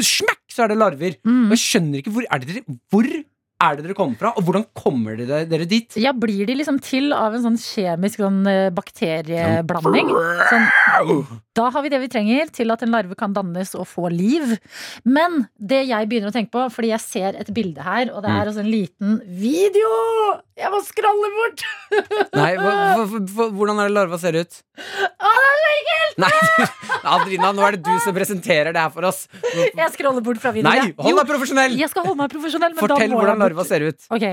Smekk, 0.05 0.43
så 0.53 0.67
er 0.67 0.75
det 0.75 0.81
larver. 0.83 1.17
Og 1.25 1.55
jeg 1.57 1.63
skjønner 1.63 2.03
ikke 2.03 2.13
hvor 2.13 2.27
det 2.45 2.63
Hvor 2.93 3.09
er 3.63 3.77
det 3.79 3.87
dere 3.87 3.95
kommer 3.97 4.19
fra, 4.21 4.31
og 4.37 4.45
hvordan 4.45 4.67
kommer 4.77 5.17
dere, 5.17 5.45
dere 5.49 5.65
dit? 5.69 5.97
Ja, 5.97 6.13
blir 6.13 6.45
de 6.49 6.57
liksom 6.59 6.77
til 6.85 7.13
av 7.17 7.35
en 7.35 7.45
sånn 7.47 7.57
kjemisk 7.61 8.21
sånn 8.21 8.43
eh, 8.51 8.69
bakterieblanding? 8.77 10.11
Sånn, 10.51 10.67
da 11.57 11.71
har 11.73 11.83
vi 11.87 11.93
det 11.93 12.01
vi 12.03 12.11
trenger 12.13 12.53
til 12.53 12.71
at 12.75 12.83
en 12.85 12.93
larve 12.93 13.17
kan 13.17 13.33
dannes 13.37 13.73
og 13.79 13.87
få 13.89 14.11
liv. 14.13 14.59
Men 15.09 15.47
det 15.57 15.87
jeg 15.89 16.11
begynner 16.11 16.29
å 16.33 16.37
tenke 16.37 16.53
på, 16.53 16.67
fordi 16.75 16.93
jeg 16.93 17.01
ser 17.07 17.41
et 17.41 17.53
bilde 17.57 17.81
her, 17.87 18.13
og 18.13 18.23
det 18.23 18.31
Mm. 18.31 18.41
er 18.41 18.47
altså 18.53 18.61
en 18.61 18.71
liten 18.73 19.21
video! 19.41 19.95
Jeg 20.57 20.73
må 20.73 20.79
skralle 20.87 21.29
bort! 21.35 21.63
Nei, 22.41 22.53
hva, 22.57 22.71
hva, 22.97 23.05
hva, 23.21 23.47
hvordan 23.53 23.81
er 23.83 23.91
det 23.91 23.93
larva 23.93 24.17
ser 24.21 24.39
ut? 24.41 24.55
Å, 24.81 25.33
det 25.37 25.49
er 25.51 25.59
så 25.61 25.73
ekkelt! 25.75 26.21
Nei, 26.25 26.31
Adrina, 27.17 27.51
nå 27.53 27.65
er 27.67 27.77
det 27.77 27.83
du 27.85 27.93
som 28.01 28.15
presenterer 28.17 28.73
det 28.73 28.81
her 28.81 28.93
for 28.95 29.05
oss. 29.05 29.27
Jeg 29.53 29.89
scroller 29.93 30.25
bort 30.25 30.41
fra 30.41 30.55
videoen. 30.57 30.71
Nei, 30.89 30.95
hold 31.05 31.21
deg 31.21 31.29
profesjonell! 31.29 31.77
Jeg 31.77 31.93
skal 31.93 32.07
holde 32.09 32.23
meg 32.23 32.33
profesjonell, 32.33 32.73
men 32.73 32.81
da 32.81 32.87
Fortell 32.87 33.13
må 33.13 33.19
hvordan 33.21 33.45
larva 33.45 33.67
ser 33.69 33.85
ut. 33.85 34.07
Ok, 34.17 34.25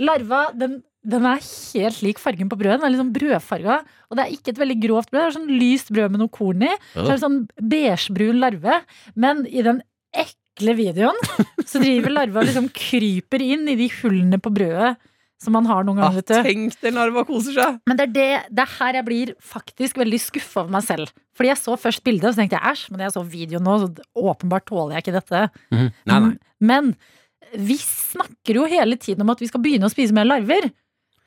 Larva 0.00 0.40
den, 0.56 0.78
den 1.04 1.28
er 1.34 1.44
helt 1.44 2.00
lik 2.06 2.22
fargen 2.22 2.48
på 2.48 2.56
brødet. 2.62 2.80
Den 2.80 2.88
er 2.88 2.94
liksom 2.94 3.10
sånn 3.10 3.18
brødfarga. 3.18 3.76
Og 4.08 4.16
det 4.16 4.24
er 4.24 4.32
ikke 4.38 4.54
et 4.54 4.62
veldig 4.62 4.78
grovt 4.86 5.12
brød. 5.12 5.20
Det 5.20 5.26
er 5.26 5.36
sånn 5.36 5.52
lyst 5.60 5.92
brød 5.92 6.16
med 6.16 6.24
noe 6.24 6.32
korn 6.32 6.64
i. 6.64 6.72
Så 6.94 7.04
er 7.04 7.12
det 7.12 7.20
sånn 7.26 7.38
beigebrun 7.74 8.40
larve. 8.40 8.80
Men 9.20 9.44
i 9.52 9.66
den 9.68 9.84
ekle 10.16 10.78
videoen 10.80 11.20
så 11.68 11.84
driver 11.84 12.16
larva 12.22 12.40
og 12.40 12.48
liksom 12.48 12.72
kryper 12.72 13.44
inn 13.44 13.68
i 13.68 13.76
de 13.78 13.92
hullene 14.00 14.40
på 14.40 14.54
brødet 14.56 14.96
som 15.38 15.54
man 15.54 15.68
har 15.70 15.84
noen 15.86 16.00
ganger. 16.00 16.22
Ah, 16.34 16.42
Tenk 16.46 16.74
det 16.82 16.90
larva 16.96 17.22
koser 17.28 17.54
seg. 17.54 17.76
Men 17.86 17.98
det 17.98 18.08
er, 18.08 18.12
det, 18.16 18.26
det 18.58 18.64
er 18.64 18.72
her 18.78 18.98
jeg 18.98 19.06
blir 19.06 19.34
faktisk 19.52 20.00
veldig 20.00 20.18
skuffa 20.22 20.64
over 20.64 20.74
meg 20.74 20.86
selv. 20.86 21.12
Fordi 21.38 21.52
jeg 21.52 21.60
så 21.60 21.76
først 21.78 22.02
bildet, 22.06 22.26
og 22.26 22.34
så 22.34 22.42
tenkte 22.42 22.58
jeg 22.58 22.72
æsj, 22.74 22.88
men 22.90 23.04
jeg 23.06 23.14
så 23.14 23.22
videoen 23.22 23.66
nå, 23.68 23.76
så 23.84 24.08
åpenbart 24.32 24.66
tåler 24.66 24.96
jeg 24.96 25.06
ikke 25.06 25.16
dette. 25.20 25.44
Nei, 25.78 25.88
nei. 26.10 26.34
Men 26.58 26.90
vi 27.54 27.78
snakker 27.80 28.58
jo 28.58 28.66
hele 28.68 28.98
tiden 29.00 29.22
om 29.24 29.30
at 29.32 29.40
vi 29.40 29.48
skal 29.48 29.62
begynne 29.64 29.86
å 29.88 29.92
spise 29.94 30.16
mer 30.16 30.26
larver. 30.26 30.68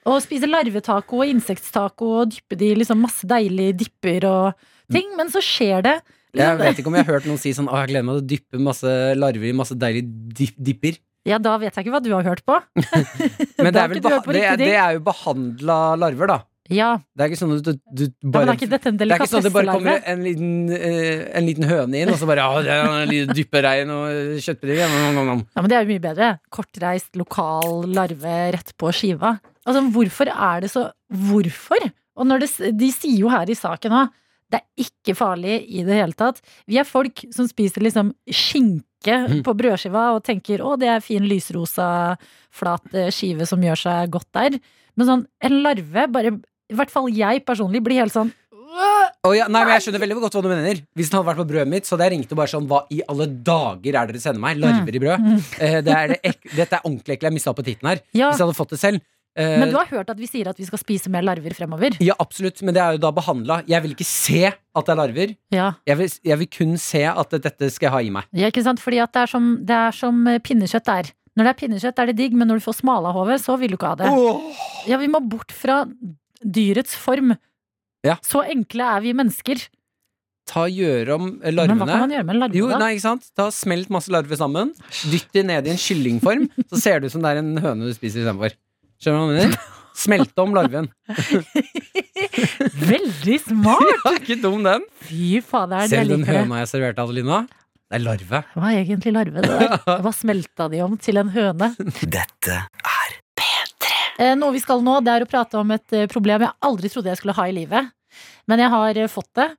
Og 0.09 0.18
spise 0.24 0.49
larvetaco 0.49 1.22
og 1.22 1.30
insekttaco 1.30 2.07
og 2.24 2.32
dyppe 2.34 2.57
de 2.57 2.72
i 2.74 2.78
liksom 2.80 2.99
masse 3.05 3.28
deilige 3.30 3.76
dipper 3.84 4.26
og 4.28 4.68
ting. 4.91 5.12
Men 5.18 5.30
så 5.34 5.39
skjer 5.45 5.86
det. 5.86 5.95
Jeg 6.36 6.57
vet 6.59 6.80
ikke 6.80 6.88
om 6.91 6.95
jeg 6.95 7.05
har 7.05 7.18
hørt 7.18 7.26
noen 7.28 7.39
si 7.41 7.51
sånn 7.51 7.68
Å, 7.68 7.82
jeg 7.84 7.91
gleder 7.91 8.05
meg 8.07 8.16
til 8.16 8.22
å 8.24 8.30
dyppe 8.32 8.62
masse 8.64 8.91
larver 9.20 9.49
i 9.49 9.55
masse 9.55 9.76
deilige 9.76 10.53
dipper. 10.57 10.99
Ja, 11.28 11.38
da 11.38 11.57
vet 11.61 11.76
jeg 11.76 11.86
ikke 11.86 11.93
hva 11.93 12.01
du 12.03 12.13
har 12.15 12.26
hørt 12.26 12.45
på. 12.47 12.55
Men 13.63 13.74
det 13.74 13.82
er, 13.82 13.91
vel 13.91 14.01
det, 14.01 14.45
er, 14.45 14.57
det 14.61 14.72
er 14.74 14.95
jo 14.97 15.03
behandla 15.05 15.82
larver, 16.01 16.34
da. 16.34 16.39
Ja, 16.72 16.91
Det 17.17 17.26
er 17.26 17.32
ikke 17.32 17.39
sånn 17.41 17.53
at 17.57 17.65
du, 17.67 17.74
du 17.91 18.03
ja 18.05 18.30
bare 18.32 18.53
er 18.53 18.86
en 18.88 18.97
det 18.99 19.03
er 19.03 19.15
ikke 19.17 19.28
sånn 19.28 19.41
at 19.41 19.47
det 19.49 19.53
bare 19.53 19.74
kommer 19.76 20.05
en 20.07 20.22
liten, 20.24 20.51
eh, 20.72 21.24
en 21.36 21.43
liten 21.43 21.65
høne 21.67 21.99
inn, 21.99 22.11
og 22.13 22.19
så 22.22 22.30
bare 22.30 22.45
ja, 22.63 22.78
er 23.01 23.09
liten 23.09 23.36
dypperein 23.36 23.91
og 23.91 24.13
nom. 25.28 25.43
Ja, 25.51 25.63
men 25.63 25.72
det 25.72 25.78
er 25.78 25.84
jo 25.84 25.91
mye 25.91 26.03
bedre. 26.05 26.30
Kortreist, 26.53 27.11
lokal 27.19 27.84
larve 27.91 28.38
rett 28.55 28.72
på 28.80 28.93
skiva. 28.95 29.36
Altså, 29.67 29.84
hvorfor 29.93 30.32
er 30.32 30.63
det 30.63 30.72
så 30.74 30.88
Hvorfor? 31.11 31.84
Og 32.22 32.32
det, 32.39 32.47
de 32.80 32.88
sier 32.93 33.19
jo 33.26 33.32
her 33.32 33.49
i 33.51 33.57
saken 33.57 33.97
òg, 33.97 34.15
det 34.51 34.59
er 34.59 34.85
ikke 34.85 35.15
farlig 35.17 35.57
i 35.71 35.83
det 35.87 35.95
hele 36.01 36.13
tatt. 36.17 36.41
Vi 36.67 36.77
er 36.81 36.87
folk 36.87 37.23
som 37.33 37.47
spiser 37.49 37.83
liksom 37.87 38.13
skinke 38.29 38.87
Mm. 39.01 39.39
på 39.41 39.55
brødskiva 39.57 40.11
og 40.13 40.19
tenker 40.27 40.61
å, 40.61 40.75
det 40.77 40.85
er 40.93 40.99
fin 41.01 41.23
lysrosa, 41.25 42.19
flat 42.53 42.83
eh, 42.93 43.07
skive 43.09 43.47
som 43.49 43.57
gjør 43.65 43.79
seg 43.81 44.11
godt 44.13 44.27
der. 44.37 44.59
Men 44.95 45.07
sånn, 45.07 45.23
en 45.41 45.55
larve, 45.63 46.03
bare 46.13 46.35
I 46.69 46.75
hvert 46.77 46.91
fall 46.93 47.07
jeg 47.09 47.41
personlig 47.47 47.81
blir 47.83 47.97
helt 48.03 48.13
sånn 48.13 48.29
Oh, 49.25 49.33
ja, 49.35 49.47
nei, 49.51 49.63
men 49.65 49.73
Jeg 49.73 49.83
skjønner 49.87 49.99
veldig 50.05 50.15
godt 50.21 50.35
hva 50.37 50.41
du 50.45 50.47
mener. 50.47 50.77
Hvis 50.95 51.09
den 51.11 51.17
hadde 51.17 51.27
vært 51.27 51.41
på 51.41 51.47
brødet 51.49 51.67
mitt, 51.67 51.85
så 51.89 51.95
hadde 51.97 52.05
jeg 52.07 52.13
ringt 52.13 52.31
og 52.31 52.37
bare 52.39 52.51
sånn 52.53 52.67
Hva 52.69 52.79
i 52.93 53.01
alle 53.11 53.25
dager 53.27 53.97
er 53.99 54.05
det 54.07 54.13
dere 54.15 54.21
sender 54.23 54.39
meg? 54.45 54.61
Larver 54.61 54.95
i 54.95 55.01
brød? 55.03 55.25
Eh, 55.59 55.75
det 55.81 55.97
er 55.97 56.13
det 56.13 56.31
dette 56.55 56.77
er 56.77 56.85
ordentlig 56.85 57.17
ekkelt. 57.17 57.27
Jeg 57.27 57.35
mista 57.35 57.51
appetitten 57.51 57.89
her. 57.91 57.99
Ja. 58.15 58.29
Hvis 58.29 58.39
jeg 58.39 58.45
hadde 58.47 58.55
fått 58.61 58.71
det 58.77 58.79
selv. 58.79 59.01
Eh, 59.39 59.59
Men 59.61 59.69
du 59.71 59.77
har 59.79 59.88
hørt 59.88 60.09
at 60.11 60.19
vi 60.19 60.27
sier 60.27 60.49
at 60.51 60.57
vi 60.59 60.65
skal 60.67 60.82
spise 60.82 61.07
mer 61.13 61.23
larver 61.23 61.53
fremover? 61.55 61.95
Ja, 62.03 62.17
absolutt, 62.19 62.59
men 62.67 62.75
det 62.75 62.82
er 62.84 62.97
jo 62.97 63.01
da 63.05 63.11
behandla. 63.15 63.61
Jeg 63.69 63.82
vil 63.86 63.93
ikke 63.95 64.07
se 64.07 64.41
at 64.51 64.86
det 64.86 64.91
er 64.91 64.99
larver. 64.99 65.36
Ja. 65.55 65.69
Jeg 65.88 65.97
vil, 66.01 66.11
jeg 66.32 66.39
vil 66.41 66.49
kun 66.51 66.73
se 66.82 67.05
at 67.07 67.38
dette 67.38 67.69
skal 67.71 67.88
jeg 67.88 67.93
ha 67.95 68.01
i 68.03 68.11
meg. 68.17 68.27
Ja, 68.36 68.49
ikke 68.51 68.63
sant? 68.65 68.84
Fordi 68.84 68.99
at 69.03 69.13
det 69.15 69.21
er 69.23 69.32
som, 69.32 69.51
det 69.63 69.77
er 69.77 69.95
som 69.95 70.25
eh, 70.27 70.39
pinnekjøtt 70.43 70.91
er. 70.91 71.11
Når 71.39 71.47
det 71.47 71.51
er 71.53 71.59
pinnekjøtt, 71.61 71.99
er 72.03 72.09
det 72.11 72.17
digg, 72.19 72.34
men 72.36 72.49
når 72.51 72.59
du 72.59 72.65
får 72.65 72.82
smalahove, 72.82 73.38
så 73.39 73.55
vil 73.59 73.71
du 73.71 73.77
ikke 73.79 73.93
ha 73.93 73.99
det. 74.01 74.09
Ja, 74.91 74.97
vi 74.99 75.07
må 75.07 75.21
bort 75.32 75.53
fra 75.55 75.86
dyrets 76.43 76.97
form. 76.99 77.32
Ja. 78.03 78.17
Så 78.25 78.41
enkle 78.51 78.84
er 78.97 79.03
vi 79.05 79.13
mennesker. 79.15 79.61
Ta 80.51 80.65
Gjøre 80.67 81.15
om 81.15 81.27
larvene. 81.39 81.77
Men 81.77 81.79
hva 81.79 81.88
kan 81.88 82.01
man 82.03 82.11
gjøre 82.17 82.25
med 82.27 82.36
en 82.36 82.41
larve, 82.41 82.57
Jo, 82.59 82.67
nei, 82.82 82.89
ikke 82.97 83.05
sant? 83.05 83.29
Ta 83.38 83.45
Smelt 83.53 83.91
masse 83.93 84.11
larver 84.11 84.36
sammen. 84.41 84.73
Dytt 85.07 85.29
de 85.38 85.43
ned 85.47 85.69
i 85.69 85.71
en 85.71 85.79
kyllingform, 85.79 86.49
så 86.73 86.82
ser 86.82 86.99
det 86.99 87.07
ut 87.11 87.15
som 87.15 87.23
det 87.23 87.32
er 87.32 87.39
en 87.43 87.53
høne 87.63 87.88
du 87.88 87.93
spiser 87.95 88.25
istedenfor. 88.25 88.57
Skjønner 89.01 89.19
du 89.19 89.33
hva 89.33 89.37
jeg 89.41 89.49
mener? 89.51 89.69
Smelte 90.01 90.41
om 90.45 90.53
larven. 90.55 90.85
Veldig 92.91 93.37
smart! 93.43 93.81
Ja, 94.05 94.13
ikke 94.17 94.37
dum, 94.41 94.61
den. 94.65 94.85
Fy 95.07 95.41
fader, 95.45 95.83
jeg 95.91 96.07
den 96.09 96.23
høna 96.27 96.61
jeg 96.61 96.69
serverte, 96.71 97.03
Adelina? 97.03 97.41
Det 97.91 97.97
er 97.99 98.03
larve. 98.05 98.39
Hva 98.55 98.69
er 98.71 98.79
egentlig 98.85 99.11
larve? 99.13 99.43
Det 99.43 99.49
der? 99.51 99.75
Hva 100.05 100.13
smelta 100.15 100.69
de 100.71 100.79
om 100.85 100.95
til 101.01 101.19
en 101.21 101.31
høne? 101.33 101.71
Dette 102.05 102.59
er 102.63 103.17
P3. 103.41 104.31
Noe 104.39 104.55
vi 104.55 104.61
skal 104.63 104.83
nå, 104.85 104.99
det 105.03 105.11
er 105.17 105.25
å 105.25 105.29
prate 105.29 105.59
om 105.59 105.73
et 105.75 105.97
eh, 105.97 106.07
problem 106.11 106.45
jeg 106.47 106.55
aldri 106.69 106.91
trodde 106.93 107.11
jeg 107.11 107.19
skulle 107.19 107.35
ha 107.37 107.47
i 107.51 107.55
livet. 107.57 107.91
Men 108.49 108.63
jeg 108.63 108.71
har 108.73 109.01
eh, 109.03 109.11
fått 109.11 109.29
det. 109.41 109.49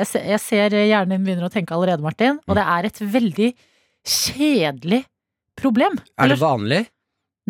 Jeg 0.00 0.40
ser, 0.42 0.74
hjernen 0.74 1.12
din 1.18 1.26
begynner 1.28 1.46
å 1.46 1.52
tenke 1.54 1.76
allerede, 1.76 2.02
Martin. 2.02 2.40
Og 2.48 2.56
det 2.58 2.64
er 2.66 2.88
et 2.88 2.96
veldig 3.14 3.52
kjedelig 4.02 5.04
problem. 5.60 6.00
Er 6.18 6.32
det 6.32 6.38
Eller- 6.38 6.40
vanlig? 6.42 6.80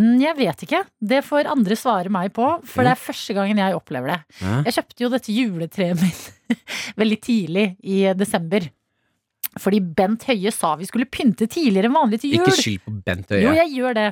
Mm, 0.00 0.14
Jeg 0.22 0.34
vet 0.40 0.62
ikke. 0.66 0.80
Det 1.00 1.20
får 1.24 1.46
andre 1.52 1.76
svare 1.78 2.10
meg 2.10 2.32
på, 2.34 2.46
for 2.66 2.82
det 2.86 2.94
er 2.96 3.02
første 3.02 3.34
gangen 3.36 3.60
jeg 3.62 3.76
opplever 3.76 4.10
det. 4.14 4.20
Ja. 4.42 4.56
Jeg 4.66 4.74
kjøpte 4.80 5.04
jo 5.04 5.10
dette 5.12 5.34
juletreet 5.36 6.00
mitt 6.00 6.56
veldig 7.00 7.20
tidlig 7.22 7.66
i 7.86 8.00
desember. 8.18 8.66
Fordi 9.54 9.78
Bent 9.94 10.24
Høie 10.26 10.50
sa 10.50 10.72
vi 10.74 10.86
skulle 10.88 11.06
pynte 11.06 11.46
tidligere 11.46 11.86
enn 11.86 11.94
vanlig 11.94 12.18
til 12.24 12.32
jul. 12.34 12.42
Ikke 12.42 12.56
skyld 12.58 12.80
på 12.88 12.94
Bent 13.06 13.28
Høie. 13.30 13.44
Jo, 13.44 13.52
jeg 13.54 13.70
gjør 13.76 13.94
det. 14.00 14.06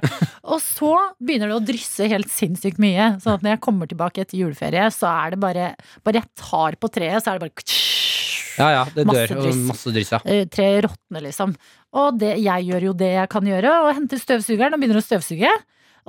Og 0.55 0.61
så 0.63 0.93
begynner 1.19 1.51
det 1.51 1.57
å 1.59 1.65
drysse 1.67 2.07
helt 2.13 2.31
sinnssykt 2.31 2.79
mye. 2.83 3.09
Sånn 3.25 3.35
at 3.41 3.43
når 3.43 3.57
jeg 3.57 3.63
kommer 3.67 3.91
tilbake 3.91 4.23
etter 4.23 4.39
juleferie, 4.39 4.87
så 4.95 5.11
er 5.11 5.35
det 5.35 5.41
bare 5.43 5.73
Bare 6.07 6.23
jeg 6.23 6.31
tar 6.39 6.79
på 6.79 6.93
treet, 6.95 7.25
så 7.27 7.33
er 7.35 7.41
det 7.43 7.49
bare 7.49 7.67
Ja, 8.61 8.69
ja, 8.77 8.85
det 8.95 9.07
Masse 9.09 9.27
dør. 9.35 9.43
og. 9.51 9.59
Masse 9.73 9.93
dryss, 9.97 10.15
ja. 10.15 10.23
Eh, 10.31 10.45
Treet 10.53 10.85
råtner, 10.87 11.27
liksom. 11.27 11.57
Og 11.93 12.17
det, 12.21 12.37
jeg 12.41 12.69
gjør 12.71 12.89
jo 12.89 12.95
det 12.97 13.11
jeg 13.13 13.31
kan 13.33 13.49
gjøre, 13.49 13.73
og 13.85 13.95
henter 13.97 14.21
støvsugeren 14.21 14.75
og 14.75 14.81
begynner 14.81 15.01
å 15.03 15.05
støvsuge. 15.05 15.51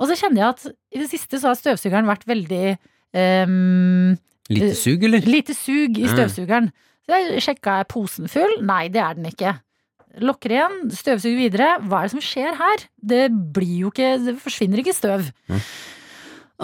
Og 0.00 0.08
så 0.10 0.16
kjenner 0.18 0.40
jeg 0.40 0.54
at 0.54 0.64
i 0.96 1.02
det 1.02 1.10
siste 1.10 1.40
så 1.40 1.50
har 1.50 1.58
støvsugeren 1.58 2.08
vært 2.08 2.24
veldig 2.26 2.62
um, 3.46 4.14
Lite 4.52 4.74
sug, 4.76 5.04
eller? 5.06 5.24
Lite 5.28 5.56
sug 5.56 6.00
i 6.00 6.08
støvsugeren. 6.10 6.70
Så 7.04 7.20
jeg 7.20 7.44
sjekka 7.44 7.78
er 7.80 7.88
posen 7.88 8.28
full. 8.32 8.58
Nei, 8.64 8.86
det 8.92 9.00
er 9.00 9.16
den 9.16 9.28
ikke. 9.30 9.54
Lokker 10.24 10.52
igjen, 10.54 10.76
støvsuger 10.94 11.40
videre. 11.40 11.70
Hva 11.84 12.02
er 12.02 12.08
det 12.08 12.14
som 12.14 12.24
skjer 12.24 12.58
her? 12.58 12.84
Det 12.96 13.24
blir 13.56 13.86
jo 13.86 13.90
ikke 13.90 14.14
Det 14.22 14.36
forsvinner 14.42 14.82
ikke 14.82 14.94
støv. 14.96 15.26
Mm. 15.50 15.62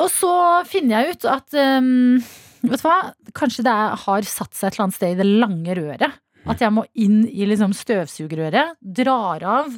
Og 0.01 0.13
så 0.13 0.35
finner 0.71 1.01
jeg 1.01 1.17
ut 1.17 1.29
at 1.29 1.57
um, 1.81 2.21
Vet 2.61 2.83
du 2.83 2.87
hva? 2.87 2.99
Kanskje 3.37 3.65
det 3.67 3.75
har 4.05 4.29
satt 4.29 4.53
seg 4.53 4.69
et 4.69 4.75
eller 4.75 4.87
annet 4.87 4.99
sted 4.99 5.15
i 5.15 5.21
det 5.23 5.29
lange 5.29 5.77
røret. 5.79 6.21
At 6.49 6.61
jeg 6.65 6.73
må 6.73 6.85
inn 6.95 7.25
i 7.29 7.45
liksom 7.49 7.73
støvsugerøret. 7.77 8.77
Drar 8.81 9.43
av 9.45 9.75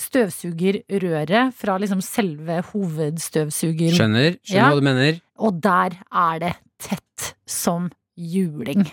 støvsugerrøret 0.00 1.54
fra 1.56 1.76
liksom 1.80 2.02
selve 2.04 2.60
hovedstøvsuger... 2.72 3.94
Skjønner. 3.96 4.36
Skjønner 4.42 4.56
Ja. 4.56 4.70
hva 4.72 4.80
du 4.80 4.86
mener. 4.86 5.20
Og 5.40 5.60
der 5.64 5.96
er 6.12 6.38
det 6.42 6.52
tett 6.82 7.30
som 7.48 7.90
juling. 8.16 8.86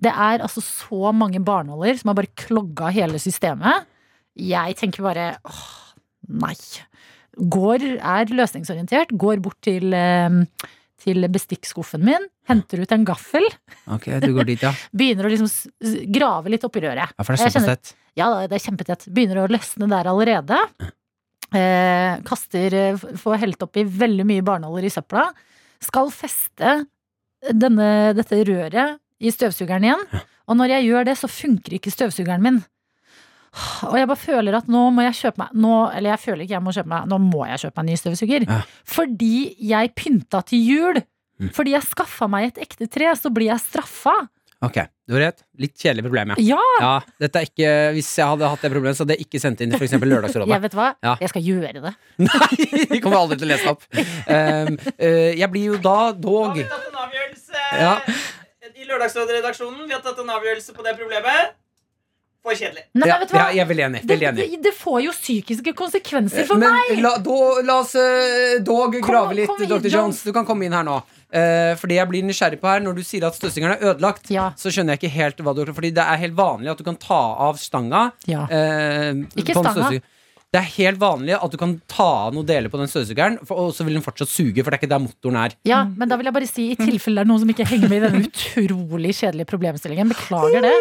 Det 0.00 0.12
er 0.12 0.42
altså 0.44 0.60
så 0.64 1.12
mange 1.16 1.40
barnåler 1.44 1.96
som 2.00 2.10
har 2.12 2.18
bare 2.20 2.32
klogga 2.36 2.90
hele 2.92 3.20
systemet. 3.20 3.86
Jeg 4.38 4.76
tenker 4.80 5.02
bare 5.06 5.28
åh, 5.48 5.62
nei. 6.28 6.54
Går, 7.38 7.84
er 8.02 8.32
løsningsorientert, 8.34 9.12
går 9.16 9.40
bort 9.44 9.60
til, 9.62 9.92
eh, 9.94 10.28
til 10.98 11.22
bestikkskuffen 11.30 12.02
min, 12.04 12.24
henter 12.50 12.82
ut 12.82 12.92
en 12.92 13.04
gaffel, 13.06 13.44
Ok, 13.86 14.08
du 14.24 14.32
går 14.34 14.48
dit, 14.50 14.62
ja. 14.66 14.72
begynner 14.98 15.28
å 15.28 15.32
liksom 15.32 16.10
grave 16.12 16.50
litt 16.50 16.64
oppi 16.66 16.82
røret. 16.82 17.12
Ja, 17.14 17.22
for 17.24 17.32
det 17.36 17.40
er 17.40 17.48
Jeg 17.48 17.54
kjenner- 17.56 17.74
såpass 17.76 17.92
tett. 17.92 17.96
Ja, 18.18 18.28
det 18.50 18.56
er 18.58 18.64
kjempetett. 18.64 19.04
Begynner 19.14 19.44
å 19.44 19.50
løsne 19.52 19.86
der 19.92 20.08
allerede. 20.10 20.56
Eh, 21.54 22.18
kaster 22.28 22.74
eh, 22.76 22.96
Får 23.16 23.38
helt 23.40 23.62
oppi 23.64 23.84
veldig 23.88 24.26
mye 24.28 24.44
barnåler 24.44 24.84
i 24.84 24.90
søpla. 24.92 25.28
Skal 25.80 26.10
feste 26.12 26.74
denne, 27.54 28.12
dette 28.18 28.40
røret 28.44 28.98
i 29.22 29.30
støvsugeren 29.32 29.86
igjen. 29.86 30.02
Og 30.48 30.58
når 30.58 30.74
jeg 30.74 30.88
gjør 30.88 31.06
det, 31.08 31.14
så 31.20 31.30
funker 31.30 31.76
ikke 31.78 31.92
støvsugeren 31.94 32.42
min. 32.44 32.58
Og 33.88 33.94
jeg 33.98 34.08
bare 34.10 34.20
føler 34.20 34.56
at 34.58 34.66
nå 34.70 34.82
må 34.94 35.04
jeg 35.06 35.16
kjøpe 35.22 35.40
meg 35.40 35.54
nå, 35.56 35.74
Eller 35.96 36.12
jeg 36.12 36.20
føler 36.26 36.44
ikke 36.44 36.56
jeg 36.58 36.64
må 36.66 36.72
kjøpe 36.76 36.90
meg 36.92 37.06
Nå 37.08 37.18
må 37.22 37.46
jeg 37.48 37.62
kjøpe 37.64 37.76
meg 37.78 37.84
en 37.84 37.88
ny 37.92 38.00
støvsuger. 38.02 38.44
Ja. 38.48 38.58
Fordi 38.96 39.34
jeg 39.70 39.92
pynta 39.96 40.42
til 40.46 40.66
jul. 40.68 41.00
Mm. 41.38 41.52
Fordi 41.56 41.72
jeg 41.76 41.86
skaffa 41.86 42.28
meg 42.30 42.50
et 42.50 42.60
ekte 42.66 42.88
tre, 42.90 43.08
så 43.16 43.30
blir 43.32 43.52
jeg 43.52 43.62
straffa. 43.62 44.16
Ok, 44.66 44.74
du 45.06 45.14
har 45.14 45.20
rett. 45.28 45.44
Litt 45.62 45.76
kjedelig 45.78 46.02
problem, 46.08 46.32
ja. 46.42 46.56
Ja! 46.82 46.94
dette 47.22 47.38
er 47.38 47.46
ikke, 47.46 47.68
hvis 47.94 48.08
jeg 48.18 48.26
hadde 48.26 48.48
hatt 48.50 48.64
det 48.64 48.70
problemet, 48.72 48.98
så 48.98 49.04
hadde 49.04 49.14
jeg 49.14 49.28
ikke 49.28 49.38
sendt 49.44 49.60
inn 49.62 49.70
for 49.76 49.86
eksempel 49.86 50.10
Lørdagsrådet. 50.10 50.50
Jeg 50.56 50.64
vet 50.64 50.74
hva, 50.74 50.88
Ja. 51.06 51.12
jeg 51.22 51.30
skal 51.30 51.44
gjøre 51.46 51.82
det. 51.84 51.92
Nei, 52.26 52.86
De 52.90 52.98
kommer 53.04 53.20
aldri 53.20 53.38
til 53.38 53.46
å 53.46 53.52
lese 53.52 53.70
opp. 53.70 53.86
Um, 53.94 54.74
uh, 54.98 55.30
jeg 55.38 55.48
blir 55.54 55.68
jo 55.70 55.78
da 55.84 56.10
dog 56.10 56.58
Vi 56.58 56.64
har 56.66 56.74
tatt 56.74 56.90
en 56.90 56.98
avgjørelse 57.04 57.62
Ja. 57.84 57.94
i 58.74 58.90
Lørdagsrådet-redaksjonen. 58.90 59.86
Vi 59.86 59.94
har 59.94 60.02
tatt 60.02 60.18
en 60.24 60.34
avgjørelse 60.40 60.74
på 60.74 60.88
det 60.88 60.96
problemet. 60.98 61.54
For 62.46 62.54
kjedelig. 62.54 62.84
Nei, 62.94 63.08
ja, 63.10 63.16
vet 63.18 63.28
du 63.30 63.34
hva? 63.34 63.40
ja, 63.48 63.56
Jeg 63.56 63.64
er 63.64 63.68
veldig 63.68 63.84
enig. 63.88 64.00
Det, 64.04 64.08
Veldig 64.14 64.26
enig. 64.30 64.44
det, 64.52 64.58
det 64.68 64.72
får 64.78 64.98
jo 65.04 65.12
psykiske 65.16 65.72
konsekvenser 65.76 66.46
for 66.48 66.60
Men 66.62 66.76
meg! 66.76 67.00
la, 67.02 67.16
do, 67.22 67.36
la 67.66 67.80
oss 67.82 67.94
eh, 67.98 68.58
dog 68.64 68.94
Kom- 68.94 69.08
grave 69.10 69.34
litt, 69.36 69.50
kom 69.50 69.64
Dr. 69.66 69.88
Jones. 69.90 70.22
Du 70.24 70.30
kan 70.36 70.46
komme 70.48 70.68
inn 70.68 70.76
her 70.76 70.86
nå. 70.86 71.00
Uh, 71.28 71.74
fordi 71.76 71.98
jeg 71.98 72.08
blir 72.08 72.22
nysgjerrig 72.24 72.56
på 72.56 72.64
her 72.70 72.80
Når 72.80 72.94
du 72.96 73.02
sier 73.04 73.26
at 73.28 73.34
støvsugeren 73.36 73.74
er 73.74 73.90
ødelagt, 73.90 74.30
så 74.32 74.70
skjønner 74.72 74.96
jeg 74.96 75.02
ikke 75.02 75.10
helt 75.18 75.42
hva 75.44 75.52
du. 75.58 75.64
Fordi 75.76 75.90
det 75.98 76.04
er 76.06 76.22
helt 76.22 76.38
vanlig 76.38 76.70
at 76.72 76.78
du 76.80 76.86
kan 76.86 76.96
ta 76.96 77.18
av 77.50 77.58
stanga. 77.60 78.06
Ja. 78.30 78.46
Uh, 78.48 79.26
Ikke 79.36 79.58
på 79.58 79.64
en 79.66 79.74
stanga. 79.74 80.00
Det 80.48 80.62
er 80.62 80.68
helt 80.78 80.96
vanlig 80.96 81.34
at 81.36 81.52
du 81.52 81.58
kan 81.60 81.74
ta 81.92 82.04
av 82.28 82.32
noen 82.32 82.46
deler 82.48 82.70
på 82.72 82.78
den 82.80 82.88
støvsugeren, 82.88 83.34
og 83.52 83.66
så 83.76 83.84
vil 83.84 83.98
den 83.98 84.04
fortsatt 84.04 84.30
suge, 84.32 84.62
for 84.64 84.72
det 84.72 84.78
er 84.78 84.80
ikke 84.80 84.88
der 84.94 85.02
motoren 85.04 85.36
er. 85.42 85.52
Ja, 85.68 85.82
men 85.84 86.08
da 86.08 86.16
vil 86.16 86.30
jeg 86.30 86.36
bare 86.38 86.48
si, 86.48 86.70
i 86.72 86.78
tilfelle 86.78 87.20
det 87.20 87.26
er 87.26 87.28
noen 87.28 87.42
som 87.42 87.52
ikke 87.52 87.66
henger 87.68 87.92
med 87.92 87.98
i 87.98 88.04
denne 88.06 88.22
utrolig 88.30 89.12
kjedelige 89.18 89.50
problemstillingen, 89.50 90.08
beklager 90.14 90.64
det, 90.64 90.72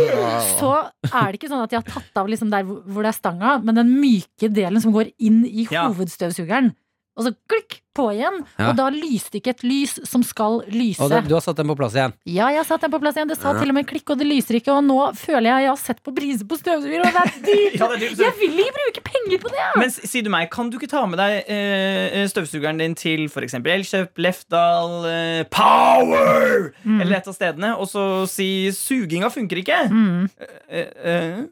så 0.56 0.72
er 1.10 1.28
det 1.28 1.36
ikke 1.36 1.50
sånn 1.52 1.66
at 1.66 1.74
jeg 1.76 1.82
har 1.84 1.98
tatt 2.00 2.22
av 2.22 2.32
liksom 2.32 2.48
der 2.54 2.64
hvor 2.64 3.04
det 3.04 3.12
er 3.12 3.18
stanga, 3.18 3.58
men 3.60 3.76
den 3.82 3.92
myke 4.00 4.48
delen 4.56 4.80
som 4.80 4.96
går 4.96 5.12
inn 5.20 5.42
i 5.44 5.66
Ja. 5.68 5.84
hovedstøvsugeren. 5.92 6.72
Og 7.18 7.24
så 7.26 7.32
klikk 7.50 7.80
på 7.92 8.04
igjen, 8.14 8.46
Ja. 8.56 8.70
og 8.70 8.76
da 8.78 8.84
lyste 8.88 9.36
ikke 9.40 9.50
et 9.50 9.62
lys 9.66 9.98
som 10.08 10.22
skal 10.22 10.60
lyse. 10.70 11.00
Og 11.02 11.10
det, 11.10 11.26
du 11.28 11.34
har 11.34 11.42
satt 11.42 11.56
den 11.58 11.66
på 11.68 11.74
plass 11.76 11.92
igjen. 11.92 12.12
Ja, 12.24 12.46
jeg 12.48 12.56
har 12.62 12.64
satt 12.64 12.80
den 12.80 12.90
på 12.94 13.00
plass 13.02 13.16
igjen. 13.18 13.28
Det 13.28 13.36
sa 13.36 13.52
Ja. 13.52 13.58
til 13.60 13.68
og 13.68 13.74
med 13.74 13.86
klikk, 13.90 14.08
og 14.10 14.16
det 14.18 14.26
lyser 14.30 14.54
ikke. 14.56 14.72
Og 14.72 14.84
nå 14.86 15.12
føler 15.18 15.50
jeg 15.50 15.64
jeg 15.66 15.68
har 15.68 15.76
sett 15.76 16.00
på 16.06 16.14
priser 16.14 16.46
på 16.46 16.56
støvsuger, 16.56 17.00
og 17.02 17.12
det 17.12 17.20
er 17.20 17.32
dyrt! 17.44 17.74
Ja, 17.80 17.88
det 17.88 17.96
er 17.96 18.14
dyrt. 18.14 18.18
Jeg 18.24 18.34
vil 18.38 18.62
ikke 18.62 18.76
bruke 18.78 19.02
penger 19.10 19.38
på 19.42 19.48
det! 19.50 19.66
Men 19.82 19.90
sier 19.90 20.06
si 20.08 20.22
du 20.22 20.30
meg, 20.30 20.48
kan 20.50 20.70
du 20.70 20.78
ikke 20.78 20.88
ta 20.88 21.04
med 21.06 21.18
deg 21.18 21.44
eh, 21.50 22.26
støvsugeren 22.30 22.78
din 22.78 22.94
til 22.94 23.26
f.eks. 23.28 23.54
Elkjøp, 23.58 24.16
Lefdal, 24.16 24.96
eh, 25.10 25.44
Power 25.50 26.72
Mm. 26.86 27.00
eller 27.02 27.16
et 27.18 27.28
av 27.28 27.34
stedene, 27.34 27.74
og 27.76 27.86
så 27.90 28.26
si 28.28 28.68
'suginga 28.70 29.28
funker 29.30 29.56
ikke'? 29.60 29.90
Mm. 29.90 30.30
Eh, 30.70 30.86
eh, 31.04 31.44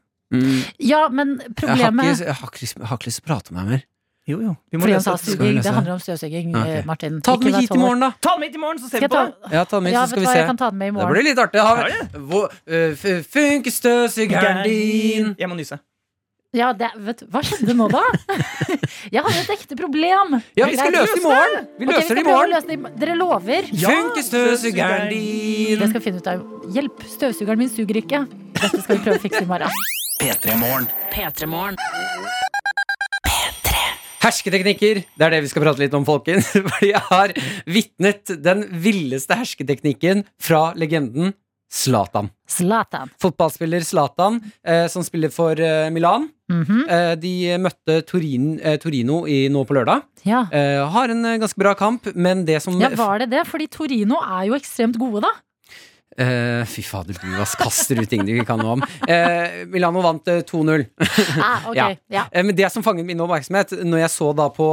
Ja, 0.78 1.08
men 1.08 1.38
problemet 1.56 2.18
jeg, 2.20 2.34
har 2.34 2.48
ikke, 2.48 2.60
lyst- 2.62 2.76
jeg 2.78 2.86
har 2.86 2.96
ikke 2.98 3.08
lyst 3.08 3.20
til 3.22 3.24
å 3.24 3.34
prate 3.34 3.52
med 3.52 3.60
deg 3.64 3.70
mer. 3.72 3.82
Jo, 4.28 4.38
jo. 4.44 4.52
Vi 4.70 4.76
må 4.76 4.84
lese. 4.84 4.92
han 4.92 4.94
løse 4.98 5.04
sa 5.08 5.12
dette. 5.16 5.24
Skal 5.24 5.38
vi 5.38 5.46
suging. 5.48 5.56
løse 5.56 5.64
Det 5.64 5.74
handler 5.78 5.92
om 5.94 6.00
støvsuging, 6.04 6.48
Ok. 6.56 6.66
eh, 6.68 6.84
Martin. 6.84 7.20
Ta 7.24 7.36
den 7.36 7.44
med 7.52 7.60
hit 7.62 7.70
i 7.74 7.78
morgen, 7.80 8.00
da. 8.04 8.10
Ta 8.20 8.30
den 8.34 8.40
med 8.40 8.48
hit 8.50 8.56
i 8.56 8.60
morgen, 8.60 8.78
så 8.78 8.90
ser 8.90 9.00
vi 9.00 9.08
på 9.08 9.20
det. 9.24 9.52
Ja, 9.56 9.64
ta 9.64 9.76
den 9.76 9.84
med 9.84 9.92
hit, 9.92 10.00
så 10.00 10.08
skal 10.12 10.20
vi 10.20 10.26
se. 10.26 10.38
jeg 10.38 10.46
kan 10.46 10.56
ta 10.60 10.70
den 10.70 10.78
med 10.78 10.88
i 10.88 10.98
Det 11.00 11.06
blir 11.14 11.24
litt 11.24 11.38
artig. 11.38 11.60
Ha, 11.64 11.76
Ja, 11.78 11.86
ja. 11.88 12.04
uh, 12.12 13.22
funker 13.24 13.70
støvsugeren 13.72 14.64
din? 14.68 15.34
Jeg 15.38 15.48
må 15.48 15.56
nyse. 15.56 15.78
Ja, 16.56 16.72
det, 16.72 16.88
vet, 16.96 17.22
hva 17.28 17.42
skjedde 17.44 17.74
nå, 17.76 17.88
da? 17.92 18.00
Jeg 19.12 19.20
hadde 19.20 19.40
et 19.42 19.50
ekte 19.52 19.76
problem. 19.76 20.38
Ja, 20.56 20.64
vi 20.66 20.76
skal 20.80 20.92
løse 20.96 21.12
det 21.12 21.20
i 21.20 21.24
morgen! 21.24 21.66
Vi 21.78 21.84
løser 21.86 22.02
skal 22.08 22.16
det 22.16 22.22
i 22.24 22.28
morgen. 22.28 22.50
løse 22.54 22.66
det 22.66 22.72
i 22.72 22.80
morgen. 22.80 22.98
Dere 23.02 23.16
lover? 23.20 23.68
Funker 23.68 24.24
støvsugeren 24.24 25.08
din? 25.12 25.78
Det 25.78 25.88
skal 25.90 26.00
vi 26.00 26.04
finne 26.08 26.22
ut 26.24 26.26
av. 26.32 26.44
Hjelp, 26.72 27.04
støvsugeren 27.16 27.58
min 27.58 27.68
suger 27.68 28.00
ikke. 28.00 28.24
Dette 28.56 28.80
skal 28.80 28.96
vi 28.96 29.04
prøve 29.04 29.20
å 29.20 29.24
fikse 29.28 29.44
i 29.44 29.48
morgen. 29.48 30.88
P3morgen. 31.12 31.76
Hersketeknikker, 34.18 35.02
det 35.14 35.26
er 35.26 35.36
det 35.36 35.42
vi 35.44 35.50
skal 35.50 35.62
prate 35.62 35.82
litt 35.82 35.94
om, 35.94 36.06
folkens. 36.06 36.50
Fordi 36.70 36.92
jeg 36.92 37.04
har 37.10 37.34
vitnet 37.70 38.32
den 38.42 38.64
villeste 38.82 39.36
hersketeknikken 39.38 40.24
fra 40.42 40.72
legenden 40.78 41.34
Zlatan. 41.68 42.30
Zlatan. 42.48 43.10
Fotballspiller 43.20 43.84
Zlatan, 43.84 44.40
eh, 44.66 44.86
som 44.88 45.04
spiller 45.04 45.28
for 45.32 45.60
eh, 45.60 45.90
Milan. 45.92 46.30
Mhm. 46.48 46.78
Eh, 46.88 47.12
de 47.20 47.32
møtte 47.60 48.00
Torin, 48.08 48.54
eh, 48.60 48.78
Torino 48.80 49.26
i, 49.28 49.42
nå 49.52 49.66
på 49.68 49.76
lørdag. 49.76 50.06
Ja. 50.24 50.46
Eh, 50.48 50.80
har 50.94 51.12
en 51.12 51.24
eh, 51.28 51.36
ganske 51.42 51.60
bra 51.60 51.74
kamp, 51.76 52.08
men 52.16 52.46
det 52.48 52.62
som 52.64 52.78
ja, 52.80 52.88
var 52.96 53.20
det 53.20 53.28
det? 53.36 53.44
Fordi 53.46 53.68
Torino 53.68 54.16
er 54.24 54.48
jo 54.48 54.56
ekstremt 54.56 54.96
gode, 54.98 55.26
da. 55.28 55.34
Eh, 56.18 56.64
fy 56.66 56.82
fader, 56.82 57.14
du 57.14 57.34
ass, 57.38 57.54
kaster 57.58 58.00
ut 58.02 58.08
ting 58.10 58.24
du 58.26 58.32
ikke 58.34 58.48
kan 58.48 58.58
noe 58.58 58.74
om. 58.74 58.80
Uh, 59.06 59.66
Milano 59.70 60.02
vant 60.02 60.30
eh, 60.32 60.40
2-0. 60.46 60.82
Ah, 61.38 61.66
okay. 61.70 61.98
ja. 62.10 62.24
uh, 62.26 62.40
Men 62.42 62.56
det 62.58 62.70
som 62.74 62.82
fanget 62.82 63.06
min 63.06 63.20
oppmerksomhet 63.22 63.76
Når 63.86 64.02
jeg 64.02 64.10
så 64.12 64.30
da 64.36 64.48
på 64.54 64.66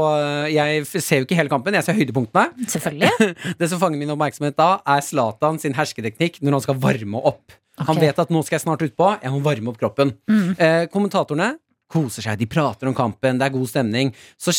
Jeg 0.50 0.86
ser 0.90 1.22
jo 1.22 1.28
ikke 1.28 1.38
hele 1.38 1.52
kampen, 1.52 1.78
jeg 1.78 1.86
ser 1.86 1.98
høydepunktene. 1.98 2.66
Selvfølgelig. 2.72 3.36
det 3.60 3.70
som 3.70 3.82
fanger 3.82 4.02
min 4.02 4.14
oppmerksomhet 4.16 4.58
da, 4.58 4.72
er 4.96 5.06
Zlatan 5.06 5.62
sin 5.62 5.76
hersketeknikk 5.78 6.42
når 6.42 6.58
han 6.58 6.66
skal 6.66 6.80
varme 6.82 7.22
opp. 7.22 7.54
Han 7.86 8.00
vet 8.00 8.18
at 8.22 8.32
nå 8.32 8.42
skal 8.48 8.56
jeg 8.56 8.64
snart 8.64 8.86
utpå, 8.86 9.12
jeg 9.22 9.34
må 9.34 9.42
varme 9.46 9.70
opp 9.70 9.78
kroppen. 9.82 10.14
Mm. 10.32 10.56
Kommentatorene 10.94 11.50
koser 11.92 12.24
seg, 12.24 12.40
de 12.40 12.48
prater 12.50 12.88
om 12.90 12.96
kampen, 12.96 13.38
det 13.40 13.50
er 13.50 13.54
god 13.54 13.68
stemning. 13.70 14.14
Så 14.40 14.56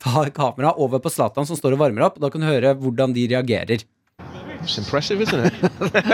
tar 0.00 0.30
kameraet 0.36 0.78
over 0.82 1.02
på 1.02 1.12
Zlatan 1.12 1.48
som 1.48 1.58
står 1.58 1.74
og 1.74 1.82
varmer 1.82 2.06
opp, 2.06 2.20
og 2.20 2.24
da 2.24 2.30
kan 2.32 2.44
du 2.44 2.48
høre 2.48 2.76
hvordan 2.78 3.16
de 3.16 3.26
reagerer. 3.34 3.84
It's 4.66 4.78
impressive, 4.78 5.20
isn't 5.22 5.46
it? 5.46 5.54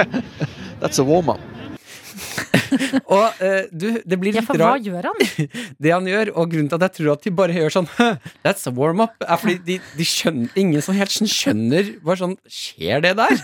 That's 0.80 0.98
a 0.98 1.04
warm 1.04 1.30
up. 1.30 1.40
Og 3.12 3.40
uh, 3.40 3.64
du, 3.72 3.86
det 4.08 4.16
blir 4.20 4.34
Ja, 4.36 4.42
for 4.44 4.56
hva 4.60 4.74
rart. 4.74 4.84
gjør 4.86 5.06
han? 5.10 5.48
Det 5.82 5.92
han 5.92 6.06
gjør, 6.08 6.30
og 6.40 6.50
grunnen 6.52 6.68
til 6.70 6.76
at 6.78 6.84
jeg 6.86 6.94
tror 6.98 7.10
at 7.14 7.24
de 7.26 7.32
bare 7.36 7.56
gjør 7.56 7.72
sånn 7.74 7.88
That's 8.44 8.64
a 8.68 8.72
warm-up, 8.76 9.16
er 9.24 9.40
fordi 9.40 9.56
de, 9.66 9.76
de 9.98 10.06
skjønner 10.08 10.56
Ingen 10.60 10.84
som 10.84 10.96
helt 10.96 11.12
sånn 11.12 11.28
skjønner 11.30 11.90
hva 12.04 12.16
sånn 12.20 12.36
Skjer 12.48 13.02
det 13.04 13.12
der? 13.20 13.34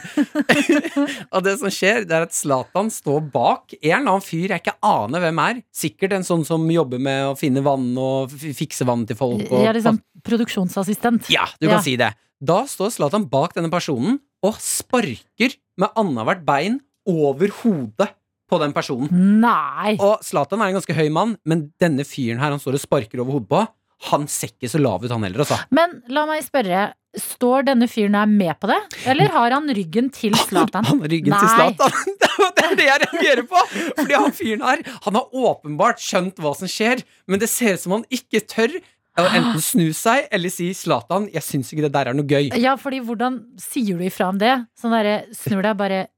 og 1.34 1.44
det 1.44 1.56
som 1.60 1.72
skjer, 1.72 2.04
det 2.08 2.16
er 2.18 2.26
at 2.28 2.36
Zlatan 2.36 2.92
står 2.92 3.24
bak 3.32 3.74
en 3.78 3.88
eller 3.88 4.04
annen 4.14 4.24
fyr 4.24 4.54
jeg 4.54 4.62
ikke 4.64 4.76
aner 4.84 5.24
hvem 5.24 5.42
er. 5.44 5.60
Sikkert 5.76 6.14
en 6.16 6.26
sånn 6.28 6.44
som 6.48 6.64
jobber 6.72 7.00
med 7.02 7.32
å 7.32 7.34
finne 7.38 7.64
vann 7.64 7.90
og 8.00 8.32
fikse 8.36 8.86
vann 8.88 9.04
til 9.08 9.18
folk. 9.18 9.44
Og, 9.48 9.60
er 9.64 9.76
liksom 9.76 10.00
produksjonsassistent. 10.24 11.28
ja, 11.32 11.44
du 11.60 11.68
kan 11.70 11.84
si 11.84 11.96
det. 12.00 12.12
Da 12.38 12.62
står 12.70 12.92
Zlatan 12.94 13.26
bak 13.30 13.56
denne 13.56 13.70
personen 13.72 14.20
og 14.46 14.60
sparker 14.62 15.56
med 15.78 15.98
annethvert 15.98 16.44
bein 16.46 16.78
over 17.08 17.52
hodet 17.62 18.12
på 18.48 18.60
den 18.62 18.72
personen. 18.76 19.10
Nei! 19.42 19.96
Og 20.00 20.22
Zlatan 20.24 20.62
er 20.62 20.70
en 20.70 20.78
ganske 20.78 20.96
høy 20.96 21.08
mann, 21.12 21.36
men 21.48 21.68
denne 21.80 22.06
fyren 22.08 22.40
her 22.40 22.54
han 22.54 22.62
står 22.62 22.78
og 22.78 22.84
sparker 22.84 23.22
over 23.22 23.38
hodet 23.38 23.50
på, 23.52 23.64
han 24.12 24.28
ser 24.30 24.52
ikke 24.52 24.70
så 24.70 24.78
lav 24.78 25.02
ut, 25.02 25.10
han 25.10 25.24
heller, 25.26 25.42
altså. 25.42 25.58
Men 25.74 25.96
la 26.14 26.22
meg 26.28 26.44
spørre, 26.46 26.84
står 27.18 27.66
denne 27.66 27.88
fyren 27.90 28.14
her 28.14 28.28
med 28.30 28.54
på 28.62 28.70
det? 28.70 28.78
Eller 29.10 29.32
har 29.34 29.56
han 29.56 29.66
ryggen 29.74 30.10
til 30.14 30.36
Zlatan? 30.38 30.86
Han 30.86 31.02
har 31.02 31.10
ryggen 31.10 31.34
til 31.34 31.50
Zlatan. 31.56 31.96
Det 32.58 32.62
er 32.62 32.76
det 32.78 32.84
jeg 32.86 33.00
reagerer 33.02 33.42
på! 33.50 33.60
Fordi 33.98 34.14
han 34.14 34.34
fyren 34.36 34.62
her, 34.62 34.82
han 35.06 35.16
har 35.18 35.40
åpenbart 35.48 36.02
skjønt 36.02 36.38
hva 36.42 36.52
som 36.54 36.70
skjer, 36.70 37.02
men 37.26 37.40
det 37.42 37.48
ser 37.50 37.74
ut 37.74 37.82
som 37.82 37.96
han 37.96 38.04
ikke 38.14 38.44
tør 38.46 38.76
enten 39.26 39.60
snu 39.60 39.88
seg 39.96 40.28
eller 40.30 40.50
si 40.50 40.70
Zlatan, 40.74 41.28
jeg 41.32 41.42
syns 41.42 41.72
ikke 41.72 41.82
det 41.86 41.92
der 41.92 42.06
er 42.08 42.14
noe 42.14 42.26
gøy. 42.28 42.50
Ja, 42.60 42.76
fordi 42.76 43.00
hvordan 43.00 43.40
sier 43.58 43.98
du 43.98 44.04
ifra 44.06 44.28
om 44.28 44.38
det? 44.38 44.52
Sånn 44.78 44.92
derre 44.94 45.24
snur 45.34 45.62
deg 45.62 45.76
bare 45.76 46.08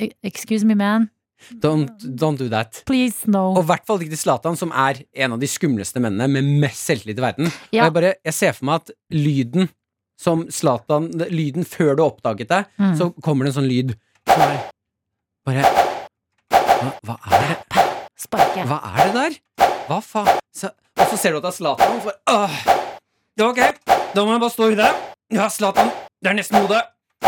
"E- 0.00 0.12
Excuse 0.22 0.64
me, 0.64 0.74
man. 0.74 1.10
Don't, 1.60 1.90
don't 2.16 2.38
do 2.38 2.48
that. 2.48 2.82
Please, 2.86 3.26
no. 3.26 3.50
Og 3.56 3.64
i 3.64 3.66
hvert 3.66 3.84
fall 3.86 3.98
ikke 4.00 4.14
til 4.14 4.22
Zlatan, 4.22 4.56
som 4.56 4.70
er 4.72 5.02
en 5.14 5.32
av 5.32 5.40
de 5.40 5.46
skumleste 5.50 6.00
mennene 6.00 6.28
med 6.30 6.44
mest 6.62 6.86
selvtillit 6.88 7.18
i 7.18 7.24
verden. 7.26 7.50
Ja. 7.72 7.84
jeg, 7.84 7.92
bare, 7.92 8.14
jeg 8.24 8.34
ser 8.34 8.52
for 8.52 8.64
meg 8.70 8.74
at 8.80 8.90
lyden 9.12 9.68
som 10.16 10.46
Zlatan 10.48 11.10
Lyden 11.28 11.64
før 11.66 11.96
du 11.98 12.02
oppdaget 12.06 12.48
det, 12.48 12.64
Mm. 12.78 12.94
så 12.96 13.10
kommer 13.20 13.44
det 13.44 13.54
en 13.56 13.62
sånn 13.62 13.68
lyd. 13.68 13.96
Bare, 14.24 14.70
bare 15.44 15.64
hva, 16.50 16.92
hva 17.04 17.16
er 17.32 17.48
det? 17.48 17.84
Sparke. 18.16 18.64
Hva 18.64 18.78
er 18.94 19.10
det 19.10 19.14
der? 19.18 19.36
Hva 19.88 20.00
faen? 20.00 20.38
Og 21.00 21.06
så 21.10 21.16
ser 21.18 21.34
du 21.34 21.38
at 21.40 21.44
det 21.46 21.50
er 21.52 21.56
Zlatan, 21.58 22.00
For, 22.00 22.12
øh! 22.30 22.56
Ja, 23.38 23.48
ok, 23.48 23.60
da 24.14 24.24
må 24.24 24.32
jeg 24.36 24.40
bare 24.40 24.50
stå 24.50 24.68
i 24.70 24.76
det. 24.78 24.90
Ja, 25.34 25.48
Zlatan. 25.50 25.90
Det 26.22 26.30
er 26.30 26.36
nesten 26.38 26.60
hodet. 26.60 26.82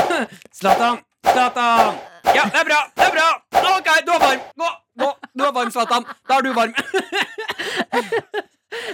Zlatan! 0.59 1.01
Zlatan! 1.27 1.97
Ja, 2.37 2.45
det 2.53 2.61
er 2.63 2.69
bra! 2.69 2.81
Det 2.97 3.07
er 3.09 3.15
bra! 3.17 3.29
Ok, 3.77 3.89
du 4.07 4.13
er 4.15 4.21
varm. 4.23 4.45
Gå! 4.63 4.69
nå, 5.03 5.09
Du 5.35 5.45
er 5.45 5.53
varm, 5.57 5.71
Zlatan. 5.75 6.07
Da 6.29 6.39
er 6.39 6.47
du 6.47 6.53
varm. 6.57 6.75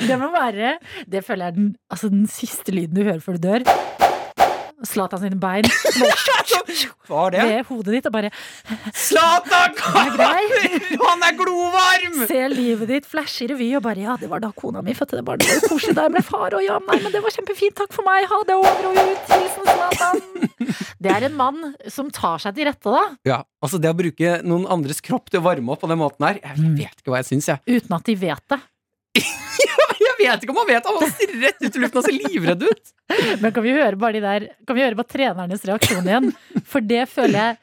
Det 0.08 0.16
må 0.20 0.28
være 0.30 0.76
Det 1.10 1.24
føler 1.24 1.44
jeg 1.46 1.52
er 1.52 1.56
den, 1.56 1.68
altså 1.90 2.08
den 2.12 2.26
siste 2.30 2.72
lyden 2.72 2.96
du 2.96 3.02
hører 3.02 3.20
før 3.20 3.36
du 3.36 3.48
dør. 3.48 3.64
Zlatan 4.88 5.20
sine 5.22 5.38
bein 5.40 5.66
Hva 7.08 7.26
er 7.28 7.34
det? 7.34 7.42
ved 7.46 7.68
hodet 7.68 7.94
ditt 7.96 8.06
og 8.08 8.14
bare 8.14 8.30
Zlatan. 8.96 9.76
Han 11.06 11.24
er 11.26 11.36
glovarm! 11.38 12.16
Se 12.30 12.40
livet 12.52 12.90
ditt 12.90 13.08
flashe 13.08 13.44
i 13.46 13.50
revy 13.52 13.68
og 13.78 13.84
bare 13.86 14.02
Ja, 14.04 14.16
det 14.20 14.30
var 14.30 14.42
da 14.42 14.50
kona 14.56 14.82
mi 14.84 14.94
fødte 14.96 15.18
det 15.20 15.24
barnet. 15.26 15.46
Det 15.48 15.60
var 15.62 15.72
koselig 15.74 15.94
da 15.98 16.06
jeg 16.08 16.14
ble 16.16 16.24
far. 16.26 16.56
Og 16.58 16.64
ja, 16.64 16.78
nei, 16.88 16.98
men 17.04 17.14
det 17.14 17.22
var 17.24 17.34
kjempefint. 17.34 17.76
Takk 17.78 17.94
for 17.94 18.06
meg. 18.06 18.26
Ha 18.30 18.40
det 18.48 18.56
over 18.58 18.88
og 18.90 18.98
ut. 18.98 19.32
Hilsen 19.32 19.68
Zlatan. 19.68 20.22
Det 21.02 21.10
er 21.14 21.26
en 21.28 21.36
mann 21.38 21.60
som 21.90 22.10
tar 22.14 22.42
seg 22.42 22.56
til 22.58 22.68
rette, 22.70 22.92
da. 22.94 23.04
Ja, 23.28 23.40
altså 23.62 23.80
Det 23.82 23.90
å 23.90 23.96
bruke 23.98 24.36
noen 24.46 24.66
andres 24.70 25.02
kropp 25.04 25.30
til 25.32 25.42
å 25.42 25.46
varme 25.46 25.74
opp 25.74 25.82
på 25.84 25.90
den 25.90 26.00
måten 26.00 26.26
her, 26.26 26.38
jeg 26.42 26.74
vet 26.78 27.00
ikke 27.02 27.14
hva 27.14 27.22
jeg 27.22 27.30
syns, 27.32 27.50
jeg. 27.50 27.62
Uten 27.80 27.96
at 27.98 28.06
de 28.08 28.18
vet 28.22 28.44
det. 28.54 28.60
Vet 30.22 30.44
ikke 30.46 30.54
om 30.54 30.60
han 30.62 30.70
vet! 30.70 30.88
Han 30.88 31.12
stirrer 31.16 31.42
rett 31.48 31.60
ut 31.66 31.76
i 31.76 31.82
luften 31.82 32.00
og 32.00 32.06
ser 32.06 32.16
livredd 32.28 32.64
ut. 32.68 32.94
Men 33.42 33.52
kan 33.52 33.66
vi 33.66 33.74
høre 33.76 33.98
bare 34.00 34.16
de 34.16 34.22
der 34.24 34.46
Kan 34.68 34.78
vi 34.78 34.84
høre 34.84 34.98
bare 34.98 35.10
trenernes 35.10 35.66
reaksjon 35.68 36.08
igjen? 36.08 36.30
For 36.68 36.84
det 36.84 37.04
føler 37.12 37.38
jeg 37.40 37.60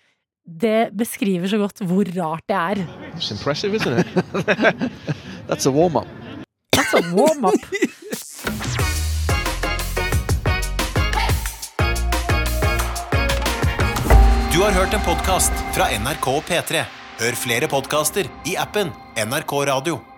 det 0.49 0.89
beskriver 0.97 1.45
så 1.51 1.59
godt 1.61 1.83
hvor 1.85 2.09
rart 2.15 2.45
det 2.49 2.57
er. 2.57 2.79
It's 3.13 3.29
impressive, 3.29 3.75
isn't 3.77 3.99
it? 4.01 4.07
That's 5.47 5.67
a 5.69 5.71
warm 5.71 5.97
up. 5.97 6.07
That's 6.73 6.93
a 6.97 7.01
warm-up. 7.13 7.53
Du 14.53 14.63
har 14.63 14.71
hørt 14.71 14.93
en 14.93 15.01
podkast 15.05 15.51
fra 15.75 15.85
NRK 15.99 16.25
P3. 16.49 16.81
Hør 17.19 17.37
flere 17.39 17.67
podkaster 17.71 18.27
i 18.49 18.57
appen 18.59 18.91
NRK 19.15 19.53
Radio. 19.71 20.08